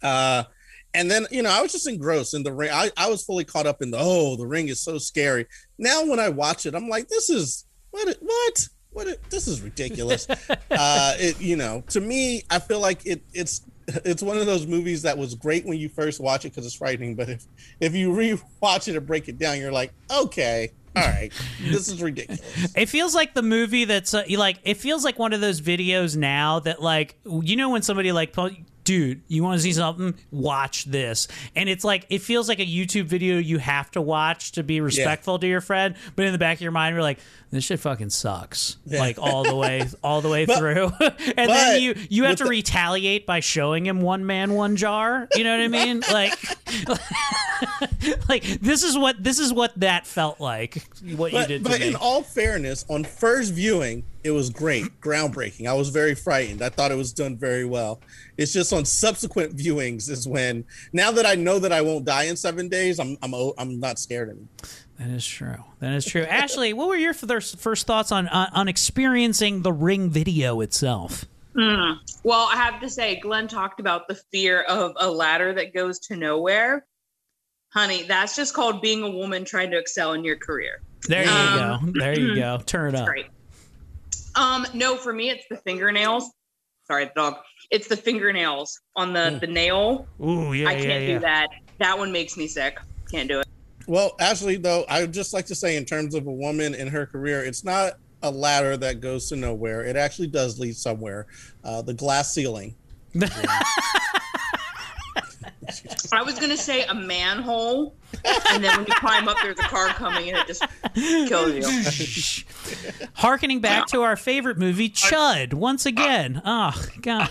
Uh, 0.03 0.45
and 0.95 1.11
then 1.11 1.27
you 1.31 1.43
know, 1.43 1.51
I 1.51 1.63
was 1.63 1.73
just 1.73 1.89
engrossed 1.89 2.35
in 2.35 2.43
the 2.43 2.53
ring. 2.53 2.71
I, 2.73 2.91
I 2.97 3.09
was 3.09 3.25
fully 3.25 3.45
caught 3.45 3.67
up 3.67 3.83
in 3.83 3.91
the 3.91 3.99
oh, 3.99 4.37
the 4.37 4.47
ring 4.47 4.69
is 4.69 4.81
so 4.81 4.99
scary. 4.99 5.47
Now 5.83 6.07
when 6.07 6.21
I 6.21 6.29
watch 6.29 6.65
it, 6.65 6.77
I'm 6.77 6.89
like, 6.89 7.09
this 7.09 7.29
is 7.29 7.67
what? 7.91 8.17
What? 8.21 8.69
what? 8.93 9.31
this 9.31 9.49
is 9.49 9.61
ridiculous. 9.61 10.29
uh, 10.71 11.15
it, 11.19 11.41
you 11.41 11.57
know, 11.57 11.83
to 11.89 12.01
me, 12.01 12.45
I 12.49 12.61
feel 12.61 12.81
like 12.81 13.05
it. 13.05 13.23
It's 13.35 13.63
it's 13.89 14.23
one 14.23 14.39
of 14.39 14.47
those 14.47 14.65
movies 14.65 15.03
that 15.03 15.19
was 15.19 15.35
great 15.35 15.67
when 15.67 15.79
you 15.79 15.89
first 15.89 16.21
watch 16.21 16.45
it 16.45 16.51
because 16.51 16.65
it's 16.65 16.77
frightening, 16.77 17.17
but 17.17 17.29
if 17.29 17.45
if 17.81 17.95
you 17.97 18.11
rewatch 18.11 18.87
it 18.87 18.97
and 18.97 19.05
break 19.05 19.29
it 19.29 19.39
down, 19.39 19.59
you're 19.59 19.73
like, 19.73 19.93
okay, 20.09 20.71
all 20.95 21.03
right, 21.03 21.33
this 21.61 21.89
is 21.89 22.01
ridiculous. 22.01 22.77
It 22.77 22.87
feels 22.87 23.13
like 23.13 23.35
the 23.35 23.43
movie 23.43 23.85
that's 23.85 24.15
uh, 24.15 24.23
like. 24.37 24.59
It 24.63 24.77
feels 24.77 25.05
like 25.05 25.19
one 25.19 25.33
of 25.33 25.41
those 25.41 25.61
videos 25.61 26.17
now 26.17 26.61
that 26.61 26.81
like 26.81 27.17
you 27.25 27.57
know 27.57 27.71
when 27.71 27.83
somebody 27.83 28.13
like, 28.13 28.33
dude, 28.85 29.21
you 29.29 29.43
want 29.43 29.59
to 29.59 29.63
see 29.63 29.73
something? 29.73 30.15
Watch 30.31 30.85
this, 30.85 31.29
and 31.57 31.69
it's 31.69 31.85
like 31.85 32.07
it 32.11 32.21
feels 32.21 32.49
like 32.49 32.59
a 32.61 32.67
YouTube 32.67 33.05
video 33.07 33.39
you 33.39 33.59
have 33.59 33.91
to 33.93 34.01
watch 34.01 34.53
to 34.53 34.63
be 34.63 34.81
respectful 34.81 35.39
to 35.39 35.47
your 35.47 35.61
friend, 35.61 35.95
but 36.17 36.25
in 36.25 36.33
the 36.33 36.39
back 36.39 36.59
of 36.59 36.63
your 36.63 36.73
mind, 36.73 36.95
you're 36.95 37.03
like, 37.03 37.19
this 37.51 37.65
shit 37.65 37.81
fucking 37.81 38.11
sucks, 38.11 38.77
Yeah. 38.87 39.01
like 39.01 39.19
all 39.19 39.45
the 39.45 39.55
way, 39.55 39.87
all 40.03 40.21
the 40.21 40.29
way 40.29 40.47
But- 40.47 40.59
through, 40.59 40.91
and 41.01 41.51
then 41.51 41.81
you 41.83 41.95
you 42.11 42.25
have 42.25 42.37
to 42.37 42.45
the- 42.45 42.51
retaliate 42.51 43.27
by 43.27 43.41
showing 43.41 43.87
him 43.87 44.01
one 44.01 44.27
man, 44.27 44.55
one 44.55 44.77
jar. 44.77 45.29
You 45.35 45.45
know 45.45 45.57
what 45.57 45.65
I 45.65 45.69
mean? 45.69 46.03
Like, 46.13 46.35
like 48.29 48.43
this 48.61 48.83
is 48.83 48.97
what 48.99 49.23
this 49.23 49.39
is 49.39 49.53
what 49.53 49.73
that 49.81 50.07
felt 50.07 50.41
like. 50.41 50.83
What 51.17 51.33
you 51.33 51.39
but, 51.39 51.49
did 51.49 51.65
to 51.65 51.71
but 51.71 51.81
me. 51.81 51.89
in 51.89 51.95
all 51.97 52.23
fairness, 52.23 52.85
on 52.89 53.05
first 53.05 53.53
viewing, 53.53 54.05
it 54.25 54.31
was 54.31 54.51
great, 54.51 55.01
groundbreaking. 55.01 55.67
I 55.67 55.75
was 55.75 55.89
very 55.91 56.15
frightened. 56.15 56.63
I 56.63 56.69
thought 56.69 56.91
it 56.93 56.97
was 56.97 57.13
done 57.13 57.37
very 57.37 57.65
well. 57.65 58.01
It's 58.37 58.53
just 58.53 58.73
on 58.73 58.85
subsequent 58.85 59.57
viewings 59.57 60.09
is 60.09 60.27
when 60.29 60.65
now 60.93 61.11
that 61.13 61.27
I 61.27 61.35
know 61.35 61.59
that 61.59 61.73
I 61.73 61.81
won't 61.83 62.05
die 62.05 62.25
in 62.25 62.37
seven 62.37 62.69
days, 62.69 62.99
I'm 62.99 63.17
I'm 63.23 63.35
o- 63.35 63.55
I'm 63.59 63.81
not 63.81 63.99
scared 63.99 64.29
anymore. 64.31 64.49
That 64.99 65.09
is 65.11 65.27
true. 65.27 65.57
That 65.81 65.93
is 65.95 66.05
true. 66.05 66.23
Ashley, 66.23 66.73
what 66.73 66.87
were 66.89 66.97
your 66.97 67.15
first 67.15 67.59
first 67.59 67.87
thoughts 67.87 68.13
on 68.13 68.29
on, 68.29 68.49
on 68.53 68.69
experiencing 68.69 69.63
the 69.63 69.73
Ring 69.73 70.11
video 70.11 70.61
itself? 70.61 71.25
Hmm. 71.55 71.93
Well, 72.25 72.49
I 72.51 72.57
have 72.57 72.81
to 72.81 72.89
say, 72.89 73.21
Glenn 73.21 73.47
talked 73.49 73.79
about 73.81 74.09
the 74.09 74.15
fear 74.33 74.63
of 74.63 74.93
a 74.99 75.11
ladder 75.11 75.53
that 75.55 75.75
goes 75.75 75.99
to 76.01 76.17
nowhere. 76.17 76.87
Honey, 77.75 78.05
that's 78.05 78.37
just 78.37 78.55
called 78.55 78.81
being 78.81 79.03
a 79.03 79.11
woman 79.11 79.45
trying 79.45 79.71
to 79.73 79.79
excel 79.79 80.13
in 80.13 80.25
your 80.25 80.37
career. 80.37 80.81
There 81.09 81.25
you 81.25 81.31
Um, 81.31 81.93
go. 81.93 81.99
There 81.99 82.19
you 82.19 82.35
go. 82.37 82.61
Turn 82.65 82.95
it 82.95 83.01
up. 83.01 83.07
Great. 83.07 83.27
Um, 84.35 84.67
no, 84.75 84.97
for 84.97 85.13
me, 85.13 85.31
it's 85.31 85.45
the 85.51 85.57
fingernails. 85.57 86.31
Sorry, 86.87 87.05
the 87.05 87.13
dog. 87.15 87.37
It's 87.71 87.89
the 87.89 87.97
fingernails 87.97 88.79
on 88.97 89.13
the 89.13 89.39
the 89.41 89.47
nail. 89.47 90.07
Ooh, 90.21 90.53
yeah, 90.53 90.69
I 90.69 90.75
can't 90.75 91.05
yeah. 91.05 91.15
do 91.15 91.19
that. 91.21 91.49
That 91.79 91.99
one 91.99 92.13
makes 92.13 92.37
me 92.37 92.47
sick. 92.47 92.79
Can't 93.11 93.29
do 93.29 93.41
it. 93.41 93.47
Well, 93.87 94.15
Ashley, 94.21 94.57
though, 94.57 94.85
I 94.89 95.01
would 95.01 95.13
just 95.13 95.33
like 95.35 95.47
to 95.47 95.55
say, 95.55 95.77
in 95.77 95.85
terms 95.85 96.15
of 96.15 96.27
a 96.27 96.33
woman 96.33 96.75
in 96.75 96.89
her 96.89 97.07
career, 97.07 97.45
it's 97.45 97.65
not 97.65 97.95
a 98.23 98.31
ladder 98.31 98.77
that 98.77 99.01
goes 99.01 99.29
to 99.31 99.37
nowhere. 99.37 99.85
It 99.85 99.97
actually 99.97 100.29
does 100.29 100.59
lead 100.59 100.77
somewhere. 100.77 101.27
Uh, 101.65 101.83
the 101.83 101.95
glass 101.95 102.33
ceiling. 102.33 102.77
I 106.13 106.23
was 106.23 106.39
gonna 106.39 106.57
say 106.57 106.85
a 106.85 106.95
manhole, 106.95 107.95
and 108.51 108.63
then 108.63 108.77
when 108.77 108.87
you 108.87 108.95
climb 108.95 109.29
up, 109.29 109.37
there's 109.43 109.59
a 109.59 109.63
car 109.63 109.89
coming 109.89 110.29
and 110.31 110.39
it 110.39 110.47
just 110.47 110.65
kills 111.29 111.55
you. 111.55 113.09
Harkening 113.15 113.61
back 113.61 113.87
to 113.89 114.03
our 114.03 114.17
favorite 114.17 114.59
movie, 114.59 114.89
Chud, 114.89 115.55
once 115.55 115.87
again. 115.87 116.41
Oh 116.45 116.87
God. 117.01 117.31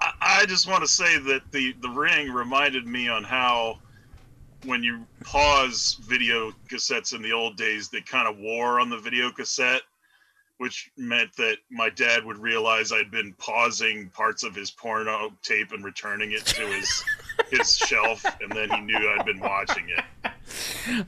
I, 0.00 0.12
I 0.20 0.46
just 0.46 0.68
want 0.68 0.82
to 0.82 0.88
say 0.88 1.18
that 1.18 1.42
the 1.52 1.74
the 1.80 1.90
ring 1.90 2.30
reminded 2.30 2.86
me 2.86 3.08
on 3.08 3.24
how 3.24 3.78
when 4.64 4.82
you 4.82 5.06
pause 5.22 5.98
video 6.06 6.52
cassettes 6.68 7.14
in 7.14 7.22
the 7.22 7.32
old 7.32 7.56
days, 7.56 7.88
they 7.88 8.00
kind 8.00 8.28
of 8.28 8.38
wore 8.38 8.80
on 8.80 8.90
the 8.90 8.98
video 8.98 9.30
cassette, 9.30 9.82
which 10.58 10.90
meant 10.96 11.34
that 11.36 11.58
my 11.70 11.88
dad 11.90 12.24
would 12.24 12.38
realize 12.38 12.92
I'd 12.92 13.10
been 13.10 13.34
pausing 13.38 14.10
parts 14.10 14.42
of 14.42 14.54
his 14.54 14.70
porno 14.70 15.30
tape 15.42 15.72
and 15.72 15.84
returning 15.84 16.32
it 16.32 16.44
to 16.46 16.66
his 16.66 17.04
his 17.50 17.76
shelf, 17.76 18.24
and 18.40 18.50
then 18.52 18.70
he 18.70 18.80
knew 18.82 18.96
I'd 19.18 19.24
been 19.26 19.40
watching 19.40 19.86
it. 19.96 20.04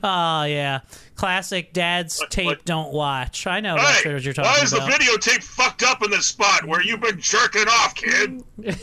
Oh 0.03 0.43
yeah. 0.43 0.81
Classic 1.15 1.73
dad's 1.73 2.21
tape 2.29 2.63
don't 2.65 2.93
watch. 2.93 3.47
I 3.47 3.59
know 3.59 3.75
that's 3.75 4.01
Hey, 4.01 4.13
what 4.13 4.23
you're 4.23 4.33
talking 4.33 4.51
why 4.51 4.63
is 4.63 4.73
about. 4.73 4.89
the 4.89 4.97
videotape 4.97 5.43
fucked 5.43 5.83
up 5.83 6.03
in 6.03 6.11
this 6.11 6.27
spot 6.27 6.65
where 6.65 6.81
you've 6.83 7.01
been 7.01 7.19
jerking 7.19 7.67
off, 7.67 7.95
kid? 7.95 8.43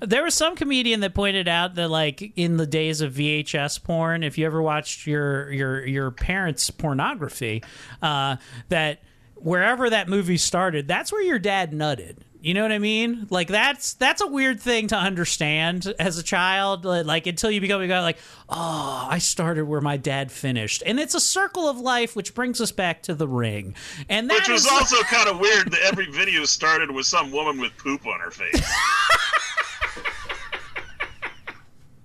There 0.00 0.22
was 0.24 0.34
some 0.34 0.56
comedian 0.56 1.00
that 1.00 1.14
pointed 1.14 1.48
out 1.48 1.74
that, 1.74 1.88
like 1.88 2.32
in 2.34 2.56
the 2.56 2.66
days 2.66 3.02
of 3.02 3.12
VHS 3.12 3.84
porn, 3.84 4.22
if 4.22 4.38
you 4.38 4.46
ever 4.46 4.62
watched 4.62 5.06
your 5.06 5.52
your 5.52 5.84
your 5.86 6.10
parents' 6.10 6.70
pornography, 6.70 7.62
uh, 8.00 8.36
that 8.70 9.02
wherever 9.36 9.90
that 9.90 10.08
movie 10.08 10.38
started, 10.38 10.88
that's 10.88 11.12
where 11.12 11.22
your 11.22 11.38
dad 11.38 11.72
nutted. 11.72 12.16
You 12.44 12.52
know 12.52 12.60
what 12.60 12.72
I 12.72 12.78
mean? 12.78 13.26
Like 13.30 13.48
that's 13.48 13.94
that's 13.94 14.20
a 14.20 14.26
weird 14.26 14.60
thing 14.60 14.88
to 14.88 14.96
understand 14.96 15.94
as 15.98 16.18
a 16.18 16.22
child. 16.22 16.84
Like 16.84 17.26
until 17.26 17.50
you 17.50 17.58
become 17.58 17.80
a 17.80 17.88
guy, 17.88 18.02
like, 18.02 18.18
oh, 18.50 19.06
I 19.10 19.16
started 19.16 19.64
where 19.64 19.80
my 19.80 19.96
dad 19.96 20.30
finished, 20.30 20.82
and 20.84 21.00
it's 21.00 21.14
a 21.14 21.20
circle 21.20 21.70
of 21.70 21.78
life, 21.78 22.14
which 22.14 22.34
brings 22.34 22.60
us 22.60 22.70
back 22.70 23.00
to 23.04 23.14
the 23.14 23.26
ring. 23.26 23.74
And 24.10 24.28
that 24.28 24.40
Which 24.40 24.48
was 24.50 24.66
is- 24.66 24.70
also 24.72 25.02
kind 25.04 25.26
of 25.26 25.40
weird 25.40 25.72
that 25.72 25.80
every 25.84 26.04
video 26.10 26.44
started 26.44 26.90
with 26.90 27.06
some 27.06 27.32
woman 27.32 27.58
with 27.58 27.74
poop 27.78 28.06
on 28.06 28.20
her 28.20 28.30
face. 28.30 28.62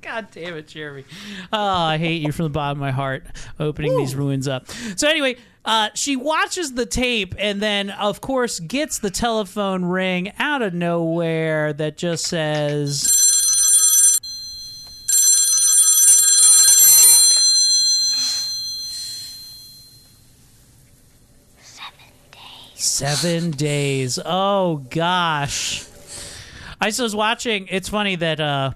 God 0.01 0.29
damn 0.31 0.55
it, 0.55 0.67
Jeremy. 0.69 1.03
Oh, 1.51 1.59
I 1.61 1.97
hate 1.97 2.21
you 2.21 2.31
from 2.31 2.43
the 2.45 2.49
bottom 2.49 2.77
of 2.77 2.81
my 2.81 2.91
heart 2.91 3.25
opening 3.59 3.95
these 3.97 4.15
ruins 4.15 4.47
up. 4.47 4.67
So, 4.95 5.07
anyway, 5.09 5.35
uh, 5.65 5.89
she 5.93 6.15
watches 6.15 6.73
the 6.73 6.85
tape 6.85 7.35
and 7.37 7.61
then, 7.61 7.89
of 7.89 8.21
course, 8.21 8.59
gets 8.59 8.99
the 8.99 9.11
telephone 9.11 9.85
ring 9.85 10.31
out 10.39 10.61
of 10.61 10.73
nowhere 10.73 11.73
that 11.73 11.97
just 11.97 12.25
says. 12.25 13.15
Seven 21.61 21.91
days. 22.31 22.83
Seven 22.83 23.51
days. 23.51 24.19
Oh 24.25 24.77
gosh. 24.89 25.85
I 26.81 26.87
was 26.87 27.13
watching. 27.13 27.67
It's 27.69 27.89
funny 27.89 28.15
that 28.15 28.39
uh, 28.39 28.71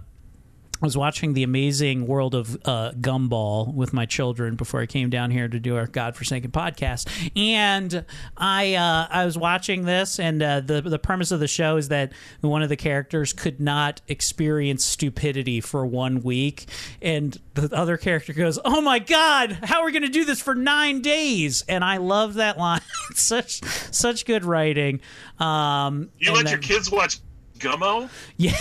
I 0.83 0.85
was 0.85 0.97
watching 0.97 1.31
the 1.31 1.43
amazing 1.43 2.07
world 2.07 2.35
of 2.35 2.57
uh, 2.65 2.91
Gumball 2.91 3.73
with 3.73 3.93
my 3.93 4.05
children 4.05 4.55
before 4.57 4.81
I 4.81 4.85
came 4.85 5.09
down 5.09 5.31
here 5.31 5.47
to 5.47 5.57
do 5.57 5.77
our 5.77 5.87
godforsaken 5.87 6.51
podcast, 6.51 7.07
and 7.37 8.03
I 8.35 8.73
uh, 8.75 9.07
I 9.09 9.23
was 9.23 9.37
watching 9.37 9.85
this, 9.85 10.19
and 10.19 10.43
uh, 10.43 10.59
the 10.59 10.81
the 10.81 10.99
premise 10.99 11.31
of 11.31 11.39
the 11.39 11.47
show 11.47 11.77
is 11.77 11.87
that 11.87 12.11
one 12.41 12.61
of 12.61 12.67
the 12.67 12.75
characters 12.75 13.31
could 13.31 13.61
not 13.61 14.01
experience 14.09 14.83
stupidity 14.83 15.61
for 15.61 15.85
one 15.85 16.21
week, 16.21 16.65
and 17.01 17.39
the 17.53 17.73
other 17.73 17.95
character 17.95 18.33
goes, 18.33 18.59
"Oh 18.65 18.81
my 18.81 18.99
god, 18.99 19.59
how 19.63 19.79
are 19.79 19.85
we 19.85 19.93
going 19.93 20.01
to 20.03 20.09
do 20.09 20.25
this 20.25 20.41
for 20.41 20.53
nine 20.53 21.01
days?" 21.01 21.63
And 21.69 21.81
I 21.81 21.95
love 21.95 22.33
that 22.33 22.57
line. 22.57 22.81
such 23.15 23.63
such 23.93 24.25
good 24.25 24.43
writing. 24.43 24.99
Um, 25.39 26.09
You 26.19 26.33
let 26.33 26.49
your 26.49 26.59
kids 26.59 26.91
watch 26.91 27.19
Gummo? 27.57 28.09
Yeah. 28.35 28.57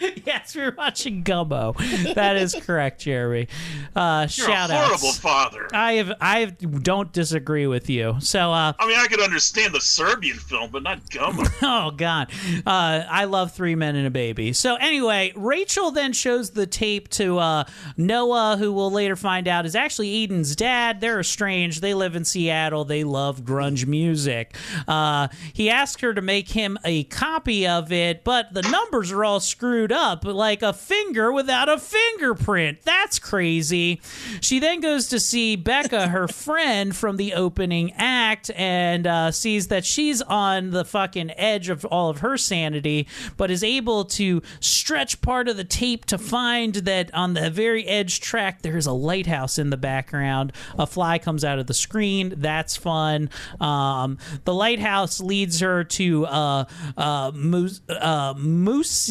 yes, 0.24 0.54
we 0.54 0.62
were 0.62 0.74
watching 0.76 1.22
Gumbo. 1.22 1.74
That 2.14 2.36
is 2.36 2.54
correct, 2.54 3.00
Jeremy. 3.02 3.48
Uh, 3.94 4.26
You're 4.30 4.46
shout 4.46 4.70
a 4.70 4.74
horrible 4.74 5.08
outs. 5.08 5.18
father. 5.18 5.68
I 5.72 5.94
have 5.94 6.12
I 6.20 6.46
don't 6.46 7.12
disagree 7.12 7.66
with 7.66 7.90
you. 7.90 8.16
So 8.20 8.52
uh, 8.52 8.72
I 8.78 8.86
mean, 8.86 8.98
I 8.98 9.06
could 9.06 9.20
understand 9.20 9.74
the 9.74 9.80
Serbian 9.80 10.36
film, 10.36 10.70
but 10.70 10.82
not 10.82 11.08
Gumbo. 11.10 11.44
oh 11.62 11.90
god 11.90 12.30
uh, 12.66 13.04
i 13.08 13.24
love 13.24 13.52
three 13.52 13.74
men 13.74 13.96
and 13.96 14.06
a 14.06 14.10
baby 14.10 14.52
so 14.52 14.76
anyway 14.76 15.32
rachel 15.36 15.90
then 15.90 16.12
shows 16.12 16.50
the 16.50 16.66
tape 16.66 17.08
to 17.08 17.38
uh, 17.38 17.64
noah 17.96 18.56
who 18.58 18.72
we'll 18.72 18.90
later 18.90 19.16
find 19.16 19.46
out 19.48 19.66
is 19.66 19.74
actually 19.74 20.22
eden's 20.22 20.54
dad 20.56 21.00
they're 21.00 21.20
estranged 21.20 21.82
they 21.82 21.94
live 21.94 22.14
in 22.16 22.24
seattle 22.24 22.84
they 22.84 23.04
love 23.04 23.42
grunge 23.42 23.86
music 23.86 24.56
uh, 24.88 25.28
he 25.52 25.68
asked 25.70 26.00
her 26.00 26.14
to 26.14 26.22
make 26.22 26.50
him 26.50 26.78
a 26.84 27.04
copy 27.04 27.66
of 27.66 27.92
it 27.92 28.24
but 28.24 28.52
the 28.52 28.62
numbers 28.62 29.10
are 29.12 29.24
all 29.24 29.40
screwed 29.40 29.89
up 29.92 30.24
like 30.24 30.62
a 30.62 30.72
finger 30.72 31.32
without 31.32 31.68
a 31.68 31.78
fingerprint 31.78 32.82
that's 32.82 33.18
crazy 33.18 34.00
she 34.40 34.58
then 34.58 34.80
goes 34.80 35.08
to 35.08 35.18
see 35.20 35.56
becca 35.56 36.08
her 36.08 36.28
friend 36.28 36.94
from 36.96 37.16
the 37.16 37.34
opening 37.34 37.92
act 37.92 38.50
and 38.56 39.06
uh, 39.06 39.30
sees 39.30 39.68
that 39.68 39.84
she's 39.84 40.22
on 40.22 40.70
the 40.70 40.84
fucking 40.84 41.30
edge 41.32 41.68
of 41.68 41.84
all 41.86 42.10
of 42.10 42.18
her 42.18 42.36
sanity, 42.36 43.06
but 43.36 43.50
is 43.50 43.64
able 43.64 44.04
to 44.04 44.42
stretch 44.60 45.20
part 45.20 45.48
of 45.48 45.56
the 45.56 45.64
tape 45.64 46.04
to 46.06 46.18
find 46.18 46.74
that 46.74 47.12
on 47.14 47.34
the 47.34 47.50
very 47.50 47.86
edge 47.86 48.20
track 48.20 48.62
there's 48.62 48.86
a 48.86 48.92
lighthouse 48.92 49.58
in 49.58 49.70
the 49.70 49.76
background. 49.76 50.52
A 50.78 50.86
fly 50.86 51.18
comes 51.18 51.44
out 51.44 51.58
of 51.58 51.66
the 51.66 51.74
screen. 51.74 52.34
That's 52.36 52.76
fun. 52.76 53.30
Um, 53.60 54.18
the 54.44 54.54
lighthouse 54.54 55.20
leads 55.20 55.60
her 55.60 55.84
to 55.84 56.26
uh, 56.26 56.64
uh, 56.96 57.32
Mus- 57.34 57.80
uh, 57.88 58.34
Mus- 58.36 59.10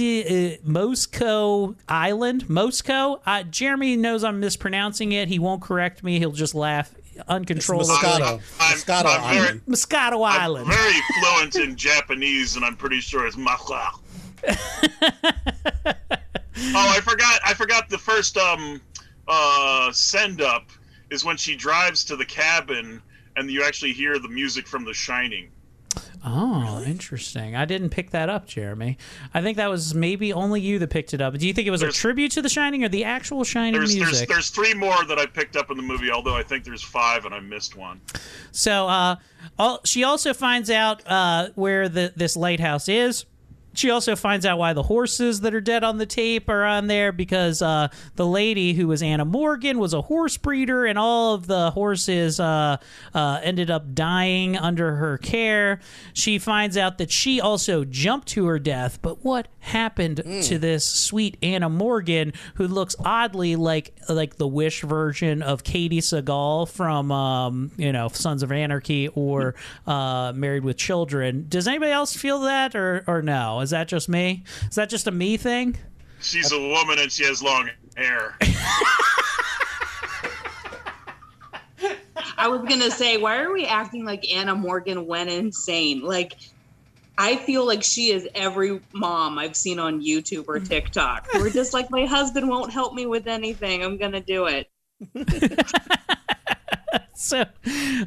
Moscow 0.70 1.76
Island. 1.88 2.50
Mosco. 2.50 3.22
Uh, 3.26 3.44
Jeremy 3.44 3.98
knows 3.98 4.24
I'm 4.24 4.40
mispronouncing 4.40 5.12
it. 5.12 5.28
He 5.28 5.40
won't 5.40 5.62
correct 5.62 6.04
me. 6.04 6.20
He'll 6.20 6.32
just 6.32 6.56
laugh 6.56 6.94
uncontrollable. 7.28 7.94
Moscato. 7.96 8.42
I'm, 8.60 8.76
Moscato 8.78 9.06
I'm 9.06 9.36
very, 9.36 9.48
Island. 9.48 9.62
Moscato 9.68 10.28
I'm 10.30 10.68
very 10.68 11.02
fluent 11.20 11.56
in 11.56 11.76
Japanese, 11.76 12.56
and 12.56 12.64
I'm 12.64 12.76
pretty 12.76 13.00
sure 13.00 13.26
it's 13.26 13.38
macha. 13.38 13.92
oh, 14.48 14.54
I 16.58 17.02
forgot. 17.02 17.42
I 17.46 17.54
forgot 17.54 17.90
the 17.90 17.98
first 17.98 18.38
um 18.38 18.80
uh 19.28 19.92
send 19.92 20.42
up 20.42 20.70
is 21.12 21.26
when 21.26 21.38
she 21.38 21.56
drives 21.56 22.04
to 22.06 22.16
the 22.16 22.26
cabin, 22.26 23.02
and 23.36 23.50
you 23.50 23.64
actually 23.64 23.94
hear 23.94 24.20
the 24.20 24.30
music 24.30 24.68
from 24.68 24.86
The 24.86 24.94
Shining. 24.94 25.50
Oh, 26.26 26.84
interesting. 26.86 27.56
I 27.56 27.66
didn't 27.66 27.90
pick 27.90 28.12
that 28.12 28.30
up, 28.30 28.46
Jeremy. 28.46 28.98
I 29.34 29.42
think 29.42 29.58
that 29.58 29.70
was 29.70 29.96
maybe 29.96 30.34
only 30.34 30.60
you 30.60 30.78
that 30.80 30.90
picked 30.90 31.14
it 31.14 31.22
up. 31.22 31.38
Do 31.38 31.48
you 31.48 31.54
think 31.54 31.68
it 31.68 31.72
was 31.72 31.82
a 31.82 31.92
tribute 31.92 32.32
to 32.34 32.42
The 32.42 32.50
Shining 32.50 32.84
or 32.84 32.90
the 32.90 33.06
actual 33.06 33.44
Shining 33.44 33.74
There's 33.74 33.96
there's 33.96 34.12
music? 34.12 34.30
there's 34.30 34.50
three 34.50 34.74
more 34.74 35.06
that 35.06 35.18
I 35.18 35.26
picked 35.26 35.56
up 35.56 35.72
in 35.72 35.78
the 35.78 35.84
movie, 35.84 36.12
although 36.12 36.36
I 36.36 36.44
think 36.44 36.66
there's 36.66 36.84
five 36.84 37.26
and 37.26 37.34
I 37.34 37.40
missed 37.40 37.76
one. 37.78 38.02
So 38.52 38.88
uh, 38.88 39.16
all, 39.58 39.80
she 39.86 40.04
also 40.04 40.34
finds 40.34 40.70
out 40.70 41.08
uh, 41.08 41.50
where 41.56 41.88
the 41.88 42.12
this 42.16 42.36
lighthouse 42.36 42.90
is. 42.90 43.26
She 43.80 43.92
also 43.92 44.18
finds 44.18 44.46
out 44.46 44.58
why 44.58 44.74
the 44.74 44.84
horses 44.84 45.40
that 45.40 45.54
are 45.54 45.62
dead 45.62 45.86
on 45.86 46.00
the 46.00 46.06
tape 46.06 46.50
are 46.50 46.66
on 46.66 46.88
there 46.88 47.14
because 47.14 47.62
uh, 47.62 47.88
the 48.16 48.26
lady 48.26 48.74
who 48.74 48.90
was 48.90 49.02
Anna 49.02 49.24
Morgan 49.24 49.80
was 49.80 49.94
a 49.94 50.02
horse 50.02 50.36
breeder, 50.36 50.86
and 50.86 51.00
all 51.00 51.34
of 51.34 51.48
the 51.48 51.72
horses 51.72 52.42
uh, 52.42 52.76
uh, 53.14 53.40
ended 53.42 53.72
up 53.72 53.96
dying 53.96 54.58
under 54.58 54.98
her 54.98 55.18
care. 55.18 55.80
She 56.14 56.40
finds 56.40 56.76
out 56.76 56.98
that 56.98 57.10
she 57.10 57.40
also 57.40 57.86
jumped 57.86 58.28
to 58.30 58.48
her 58.48 58.60
death, 58.60 59.02
but 59.02 59.24
what 59.24 59.48
happened 59.60 60.18
to 60.44 60.58
this 60.58 60.86
sweet 60.86 61.38
Anna 61.42 61.70
Morgan, 61.70 62.34
who 62.56 62.68
looks 62.68 62.98
oddly 63.00 63.56
like 63.56 63.94
like 64.10 64.36
the 64.36 64.48
Wish 64.48 64.82
version 64.82 65.42
of 65.42 65.64
Katey 65.64 66.00
Sagal 66.00 66.68
from 66.70 67.14
um, 67.14 67.72
you 67.78 67.94
know 67.94 68.10
Sons 68.10 68.44
of 68.44 68.52
Anarchy 68.52 69.08
or 69.08 69.56
uh, 69.88 70.34
Married 70.36 70.66
with 70.66 70.76
Children. 70.76 71.46
Does 71.48 71.66
anybody 71.66 71.92
else 71.92 72.14
feel 72.14 72.42
that, 72.42 72.76
or 72.76 73.06
or 73.08 73.22
no? 73.22 73.60
Is 73.70 73.72
that 73.72 73.88
just 73.88 74.10
me? 74.10 74.44
Is 74.68 74.74
that 74.78 74.90
just 74.90 75.06
a 75.06 75.12
me 75.12 75.38
thing? 75.38 75.78
She's 76.22 76.52
a 76.52 76.60
woman 76.60 76.98
and 76.98 77.12
she 77.12 77.24
has 77.26 77.44
long 77.44 77.70
hair. 77.96 78.36
I 82.36 82.48
was 82.48 82.68
gonna 82.68 82.90
say, 82.90 83.18
why 83.18 83.38
are 83.38 83.54
we 83.54 83.68
acting 83.68 84.06
like 84.06 84.28
Anna 84.34 84.56
Morgan 84.56 85.06
went 85.06 85.30
insane? 85.30 86.02
Like, 86.02 86.34
I 87.16 87.36
feel 87.36 87.64
like 87.64 87.84
she 87.84 88.10
is 88.10 88.28
every 88.34 88.82
mom 88.92 89.38
I've 89.38 89.56
seen 89.56 89.78
on 89.78 90.02
YouTube 90.02 90.46
or 90.48 90.56
mm-hmm. 90.56 90.64
TikTok. 90.64 91.28
We're 91.36 91.52
just 91.52 91.72
like, 91.72 91.92
my 91.92 92.08
husband 92.08 92.50
won't 92.50 92.74
help 92.74 92.96
me 92.96 93.06
with 93.06 93.28
anything. 93.28 93.84
I'm 93.84 93.98
gonna 93.98 94.20
do 94.20 94.48
it. 94.48 94.68
So, 97.14 97.42
uh, 97.42 97.46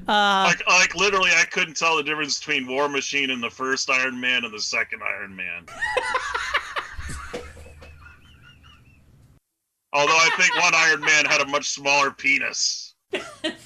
like 0.08 0.66
like 0.66 0.94
literally, 0.94 1.30
I 1.36 1.44
couldn't 1.44 1.76
tell 1.76 1.98
the 1.98 2.02
difference 2.02 2.38
between 2.38 2.66
War 2.66 2.88
Machine 2.88 3.28
and 3.30 3.42
the 3.42 3.50
first 3.50 3.90
Iron 3.90 4.18
Man 4.18 4.44
and 4.46 4.54
the 4.54 4.60
second 4.60 5.02
Iron 5.02 5.36
Man. 5.36 5.66
Although 9.92 10.12
I 10.12 10.30
think 10.38 10.56
one 10.56 10.74
Iron 10.74 11.00
Man 11.00 11.26
had 11.26 11.42
a 11.42 11.46
much 11.46 11.68
smaller 11.68 12.10
penis. 12.10 12.94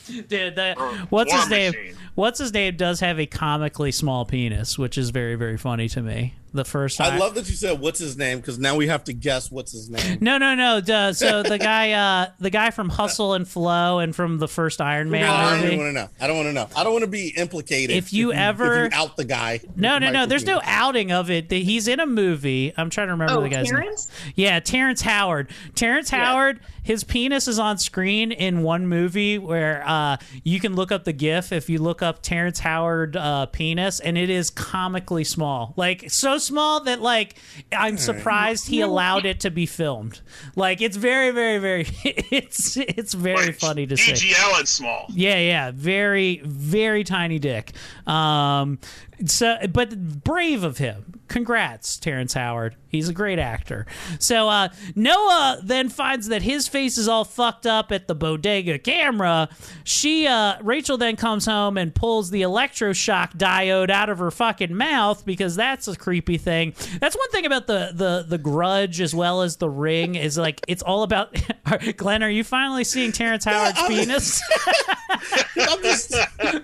dude, 0.06 0.56
that, 0.56 0.76
what's 1.10 1.32
War 1.32 1.40
his 1.43 1.48
name? 1.48 1.97
What's 2.16 2.40
his 2.40 2.52
name 2.52 2.76
does 2.76 2.98
have 2.98 3.20
a 3.20 3.26
comically 3.26 3.93
small 3.93 4.24
penis, 4.24 4.76
which 4.76 4.98
is 4.98 5.10
very 5.10 5.36
very 5.36 5.56
funny 5.56 5.88
to 5.90 6.02
me. 6.02 6.34
The 6.52 6.64
first 6.64 6.97
time. 6.97 7.12
I 7.12 7.18
love 7.18 7.35
that 7.35 7.48
you 7.48 7.55
said 7.55 7.81
what's 7.81 7.98
his 7.98 8.16
name 8.16 8.39
because 8.39 8.59
now 8.59 8.77
we 8.77 8.86
have 8.86 9.05
to 9.05 9.12
guess 9.12 9.51
what's 9.51 9.73
his 9.73 9.90
name. 9.90 10.18
No, 10.20 10.39
no, 10.39 10.55
no. 10.55 10.81
Duh. 10.85 11.12
So 11.12 11.43
the 11.43 11.59
guy, 11.59 11.93
uh, 11.93 12.31
the 12.40 12.48
guy 12.51 12.70
from 12.70 12.89
Hustle 12.89 13.35
and 13.35 13.47
Flow, 13.47 13.98
and 13.98 14.16
from 14.16 14.39
the 14.39 14.48
first 14.48 14.81
Iron 14.81 15.10
Man 15.10 15.24
I 15.24 15.60
don't 15.60 15.77
want 15.78 15.89
to 15.89 15.93
know. 15.93 16.09
I 16.20 16.27
don't 16.27 16.36
want 16.36 16.48
to 16.48 16.52
know. 16.55 16.68
I 16.74 16.82
don't 16.85 16.93
want 16.93 17.05
to 17.05 17.10
be 17.10 17.28
implicated. 17.36 17.94
If 17.97 18.12
you 18.12 18.32
ever- 18.32 18.86
if 18.86 18.93
you 18.94 18.98
out 18.98 19.16
the 19.16 19.24
guy, 19.24 19.60
No, 19.77 19.98
no, 19.98 20.10
no. 20.10 20.24
There's 20.27 20.47
no 20.47 20.60
outing 20.64 21.12
of 21.12 21.31
it. 21.31 21.48
The- 21.51 21.62
He's 21.62 21.89
in 21.89 22.01
a 22.01 22.06
movie. 22.06 22.73
I'm 22.77 22.89
trying 22.90 23.09
to 23.09 23.12
remember 23.12 23.35
Oh, 23.35 23.43
the 23.43 23.48
guy's 23.48 23.68
Terrence? 23.68 24.09
name. 24.24 24.32
Yeah, 24.36 24.60
Terrence 24.60 25.02
Howard. 25.02 25.51
Terrence 25.74 26.09
Howard. 26.10 26.60
His 26.82 27.02
penis 27.02 27.48
is 27.48 27.59
on 27.59 27.78
screen 27.78 28.31
in 28.31 28.62
one 28.62 28.86
movie 28.86 29.39
where 29.39 29.82
uh, 29.85 30.18
you 30.44 30.60
can 30.60 30.77
look 30.77 30.93
up 30.93 31.02
the 31.02 31.12
GIF 31.12 31.51
if 31.51 31.68
you 31.68 31.78
look 31.78 32.01
up 32.01 32.23
Terrence 32.23 32.60
Howard 32.60 33.16
uh, 33.16 33.47
penis, 33.47 33.98
and 33.98 34.16
it 34.16 34.31
is 34.31 34.51
comically 34.51 35.24
small. 35.24 35.74
Like 35.77 36.09
so 36.12 36.35
small 36.38 36.80
that 36.84 37.00
like 37.00 37.36
I'm 37.72 37.98
surprised 37.98 38.68
he 38.68 38.80
allowed 38.80 39.26
it 39.26 39.40
to 39.40 39.50
be 39.50 39.66
filmed. 39.66 40.20
Like 40.54 40.80
it's 40.80 40.96
very, 40.96 41.30
very, 41.30 41.58
very. 41.58 41.86
It's 42.36 42.76
it's 42.76 43.14
very 43.14 43.52
funny 43.52 43.86
to 43.86 43.96
see. 43.96 44.12
GG 44.12 44.52
Allin 44.52 44.66
small. 44.66 45.06
Yeah, 45.10 45.38
yeah, 45.38 45.70
very, 45.74 46.40
very 46.44 47.04
tiny 47.04 47.38
dick. 47.38 47.72
Um, 48.06 48.78
so, 49.24 49.56
but 49.72 50.22
brave 50.22 50.62
of 50.62 50.78
him. 50.78 51.20
Congrats, 51.28 51.97
Terrence 51.98 52.34
Howard. 52.34 52.76
He's 52.88 53.09
a 53.09 53.12
great 53.12 53.38
actor. 53.38 53.86
So 54.18 54.48
uh, 54.48 54.68
Noah 54.94 55.60
then 55.62 55.88
finds 55.88 56.28
that 56.28 56.43
his 56.43 56.68
face 56.68 56.97
is 56.97 57.09
all 57.09 57.24
fucked 57.24 57.66
up 57.66 57.90
at 57.90 58.06
the 58.06 58.14
bodega 58.14 58.78
camera. 58.78 59.48
She, 59.84 60.26
uh, 60.26 60.56
Rachel, 60.62 60.97
then 60.97 61.16
comes 61.16 61.44
home 61.47 61.76
and 61.76 61.94
pulls 61.94 62.30
the 62.30 62.43
electroshock 62.43 63.36
diode 63.36 63.90
out 63.90 64.09
of 64.09 64.18
her 64.18 64.30
fucking 64.30 64.74
mouth 64.74 65.26
because 65.26 65.56
that's 65.56 65.88
a 65.88 65.97
creepy 65.97 66.38
thing. 66.38 66.74
That's 67.01 67.16
one 67.16 67.30
thing 67.30 67.44
about 67.44 67.66
the 67.66 67.90
the 67.93 68.24
the 68.26 68.38
Grudge 68.38 69.01
as 69.01 69.14
well 69.14 69.43
as 69.43 69.56
the 69.56 69.68
Ring 69.68 70.14
is 70.14 70.38
like 70.38 70.60
it's 70.68 70.82
all 70.82 71.02
about. 71.02 71.36
Glenn, 71.97 72.22
are 72.22 72.30
you 72.30 72.44
finally 72.44 72.84
seeing 72.84 73.12
Terrence 73.12 73.44
Howard's 73.44 73.82
penis? 73.88 74.40
I'm 75.59 75.82
just, 75.82 76.14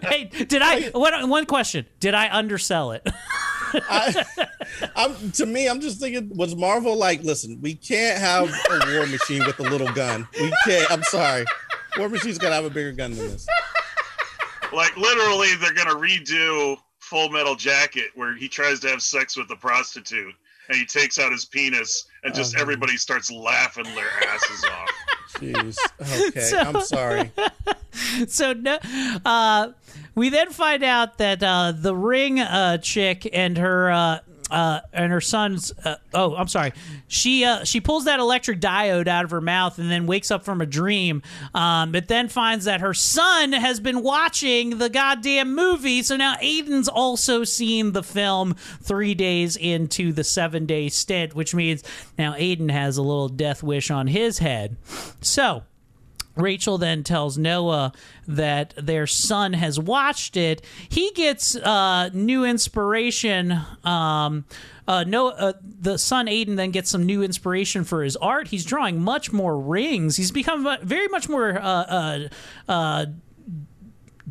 hey, 0.02 0.30
did 0.46 0.62
I? 0.62 0.90
What? 0.90 1.28
One 1.28 1.46
question: 1.46 1.86
Did 2.00 2.14
I 2.14 2.28
undersell 2.42 2.90
it? 2.92 3.02
I, 3.74 4.24
I'm 4.96 5.30
to 5.32 5.46
me, 5.46 5.68
I'm 5.68 5.80
just 5.80 6.00
thinking, 6.00 6.28
was 6.36 6.54
Marvel 6.56 6.96
like, 6.96 7.22
listen, 7.22 7.58
we 7.62 7.74
can't 7.74 8.18
have 8.18 8.48
a 8.70 8.96
war 8.96 9.06
machine 9.06 9.44
with 9.46 9.58
a 9.60 9.62
little 9.62 9.90
gun. 9.92 10.26
We 10.40 10.52
can't. 10.66 10.90
I'm 10.90 11.02
sorry, 11.04 11.44
war 11.96 12.08
machine's 12.08 12.38
gotta 12.38 12.54
have 12.54 12.64
a 12.64 12.70
bigger 12.70 12.92
gun 12.92 13.12
than 13.14 13.28
this. 13.28 13.46
Like 14.72 14.96
literally, 14.96 15.54
they're 15.60 15.72
gonna 15.74 15.94
redo 15.94 16.76
Full 16.98 17.28
Metal 17.30 17.54
Jacket 17.54 18.10
where 18.14 18.34
he 18.34 18.48
tries 18.48 18.80
to 18.80 18.88
have 18.88 19.02
sex 19.02 19.36
with 19.36 19.48
the 19.48 19.56
prostitute 19.56 20.34
and 20.68 20.76
he 20.76 20.84
takes 20.84 21.18
out 21.18 21.30
his 21.32 21.44
penis 21.44 22.06
and 22.24 22.34
just 22.34 22.56
Oh. 22.56 22.60
everybody 22.60 22.96
starts 22.96 23.30
laughing 23.30 23.84
their 23.94 24.10
asses 24.28 24.64
off. 24.64 24.88
Jeez. 25.34 25.78
Okay, 26.28 26.40
So- 26.50 26.58
I'm 26.58 26.80
sorry. 26.82 27.32
so 28.28 28.52
no, 28.54 28.78
uh, 29.24 29.68
we 30.14 30.28
then 30.28 30.50
find 30.50 30.82
out 30.82 31.18
that 31.18 31.42
uh, 31.42 31.72
the 31.72 31.94
ring 31.94 32.40
uh, 32.40 32.78
chick 32.78 33.28
and 33.32 33.58
her. 33.58 33.90
Uh, 33.90 34.18
uh, 34.52 34.80
and 34.92 35.10
her 35.10 35.20
son's 35.20 35.72
uh, 35.84 35.96
oh 36.12 36.36
i'm 36.36 36.46
sorry 36.46 36.72
she 37.08 37.42
uh, 37.42 37.64
she 37.64 37.80
pulls 37.80 38.04
that 38.04 38.20
electric 38.20 38.60
diode 38.60 39.08
out 39.08 39.24
of 39.24 39.30
her 39.30 39.40
mouth 39.40 39.78
and 39.78 39.90
then 39.90 40.06
wakes 40.06 40.30
up 40.30 40.44
from 40.44 40.60
a 40.60 40.66
dream 40.66 41.22
um, 41.54 41.90
but 41.90 42.06
then 42.08 42.28
finds 42.28 42.66
that 42.66 42.82
her 42.82 42.92
son 42.92 43.52
has 43.52 43.80
been 43.80 44.02
watching 44.02 44.76
the 44.76 44.90
goddamn 44.90 45.54
movie 45.54 46.02
so 46.02 46.16
now 46.18 46.34
aiden's 46.42 46.86
also 46.86 47.44
seen 47.44 47.92
the 47.92 48.02
film 48.02 48.54
three 48.82 49.14
days 49.14 49.56
into 49.56 50.12
the 50.12 50.22
seven 50.22 50.66
day 50.66 50.86
stint 50.90 51.34
which 51.34 51.54
means 51.54 51.82
now 52.18 52.34
aiden 52.34 52.70
has 52.70 52.98
a 52.98 53.02
little 53.02 53.30
death 53.30 53.62
wish 53.62 53.90
on 53.90 54.06
his 54.06 54.36
head 54.38 54.76
so 55.22 55.62
Rachel 56.36 56.78
then 56.78 57.04
tells 57.04 57.36
Noah 57.36 57.92
that 58.26 58.74
their 58.76 59.06
son 59.06 59.52
has 59.52 59.78
watched 59.78 60.36
it. 60.36 60.62
He 60.88 61.10
gets 61.14 61.56
uh, 61.56 62.10
new 62.12 62.44
inspiration. 62.44 63.60
Um, 63.84 64.44
uh, 64.88 65.04
uh, 65.06 65.52
the 65.62 65.98
son 65.98 66.26
Aiden 66.26 66.56
then 66.56 66.70
gets 66.70 66.90
some 66.90 67.04
new 67.04 67.22
inspiration 67.22 67.84
for 67.84 68.02
his 68.02 68.16
art. 68.16 68.48
He's 68.48 68.64
drawing 68.64 69.00
much 69.00 69.32
more 69.32 69.58
rings. 69.58 70.16
He's 70.16 70.30
become 70.30 70.66
very 70.82 71.08
much 71.08 71.28
more. 71.28 71.58
Uh, 71.58 71.64
uh, 71.66 72.28
uh, 72.68 73.06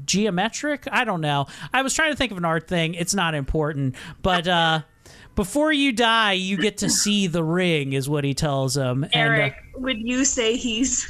geometric 0.05 0.87
i 0.91 1.03
don't 1.03 1.21
know 1.21 1.45
i 1.73 1.81
was 1.81 1.93
trying 1.93 2.11
to 2.11 2.15
think 2.15 2.31
of 2.31 2.37
an 2.37 2.45
art 2.45 2.67
thing 2.67 2.95
it's 2.95 3.13
not 3.13 3.35
important 3.35 3.93
but 4.21 4.83
before 5.35 5.71
you 5.71 5.91
die 5.91 6.31
you 6.31 6.57
get 6.57 6.77
to 6.77 6.89
see 6.89 7.27
the 7.27 7.43
ring 7.43 7.93
is 7.93 8.09
what 8.09 8.23
he 8.23 8.33
tells 8.33 8.75
him 8.75 9.03
and 9.03 9.13
Eric, 9.13 9.53
would 9.75 9.99
you 9.99 10.25
say 10.25 10.55
he's? 10.55 11.07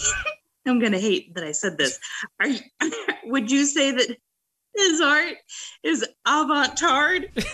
I'm 0.66 0.80
gonna 0.80 0.98
hate 0.98 1.34
that 1.34 1.44
I 1.44 1.52
said 1.52 1.78
this. 1.78 1.98
Are 2.40 2.48
you, 2.48 2.60
would 3.24 3.50
you 3.50 3.64
say 3.64 3.92
that 3.92 4.16
his 4.74 5.00
art 5.00 5.36
is 5.82 6.04
avant-garde? 6.26 7.30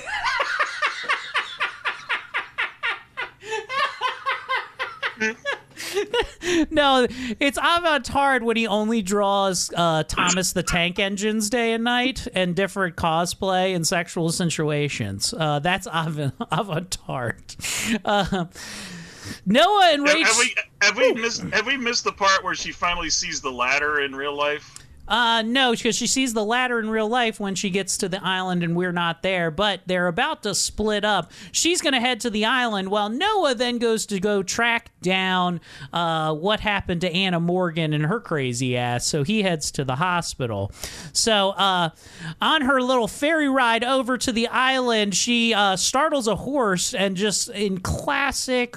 no, 6.71 7.07
it's 7.39 7.59
avant-garde 7.59 8.43
when 8.43 8.57
he 8.57 8.67
only 8.67 9.03
draws 9.03 9.71
uh, 9.77 10.03
Thomas 10.05 10.53
the 10.53 10.63
Tank 10.63 10.99
Engines 10.99 11.51
day 11.51 11.73
and 11.73 11.85
night 11.85 12.27
and 12.35 12.57
different 12.57 12.97
cosplay 12.97 13.75
and 13.75 13.87
sexual 13.87 14.31
situations. 14.31 15.35
Uh, 15.37 15.59
that's 15.59 15.87
avant- 15.93 16.35
avant-garde. 16.51 17.57
Uh, 18.05 18.47
Noah 19.47 19.91
and 19.93 20.07
Have, 20.07 20.17
Rach. 20.17 20.23
have 20.25 20.39
we 20.39 20.55
have 20.83 20.97
we 20.97 21.13
missed 21.15 21.43
have 21.53 21.67
we 21.67 21.77
missed 21.77 22.05
the 22.05 22.13
part 22.13 22.43
where 22.45 22.55
she 22.55 22.73
finally 22.73 23.11
sees 23.11 23.41
the 23.41 23.51
ladder 23.53 24.01
in 24.01 24.15
real 24.15 24.37
life? 24.37 24.79
Uh, 25.09 25.43
no, 25.43 25.73
because 25.73 25.97
she 25.97 26.07
sees 26.07 26.33
the 26.33 26.45
ladder 26.45 26.79
in 26.79 26.89
real 26.89 27.09
life 27.09 27.41
when 27.41 27.57
she 27.57 27.69
gets 27.71 27.99
to 27.99 28.09
the 28.09 28.25
island 28.25 28.63
and 28.63 28.77
we're 28.77 28.93
not 28.93 29.23
there, 29.23 29.51
but 29.51 29.81
they're 29.87 30.07
about 30.07 30.45
to 30.45 30.55
split 30.55 31.05
up. 31.05 31.33
She's 31.51 31.83
going 31.83 31.93
to 31.93 32.01
head 32.01 32.21
to 32.21 32.31
the 32.31 32.45
island 32.45 32.89
while 32.89 33.09
Noah 33.09 33.57
then 33.57 33.79
goes 33.79 34.07
to 34.07 34.21
go 34.21 34.45
track 34.45 34.91
down 35.03 35.61
uh, 35.93 36.33
what 36.35 36.61
happened 36.61 37.01
to 37.01 37.13
Anna 37.13 37.41
Morgan 37.41 37.93
and 37.93 38.07
her 38.07 38.21
crazy 38.21 38.77
ass. 38.77 39.05
So 39.05 39.25
he 39.25 39.43
heads 39.43 39.73
to 39.73 39.85
the 39.85 39.97
hospital. 39.97 40.71
So 41.13 41.51
uh, 41.51 41.91
on 42.41 42.63
her 42.63 42.81
little 42.81 43.09
ferry 43.09 43.49
ride 43.49 43.83
over 43.83 44.17
to 44.19 44.31
the 44.31 44.47
island, 44.47 45.17
she 45.17 45.53
uh, 45.53 45.77
startles 45.77 46.29
a 46.29 46.37
horse 46.37 46.95
and 46.95 47.17
just 47.17 47.49
in 47.51 47.81
classic. 47.81 48.77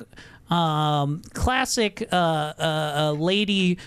Um, 0.49 1.22
classic 1.34 2.07
uh, 2.11 2.15
uh, 2.15 2.93
uh, 2.95 3.11
lady 3.13 3.77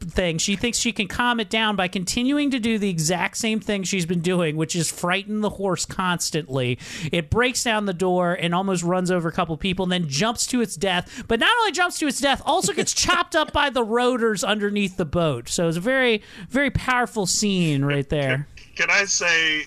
thing. 0.00 0.38
She 0.38 0.56
thinks 0.56 0.78
she 0.78 0.92
can 0.92 1.08
calm 1.08 1.40
it 1.40 1.48
down 1.48 1.76
by 1.76 1.88
continuing 1.88 2.50
to 2.50 2.58
do 2.58 2.78
the 2.78 2.90
exact 2.90 3.36
same 3.36 3.60
thing 3.60 3.82
she's 3.82 4.06
been 4.06 4.20
doing, 4.20 4.56
which 4.56 4.74
is 4.76 4.90
frighten 4.90 5.40
the 5.40 5.50
horse 5.50 5.86
constantly. 5.86 6.78
It 7.12 7.30
breaks 7.30 7.64
down 7.64 7.86
the 7.86 7.94
door 7.94 8.34
and 8.34 8.54
almost 8.54 8.82
runs 8.82 9.10
over 9.10 9.28
a 9.28 9.32
couple 9.32 9.56
people 9.56 9.84
and 9.84 9.92
then 9.92 10.08
jumps 10.08 10.46
to 10.48 10.60
its 10.60 10.76
death. 10.76 11.24
But 11.28 11.40
not 11.40 11.50
only 11.60 11.72
jumps 11.72 11.98
to 12.00 12.06
its 12.06 12.20
death, 12.20 12.42
also 12.44 12.72
gets 12.72 12.92
chopped 13.00 13.34
up 13.34 13.52
by 13.52 13.70
the 13.70 13.84
rotors 13.84 14.44
underneath 14.44 14.96
the 14.96 15.04
boat. 15.04 15.48
So 15.48 15.68
it's 15.68 15.76
a 15.76 15.80
very, 15.80 16.22
very 16.48 16.70
powerful 16.70 17.26
scene 17.26 17.84
right 17.84 18.08
there. 18.08 18.46
Can 18.76 18.90
I 18.90 19.04
say 19.04 19.64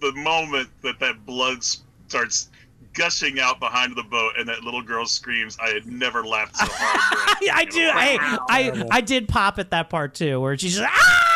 the 0.00 0.12
moment 0.12 0.68
that 0.82 0.98
that 1.00 1.24
blood 1.26 1.62
starts 2.08 2.50
gushing 2.94 3.38
out 3.40 3.60
behind 3.60 3.94
the 3.96 4.02
boat 4.02 4.32
and 4.38 4.48
that 4.48 4.62
little 4.62 4.82
girl 4.82 5.06
screams, 5.06 5.56
I 5.62 5.70
had 5.70 5.86
never 5.86 6.24
laughed 6.26 6.56
so 6.56 6.66
hard. 6.68 7.38
during- 7.40 7.54
I 7.56 7.64
do. 7.64 7.80
Hey, 7.80 8.18
I 8.20 8.86
I 8.90 9.00
did 9.00 9.28
pop 9.28 9.58
at 9.58 9.70
that 9.70 9.90
part 9.90 10.14
too, 10.14 10.40
where 10.40 10.56
she's 10.58 10.78
like, 10.78 10.88
ah! 10.90 11.26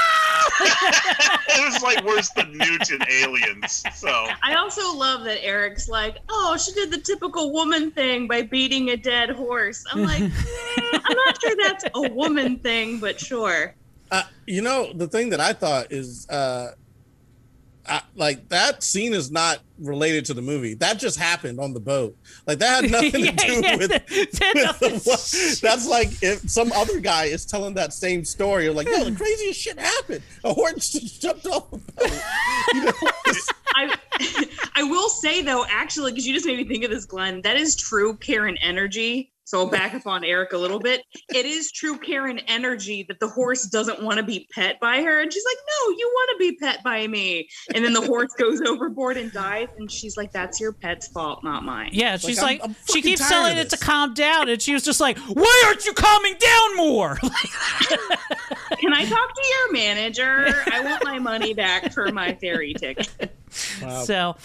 it 0.61 1.73
was 1.73 1.83
like 1.83 2.05
worse 2.05 2.31
than 2.31 2.53
Newt 2.57 2.91
and 2.91 3.05
Aliens. 3.11 3.83
So 3.95 4.09
I 4.43 4.55
also 4.55 4.95
love 4.97 5.25
that 5.25 5.43
Eric's 5.45 5.89
like, 5.89 6.19
oh, 6.29 6.57
she 6.57 6.73
did 6.73 6.91
the 6.91 6.99
typical 6.99 7.53
woman 7.53 7.91
thing 7.91 8.29
by 8.29 8.43
beating 8.43 8.91
a 8.91 8.97
dead 8.97 9.31
horse. 9.31 9.85
I'm 9.93 10.05
like, 10.05 10.23
"Mm, 10.23 10.33
I'm 11.05 11.17
not 11.27 11.41
sure 11.41 11.57
that's 11.63 11.85
a 11.95 12.09
woman 12.11 12.59
thing, 12.59 12.99
but 13.01 13.19
sure. 13.19 13.75
Uh, 14.11 14.23
you 14.47 14.63
know, 14.63 14.93
the 14.93 15.09
thing 15.09 15.31
that 15.31 15.41
I 15.41 15.53
thought 15.53 15.91
is, 15.91 16.29
uh, 16.29 16.73
I, 17.87 18.03
like 18.15 18.49
that 18.49 18.83
scene 18.83 19.13
is 19.13 19.31
not 19.31 19.59
related 19.79 20.25
to 20.27 20.35
the 20.35 20.41
movie. 20.43 20.75
That 20.75 20.99
just 20.99 21.19
happened 21.19 21.61
on 21.61 21.75
the 21.75 21.81
boat. 21.81 22.17
Like 22.47 22.59
that 22.61 22.85
had 22.85 22.91
nothing 22.93 23.25
to 23.25 23.33
do 23.33 23.61
yeah, 23.61 23.77
with. 23.77 23.91
that- 23.91 24.07
that 24.09 24.79
with 24.81 25.07
what- 25.07 25.59
that's 25.63 25.87
like 25.87 26.09
if 26.23 26.49
some 26.49 26.73
other 26.73 27.01
guy 27.01 27.25
is 27.27 27.45
telling 27.45 27.75
that 27.75 27.93
same 27.93 28.25
story. 28.25 28.65
You're 28.65 28.73
like, 28.75 28.89
yo, 28.89 29.05
the 29.05 29.15
craziest 29.15 29.61
shit 29.61 29.79
happened. 29.79 30.23
A 30.45 30.55
horse 30.55 30.93
just 30.93 31.21
jumped 31.21 31.47
off 31.47 31.71
the 31.71 31.79
boat. 31.79 32.23
You 32.75 32.85
know, 32.85 32.93
I 33.75 33.97
I 34.77 34.83
will 34.85 35.09
say 35.09 35.43
though, 35.43 35.65
actually, 35.69 36.13
because 36.13 36.27
you 36.27 36.35
just 36.35 36.47
made 36.47 36.57
me 36.59 36.65
think 36.65 36.85
of 36.85 36.91
this, 36.91 37.05
Glenn. 37.05 37.43
That 37.43 37.57
is 37.57 37.77
true 37.77 38.17
Karen 38.17 38.57
energy. 38.63 39.33
So 39.45 39.59
I'll 39.59 39.69
back 39.69 39.95
up 39.95 40.07
on 40.07 40.25
Eric 40.25 40.53
a 40.55 40.59
little 40.59 40.79
bit. 40.79 41.03
It 41.35 41.45
is 41.45 41.71
true 41.71 41.99
Karen 41.99 42.39
energy 42.49 43.05
that 43.09 43.21
the 43.21 43.29
horse 43.29 43.67
doesn't 43.67 44.03
want 44.03 44.17
to 44.17 44.23
be 44.23 44.49
pet 44.55 44.81
by 44.81 45.03
her, 45.03 45.21
and 45.21 45.33
she's 45.33 45.45
like, 45.45 45.59
"No, 45.69 45.91
you 45.91 46.11
want 46.15 46.31
to 46.33 46.37
be 46.39 46.57
pet 46.57 46.83
by 46.83 47.07
me." 47.07 47.47
And 47.75 47.85
then 47.85 47.93
the 47.93 48.01
horse 48.01 48.33
goes 48.39 48.61
overboard 48.67 49.17
and 49.19 49.31
dies, 49.33 49.69
and 49.77 49.91
she's 49.91 50.17
like, 50.17 50.33
"That's 50.33 50.61
your 50.61 50.73
pet's 50.73 51.09
fault, 51.09 51.45
not 51.45 51.63
mine." 51.63 51.91
Yeah, 51.93 52.17
she's 52.17 52.39
I'm- 52.39 52.47
like, 52.47 52.61
I'm 52.65 52.75
she 52.91 53.03
keeps 53.03 53.29
telling 53.29 53.59
it 53.59 53.69
to 53.71 53.77
calm 53.77 54.15
down, 54.15 54.49
and 54.49 54.61
she 54.63 54.73
was 54.73 54.83
just 54.83 55.01
like, 55.01 55.19
"Why 55.19 55.65
aren't 55.67 55.85
you 55.85 55.93
calming 55.93 56.37
down 56.39 56.77
more?" 56.77 57.17
Can 58.79 58.93
I 58.93 59.05
talk 59.05 59.35
to 59.35 59.43
your 59.49 59.73
manager? 59.73 60.55
I 60.73 60.81
want 60.81 61.05
my 61.05 61.19
money 61.19 61.55
back 61.55 61.93
for 61.93 62.11
my 62.13 62.35
ferry 62.35 62.75
ticket. 62.75 63.34
So, 63.55 64.37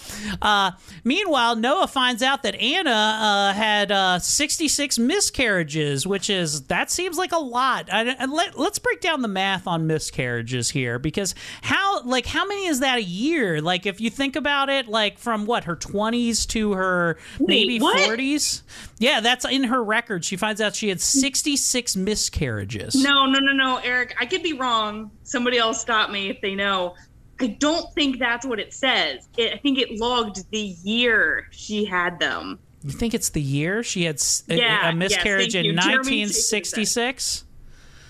uh, 0.42 0.72
meanwhile, 1.04 1.56
Noah 1.56 1.88
finds 1.88 2.22
out 2.24 2.44
that 2.44 2.56
Anna 2.56 2.92
uh, 2.92 3.54
had 3.54 3.92
uh, 3.92 4.20
66 4.20 5.00
miscarriages, 5.00 6.06
which 6.06 6.30
is 6.30 6.64
that 6.64 6.92
seems 6.92 7.18
like 7.18 7.32
a 7.32 7.40
lot. 7.40 7.92
I, 7.92 8.04
and 8.04 8.32
let, 8.32 8.58
let's 8.58 8.80
break 8.80 9.02
down 9.02 9.22
the 9.22 9.28
math 9.28 9.68
on 9.68 9.88
miscarriages 9.88 10.70
here 10.70 11.00
because 11.00 11.36
how 11.62 12.02
like 12.04 12.26
how 12.26 12.46
many 12.46 12.68
is 12.68 12.80
that 12.80 12.98
a 12.98 13.04
year? 13.04 13.62
Like 13.62 13.86
if 13.86 14.00
you 14.02 14.10
think 14.10 14.36
about 14.36 14.70
it, 14.70 14.88
like 14.88 15.18
from 15.18 15.46
what 15.46 15.66
her 15.66 15.76
20s 15.76 16.48
to 16.50 16.74
her 16.74 17.18
maybe 17.40 17.80
what? 17.80 17.98
40s. 17.98 18.62
Yeah, 19.00 19.20
that's 19.22 19.46
in 19.46 19.66
her 19.66 19.84
record. 19.84 20.26
She 20.26 20.38
finds 20.38 20.62
out 20.62 20.76
she 20.76 20.90
had 20.90 21.02
66 21.02 21.96
miscarriages. 21.96 22.96
No, 22.96 23.26
no, 23.26 23.40
no, 23.40 23.54
no, 23.54 23.78
Eric. 23.78 24.16
I 24.20 24.26
could 24.26 24.44
be 24.44 24.54
wrong. 24.54 25.12
Somebody 25.24 25.58
else 25.58 25.80
stop 25.82 26.10
me 26.10 26.30
if 26.30 26.42
they 26.42 26.56
know. 26.56 26.96
I 27.42 27.48
don't 27.48 27.94
think 27.94 28.20
that's 28.20 28.46
what 28.46 28.60
it 28.60 28.74
says. 28.74 29.28
It, 29.38 29.54
I 29.54 29.58
think 29.58 29.78
it 29.78 30.00
logged 30.00 30.50
the 30.52 30.60
year 30.60 31.48
she 31.52 31.86
had 31.86 32.20
them. 32.20 32.60
You 32.84 32.92
think 32.92 33.14
it's 33.14 33.30
the 33.30 33.42
year 33.42 33.84
she 33.84 34.04
had 34.04 34.22
a- 34.50 34.56
Yeah, 34.56 34.90
a, 34.90 34.96
miscarriage 34.96 35.54
thank 35.54 35.66
in 35.66 35.76
1966? 35.76 37.44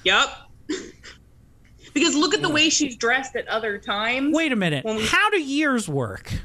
Yep. 0.04 0.30
because 1.94 2.16
look 2.16 2.34
at 2.34 2.42
the 2.42 2.50
way 2.50 2.70
she's 2.70 2.96
dressed 2.96 3.36
at 3.36 3.48
other 3.48 3.78
times. 3.80 4.36
Wait 4.36 4.52
a 4.52 4.56
minute. 4.56 4.86
We- 4.86 5.06
How 5.06 5.30
do 5.32 5.42
years 5.42 5.88
work? 5.90 6.32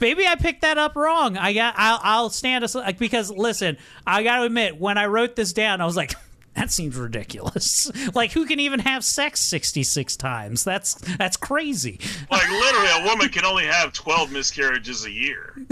Maybe 0.00 0.26
I 0.26 0.34
picked 0.36 0.62
that 0.62 0.78
up 0.78 0.96
wrong. 0.96 1.36
I 1.36 1.52
got. 1.52 1.74
I'll, 1.76 2.00
I'll 2.02 2.30
stand 2.30 2.64
aside 2.64 2.98
because 2.98 3.30
listen. 3.30 3.76
I 4.06 4.22
got 4.22 4.38
to 4.38 4.44
admit, 4.44 4.80
when 4.80 4.96
I 4.98 5.06
wrote 5.06 5.36
this 5.36 5.52
down, 5.52 5.80
I 5.80 5.84
was 5.84 5.96
like, 5.96 6.14
"That 6.54 6.70
seems 6.70 6.96
ridiculous. 6.96 7.90
like, 8.14 8.32
who 8.32 8.46
can 8.46 8.60
even 8.60 8.80
have 8.80 9.04
sex 9.04 9.40
sixty-six 9.40 10.16
times? 10.16 10.64
That's 10.64 10.94
that's 11.16 11.36
crazy. 11.36 12.00
like 12.30 12.48
literally 12.48 13.02
a 13.02 13.04
woman 13.04 13.28
can 13.28 13.44
only 13.44 13.66
have 13.66 13.92
twelve 13.92 14.30
miscarriages 14.32 15.04
a 15.04 15.10
year. 15.10 15.54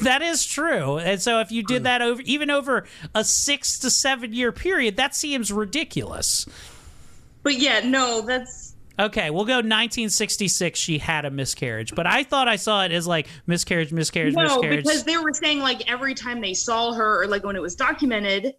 That 0.00 0.22
is 0.22 0.46
true. 0.46 0.96
And 0.96 1.20
so, 1.20 1.40
if 1.40 1.52
you 1.52 1.62
did 1.62 1.84
that 1.84 2.00
over 2.00 2.22
even 2.22 2.48
over 2.48 2.86
a 3.14 3.22
six 3.22 3.78
to 3.80 3.90
seven 3.90 4.32
year 4.32 4.50
period, 4.50 4.96
that 4.96 5.14
seems 5.14 5.52
ridiculous. 5.52 6.46
But 7.42 7.58
yeah, 7.58 7.80
no, 7.80 8.22
that's 8.22 8.70
Okay, 9.00 9.30
we'll 9.30 9.46
go 9.46 9.54
1966. 9.54 10.78
She 10.78 10.98
had 10.98 11.24
a 11.24 11.30
miscarriage, 11.30 11.94
but 11.94 12.06
I 12.06 12.22
thought 12.22 12.48
I 12.48 12.56
saw 12.56 12.84
it 12.84 12.92
as 12.92 13.06
like 13.06 13.28
miscarriage, 13.46 13.92
miscarriage, 13.92 14.34
no 14.34 14.42
miscarriage. 14.42 14.84
because 14.84 15.04
they 15.04 15.16
were 15.16 15.32
saying 15.32 15.60
like 15.60 15.90
every 15.90 16.12
time 16.12 16.42
they 16.42 16.52
saw 16.52 16.92
her 16.92 17.22
or 17.22 17.26
like 17.26 17.42
when 17.42 17.56
it 17.56 17.62
was 17.62 17.74
documented, 17.74 18.54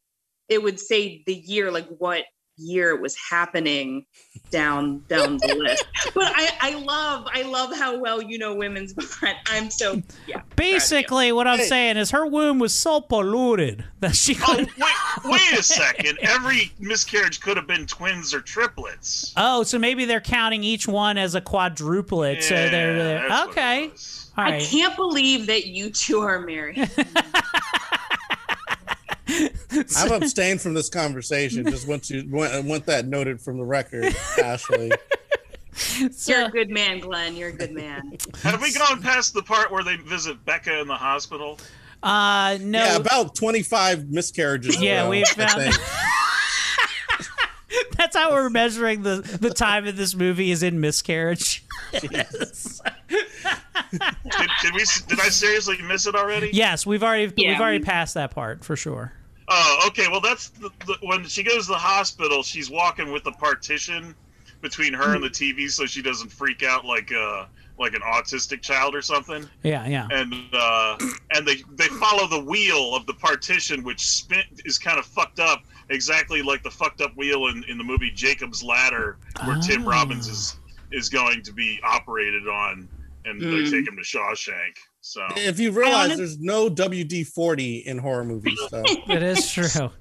it 0.51 0.61
would 0.61 0.79
say 0.79 1.23
the 1.25 1.33
year, 1.33 1.71
like 1.71 1.87
what 1.97 2.25
year 2.57 2.91
it 2.93 3.01
was 3.01 3.15
happening 3.17 4.05
down 4.51 4.99
down 5.07 5.37
the 5.37 5.55
list. 5.55 5.83
But 6.13 6.31
I 6.35 6.49
I 6.61 6.73
love 6.75 7.25
I 7.33 7.41
love 7.43 7.75
how 7.75 7.97
well 7.97 8.21
you 8.21 8.37
know 8.37 8.53
women's 8.53 8.93
butt. 8.93 9.35
I'm 9.47 9.71
so 9.71 10.01
yeah. 10.27 10.41
Basically, 10.57 11.31
what 11.31 11.47
I'm 11.47 11.59
Hey. 11.59 11.65
saying 11.67 11.97
is 11.97 12.11
her 12.11 12.25
womb 12.25 12.59
was 12.59 12.73
so 12.73 12.99
polluted 13.01 13.85
that 14.01 14.15
she 14.15 14.35
Oh 14.43 14.45
couldn't. 14.45 14.77
wait, 14.77 14.93
wait 15.25 15.57
a 15.59 15.63
second. 15.81 16.19
Every 16.21 16.71
miscarriage 16.79 17.39
could 17.39 17.55
have 17.57 17.65
been 17.67 17.87
twins 17.87 18.33
or 18.33 18.41
triplets. 18.41 19.33
Oh, 19.37 19.63
so 19.63 19.79
maybe 19.79 20.05
they're 20.05 20.21
counting 20.21 20.63
each 20.63 20.87
one 20.87 21.17
as 21.17 21.33
a 21.33 21.41
quadruplet. 21.41 22.43
so 22.43 22.53
they're, 22.53 22.69
Yeah, 22.97 23.03
they're 23.03 23.29
that's 23.29 23.47
what 23.47 23.47
it 23.47 23.51
okay. 23.51 23.87
was. 23.89 24.31
I 24.37 24.59
can't 24.59 24.95
believe 24.95 25.47
that 25.47 25.65
you 25.67 25.89
two 25.89 26.19
are 26.19 26.41
married. 26.41 26.77
I've 29.97 30.11
abstained 30.11 30.61
from 30.61 30.73
this 30.73 30.89
conversation. 30.89 31.65
Just 31.65 31.87
want 31.87 32.09
you 32.09 32.27
want, 32.29 32.65
want 32.65 32.85
that 32.87 33.07
noted 33.07 33.39
from 33.41 33.57
the 33.57 33.63
record, 33.63 34.13
Ashley. 34.43 34.91
You're 36.25 36.45
a 36.45 36.49
good 36.49 36.69
man, 36.69 36.99
Glenn. 36.99 37.35
You're 37.35 37.49
a 37.49 37.53
good 37.53 37.71
man. 37.71 38.17
Have 38.43 38.61
we 38.61 38.73
gone 38.73 39.01
past 39.01 39.33
the 39.33 39.41
part 39.41 39.71
where 39.71 39.83
they 39.83 39.95
visit 39.95 40.43
Becca 40.45 40.81
in 40.81 40.87
the 40.87 40.95
hospital? 40.95 41.57
Uh, 42.03 42.57
no. 42.61 42.83
Yeah, 42.83 42.95
about 42.97 43.35
twenty 43.35 43.63
five 43.63 44.09
miscarriages. 44.09 44.81
Yeah, 44.81 45.03
ago, 45.03 45.11
we 45.11 45.21
I 45.21 45.25
found- 45.25 45.61
think. 45.61 45.75
That's 47.97 48.15
how 48.17 48.31
we're 48.31 48.49
measuring 48.49 49.03
the 49.03 49.17
the 49.39 49.51
time 49.51 49.85
of 49.87 49.95
this 49.95 50.13
movie 50.15 50.51
is 50.51 50.61
in 50.63 50.81
miscarriage. 50.81 51.63
Did, 51.93 52.09
did 52.11 52.25
we? 54.73 54.83
Did 55.07 55.19
I 55.19 55.29
seriously 55.29 55.77
miss 55.83 56.05
it 56.07 56.15
already? 56.15 56.49
yes, 56.53 56.85
we've 56.85 57.03
already 57.03 57.31
Yeah, 57.37 57.51
we've 57.51 57.61
already 57.61 57.77
we- 57.79 57.85
passed 57.85 58.15
that 58.15 58.31
part 58.31 58.65
for 58.65 58.75
sure. 58.75 59.13
Oh, 59.53 59.83
okay. 59.87 60.07
Well, 60.09 60.21
that's 60.21 60.49
the, 60.49 60.69
the, 60.87 60.95
when 61.01 61.25
she 61.25 61.43
goes 61.43 61.65
to 61.65 61.73
the 61.73 61.77
hospital. 61.77 62.41
She's 62.41 62.69
walking 62.71 63.11
with 63.11 63.23
the 63.25 63.33
partition 63.33 64.15
between 64.61 64.93
her 64.93 65.13
and 65.15 65.21
the 65.23 65.29
TV, 65.29 65.69
so 65.69 65.85
she 65.85 66.01
doesn't 66.01 66.31
freak 66.31 66.63
out 66.63 66.85
like 66.85 67.11
uh 67.11 67.45
like 67.79 67.93
an 67.95 68.01
autistic 68.01 68.61
child 68.61 68.93
or 68.95 69.01
something. 69.01 69.49
Yeah, 69.63 69.87
yeah. 69.87 70.07
And 70.11 70.33
uh, 70.53 70.97
and 71.31 71.45
they 71.47 71.63
they 71.73 71.87
follow 71.87 72.27
the 72.27 72.39
wheel 72.39 72.95
of 72.95 73.05
the 73.07 73.13
partition, 73.15 73.83
which 73.83 74.05
spin 74.07 74.43
is 74.65 74.77
kind 74.77 74.97
of 74.99 75.05
fucked 75.05 75.39
up, 75.39 75.63
exactly 75.89 76.41
like 76.41 76.63
the 76.63 76.69
fucked 76.71 77.01
up 77.01 77.15
wheel 77.17 77.47
in, 77.47 77.63
in 77.67 77.77
the 77.77 77.83
movie 77.83 78.11
Jacob's 78.11 78.63
Ladder, 78.63 79.17
where 79.45 79.57
Tim 79.59 79.83
Oh. 79.85 79.89
Robbins 79.91 80.27
is 80.27 80.57
is 80.91 81.09
going 81.09 81.41
to 81.43 81.51
be 81.53 81.79
operated 81.83 82.47
on 82.47 82.87
and 83.25 83.41
Mm. 83.41 83.51
they 83.65 83.69
take 83.77 83.87
him 83.87 83.95
to 83.97 84.03
Shawshank. 84.03 84.77
So 85.01 85.25
If 85.35 85.59
you 85.59 85.71
realize 85.71 86.15
there's 86.15 86.39
no 86.39 86.69
WD 86.69 87.27
40 87.27 87.77
in 87.79 87.97
horror 87.97 88.23
movies, 88.23 88.59
so. 88.69 88.83
it 89.07 89.23
is 89.23 89.51
true. 89.51 89.89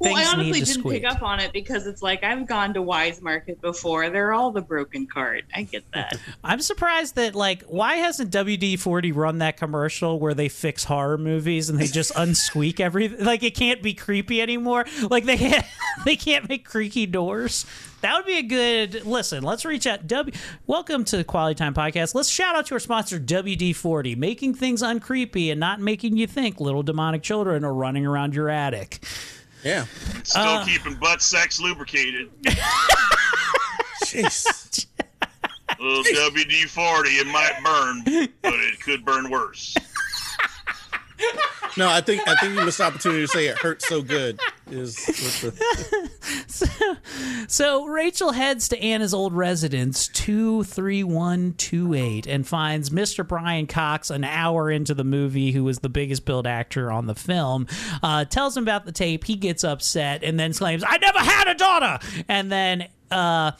Well, 0.00 0.16
I 0.16 0.22
Things 0.22 0.32
need 0.32 0.38
honestly 0.38 0.60
didn't 0.60 0.80
squeak. 0.80 1.02
pick 1.02 1.12
up 1.12 1.22
on 1.22 1.40
it 1.40 1.52
because 1.52 1.86
it's 1.86 2.00
like 2.00 2.24
I've 2.24 2.46
gone 2.46 2.72
to 2.72 2.80
Wise 2.80 3.20
Market 3.20 3.60
before. 3.60 4.08
They're 4.08 4.32
all 4.32 4.50
the 4.50 4.62
broken 4.62 5.06
cart. 5.06 5.44
I 5.54 5.64
get 5.64 5.84
that. 5.92 6.18
I'm 6.42 6.60
surprised 6.62 7.16
that 7.16 7.34
like 7.34 7.64
why 7.64 7.96
hasn't 7.96 8.32
WD-40 8.32 9.14
run 9.14 9.38
that 9.40 9.58
commercial 9.58 10.18
where 10.18 10.32
they 10.32 10.48
fix 10.48 10.84
horror 10.84 11.18
movies 11.18 11.68
and 11.68 11.78
they 11.78 11.86
just 11.86 12.14
unsqueak 12.14 12.80
everything? 12.80 13.26
Like 13.26 13.42
it 13.42 13.54
can't 13.54 13.82
be 13.82 13.92
creepy 13.92 14.40
anymore. 14.40 14.86
Like 15.10 15.26
they 15.26 15.36
can't, 15.36 15.66
they 16.06 16.16
can't 16.16 16.48
make 16.48 16.64
creaky 16.64 17.04
doors. 17.04 17.66
That 18.02 18.16
would 18.16 18.24
be 18.24 18.38
a 18.38 18.42
good 18.42 19.04
listen. 19.04 19.42
Let's 19.42 19.64
reach 19.66 19.86
out. 19.86 20.06
W. 20.06 20.34
Welcome 20.66 21.04
to 21.04 21.18
the 21.18 21.24
Quality 21.24 21.54
Time 21.56 21.74
Podcast. 21.74 22.14
Let's 22.14 22.30
shout 22.30 22.56
out 22.56 22.66
to 22.66 22.74
our 22.74 22.80
sponsor 22.80 23.20
WD-40, 23.20 24.16
making 24.16 24.54
things 24.54 24.82
uncreepy 24.82 25.50
and 25.50 25.60
not 25.60 25.80
making 25.80 26.16
you 26.16 26.26
think 26.26 26.60
little 26.60 26.82
demonic 26.82 27.22
children 27.22 27.62
are 27.62 27.74
running 27.74 28.06
around 28.06 28.34
your 28.34 28.48
attic. 28.48 29.04
Yeah. 29.62 29.84
still 30.22 30.42
Uh, 30.42 30.64
keeping 30.64 30.94
butt 30.94 31.20
sex 31.20 31.60
lubricated. 31.60 32.30
Jeez. 34.04 34.86
Little 35.78 36.02
WD 36.04 36.68
forty, 36.68 37.10
it 37.10 37.26
might 37.26 37.60
burn, 37.62 38.28
but 38.40 38.54
it 38.54 38.80
could 38.80 39.04
burn 39.04 39.30
worse. 39.30 39.76
No, 41.76 41.88
I 41.88 42.00
think 42.00 42.26
I 42.26 42.34
think 42.36 42.58
you 42.58 42.64
missed 42.64 42.78
the 42.78 42.84
opportunity 42.84 43.20
to 43.22 43.28
say 43.28 43.46
it 43.46 43.58
hurts 43.58 43.88
so 43.88 44.02
good. 44.02 44.40
Is 44.70 44.96
the, 44.96 45.52
So 47.48 47.86
Rachel 47.86 48.32
heads 48.32 48.68
to 48.68 48.80
Anna's 48.80 49.12
old 49.12 49.34
residence, 49.34 50.08
23128, 50.08 52.26
and 52.26 52.46
finds 52.46 52.90
Mr. 52.90 53.26
Brian 53.26 53.66
Cox 53.66 54.10
an 54.10 54.24
hour 54.24 54.70
into 54.70 54.94
the 54.94 55.04
movie, 55.04 55.52
who 55.52 55.64
was 55.64 55.80
the 55.80 55.88
biggest 55.88 56.24
billed 56.24 56.46
actor 56.46 56.92
on 56.92 57.06
the 57.06 57.14
film. 57.14 57.66
Uh, 58.02 58.24
tells 58.24 58.56
him 58.56 58.62
about 58.62 58.84
the 58.84 58.92
tape. 58.92 59.24
He 59.24 59.36
gets 59.36 59.64
upset 59.64 60.22
and 60.22 60.38
then 60.38 60.52
claims, 60.52 60.84
I 60.86 60.98
never 60.98 61.18
had 61.18 61.48
a 61.48 61.54
daughter. 61.54 61.98
And 62.28 62.52
then 62.52 62.88
uh, 63.10 63.52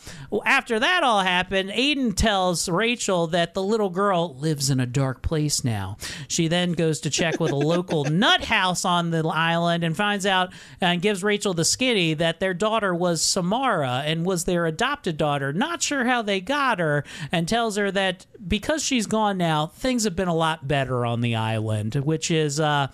after 0.45 0.79
that 0.79 1.03
all 1.03 1.21
happened, 1.21 1.71
Aiden 1.71 2.15
tells 2.15 2.69
Rachel 2.69 3.27
that 3.29 3.55
the 3.55 3.63
little 3.63 3.89
girl 3.91 4.37
lives 4.37 4.71
in 4.71 4.79
a 4.79 4.87
dark 4.87 5.23
place 5.23 5.65
now. 5.65 5.97
She 6.29 6.47
then 6.49 6.73
goes 6.73 7.01
to 7.01 7.11
check 7.11 7.41
with 7.41 7.51
a 7.51 7.57
local 7.57 8.00
nut 8.05 8.45
house 8.45 8.85
on 8.85 9.11
the 9.11 9.27
island 9.27 9.85
and 9.85 9.97
finds 9.97 10.27
out 10.27 10.53
and 10.81 11.03
gives 11.03 11.23
Rachel 11.23 11.55
the 11.55 11.65
skinny 11.65 12.15
that 12.15 12.41
their 12.41 12.55
daughter 12.55 12.95
was 12.95 13.23
Samara 13.23 14.03
and 14.05 14.25
was 14.25 14.45
their 14.45 14.67
adopted 14.67 15.17
daughter. 15.17 15.53
Not 15.53 15.83
sure 15.83 16.05
how 16.05 16.23
they 16.23 16.41
got 16.41 16.79
her, 16.79 17.05
and 17.33 17.49
tells 17.49 17.77
her 17.77 17.91
that 17.91 18.27
because 18.47 18.83
she's 18.83 19.07
gone 19.07 19.39
now, 19.39 19.67
things 19.67 20.05
have 20.05 20.17
been 20.17 20.29
a 20.29 20.35
lot 20.35 20.67
better 20.67 21.05
on 21.05 21.21
the 21.21 21.35
island, 21.37 21.95
which 21.95 22.31
is 22.31 22.59
uh, 22.61 22.89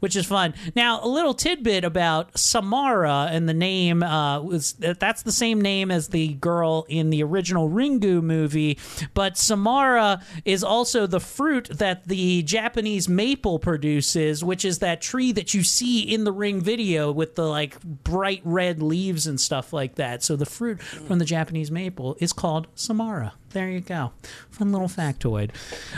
which 0.00 0.16
is 0.16 0.26
fun. 0.26 0.54
Now, 0.74 1.02
a 1.02 1.08
little 1.08 1.34
tidbit 1.34 1.84
about 1.84 2.38
Samara 2.38 3.28
and 3.30 3.48
the 3.48 3.54
name 3.54 4.02
uh, 4.02 4.40
was 4.40 4.74
that's 4.74 5.22
the 5.22 5.32
same 5.32 5.60
name 5.60 5.90
as 5.90 6.08
the 6.08 6.34
girl 6.34 6.86
in 6.88 7.10
the 7.10 7.22
original 7.22 7.68
Ringu 7.68 8.22
movie, 8.22 8.78
but 9.14 9.36
Samara 9.36 10.22
is 10.44 10.62
also 10.62 11.06
the 11.06 11.20
fruit 11.20 11.68
that 11.70 12.06
the 12.06 12.42
Japanese 12.42 13.08
maple 13.08 13.58
produces, 13.58 14.44
which 14.52 14.66
is 14.66 14.80
that 14.80 15.00
tree 15.00 15.32
that 15.32 15.54
you 15.54 15.62
see 15.62 16.02
in 16.02 16.24
the 16.24 16.30
Ring 16.30 16.60
video 16.60 17.10
with 17.10 17.36
the 17.36 17.48
like 17.48 17.80
bright 17.80 18.42
red 18.44 18.82
leaves 18.82 19.26
and 19.26 19.40
stuff 19.40 19.72
like 19.72 19.94
that. 19.94 20.22
So 20.22 20.36
the 20.36 20.44
fruit 20.44 20.82
from 20.82 21.18
the 21.18 21.24
Japanese 21.24 21.70
maple 21.70 22.18
is 22.20 22.34
called 22.34 22.66
Samara. 22.74 23.32
There 23.54 23.70
you 23.70 23.80
go. 23.80 24.12
Fun 24.50 24.70
little 24.70 24.88
factoid. 24.88 25.52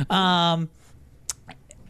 Um, 0.09 0.71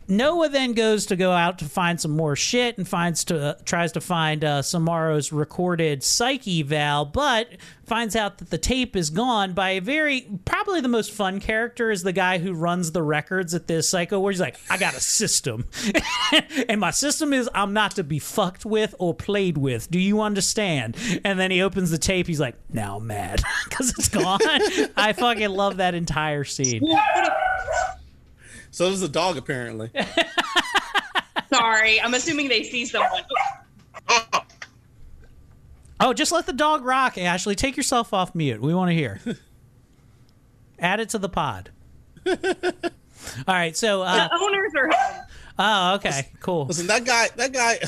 Noah 0.08 0.48
then 0.48 0.72
goes 0.72 1.06
to 1.06 1.16
go 1.16 1.32
out 1.32 1.58
to 1.58 1.64
find 1.64 2.00
some 2.00 2.10
more 2.10 2.36
shit 2.36 2.78
and 2.78 2.86
finds 2.86 3.24
to 3.24 3.40
uh, 3.40 3.54
tries 3.64 3.92
to 3.92 4.00
find 4.00 4.44
uh, 4.44 4.62
Samara's 4.62 5.32
recorded 5.32 6.02
psych 6.02 6.46
eval, 6.46 7.06
but 7.06 7.48
finds 7.84 8.16
out 8.16 8.38
that 8.38 8.50
the 8.50 8.58
tape 8.58 8.96
is 8.96 9.10
gone 9.10 9.52
by 9.52 9.70
a 9.70 9.80
very 9.80 10.26
probably 10.44 10.80
the 10.80 10.88
most 10.88 11.10
fun 11.10 11.40
character 11.40 11.90
is 11.90 12.02
the 12.02 12.12
guy 12.12 12.38
who 12.38 12.52
runs 12.52 12.92
the 12.92 13.02
records 13.02 13.54
at 13.54 13.66
this 13.66 13.88
psycho 13.88 14.20
where 14.20 14.32
he's 14.32 14.40
like, 14.40 14.56
I 14.70 14.76
got 14.76 14.94
a 14.94 15.00
system, 15.00 15.66
and 16.68 16.80
my 16.80 16.90
system 16.90 17.32
is 17.32 17.48
I'm 17.54 17.72
not 17.72 17.92
to 17.96 18.04
be 18.04 18.18
fucked 18.18 18.64
with 18.64 18.94
or 18.98 19.14
played 19.14 19.58
with. 19.58 19.90
Do 19.90 19.98
you 19.98 20.20
understand? 20.20 20.96
And 21.24 21.38
then 21.38 21.50
he 21.50 21.62
opens 21.62 21.90
the 21.90 21.98
tape. 21.98 22.26
He's 22.26 22.40
like, 22.40 22.56
now 22.72 22.96
I'm 22.96 23.06
mad 23.06 23.42
because 23.68 23.90
it's 23.90 24.08
gone. 24.08 24.40
I 24.96 25.12
fucking 25.12 25.50
love 25.50 25.78
that 25.78 25.94
entire 25.94 26.44
scene. 26.44 26.82
So 28.74 28.90
does 28.90 29.00
the 29.00 29.08
dog 29.08 29.36
apparently. 29.36 29.88
Sorry, 31.52 32.00
I'm 32.00 32.12
assuming 32.12 32.48
they 32.48 32.64
see 32.64 32.84
someone. 32.84 33.22
Oh, 36.00 36.12
just 36.12 36.32
let 36.32 36.46
the 36.46 36.52
dog 36.52 36.84
rock, 36.84 37.16
Ashley. 37.16 37.54
Take 37.54 37.76
yourself 37.76 38.12
off 38.12 38.34
mute. 38.34 38.60
We 38.60 38.74
want 38.74 38.90
to 38.90 38.94
hear. 38.94 39.20
Add 40.80 40.98
it 40.98 41.10
to 41.10 41.18
the 41.20 41.28
pod. 41.28 41.70
All 42.26 42.34
right, 43.46 43.76
so 43.76 44.02
uh, 44.02 44.26
the 44.26 44.34
owners 44.34 44.72
are 44.76 44.90
home. 44.90 45.26
Oh, 45.58 45.94
okay, 45.94 46.28
cool. 46.40 46.66
Listen, 46.66 46.86
that 46.88 47.04
guy, 47.04 47.28
that 47.36 47.52
guy, 47.52 47.78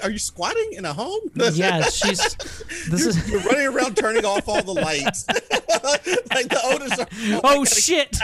are 0.02 0.10
you 0.10 0.18
squatting 0.18 0.72
in 0.72 0.84
a 0.84 0.92
home? 0.92 1.20
Yes, 1.34 1.96
she's. 2.04 2.34
This 2.88 3.00
you're, 3.00 3.08
is. 3.08 3.30
you're 3.30 3.40
running 3.40 3.66
around 3.68 3.96
turning 3.96 4.24
off 4.24 4.48
all 4.48 4.62
the 4.62 4.72
lights. 4.72 5.26
like 5.28 6.48
the 6.48 6.60
owners 6.64 6.98
are. 6.98 7.40
Oh 7.44 7.64
shit! 7.64 8.16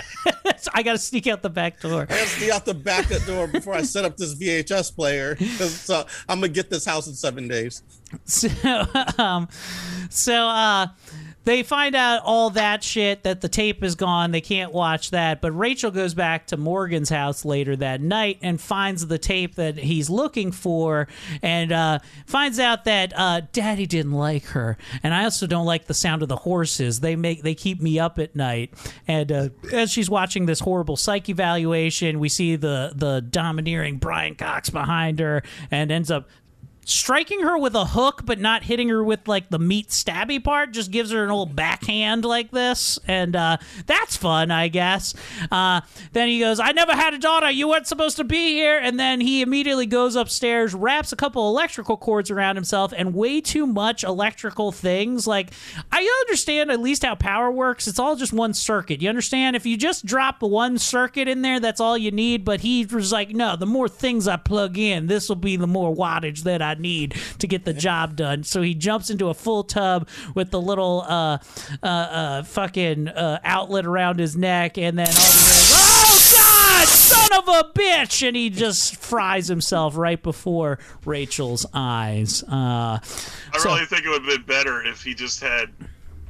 I 0.74 0.82
got 0.82 0.92
to 0.92 0.98
sneak 0.98 1.26
out 1.26 1.42
the 1.42 1.50
back 1.50 1.80
door. 1.80 2.02
I 2.02 2.06
gotta 2.06 2.26
stay 2.26 2.50
out 2.50 2.64
the 2.64 2.74
back 2.74 3.08
door 3.26 3.46
before 3.46 3.74
I 3.74 3.82
set 3.82 4.04
up 4.04 4.16
this 4.16 4.34
VHS 4.34 4.94
player 4.94 5.34
because 5.36 5.90
uh, 5.90 6.04
I'm 6.28 6.40
gonna 6.40 6.52
get 6.52 6.70
this 6.70 6.84
house 6.84 7.06
in 7.06 7.14
seven 7.14 7.48
days. 7.48 7.82
So, 8.24 8.48
um, 9.18 9.48
so 10.10 10.34
uh, 10.34 10.88
they 11.44 11.62
find 11.62 11.94
out 11.94 12.22
all 12.24 12.50
that 12.50 12.84
shit 12.84 13.22
that 13.24 13.40
the 13.40 13.48
tape 13.48 13.82
is 13.82 13.94
gone. 13.94 14.30
They 14.30 14.40
can't 14.40 14.72
watch 14.72 15.10
that. 15.10 15.40
But 15.40 15.52
Rachel 15.52 15.90
goes 15.90 16.14
back 16.14 16.46
to 16.48 16.56
Morgan's 16.56 17.08
house 17.08 17.44
later 17.44 17.76
that 17.76 18.00
night 18.00 18.38
and 18.42 18.60
finds 18.60 19.06
the 19.06 19.18
tape 19.18 19.56
that 19.56 19.76
he's 19.78 20.08
looking 20.08 20.52
for, 20.52 21.08
and 21.42 21.72
uh, 21.72 21.98
finds 22.26 22.58
out 22.58 22.84
that 22.84 23.12
uh, 23.16 23.42
Daddy 23.52 23.86
didn't 23.86 24.12
like 24.12 24.44
her, 24.46 24.76
and 25.02 25.14
I 25.14 25.24
also 25.24 25.46
don't 25.46 25.66
like 25.66 25.86
the 25.86 25.94
sound 25.94 26.22
of 26.22 26.28
the 26.28 26.36
horses. 26.36 27.00
They 27.00 27.16
make 27.16 27.42
they 27.42 27.54
keep 27.54 27.80
me 27.80 27.98
up 27.98 28.18
at 28.18 28.36
night. 28.36 28.72
And 29.08 29.32
uh, 29.32 29.48
as 29.72 29.90
she's 29.90 30.08
watching 30.08 30.46
this 30.46 30.60
horrible 30.60 30.96
psych 30.96 31.28
evaluation, 31.28 32.20
we 32.20 32.28
see 32.28 32.56
the 32.56 32.92
the 32.94 33.20
domineering 33.20 33.98
Brian 33.98 34.34
Cox 34.34 34.70
behind 34.70 35.18
her, 35.18 35.42
and 35.70 35.90
ends 35.90 36.10
up 36.10 36.28
striking 36.84 37.40
her 37.42 37.56
with 37.56 37.74
a 37.74 37.86
hook 37.86 38.22
but 38.24 38.40
not 38.40 38.64
hitting 38.64 38.88
her 38.88 39.04
with 39.04 39.28
like 39.28 39.48
the 39.50 39.58
meat 39.58 39.88
stabby 39.88 40.42
part 40.42 40.72
just 40.72 40.90
gives 40.90 41.10
her 41.10 41.24
an 41.24 41.30
old 41.30 41.54
backhand 41.54 42.24
like 42.24 42.50
this 42.50 42.98
and 43.06 43.36
uh, 43.36 43.56
that's 43.86 44.16
fun 44.16 44.50
i 44.50 44.68
guess. 44.68 45.14
Uh, 45.50 45.80
then 46.12 46.28
he 46.28 46.40
goes 46.40 46.58
i 46.58 46.72
never 46.72 46.92
had 46.92 47.14
a 47.14 47.18
daughter. 47.18 47.50
You 47.50 47.68
weren't 47.68 47.86
supposed 47.86 48.16
to 48.16 48.24
be 48.24 48.50
here. 48.54 48.78
And 48.78 48.98
then 48.98 49.20
he 49.20 49.42
immediately 49.42 49.86
goes 49.86 50.16
upstairs 50.16 50.74
wraps 50.74 51.12
a 51.12 51.16
couple 51.16 51.48
electrical 51.48 51.96
cords 51.96 52.30
around 52.30 52.56
himself 52.56 52.92
and 52.96 53.14
way 53.14 53.40
too 53.40 53.66
much 53.66 54.04
electrical 54.04 54.72
things. 54.72 55.26
Like 55.26 55.50
i 55.90 56.02
understand 56.22 56.70
at 56.70 56.80
least 56.80 57.04
how 57.04 57.14
power 57.14 57.50
works. 57.50 57.86
It's 57.86 57.98
all 57.98 58.16
just 58.16 58.32
one 58.32 58.54
circuit. 58.54 59.02
You 59.02 59.08
understand? 59.08 59.56
If 59.56 59.66
you 59.66 59.76
just 59.76 60.04
drop 60.04 60.42
one 60.42 60.78
circuit 60.78 61.28
in 61.28 61.42
there 61.42 61.60
that's 61.60 61.80
all 61.80 61.96
you 61.96 62.10
need. 62.10 62.44
But 62.44 62.60
he 62.60 62.84
was 62.86 63.12
like 63.12 63.30
no 63.30 63.56
the 63.56 63.66
more 63.66 63.88
things 63.88 64.26
i 64.26 64.36
plug 64.36 64.78
in 64.78 65.06
this 65.06 65.28
will 65.28 65.36
be 65.36 65.56
the 65.56 65.66
more 65.66 65.94
wattage 65.94 66.42
that 66.42 66.62
i 66.62 66.71
need 66.80 67.14
to 67.38 67.46
get 67.46 67.64
the 67.64 67.72
job 67.72 68.16
done. 68.16 68.44
So 68.44 68.62
he 68.62 68.74
jumps 68.74 69.10
into 69.10 69.28
a 69.28 69.34
full 69.34 69.64
tub 69.64 70.08
with 70.34 70.50
the 70.50 70.60
little 70.60 71.04
uh 71.06 71.38
uh, 71.82 71.86
uh 71.86 72.42
fucking 72.44 73.08
uh, 73.08 73.40
outlet 73.44 73.86
around 73.86 74.18
his 74.18 74.36
neck. 74.36 74.78
And 74.78 74.98
then 74.98 75.08
all 75.08 75.14
the 75.14 75.72
oh 75.74 76.32
god 76.36 76.88
son 76.88 77.38
of 77.38 77.48
a 77.48 77.78
bitch. 77.78 78.26
And 78.26 78.36
he 78.36 78.50
just 78.50 78.96
fries 78.96 79.48
himself 79.48 79.96
right 79.96 80.22
before 80.22 80.78
rachel's 81.04 81.66
eyes. 81.74 82.42
Uh 82.44 82.98
I 82.98 83.58
so- 83.58 83.70
really 83.74 83.86
think 83.86 84.04
it 84.04 84.08
would 84.08 84.22
have 84.24 84.30
been 84.38 84.46
better 84.46 84.82
if 84.84 85.02
he 85.02 85.14
just 85.14 85.40
had 85.40 85.70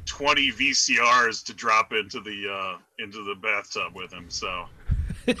20 0.05 0.51
VCRs 0.51 1.43
to 1.45 1.53
drop 1.53 1.93
into 1.93 2.19
the 2.19 2.51
uh, 2.51 2.77
into 2.99 3.23
the 3.23 3.35
bathtub 3.35 3.95
with 3.95 4.11
him. 4.11 4.25
So 4.29 4.65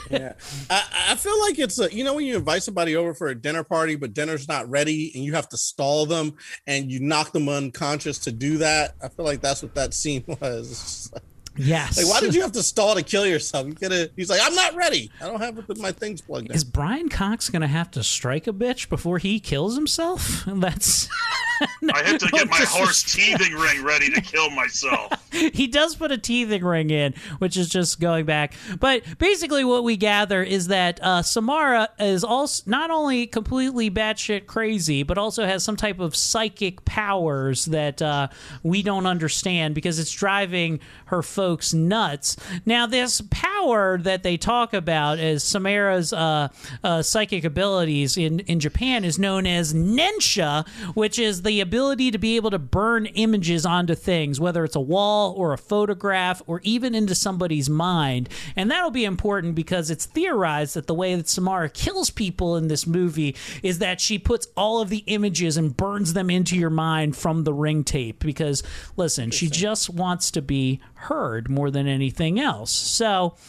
yeah, 0.09 0.33
I, 0.69 0.83
I 1.09 1.15
feel 1.15 1.39
like 1.41 1.59
it's 1.59 1.79
a 1.79 1.93
you 1.93 2.03
know 2.03 2.13
when 2.13 2.25
you 2.25 2.37
invite 2.37 2.63
somebody 2.63 2.95
over 2.95 3.13
for 3.13 3.27
a 3.27 3.35
dinner 3.35 3.63
party, 3.63 3.95
but 3.95 4.13
dinner's 4.13 4.47
not 4.47 4.69
ready, 4.69 5.11
and 5.15 5.23
you 5.23 5.33
have 5.33 5.49
to 5.49 5.57
stall 5.57 6.05
them, 6.05 6.35
and 6.67 6.91
you 6.91 6.99
knock 6.99 7.31
them 7.31 7.49
unconscious 7.49 8.19
to 8.19 8.31
do 8.31 8.57
that. 8.57 8.95
I 9.01 9.09
feel 9.09 9.25
like 9.25 9.41
that's 9.41 9.61
what 9.61 9.75
that 9.75 9.93
scene 9.93 10.23
was. 10.41 11.11
It's 11.55 11.67
Yes. 11.67 11.97
Like, 11.97 12.07
why 12.07 12.19
did 12.19 12.35
you 12.35 12.41
have 12.41 12.51
to 12.53 12.63
stall 12.63 12.95
to 12.95 13.03
kill 13.03 13.25
yourself? 13.25 13.67
You 13.67 13.75
could 13.75 13.91
have. 13.91 14.09
He's 14.15 14.29
like, 14.29 14.41
I'm 14.43 14.55
not 14.55 14.75
ready. 14.75 15.11
I 15.21 15.27
don't 15.27 15.39
have 15.39 15.55
to 15.55 15.61
put 15.61 15.77
my 15.77 15.91
things 15.91 16.21
plugged 16.21 16.49
in. 16.49 16.55
Is 16.55 16.63
Brian 16.63 17.09
Cox 17.09 17.49
gonna 17.49 17.67
have 17.67 17.91
to 17.91 18.03
strike 18.03 18.47
a 18.47 18.53
bitch 18.53 18.89
before 18.89 19.17
he 19.17 19.39
kills 19.39 19.75
himself? 19.75 20.43
That's 20.47 21.09
I 21.93 22.03
have 22.03 22.17
to 22.19 22.27
get 22.27 22.49
my 22.49 22.65
horse 22.67 23.03
teething 23.03 23.53
ring 23.53 23.83
ready 23.83 24.09
to 24.09 24.21
kill 24.21 24.49
myself. 24.49 25.11
he 25.31 25.67
does 25.67 25.95
put 25.95 26.11
a 26.11 26.17
teething 26.17 26.63
ring 26.63 26.89
in, 26.89 27.13
which 27.39 27.57
is 27.57 27.69
just 27.69 27.99
going 27.99 28.25
back. 28.25 28.53
But 28.79 29.03
basically, 29.17 29.63
what 29.63 29.83
we 29.83 29.97
gather 29.97 30.43
is 30.43 30.67
that 30.67 31.01
uh, 31.01 31.21
Samara 31.21 31.89
is 31.99 32.23
also 32.23 32.63
not 32.69 32.91
only 32.91 33.27
completely 33.27 33.89
batshit 33.89 34.45
crazy, 34.45 35.03
but 35.03 35.17
also 35.17 35.45
has 35.45 35.63
some 35.63 35.75
type 35.75 35.99
of 35.99 36.15
psychic 36.15 36.83
powers 36.85 37.65
that 37.65 38.01
uh, 38.01 38.27
we 38.63 38.81
don't 38.81 39.05
understand 39.05 39.75
because 39.75 39.99
it's 39.99 40.11
driving 40.11 40.79
her 41.05 41.21
folks 41.43 41.73
nuts. 41.73 42.37
Now, 42.65 42.87
this 42.87 43.19
power 43.63 43.97
that 43.97 44.23
they 44.23 44.37
talk 44.37 44.73
about 44.73 45.19
as 45.19 45.43
Samara's 45.43 46.11
uh, 46.13 46.49
uh, 46.83 47.01
psychic 47.01 47.43
abilities 47.43 48.17
in, 48.17 48.39
in 48.41 48.59
Japan 48.59 49.03
is 49.03 49.17
known 49.17 49.47
as 49.47 49.73
Nensha, 49.73 50.67
which 50.95 51.17
is 51.17 51.43
the 51.43 51.61
ability 51.61 52.11
to 52.11 52.17
be 52.17 52.35
able 52.35 52.51
to 52.51 52.59
burn 52.59 53.05
images 53.05 53.65
onto 53.65 53.95
things, 53.95 54.39
whether 54.39 54.63
it's 54.63 54.75
a 54.75 54.81
wall 54.81 55.33
or 55.37 55.53
a 55.53 55.57
photograph 55.57 56.41
or 56.47 56.59
even 56.63 56.93
into 56.95 57.15
somebody's 57.15 57.69
mind. 57.69 58.29
And 58.55 58.69
that'll 58.69 58.91
be 58.91 59.05
important 59.05 59.55
because 59.55 59.89
it's 59.89 60.05
theorized 60.05 60.75
that 60.75 60.87
the 60.87 60.93
way 60.93 61.15
that 61.15 61.29
Samara 61.29 61.69
kills 61.69 62.09
people 62.09 62.57
in 62.57 62.67
this 62.67 62.85
movie 62.85 63.35
is 63.61 63.79
that 63.79 64.01
she 64.01 64.19
puts 64.19 64.47
all 64.57 64.81
of 64.81 64.89
the 64.89 65.03
images 65.07 65.57
and 65.57 65.75
burns 65.75 66.13
them 66.13 66.29
into 66.29 66.57
your 66.57 66.69
mind 66.69 67.15
from 67.15 67.43
the 67.43 67.53
ring 67.53 67.83
tape. 67.83 68.19
Because, 68.19 68.63
listen, 68.97 69.31
she 69.31 69.47
just 69.47 69.89
wants 69.89 70.31
to 70.31 70.41
be 70.41 70.81
heard 70.95 71.49
more 71.49 71.71
than 71.71 71.87
anything 71.87 72.39
else. 72.39 72.71
So. 72.71 73.35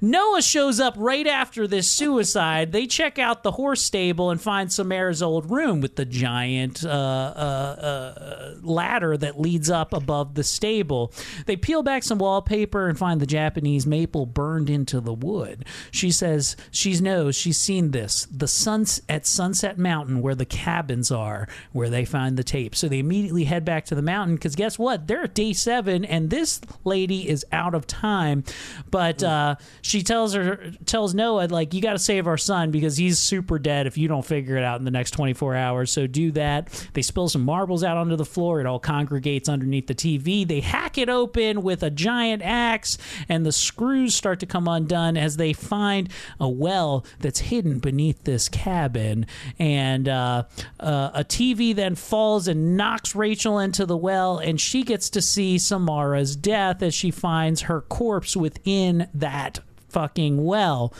Noah 0.00 0.42
shows 0.42 0.80
up 0.80 0.94
right 0.96 1.26
after 1.26 1.66
this 1.66 1.88
suicide. 1.88 2.72
They 2.72 2.86
check 2.86 3.18
out 3.18 3.42
the 3.42 3.52
horse 3.52 3.82
stable 3.82 4.30
and 4.30 4.40
find 4.40 4.72
Samara's 4.72 5.22
old 5.22 5.50
room 5.50 5.80
with 5.80 5.96
the 5.96 6.04
giant 6.04 6.84
uh, 6.84 6.88
uh, 6.88 6.90
uh, 6.90 8.54
ladder 8.62 9.16
that 9.16 9.40
leads 9.40 9.70
up 9.70 9.92
above 9.92 10.34
the 10.34 10.44
stable. 10.44 11.12
They 11.46 11.56
peel 11.56 11.82
back 11.82 12.02
some 12.02 12.18
wallpaper 12.18 12.88
and 12.88 12.98
find 12.98 13.20
the 13.20 13.26
Japanese 13.26 13.86
maple 13.86 14.26
burned 14.26 14.70
into 14.70 15.00
the 15.00 15.12
wood. 15.12 15.64
She 15.90 16.10
says 16.10 16.56
she 16.70 16.92
knows 17.00 17.34
she's 17.36 17.58
seen 17.58 17.90
this. 17.90 18.26
The 18.30 18.48
suns 18.48 19.02
at 19.08 19.26
Sunset 19.26 19.78
Mountain, 19.78 20.22
where 20.22 20.34
the 20.34 20.44
cabins 20.44 21.10
are, 21.10 21.48
where 21.72 21.88
they 21.88 22.04
find 22.04 22.36
the 22.36 22.44
tape. 22.44 22.74
So 22.74 22.88
they 22.88 22.98
immediately 22.98 23.44
head 23.44 23.64
back 23.64 23.84
to 23.86 23.94
the 23.94 24.02
mountain 24.02 24.36
because 24.36 24.54
guess 24.54 24.78
what? 24.78 25.06
They're 25.06 25.24
at 25.24 25.34
day 25.34 25.52
seven, 25.52 26.04
and 26.04 26.30
this 26.30 26.60
lady 26.84 27.28
is 27.28 27.44
out 27.52 27.74
of 27.74 27.86
time. 27.86 28.44
But 28.90 29.22
uh, 29.22 29.56
she 29.82 30.02
tells 30.02 30.32
her 30.32 30.70
tells 30.86 31.12
Noah 31.12 31.48
like 31.48 31.74
you 31.74 31.82
got 31.82 31.92
to 31.92 31.98
save 31.98 32.28
our 32.28 32.38
son 32.38 32.70
because 32.70 32.96
he's 32.96 33.18
super 33.18 33.58
dead 33.58 33.88
if 33.88 33.98
you 33.98 34.06
don't 34.06 34.24
figure 34.24 34.56
it 34.56 34.62
out 34.62 34.78
in 34.78 34.84
the 34.84 34.92
next 34.92 35.10
24 35.10 35.56
hours. 35.56 35.90
So 35.90 36.06
do 36.06 36.30
that. 36.32 36.88
They 36.94 37.02
spill 37.02 37.28
some 37.28 37.42
marbles 37.42 37.82
out 37.82 37.96
onto 37.96 38.14
the 38.14 38.24
floor. 38.24 38.60
It 38.60 38.66
all 38.66 38.78
congregates 38.78 39.48
underneath 39.48 39.88
the 39.88 39.94
TV. 39.94 40.46
They 40.46 40.60
hack 40.60 40.98
it 40.98 41.08
open 41.08 41.62
with 41.62 41.82
a 41.82 41.90
giant 41.90 42.42
axe, 42.42 42.96
and 43.28 43.44
the 43.44 43.52
screws 43.52 44.14
start 44.14 44.38
to 44.40 44.46
come 44.46 44.68
undone 44.68 45.16
as 45.16 45.36
they 45.36 45.52
find 45.52 46.08
a 46.38 46.48
well 46.48 47.04
that's 47.18 47.40
hidden 47.40 47.80
beneath 47.80 48.22
this 48.22 48.48
cabin. 48.48 49.26
And 49.58 50.08
uh, 50.08 50.44
uh, 50.78 51.10
a 51.12 51.24
TV 51.24 51.74
then 51.74 51.96
falls 51.96 52.46
and 52.46 52.76
knocks 52.76 53.16
Rachel 53.16 53.58
into 53.58 53.84
the 53.84 53.96
well, 53.96 54.38
and 54.38 54.60
she 54.60 54.84
gets 54.84 55.10
to 55.10 55.20
see 55.20 55.58
Samara's 55.58 56.36
death 56.36 56.82
as 56.82 56.94
she 56.94 57.10
finds 57.10 57.62
her 57.62 57.80
corpse 57.80 58.36
within 58.36 59.08
that 59.12 59.58
fucking 59.92 60.44
well. 60.44 60.92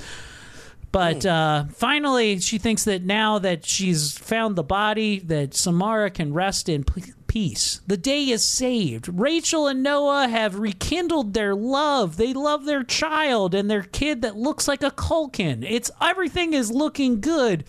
But 0.92 1.24
uh, 1.24 1.64
finally, 1.72 2.38
she 2.38 2.58
thinks 2.58 2.84
that 2.84 3.02
now 3.02 3.38
that 3.38 3.64
she's 3.64 4.16
found 4.18 4.56
the 4.56 4.62
body, 4.62 5.20
that 5.20 5.54
Samara 5.54 6.10
can 6.10 6.34
rest 6.34 6.68
in 6.68 6.84
p- 6.84 7.14
peace. 7.26 7.80
The 7.86 7.96
day 7.96 8.28
is 8.28 8.44
saved. 8.44 9.08
Rachel 9.08 9.66
and 9.66 9.82
Noah 9.82 10.28
have 10.28 10.58
rekindled 10.58 11.32
their 11.32 11.54
love. 11.54 12.18
They 12.18 12.34
love 12.34 12.66
their 12.66 12.84
child 12.84 13.54
and 13.54 13.70
their 13.70 13.84
kid 13.84 14.20
that 14.20 14.36
looks 14.36 14.68
like 14.68 14.82
a 14.82 14.90
Culkin. 14.90 15.64
It's 15.66 15.90
everything 15.98 16.52
is 16.52 16.70
looking 16.70 17.22
good 17.22 17.64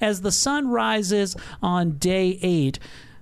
as 0.00 0.22
the 0.22 0.32
sun 0.32 0.66
rises 0.66 1.36
on 1.62 1.98
day 1.98 2.40
eight. 2.42 2.80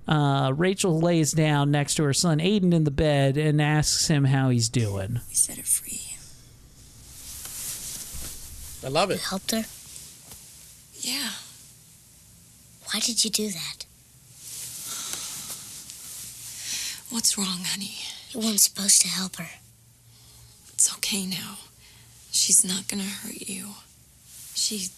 Uh, 0.08 0.52
Rachel 0.56 0.98
lays 0.98 1.32
down 1.32 1.70
next 1.70 1.96
to 1.96 2.04
her 2.04 2.14
son 2.14 2.38
Aiden 2.38 2.72
in 2.72 2.84
the 2.84 2.90
bed 2.90 3.36
and 3.36 3.60
asks 3.60 4.08
him 4.08 4.24
how 4.24 4.48
he's 4.48 4.70
doing. 4.70 5.20
We 5.28 5.34
set 5.34 5.58
her 5.58 5.62
free. 5.62 5.91
I 8.84 8.88
love 8.88 9.10
it. 9.10 9.14
You 9.14 9.18
it. 9.18 9.22
helped 9.28 9.50
her? 9.52 9.64
Yeah. 11.00 11.30
Why 12.92 13.00
did 13.00 13.24
you 13.24 13.30
do 13.30 13.48
that? 13.50 13.86
What's 17.10 17.36
wrong, 17.36 17.64
honey? 17.64 17.94
You 18.30 18.40
weren't 18.40 18.60
supposed 18.60 19.02
to 19.02 19.08
help 19.08 19.36
her. 19.36 19.48
It's 20.72 20.92
okay 20.96 21.26
now. 21.26 21.58
She's 22.30 22.64
not 22.64 22.88
gonna 22.88 23.02
hurt 23.04 23.48
you. 23.48 23.68
She. 24.54 24.88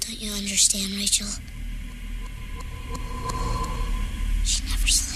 Don't 0.00 0.20
you 0.20 0.32
understand, 0.32 0.92
Rachel? 0.96 1.28
She 4.44 4.62
never 4.64 4.88
sleeps. 4.88 5.09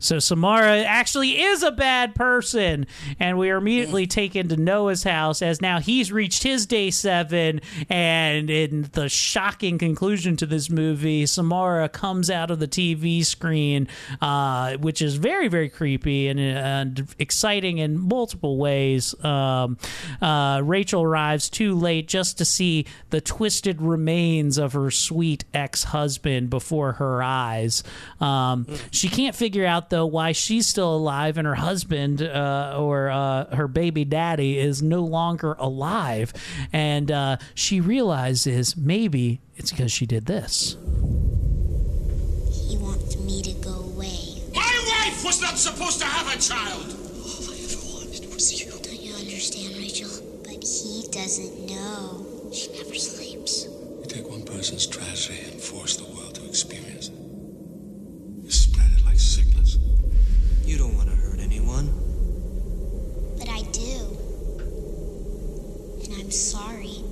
So 0.00 0.18
Samara 0.18 0.78
actually 0.78 1.40
is 1.40 1.62
a 1.62 1.70
bad 1.70 2.14
person, 2.14 2.86
and 3.20 3.38
we 3.38 3.50
are 3.50 3.58
immediately 3.58 4.06
taken 4.06 4.48
to 4.48 4.56
Noah's 4.56 5.04
house 5.04 5.42
as 5.42 5.60
now 5.60 5.78
he's 5.78 6.10
reached 6.10 6.42
his 6.42 6.64
day 6.66 6.90
seven. 6.90 7.60
And 7.90 8.48
in 8.48 8.88
the 8.92 9.10
shocking 9.10 9.76
conclusion 9.76 10.36
to 10.36 10.46
this 10.46 10.70
movie, 10.70 11.26
Samara 11.26 11.88
comes 11.90 12.30
out 12.30 12.50
of 12.50 12.58
the 12.58 12.66
TV 12.66 13.24
screen, 13.24 13.88
uh, 14.22 14.78
which 14.78 15.02
is 15.02 15.16
very 15.16 15.48
very 15.48 15.68
creepy 15.68 16.28
and, 16.28 16.40
and 16.40 17.06
exciting 17.18 17.78
in 17.78 17.98
multiple 17.98 18.56
ways. 18.56 19.14
Um, 19.22 19.76
uh, 20.22 20.62
Rachel 20.64 21.02
arrives 21.02 21.50
too 21.50 21.74
late 21.74 22.08
just 22.08 22.38
to 22.38 22.46
see 22.46 22.86
the 23.10 23.20
twisted 23.20 23.82
remains 23.82 24.56
of 24.56 24.72
her 24.72 24.90
sweet 24.90 25.44
ex-husband 25.52 26.48
before 26.48 26.92
her 26.92 27.22
eyes. 27.22 27.82
Um, 28.18 28.66
she 28.90 29.08
can't 29.08 29.36
figure 29.36 29.66
out 29.66 29.89
though 29.90 30.06
why 30.06 30.32
she's 30.32 30.66
still 30.66 30.94
alive 30.94 31.36
and 31.38 31.46
her 31.46 31.54
husband 31.56 32.22
uh, 32.22 32.74
or 32.78 33.10
uh, 33.10 33.54
her 33.54 33.68
baby 33.68 34.04
daddy 34.04 34.58
is 34.58 34.82
no 34.82 35.02
longer 35.02 35.54
alive, 35.58 36.32
and 36.72 37.10
uh, 37.10 37.36
she 37.54 37.80
realizes 37.80 38.76
maybe 38.76 39.40
it's 39.56 39.70
because 39.70 39.92
she 39.92 40.06
did 40.06 40.26
this. 40.26 40.76
He 42.68 42.76
wants 42.78 43.16
me 43.18 43.42
to 43.42 43.52
go 43.60 43.74
away. 43.92 44.42
My 44.54 45.04
wife 45.04 45.24
was 45.24 45.40
not 45.42 45.58
supposed 45.58 45.98
to 46.00 46.06
have 46.06 46.26
a 46.34 46.38
child. 46.40 46.86
All 47.22 47.52
I 47.52 47.58
ever 47.62 47.82
wanted 47.92 48.32
was 48.32 48.52
you. 48.64 48.70
Don't 48.70 49.00
you 49.00 49.14
understand, 49.14 49.76
Rachel? 49.76 50.08
But 50.44 50.64
he 50.64 51.06
doesn't 51.12 51.66
know. 51.66 52.26
She 52.52 52.72
never 52.72 52.94
sleeps. 52.94 53.64
You 53.64 54.04
take 54.08 54.28
one 54.28 54.42
person's 54.44 54.86
tragedy 54.86 55.40
and 55.52 55.60
force 55.60 55.96
the 55.96 56.04
world 56.04 56.34
to 56.36 56.46
experience 56.48 57.08
it. 57.08 57.14
You 58.44 58.50
spread 58.50 58.90
it 58.96 59.04
like 59.04 59.18
sickness. 59.18 59.76
You 60.70 60.78
don't 60.78 60.94
want 60.94 61.08
to 61.08 61.16
hurt 61.16 61.40
anyone. 61.40 61.88
But 63.36 63.48
I 63.48 63.62
do. 63.72 64.16
And 66.04 66.14
I'm 66.22 66.30
sorry. 66.30 67.02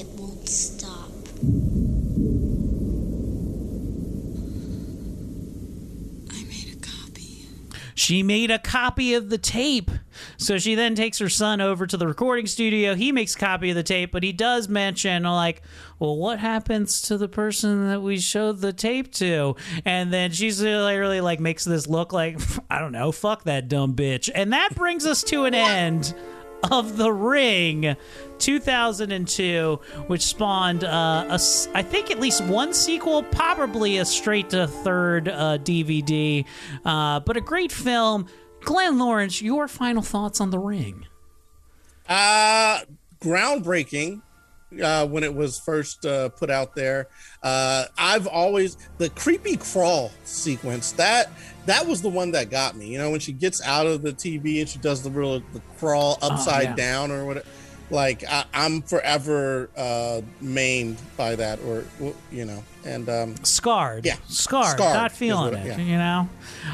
It 0.00 0.06
won't 0.18 0.48
stop. 0.48 1.10
She 8.06 8.22
made 8.22 8.52
a 8.52 8.60
copy 8.60 9.14
of 9.14 9.30
the 9.30 9.36
tape. 9.36 9.90
So 10.36 10.58
she 10.58 10.76
then 10.76 10.94
takes 10.94 11.18
her 11.18 11.28
son 11.28 11.60
over 11.60 11.88
to 11.88 11.96
the 11.96 12.06
recording 12.06 12.46
studio. 12.46 12.94
He 12.94 13.10
makes 13.10 13.34
a 13.34 13.38
copy 13.38 13.70
of 13.70 13.74
the 13.74 13.82
tape, 13.82 14.12
but 14.12 14.22
he 14.22 14.30
does 14.32 14.68
mention, 14.68 15.24
like, 15.24 15.62
well, 15.98 16.16
what 16.16 16.38
happens 16.38 17.02
to 17.02 17.18
the 17.18 17.26
person 17.26 17.88
that 17.88 18.02
we 18.02 18.20
showed 18.20 18.60
the 18.60 18.72
tape 18.72 19.12
to? 19.14 19.56
And 19.84 20.12
then 20.12 20.30
she's 20.30 20.62
literally 20.62 21.20
like 21.20 21.40
makes 21.40 21.64
this 21.64 21.88
look 21.88 22.12
like, 22.12 22.38
I 22.70 22.78
don't 22.78 22.92
know, 22.92 23.10
fuck 23.10 23.42
that 23.42 23.66
dumb 23.66 23.96
bitch. 23.96 24.30
And 24.32 24.52
that 24.52 24.76
brings 24.76 25.04
us 25.04 25.24
to 25.24 25.44
an 25.44 25.54
end 25.54 26.14
of 26.70 26.96
The 26.96 27.12
Ring 27.12 27.96
2002, 28.38 29.80
which 30.06 30.22
spawned, 30.22 30.84
uh, 30.84 31.26
a 31.28 31.40
I 31.74 31.82
think, 31.82 32.10
at 32.10 32.20
least 32.20 32.44
one 32.44 32.72
sequel, 32.74 33.22
probably 33.24 33.98
a 33.98 34.04
straight 34.04 34.50
to 34.50 34.66
third 34.66 35.28
uh, 35.28 35.58
DVD, 35.58 36.44
uh, 36.84 37.20
but 37.20 37.36
a 37.36 37.40
great 37.40 37.72
film. 37.72 38.26
Glenn 38.60 38.98
Lawrence, 38.98 39.40
your 39.40 39.68
final 39.68 40.02
thoughts 40.02 40.40
on 40.40 40.50
The 40.50 40.58
Ring? 40.58 41.06
Uh, 42.08 42.80
groundbreaking. 43.20 44.22
uh, 44.82 45.06
when 45.06 45.22
it 45.22 45.32
was 45.34 45.58
first 45.60 46.04
uh, 46.04 46.28
put 46.30 46.50
out 46.50 46.74
there. 46.74 47.06
Uh, 47.42 47.84
I've 47.96 48.26
always 48.26 48.76
the 48.98 49.08
creepy 49.10 49.56
crawl 49.56 50.10
sequence 50.24 50.92
that 50.92 51.30
that 51.66 51.86
was 51.86 52.02
the 52.02 52.08
one 52.08 52.32
that 52.32 52.50
got 52.50 52.76
me. 52.76 52.88
You 52.88 52.98
know, 52.98 53.10
when 53.10 53.20
she 53.20 53.32
gets 53.32 53.62
out 53.62 53.86
of 53.86 54.02
the 54.02 54.12
TV 54.12 54.60
and 54.60 54.68
she 54.68 54.78
does 54.78 55.02
the 55.02 55.10
real 55.10 55.40
the 55.52 55.60
crawl 55.78 56.18
upside 56.22 56.70
yeah. 56.70 56.74
down 56.74 57.10
or 57.10 57.24
whatever. 57.24 57.46
Like 57.90 58.24
I, 58.28 58.44
I'm 58.52 58.82
forever 58.82 59.70
uh, 59.76 60.20
maimed 60.40 61.00
by 61.16 61.36
that, 61.36 61.60
or 61.60 61.84
you 62.32 62.44
know, 62.44 62.64
and 62.86 63.08
um, 63.08 63.34
scarred. 63.44 64.06
Yeah, 64.06 64.16
scarred. 64.28 64.66
Scarred 64.78 64.94
Not 64.94 65.12
feeling 65.12 65.54
it. 65.54 65.66
yeah. 65.66 65.76
You 65.78 65.96
know, 65.98 66.28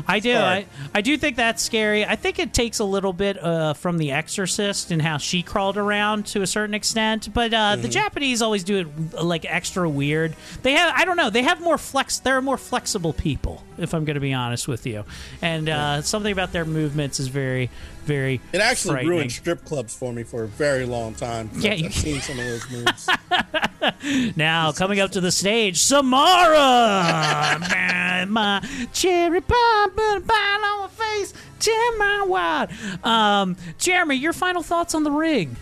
I 0.06 0.20
do. 0.20 0.32
Scarred. 0.32 0.66
I 0.94 0.98
I 0.98 1.00
do 1.00 1.16
think 1.16 1.36
that's 1.36 1.62
scary. 1.62 2.04
I 2.04 2.16
think 2.16 2.38
it 2.38 2.52
takes 2.54 2.78
a 2.78 2.84
little 2.84 3.12
bit 3.12 3.42
uh, 3.42 3.74
from 3.74 3.98
The 3.98 4.12
Exorcist 4.12 4.90
and 4.90 5.00
how 5.02 5.16
she 5.18 5.42
crawled 5.42 5.76
around 5.76 6.26
to 6.26 6.42
a 6.42 6.46
certain 6.46 6.74
extent, 6.74 7.32
but 7.34 7.52
uh, 7.54 7.76
the 7.76 7.88
Mhm. 7.88 7.92
Japanese 7.92 8.42
always 8.42 8.62
do 8.64 8.78
it 9.12 9.22
like 9.22 9.44
extra 9.46 9.88
weird. 9.88 10.34
They 10.62 10.72
have. 10.72 10.92
I 10.96 11.04
don't 11.04 11.16
know. 11.16 11.30
They 11.30 11.42
have 11.42 11.60
more 11.60 11.78
flex. 11.78 12.18
They're 12.18 12.40
more 12.42 12.58
flexible 12.58 13.12
people, 13.12 13.62
if 13.78 13.94
I'm 13.94 14.04
going 14.04 14.14
to 14.14 14.20
be 14.20 14.32
honest 14.32 14.68
with 14.68 14.86
you. 14.86 15.04
And 15.40 15.68
uh, 15.68 16.02
something 16.02 16.32
about 16.32 16.52
their 16.52 16.64
movements 16.64 17.18
is 17.20 17.28
very, 17.28 17.70
very. 18.04 18.40
It 18.52 18.60
actually 18.60 19.06
ruined 19.06 19.32
strip 19.32 19.64
clubs 19.64 19.94
for 19.94 20.12
me 20.12 20.22
for 20.22 20.44
a 20.44 20.48
very 20.48 20.84
long 20.84 21.14
time. 21.14 21.50
Yeah, 21.56 21.72
I've 21.72 21.94
seen 21.94 22.20
some 22.20 22.38
of 22.38 22.44
those 22.44 22.70
moves. 22.70 23.08
Now 24.36 24.72
coming 24.72 25.00
up 25.00 25.12
to 25.12 25.20
the 25.20 25.32
stage, 25.32 25.82
Samara, 25.82 27.58
Man, 27.70 28.30
my 28.30 28.66
cherry 28.92 29.40
pie, 29.40 29.86
put 29.94 30.16
a 30.16 30.20
pie 30.20 30.60
on 30.64 30.80
my 30.82 30.88
face, 30.88 31.34
tear 31.58 31.98
my 31.98 32.24
wide. 32.26 32.70
Um, 33.04 33.56
Jeremy, 33.78 34.16
your 34.16 34.32
final 34.32 34.62
thoughts 34.62 34.94
on 34.94 35.04
the 35.04 35.10
ring? 35.10 35.56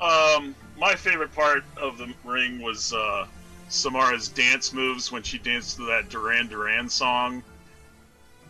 Um, 0.00 0.54
my 0.78 0.94
favorite 0.94 1.34
part 1.34 1.64
of 1.76 1.98
the 1.98 2.12
ring 2.24 2.60
was 2.62 2.92
uh, 2.92 3.26
Samara's 3.68 4.28
dance 4.28 4.72
moves 4.72 5.12
when 5.12 5.22
she 5.22 5.38
danced 5.38 5.76
to 5.76 5.86
that 5.86 6.08
Duran 6.08 6.48
Duran 6.48 6.88
song. 6.88 7.42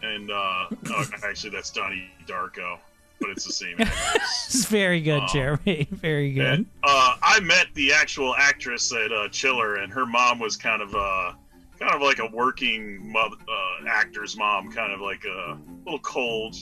And 0.03 0.31
uh, 0.31 0.66
oh, 0.70 1.05
actually, 1.24 1.51
that's 1.51 1.70
Donnie 1.70 2.11
Darko, 2.27 2.78
but 3.21 3.31
it's 3.31 3.45
the 3.45 3.53
same. 3.53 3.77
actress. 3.79 4.47
It's 4.53 4.65
very 4.67 5.01
good, 5.01 5.21
Um, 5.23 5.29
Jeremy. 5.33 5.87
Very 5.93 6.33
good. 6.33 6.45
And, 6.45 6.67
uh, 6.83 7.17
I 7.23 7.39
met 7.41 7.67
the 7.75 7.93
actual 7.93 8.35
actress 8.37 8.93
at 8.93 9.13
uh, 9.13 9.29
Chiller, 9.29 9.77
and 9.77 9.93
her 9.93 10.05
mom 10.07 10.39
was 10.41 10.57
kind 10.57 10.83
of 10.83 10.93
uh, 10.95 11.33
kind 11.79 11.95
of 11.95 12.03
like 12.03 12.19
a 12.19 12.27
working 12.35 13.11
mother, 13.13 13.37
uh, 13.49 13.87
actor's 13.89 14.37
mom, 14.37 14.73
kind 14.73 14.93
of 14.93 15.01
like 15.01 15.25
a 15.25 15.57
little 15.85 16.01
cold. 16.01 16.57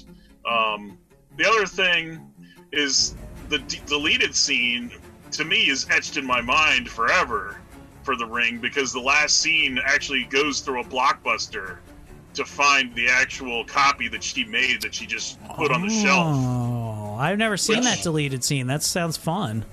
Um, 0.48 0.98
the 1.38 1.48
other 1.48 1.64
thing 1.66 2.20
is 2.72 3.14
the 3.48 3.58
d- 3.60 3.80
deleted 3.86 4.34
scene 4.34 4.92
to 5.32 5.44
me 5.44 5.68
is 5.70 5.86
etched 5.90 6.16
in 6.18 6.26
my 6.26 6.40
mind 6.42 6.88
forever 6.90 7.60
for 8.02 8.16
the 8.16 8.26
ring 8.26 8.58
because 8.58 8.92
the 8.92 9.00
last 9.00 9.38
scene 9.38 9.78
actually 9.84 10.24
goes 10.24 10.60
through 10.60 10.80
a 10.82 10.84
blockbuster 10.84 11.78
to 12.38 12.44
find 12.44 12.94
the 12.94 13.06
actual 13.08 13.64
copy 13.64 14.08
that 14.08 14.24
she 14.24 14.44
made 14.44 14.80
that 14.82 14.94
she 14.94 15.06
just 15.06 15.38
put 15.50 15.70
on 15.70 15.82
the 15.82 15.90
shelf. 15.90 16.34
Oh, 16.36 17.16
I've 17.18 17.38
never 17.38 17.56
seen 17.56 17.76
Which- 17.76 17.84
that 17.84 18.02
deleted 18.02 18.42
scene. 18.42 18.66
That 18.66 18.82
sounds 18.82 19.16
fun. 19.16 19.64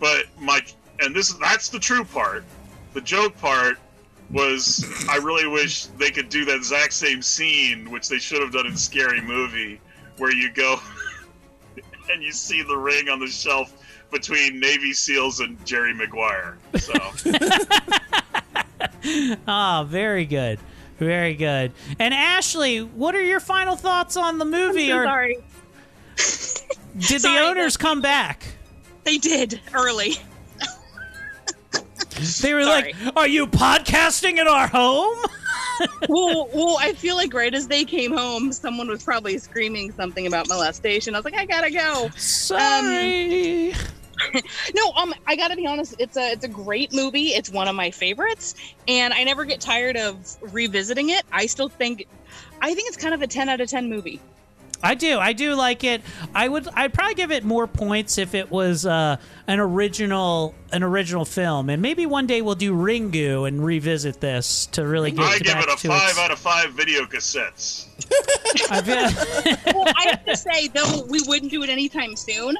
but 0.00 0.24
my 0.38 0.60
and 1.00 1.14
this 1.14 1.32
that's 1.34 1.68
the 1.68 1.78
true 1.78 2.04
part 2.04 2.44
the 2.92 3.00
joke 3.00 3.36
part 3.40 3.78
was 4.30 4.84
i 5.10 5.16
really 5.16 5.46
wish 5.48 5.86
they 5.98 6.10
could 6.10 6.28
do 6.28 6.44
that 6.44 6.54
exact 6.56 6.92
same 6.92 7.20
scene 7.20 7.90
which 7.90 8.08
they 8.08 8.18
should 8.18 8.40
have 8.40 8.52
done 8.52 8.64
in 8.66 8.76
scary 8.76 9.20
movie 9.20 9.80
where 10.18 10.32
you 10.32 10.50
go 10.52 10.76
and 12.12 12.22
you 12.22 12.30
see 12.32 12.62
the 12.62 12.76
ring 12.76 13.08
on 13.08 13.18
the 13.18 13.26
shelf 13.26 13.72
between 14.12 14.60
navy 14.60 14.92
seals 14.92 15.40
and 15.40 15.62
jerry 15.66 15.92
maguire 15.94 16.58
so 16.76 16.92
Ah, 19.46 19.84
very 19.86 20.24
good. 20.24 20.58
Very 21.04 21.34
good. 21.34 21.72
And 21.98 22.14
Ashley, 22.14 22.78
what 22.78 23.14
are 23.14 23.22
your 23.22 23.40
final 23.40 23.76
thoughts 23.76 24.16
on 24.16 24.38
the 24.38 24.44
movie? 24.44 24.88
so 24.88 24.98
or 24.98 25.04
sorry. 25.04 25.38
did 26.98 27.22
the 27.22 27.38
owners 27.40 27.76
come 27.76 28.00
back? 28.00 28.46
They 29.04 29.18
did 29.18 29.60
early. 29.74 30.16
They 32.40 32.54
were 32.54 32.64
like, 32.64 32.94
"Are 33.16 33.26
you 33.26 33.46
podcasting 33.46 34.38
in 34.38 34.46
our 34.46 34.68
home?" 34.68 35.18
well, 36.08 36.48
well, 36.54 36.76
I 36.80 36.92
feel 36.92 37.16
like 37.16 37.34
right 37.34 37.52
as 37.52 37.66
they 37.66 37.84
came 37.84 38.12
home, 38.12 38.52
someone 38.52 38.88
was 38.88 39.02
probably 39.02 39.36
screaming 39.38 39.92
something 39.92 40.26
about 40.26 40.48
molestation. 40.48 41.14
I 41.14 41.18
was 41.18 41.24
like, 41.24 41.34
I 41.34 41.44
gotta 41.44 41.70
go. 41.70 42.10
Sorry. 42.16 43.72
Um, 43.72 43.78
no, 44.74 44.92
um, 44.92 45.14
I 45.26 45.36
gotta 45.36 45.56
be 45.56 45.66
honest. 45.66 45.94
It's 45.98 46.16
a 46.16 46.32
it's 46.32 46.44
a 46.44 46.48
great 46.48 46.92
movie. 46.92 47.28
It's 47.28 47.50
one 47.50 47.68
of 47.68 47.74
my 47.74 47.90
favorites, 47.90 48.54
and 48.88 49.12
I 49.12 49.24
never 49.24 49.44
get 49.44 49.60
tired 49.60 49.96
of 49.96 50.36
revisiting 50.52 51.10
it. 51.10 51.24
I 51.32 51.46
still 51.46 51.68
think, 51.68 52.06
I 52.60 52.74
think 52.74 52.88
it's 52.88 52.96
kind 52.96 53.14
of 53.14 53.22
a 53.22 53.26
ten 53.26 53.48
out 53.48 53.60
of 53.60 53.68
ten 53.68 53.88
movie. 53.88 54.20
I 54.84 54.94
do. 54.94 55.18
I 55.18 55.32
do 55.32 55.54
like 55.54 55.82
it. 55.82 56.02
I 56.34 56.46
would. 56.46 56.68
I'd 56.74 56.92
probably 56.92 57.14
give 57.14 57.30
it 57.30 57.42
more 57.42 57.66
points 57.66 58.18
if 58.18 58.34
it 58.34 58.50
was 58.50 58.84
uh, 58.84 59.16
an 59.46 59.58
original, 59.58 60.54
an 60.72 60.82
original 60.82 61.24
film, 61.24 61.70
and 61.70 61.80
maybe 61.80 62.04
one 62.04 62.26
day 62.26 62.42
we'll 62.42 62.54
do 62.54 62.74
Ringu 62.74 63.48
and 63.48 63.64
revisit 63.64 64.20
this 64.20 64.66
to 64.66 64.86
really 64.86 65.10
get 65.10 65.24
i 65.24 65.38
give 65.38 65.56
it 65.56 65.68
a 65.68 65.88
five 65.88 66.10
its- 66.10 66.18
out 66.18 66.30
of 66.30 66.38
five 66.38 66.72
video 66.72 67.04
cassettes 67.06 67.86
well, 69.74 69.92
I 69.96 70.08
have 70.10 70.24
to 70.26 70.36
say 70.36 70.68
though, 70.68 71.06
we 71.08 71.22
wouldn't 71.26 71.50
do 71.50 71.62
it 71.62 71.70
anytime 71.70 72.14
soon. 72.16 72.56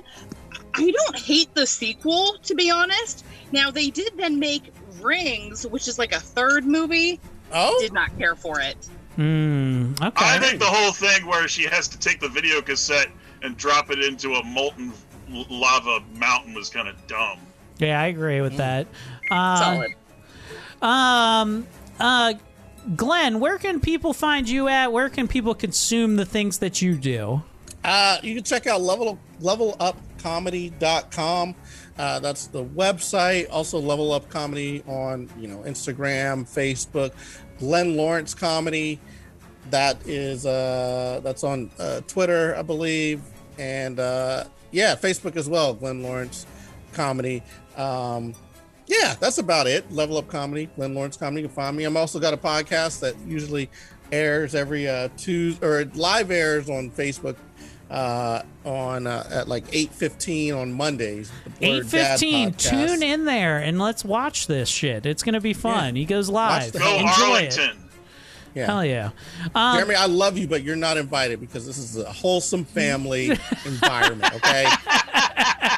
I 0.76 0.90
don't 0.90 1.18
hate 1.18 1.54
the 1.54 1.66
sequel, 1.66 2.36
to 2.42 2.54
be 2.54 2.70
honest. 2.70 3.24
Now 3.52 3.70
they 3.70 3.90
did 3.90 4.12
then 4.16 4.38
make 4.38 4.72
Rings, 5.00 5.66
which 5.66 5.86
is 5.88 5.98
like 5.98 6.12
a 6.12 6.20
third 6.20 6.64
movie. 6.66 7.20
Oh, 7.52 7.76
did 7.80 7.92
not 7.92 8.16
care 8.18 8.34
for 8.34 8.60
it. 8.60 8.76
Hmm. 9.16 9.92
okay. 10.02 10.24
i 10.24 10.40
think 10.40 10.58
the 10.58 10.66
whole 10.66 10.90
thing 10.90 11.24
where 11.26 11.46
she 11.46 11.62
has 11.66 11.86
to 11.86 11.96
take 12.00 12.18
the 12.18 12.28
video 12.28 12.60
cassette 12.60 13.06
and 13.42 13.56
drop 13.56 13.92
it 13.92 14.00
into 14.00 14.34
a 14.34 14.42
molten 14.42 14.92
lava 15.48 16.00
mountain 16.14 16.52
was 16.52 16.68
kind 16.68 16.88
of 16.88 16.96
dumb 17.06 17.38
Yeah, 17.78 18.00
I 18.00 18.06
agree 18.06 18.38
Mm. 18.38 18.42
with 18.42 18.56
that. 18.56 18.88
Uh, 19.30 19.84
Um, 20.82 21.66
uh, 22.00 22.34
Glenn, 22.96 23.38
where 23.40 23.56
can 23.58 23.78
people 23.80 24.12
find 24.12 24.48
you 24.48 24.66
at? 24.68 24.92
Where 24.92 25.08
can 25.08 25.28
people 25.28 25.54
consume 25.54 26.16
the 26.16 26.24
things 26.26 26.58
that 26.58 26.82
you 26.82 26.96
do? 26.96 27.42
Uh, 27.84 28.18
you 28.22 28.34
can 28.34 28.42
check 28.44 28.66
out 28.66 28.82
level 28.82 29.18
levelupcomedy.com. 30.24 31.54
Uh, 31.96 32.18
that's 32.20 32.48
the 32.48 32.64
website. 32.64 33.46
Also, 33.50 33.78
Level 33.78 34.12
Up 34.12 34.28
Comedy 34.28 34.82
on 34.86 35.28
you 35.38 35.48
know 35.48 35.58
Instagram, 35.58 36.44
Facebook. 36.44 37.12
Glenn 37.58 37.96
Lawrence 37.96 38.34
Comedy. 38.34 38.98
That 39.70 39.98
is 40.06 40.44
uh, 40.44 41.20
that's 41.22 41.44
on 41.44 41.70
uh, 41.78 42.00
Twitter, 42.02 42.56
I 42.56 42.62
believe, 42.62 43.22
and 43.58 43.98
uh, 44.00 44.44
yeah, 44.72 44.94
Facebook 44.96 45.36
as 45.36 45.48
well. 45.48 45.74
Glenn 45.74 46.02
Lawrence 46.02 46.46
Comedy. 46.92 47.42
Um, 47.76 48.34
yeah, 48.86 49.14
that's 49.18 49.38
about 49.38 49.66
it. 49.66 49.90
Level 49.90 50.18
Up 50.18 50.28
Comedy, 50.28 50.68
Glenn 50.76 50.94
Lawrence 50.94 51.16
Comedy. 51.16 51.42
You 51.42 51.48
can 51.48 51.54
find 51.54 51.76
me. 51.76 51.84
I'm 51.84 51.96
also 51.96 52.18
got 52.18 52.34
a 52.34 52.36
podcast 52.36 53.00
that 53.00 53.14
usually 53.26 53.70
airs 54.12 54.54
every 54.54 54.86
uh 54.86 55.08
Tuesday 55.16 55.66
or 55.66 55.84
live 55.94 56.30
airs 56.30 56.68
on 56.68 56.90
Facebook 56.90 57.36
uh 57.94 58.42
on 58.64 59.06
uh, 59.06 59.26
at 59.30 59.46
like 59.48 59.66
8:15 59.70 60.56
on 60.60 60.72
Mondays. 60.72 61.30
the 61.44 61.50
Blur 61.50 61.66
Eight 61.80 61.86
fifteen. 61.86 62.52
Tune 62.54 63.02
in 63.02 63.24
there 63.24 63.58
and 63.58 63.78
let's 63.78 64.04
watch 64.04 64.46
this 64.46 64.68
shit. 64.68 65.06
It's 65.06 65.22
gonna 65.22 65.40
be 65.40 65.52
fun. 65.52 65.94
He 65.94 66.04
goes 66.04 66.28
live. 66.28 66.72
the- 66.72 66.78
Go 66.80 66.96
Enjoy 66.96 67.06
it. 67.06 67.20
Arlington. 67.58 67.78
Yeah. 68.54 68.66
Hell 68.66 68.84
yeah. 68.84 69.10
Um, 69.54 69.76
Jeremy, 69.76 69.96
I 69.96 70.06
love 70.06 70.38
you, 70.38 70.46
but 70.46 70.62
you're 70.62 70.76
not 70.76 70.96
invited 70.96 71.40
because 71.40 71.66
this 71.66 71.76
is 71.76 71.96
a 71.96 72.04
wholesome 72.12 72.64
family 72.64 73.30
environment. 73.66 74.32
Okay, 74.36 74.64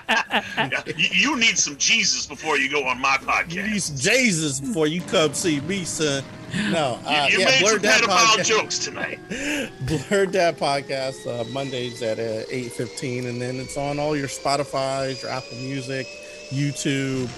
Yeah, 0.08 0.82
you, 0.96 1.08
you 1.12 1.36
need 1.38 1.58
some 1.58 1.76
Jesus 1.78 2.26
before 2.26 2.58
you 2.58 2.70
go 2.70 2.84
on 2.86 3.00
my 3.00 3.16
podcast. 3.16 3.52
you 3.52 3.62
need 3.62 3.82
some 3.82 3.96
Jesus 3.96 4.60
before 4.60 4.86
you 4.86 5.00
come 5.02 5.32
see 5.34 5.60
me, 5.62 5.84
son. 5.84 6.22
No, 6.54 6.98
uh, 7.04 7.26
you 7.28 7.34
you 7.34 7.40
yeah, 7.40 7.46
made 7.46 7.60
Blur 7.60 7.70
some 7.72 7.82
Dad 7.82 8.02
pedophile 8.02 8.38
podcast. 8.38 8.44
jokes 8.46 8.78
tonight. 8.78 9.18
Blur 10.08 10.26
Dad 10.26 10.56
podcast 10.58 11.26
uh, 11.26 11.44
Mondays 11.50 12.02
at 12.02 12.18
uh, 12.18 12.44
eight 12.50 12.72
fifteen, 12.72 13.26
and 13.26 13.40
then 13.40 13.56
it's 13.56 13.76
on 13.76 13.98
all 13.98 14.16
your 14.16 14.28
Spotify's, 14.28 15.22
your 15.22 15.32
Apple 15.32 15.56
Music, 15.58 16.06
YouTube, 16.50 17.28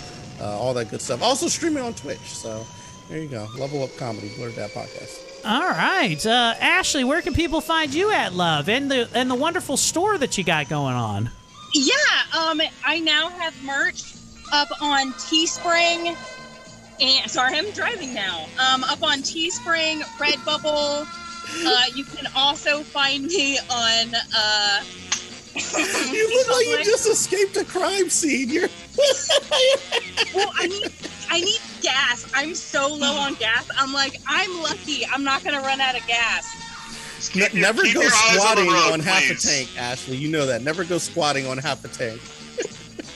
uh, 0.40 0.58
all 0.58 0.74
that 0.74 0.90
good 0.90 1.00
stuff. 1.00 1.22
Also 1.22 1.48
streaming 1.48 1.82
on 1.82 1.94
Twitch. 1.94 2.18
So 2.20 2.66
there 3.08 3.18
you 3.18 3.28
go. 3.28 3.48
Level 3.58 3.82
Up 3.82 3.96
Comedy, 3.96 4.30
Blur 4.36 4.50
Dad 4.50 4.70
podcast. 4.70 5.24
All 5.44 5.68
right, 5.68 6.24
uh, 6.26 6.54
Ashley, 6.60 7.04
where 7.04 7.22
can 7.22 7.32
people 7.32 7.60
find 7.60 7.94
you 7.94 8.10
at, 8.10 8.34
love, 8.34 8.68
and 8.68 8.90
the 8.90 9.08
and 9.14 9.30
the 9.30 9.34
wonderful 9.36 9.76
store 9.76 10.18
that 10.18 10.36
you 10.36 10.44
got 10.44 10.68
going 10.68 10.94
on? 10.94 11.30
Yeah, 11.74 11.94
um, 12.38 12.60
I 12.84 12.98
now 13.00 13.28
have 13.30 13.54
merch 13.64 14.14
up 14.52 14.68
on 14.82 15.12
Teespring. 15.14 16.16
And 17.00 17.30
sorry, 17.30 17.56
I'm 17.58 17.70
driving 17.72 18.12
now. 18.14 18.46
Um, 18.58 18.84
up 18.84 19.02
on 19.02 19.18
Teespring, 19.18 20.00
Redbubble. 20.18 21.06
Uh, 21.66 21.84
you 21.94 22.04
can 22.04 22.26
also 22.36 22.82
find 22.82 23.24
me 23.26 23.58
on. 23.70 24.14
Uh, 24.36 24.80
You 26.12 26.28
look 26.36 26.50
like 26.56 26.66
you 26.66 26.84
just 26.84 27.08
escaped 27.08 27.56
a 27.56 27.64
crime 27.64 28.08
scene. 28.10 28.48
You're 28.48 28.68
well, 30.34 30.52
I 30.56 30.66
need 30.68 30.92
I 31.30 31.40
need 31.40 31.60
gas. 31.82 32.30
I'm 32.34 32.54
so 32.54 32.86
low 32.94 33.14
on 33.16 33.34
gas. 33.34 33.68
I'm 33.76 33.92
like, 33.92 34.20
I'm 34.26 34.62
lucky. 34.62 35.04
I'm 35.06 35.24
not 35.24 35.42
gonna 35.44 35.60
run 35.60 35.80
out 35.80 35.98
of 35.98 36.06
gas. 36.06 36.46
Ne- 37.34 37.60
never 37.60 37.82
keep 37.82 37.94
go 37.94 38.02
your 38.02 38.10
eyes 38.10 38.36
on 38.36 38.40
squatting 38.40 38.70
road, 38.70 38.92
on 38.92 39.00
half 39.00 39.28
a 39.30 39.34
tank, 39.34 39.68
Ashley. 39.78 40.16
You 40.16 40.28
know 40.28 40.46
that. 40.46 40.62
Never 40.62 40.84
go 40.84 40.98
squatting 40.98 41.46
on 41.46 41.58
half 41.58 41.84
a 41.84 41.88
tank. 41.88 42.20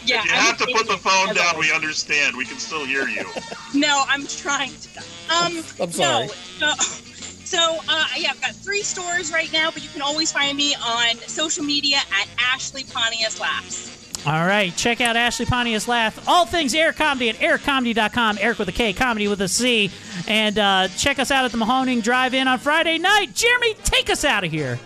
Yeah, 0.05 0.23
you 0.25 0.31
I'm 0.33 0.37
have 0.39 0.59
to 0.59 0.67
put 0.75 0.87
the 0.89 0.97
phone 0.99 1.31
as 1.31 1.37
down. 1.37 1.55
always. 1.55 1.69
We 1.71 1.75
understand. 1.75 2.37
We 2.37 2.45
can 2.45 2.59
still 2.59 2.85
hear 2.85 3.09
you. 3.09 3.25
No, 3.75 4.05
I'm 4.07 4.27
trying 4.27 4.71
to. 4.75 4.99
Um, 5.35 5.65
I'm 5.81 5.91
sorry. 5.91 6.27
No, 6.61 6.75
so, 6.75 7.03
so 7.45 7.79
uh, 7.89 8.05
yeah, 8.19 8.31
I've 8.33 8.41
got 8.43 8.55
three 8.55 8.83
stores 8.83 9.33
right 9.33 9.51
now, 9.51 9.71
but 9.71 9.83
you 9.83 9.89
can 9.89 10.03
always 10.03 10.31
find 10.31 10.59
me 10.59 10.75
on 10.75 11.17
social 11.27 11.65
media 11.65 11.97
at 12.21 12.29
Ashley 12.39 12.85
Pontius 12.85 13.41
Laughs. 13.41 13.89
All 14.27 14.47
right, 14.47 14.77
check 14.77 15.01
out 15.01 15.17
Ashley 15.17 15.47
Pontius 15.47 15.89
Laugh. 15.89 16.29
All 16.29 16.45
things 16.45 16.75
air 16.75 16.93
comedy 16.93 17.31
at 17.31 17.37
aircomedy.com. 17.37 18.39
Eric 18.43 18.59
with 18.59 18.69
a 18.69 18.73
K, 18.73 18.93
comedy 18.93 19.27
with 19.27 19.41
a 19.41 19.49
C. 19.49 19.91
And 20.29 20.59
uh, 20.59 20.89
check 20.99 21.19
us 21.19 21.31
out 21.31 21.47
at 21.47 21.51
the 21.53 21.59
Mahoning 21.59 22.03
Drive 22.03 22.35
In 22.35 22.47
on 22.47 22.59
Friday 22.59 22.99
night. 22.99 23.35
Jeremy, 23.35 23.73
take 23.85 24.11
us 24.11 24.23
out 24.25 24.45
of 24.45 24.53
here. 24.53 24.79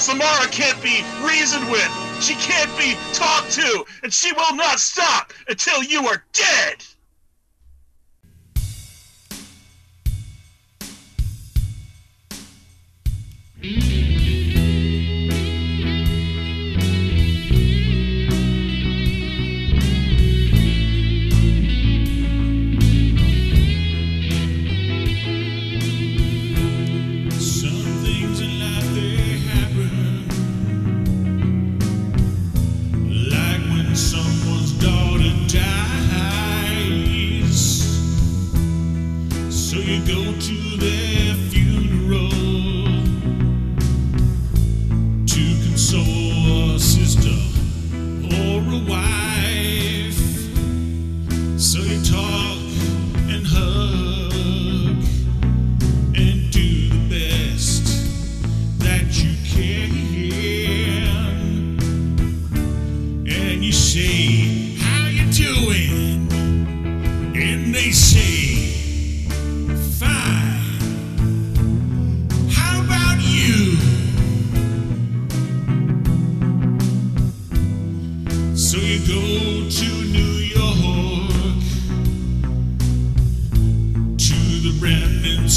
Samara 0.00 0.48
can't 0.48 0.82
be 0.82 1.04
reasoned 1.22 1.70
with. 1.70 2.22
She 2.22 2.34
can't 2.36 2.70
be 2.78 2.96
talked 3.12 3.52
to, 3.52 3.84
and 4.02 4.12
she 4.12 4.32
will 4.32 4.54
not 4.54 4.80
stop 4.80 5.32
until 5.48 5.82
you 5.82 6.06
are 6.06 6.24
dead. 6.32 6.84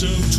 To 0.03 0.32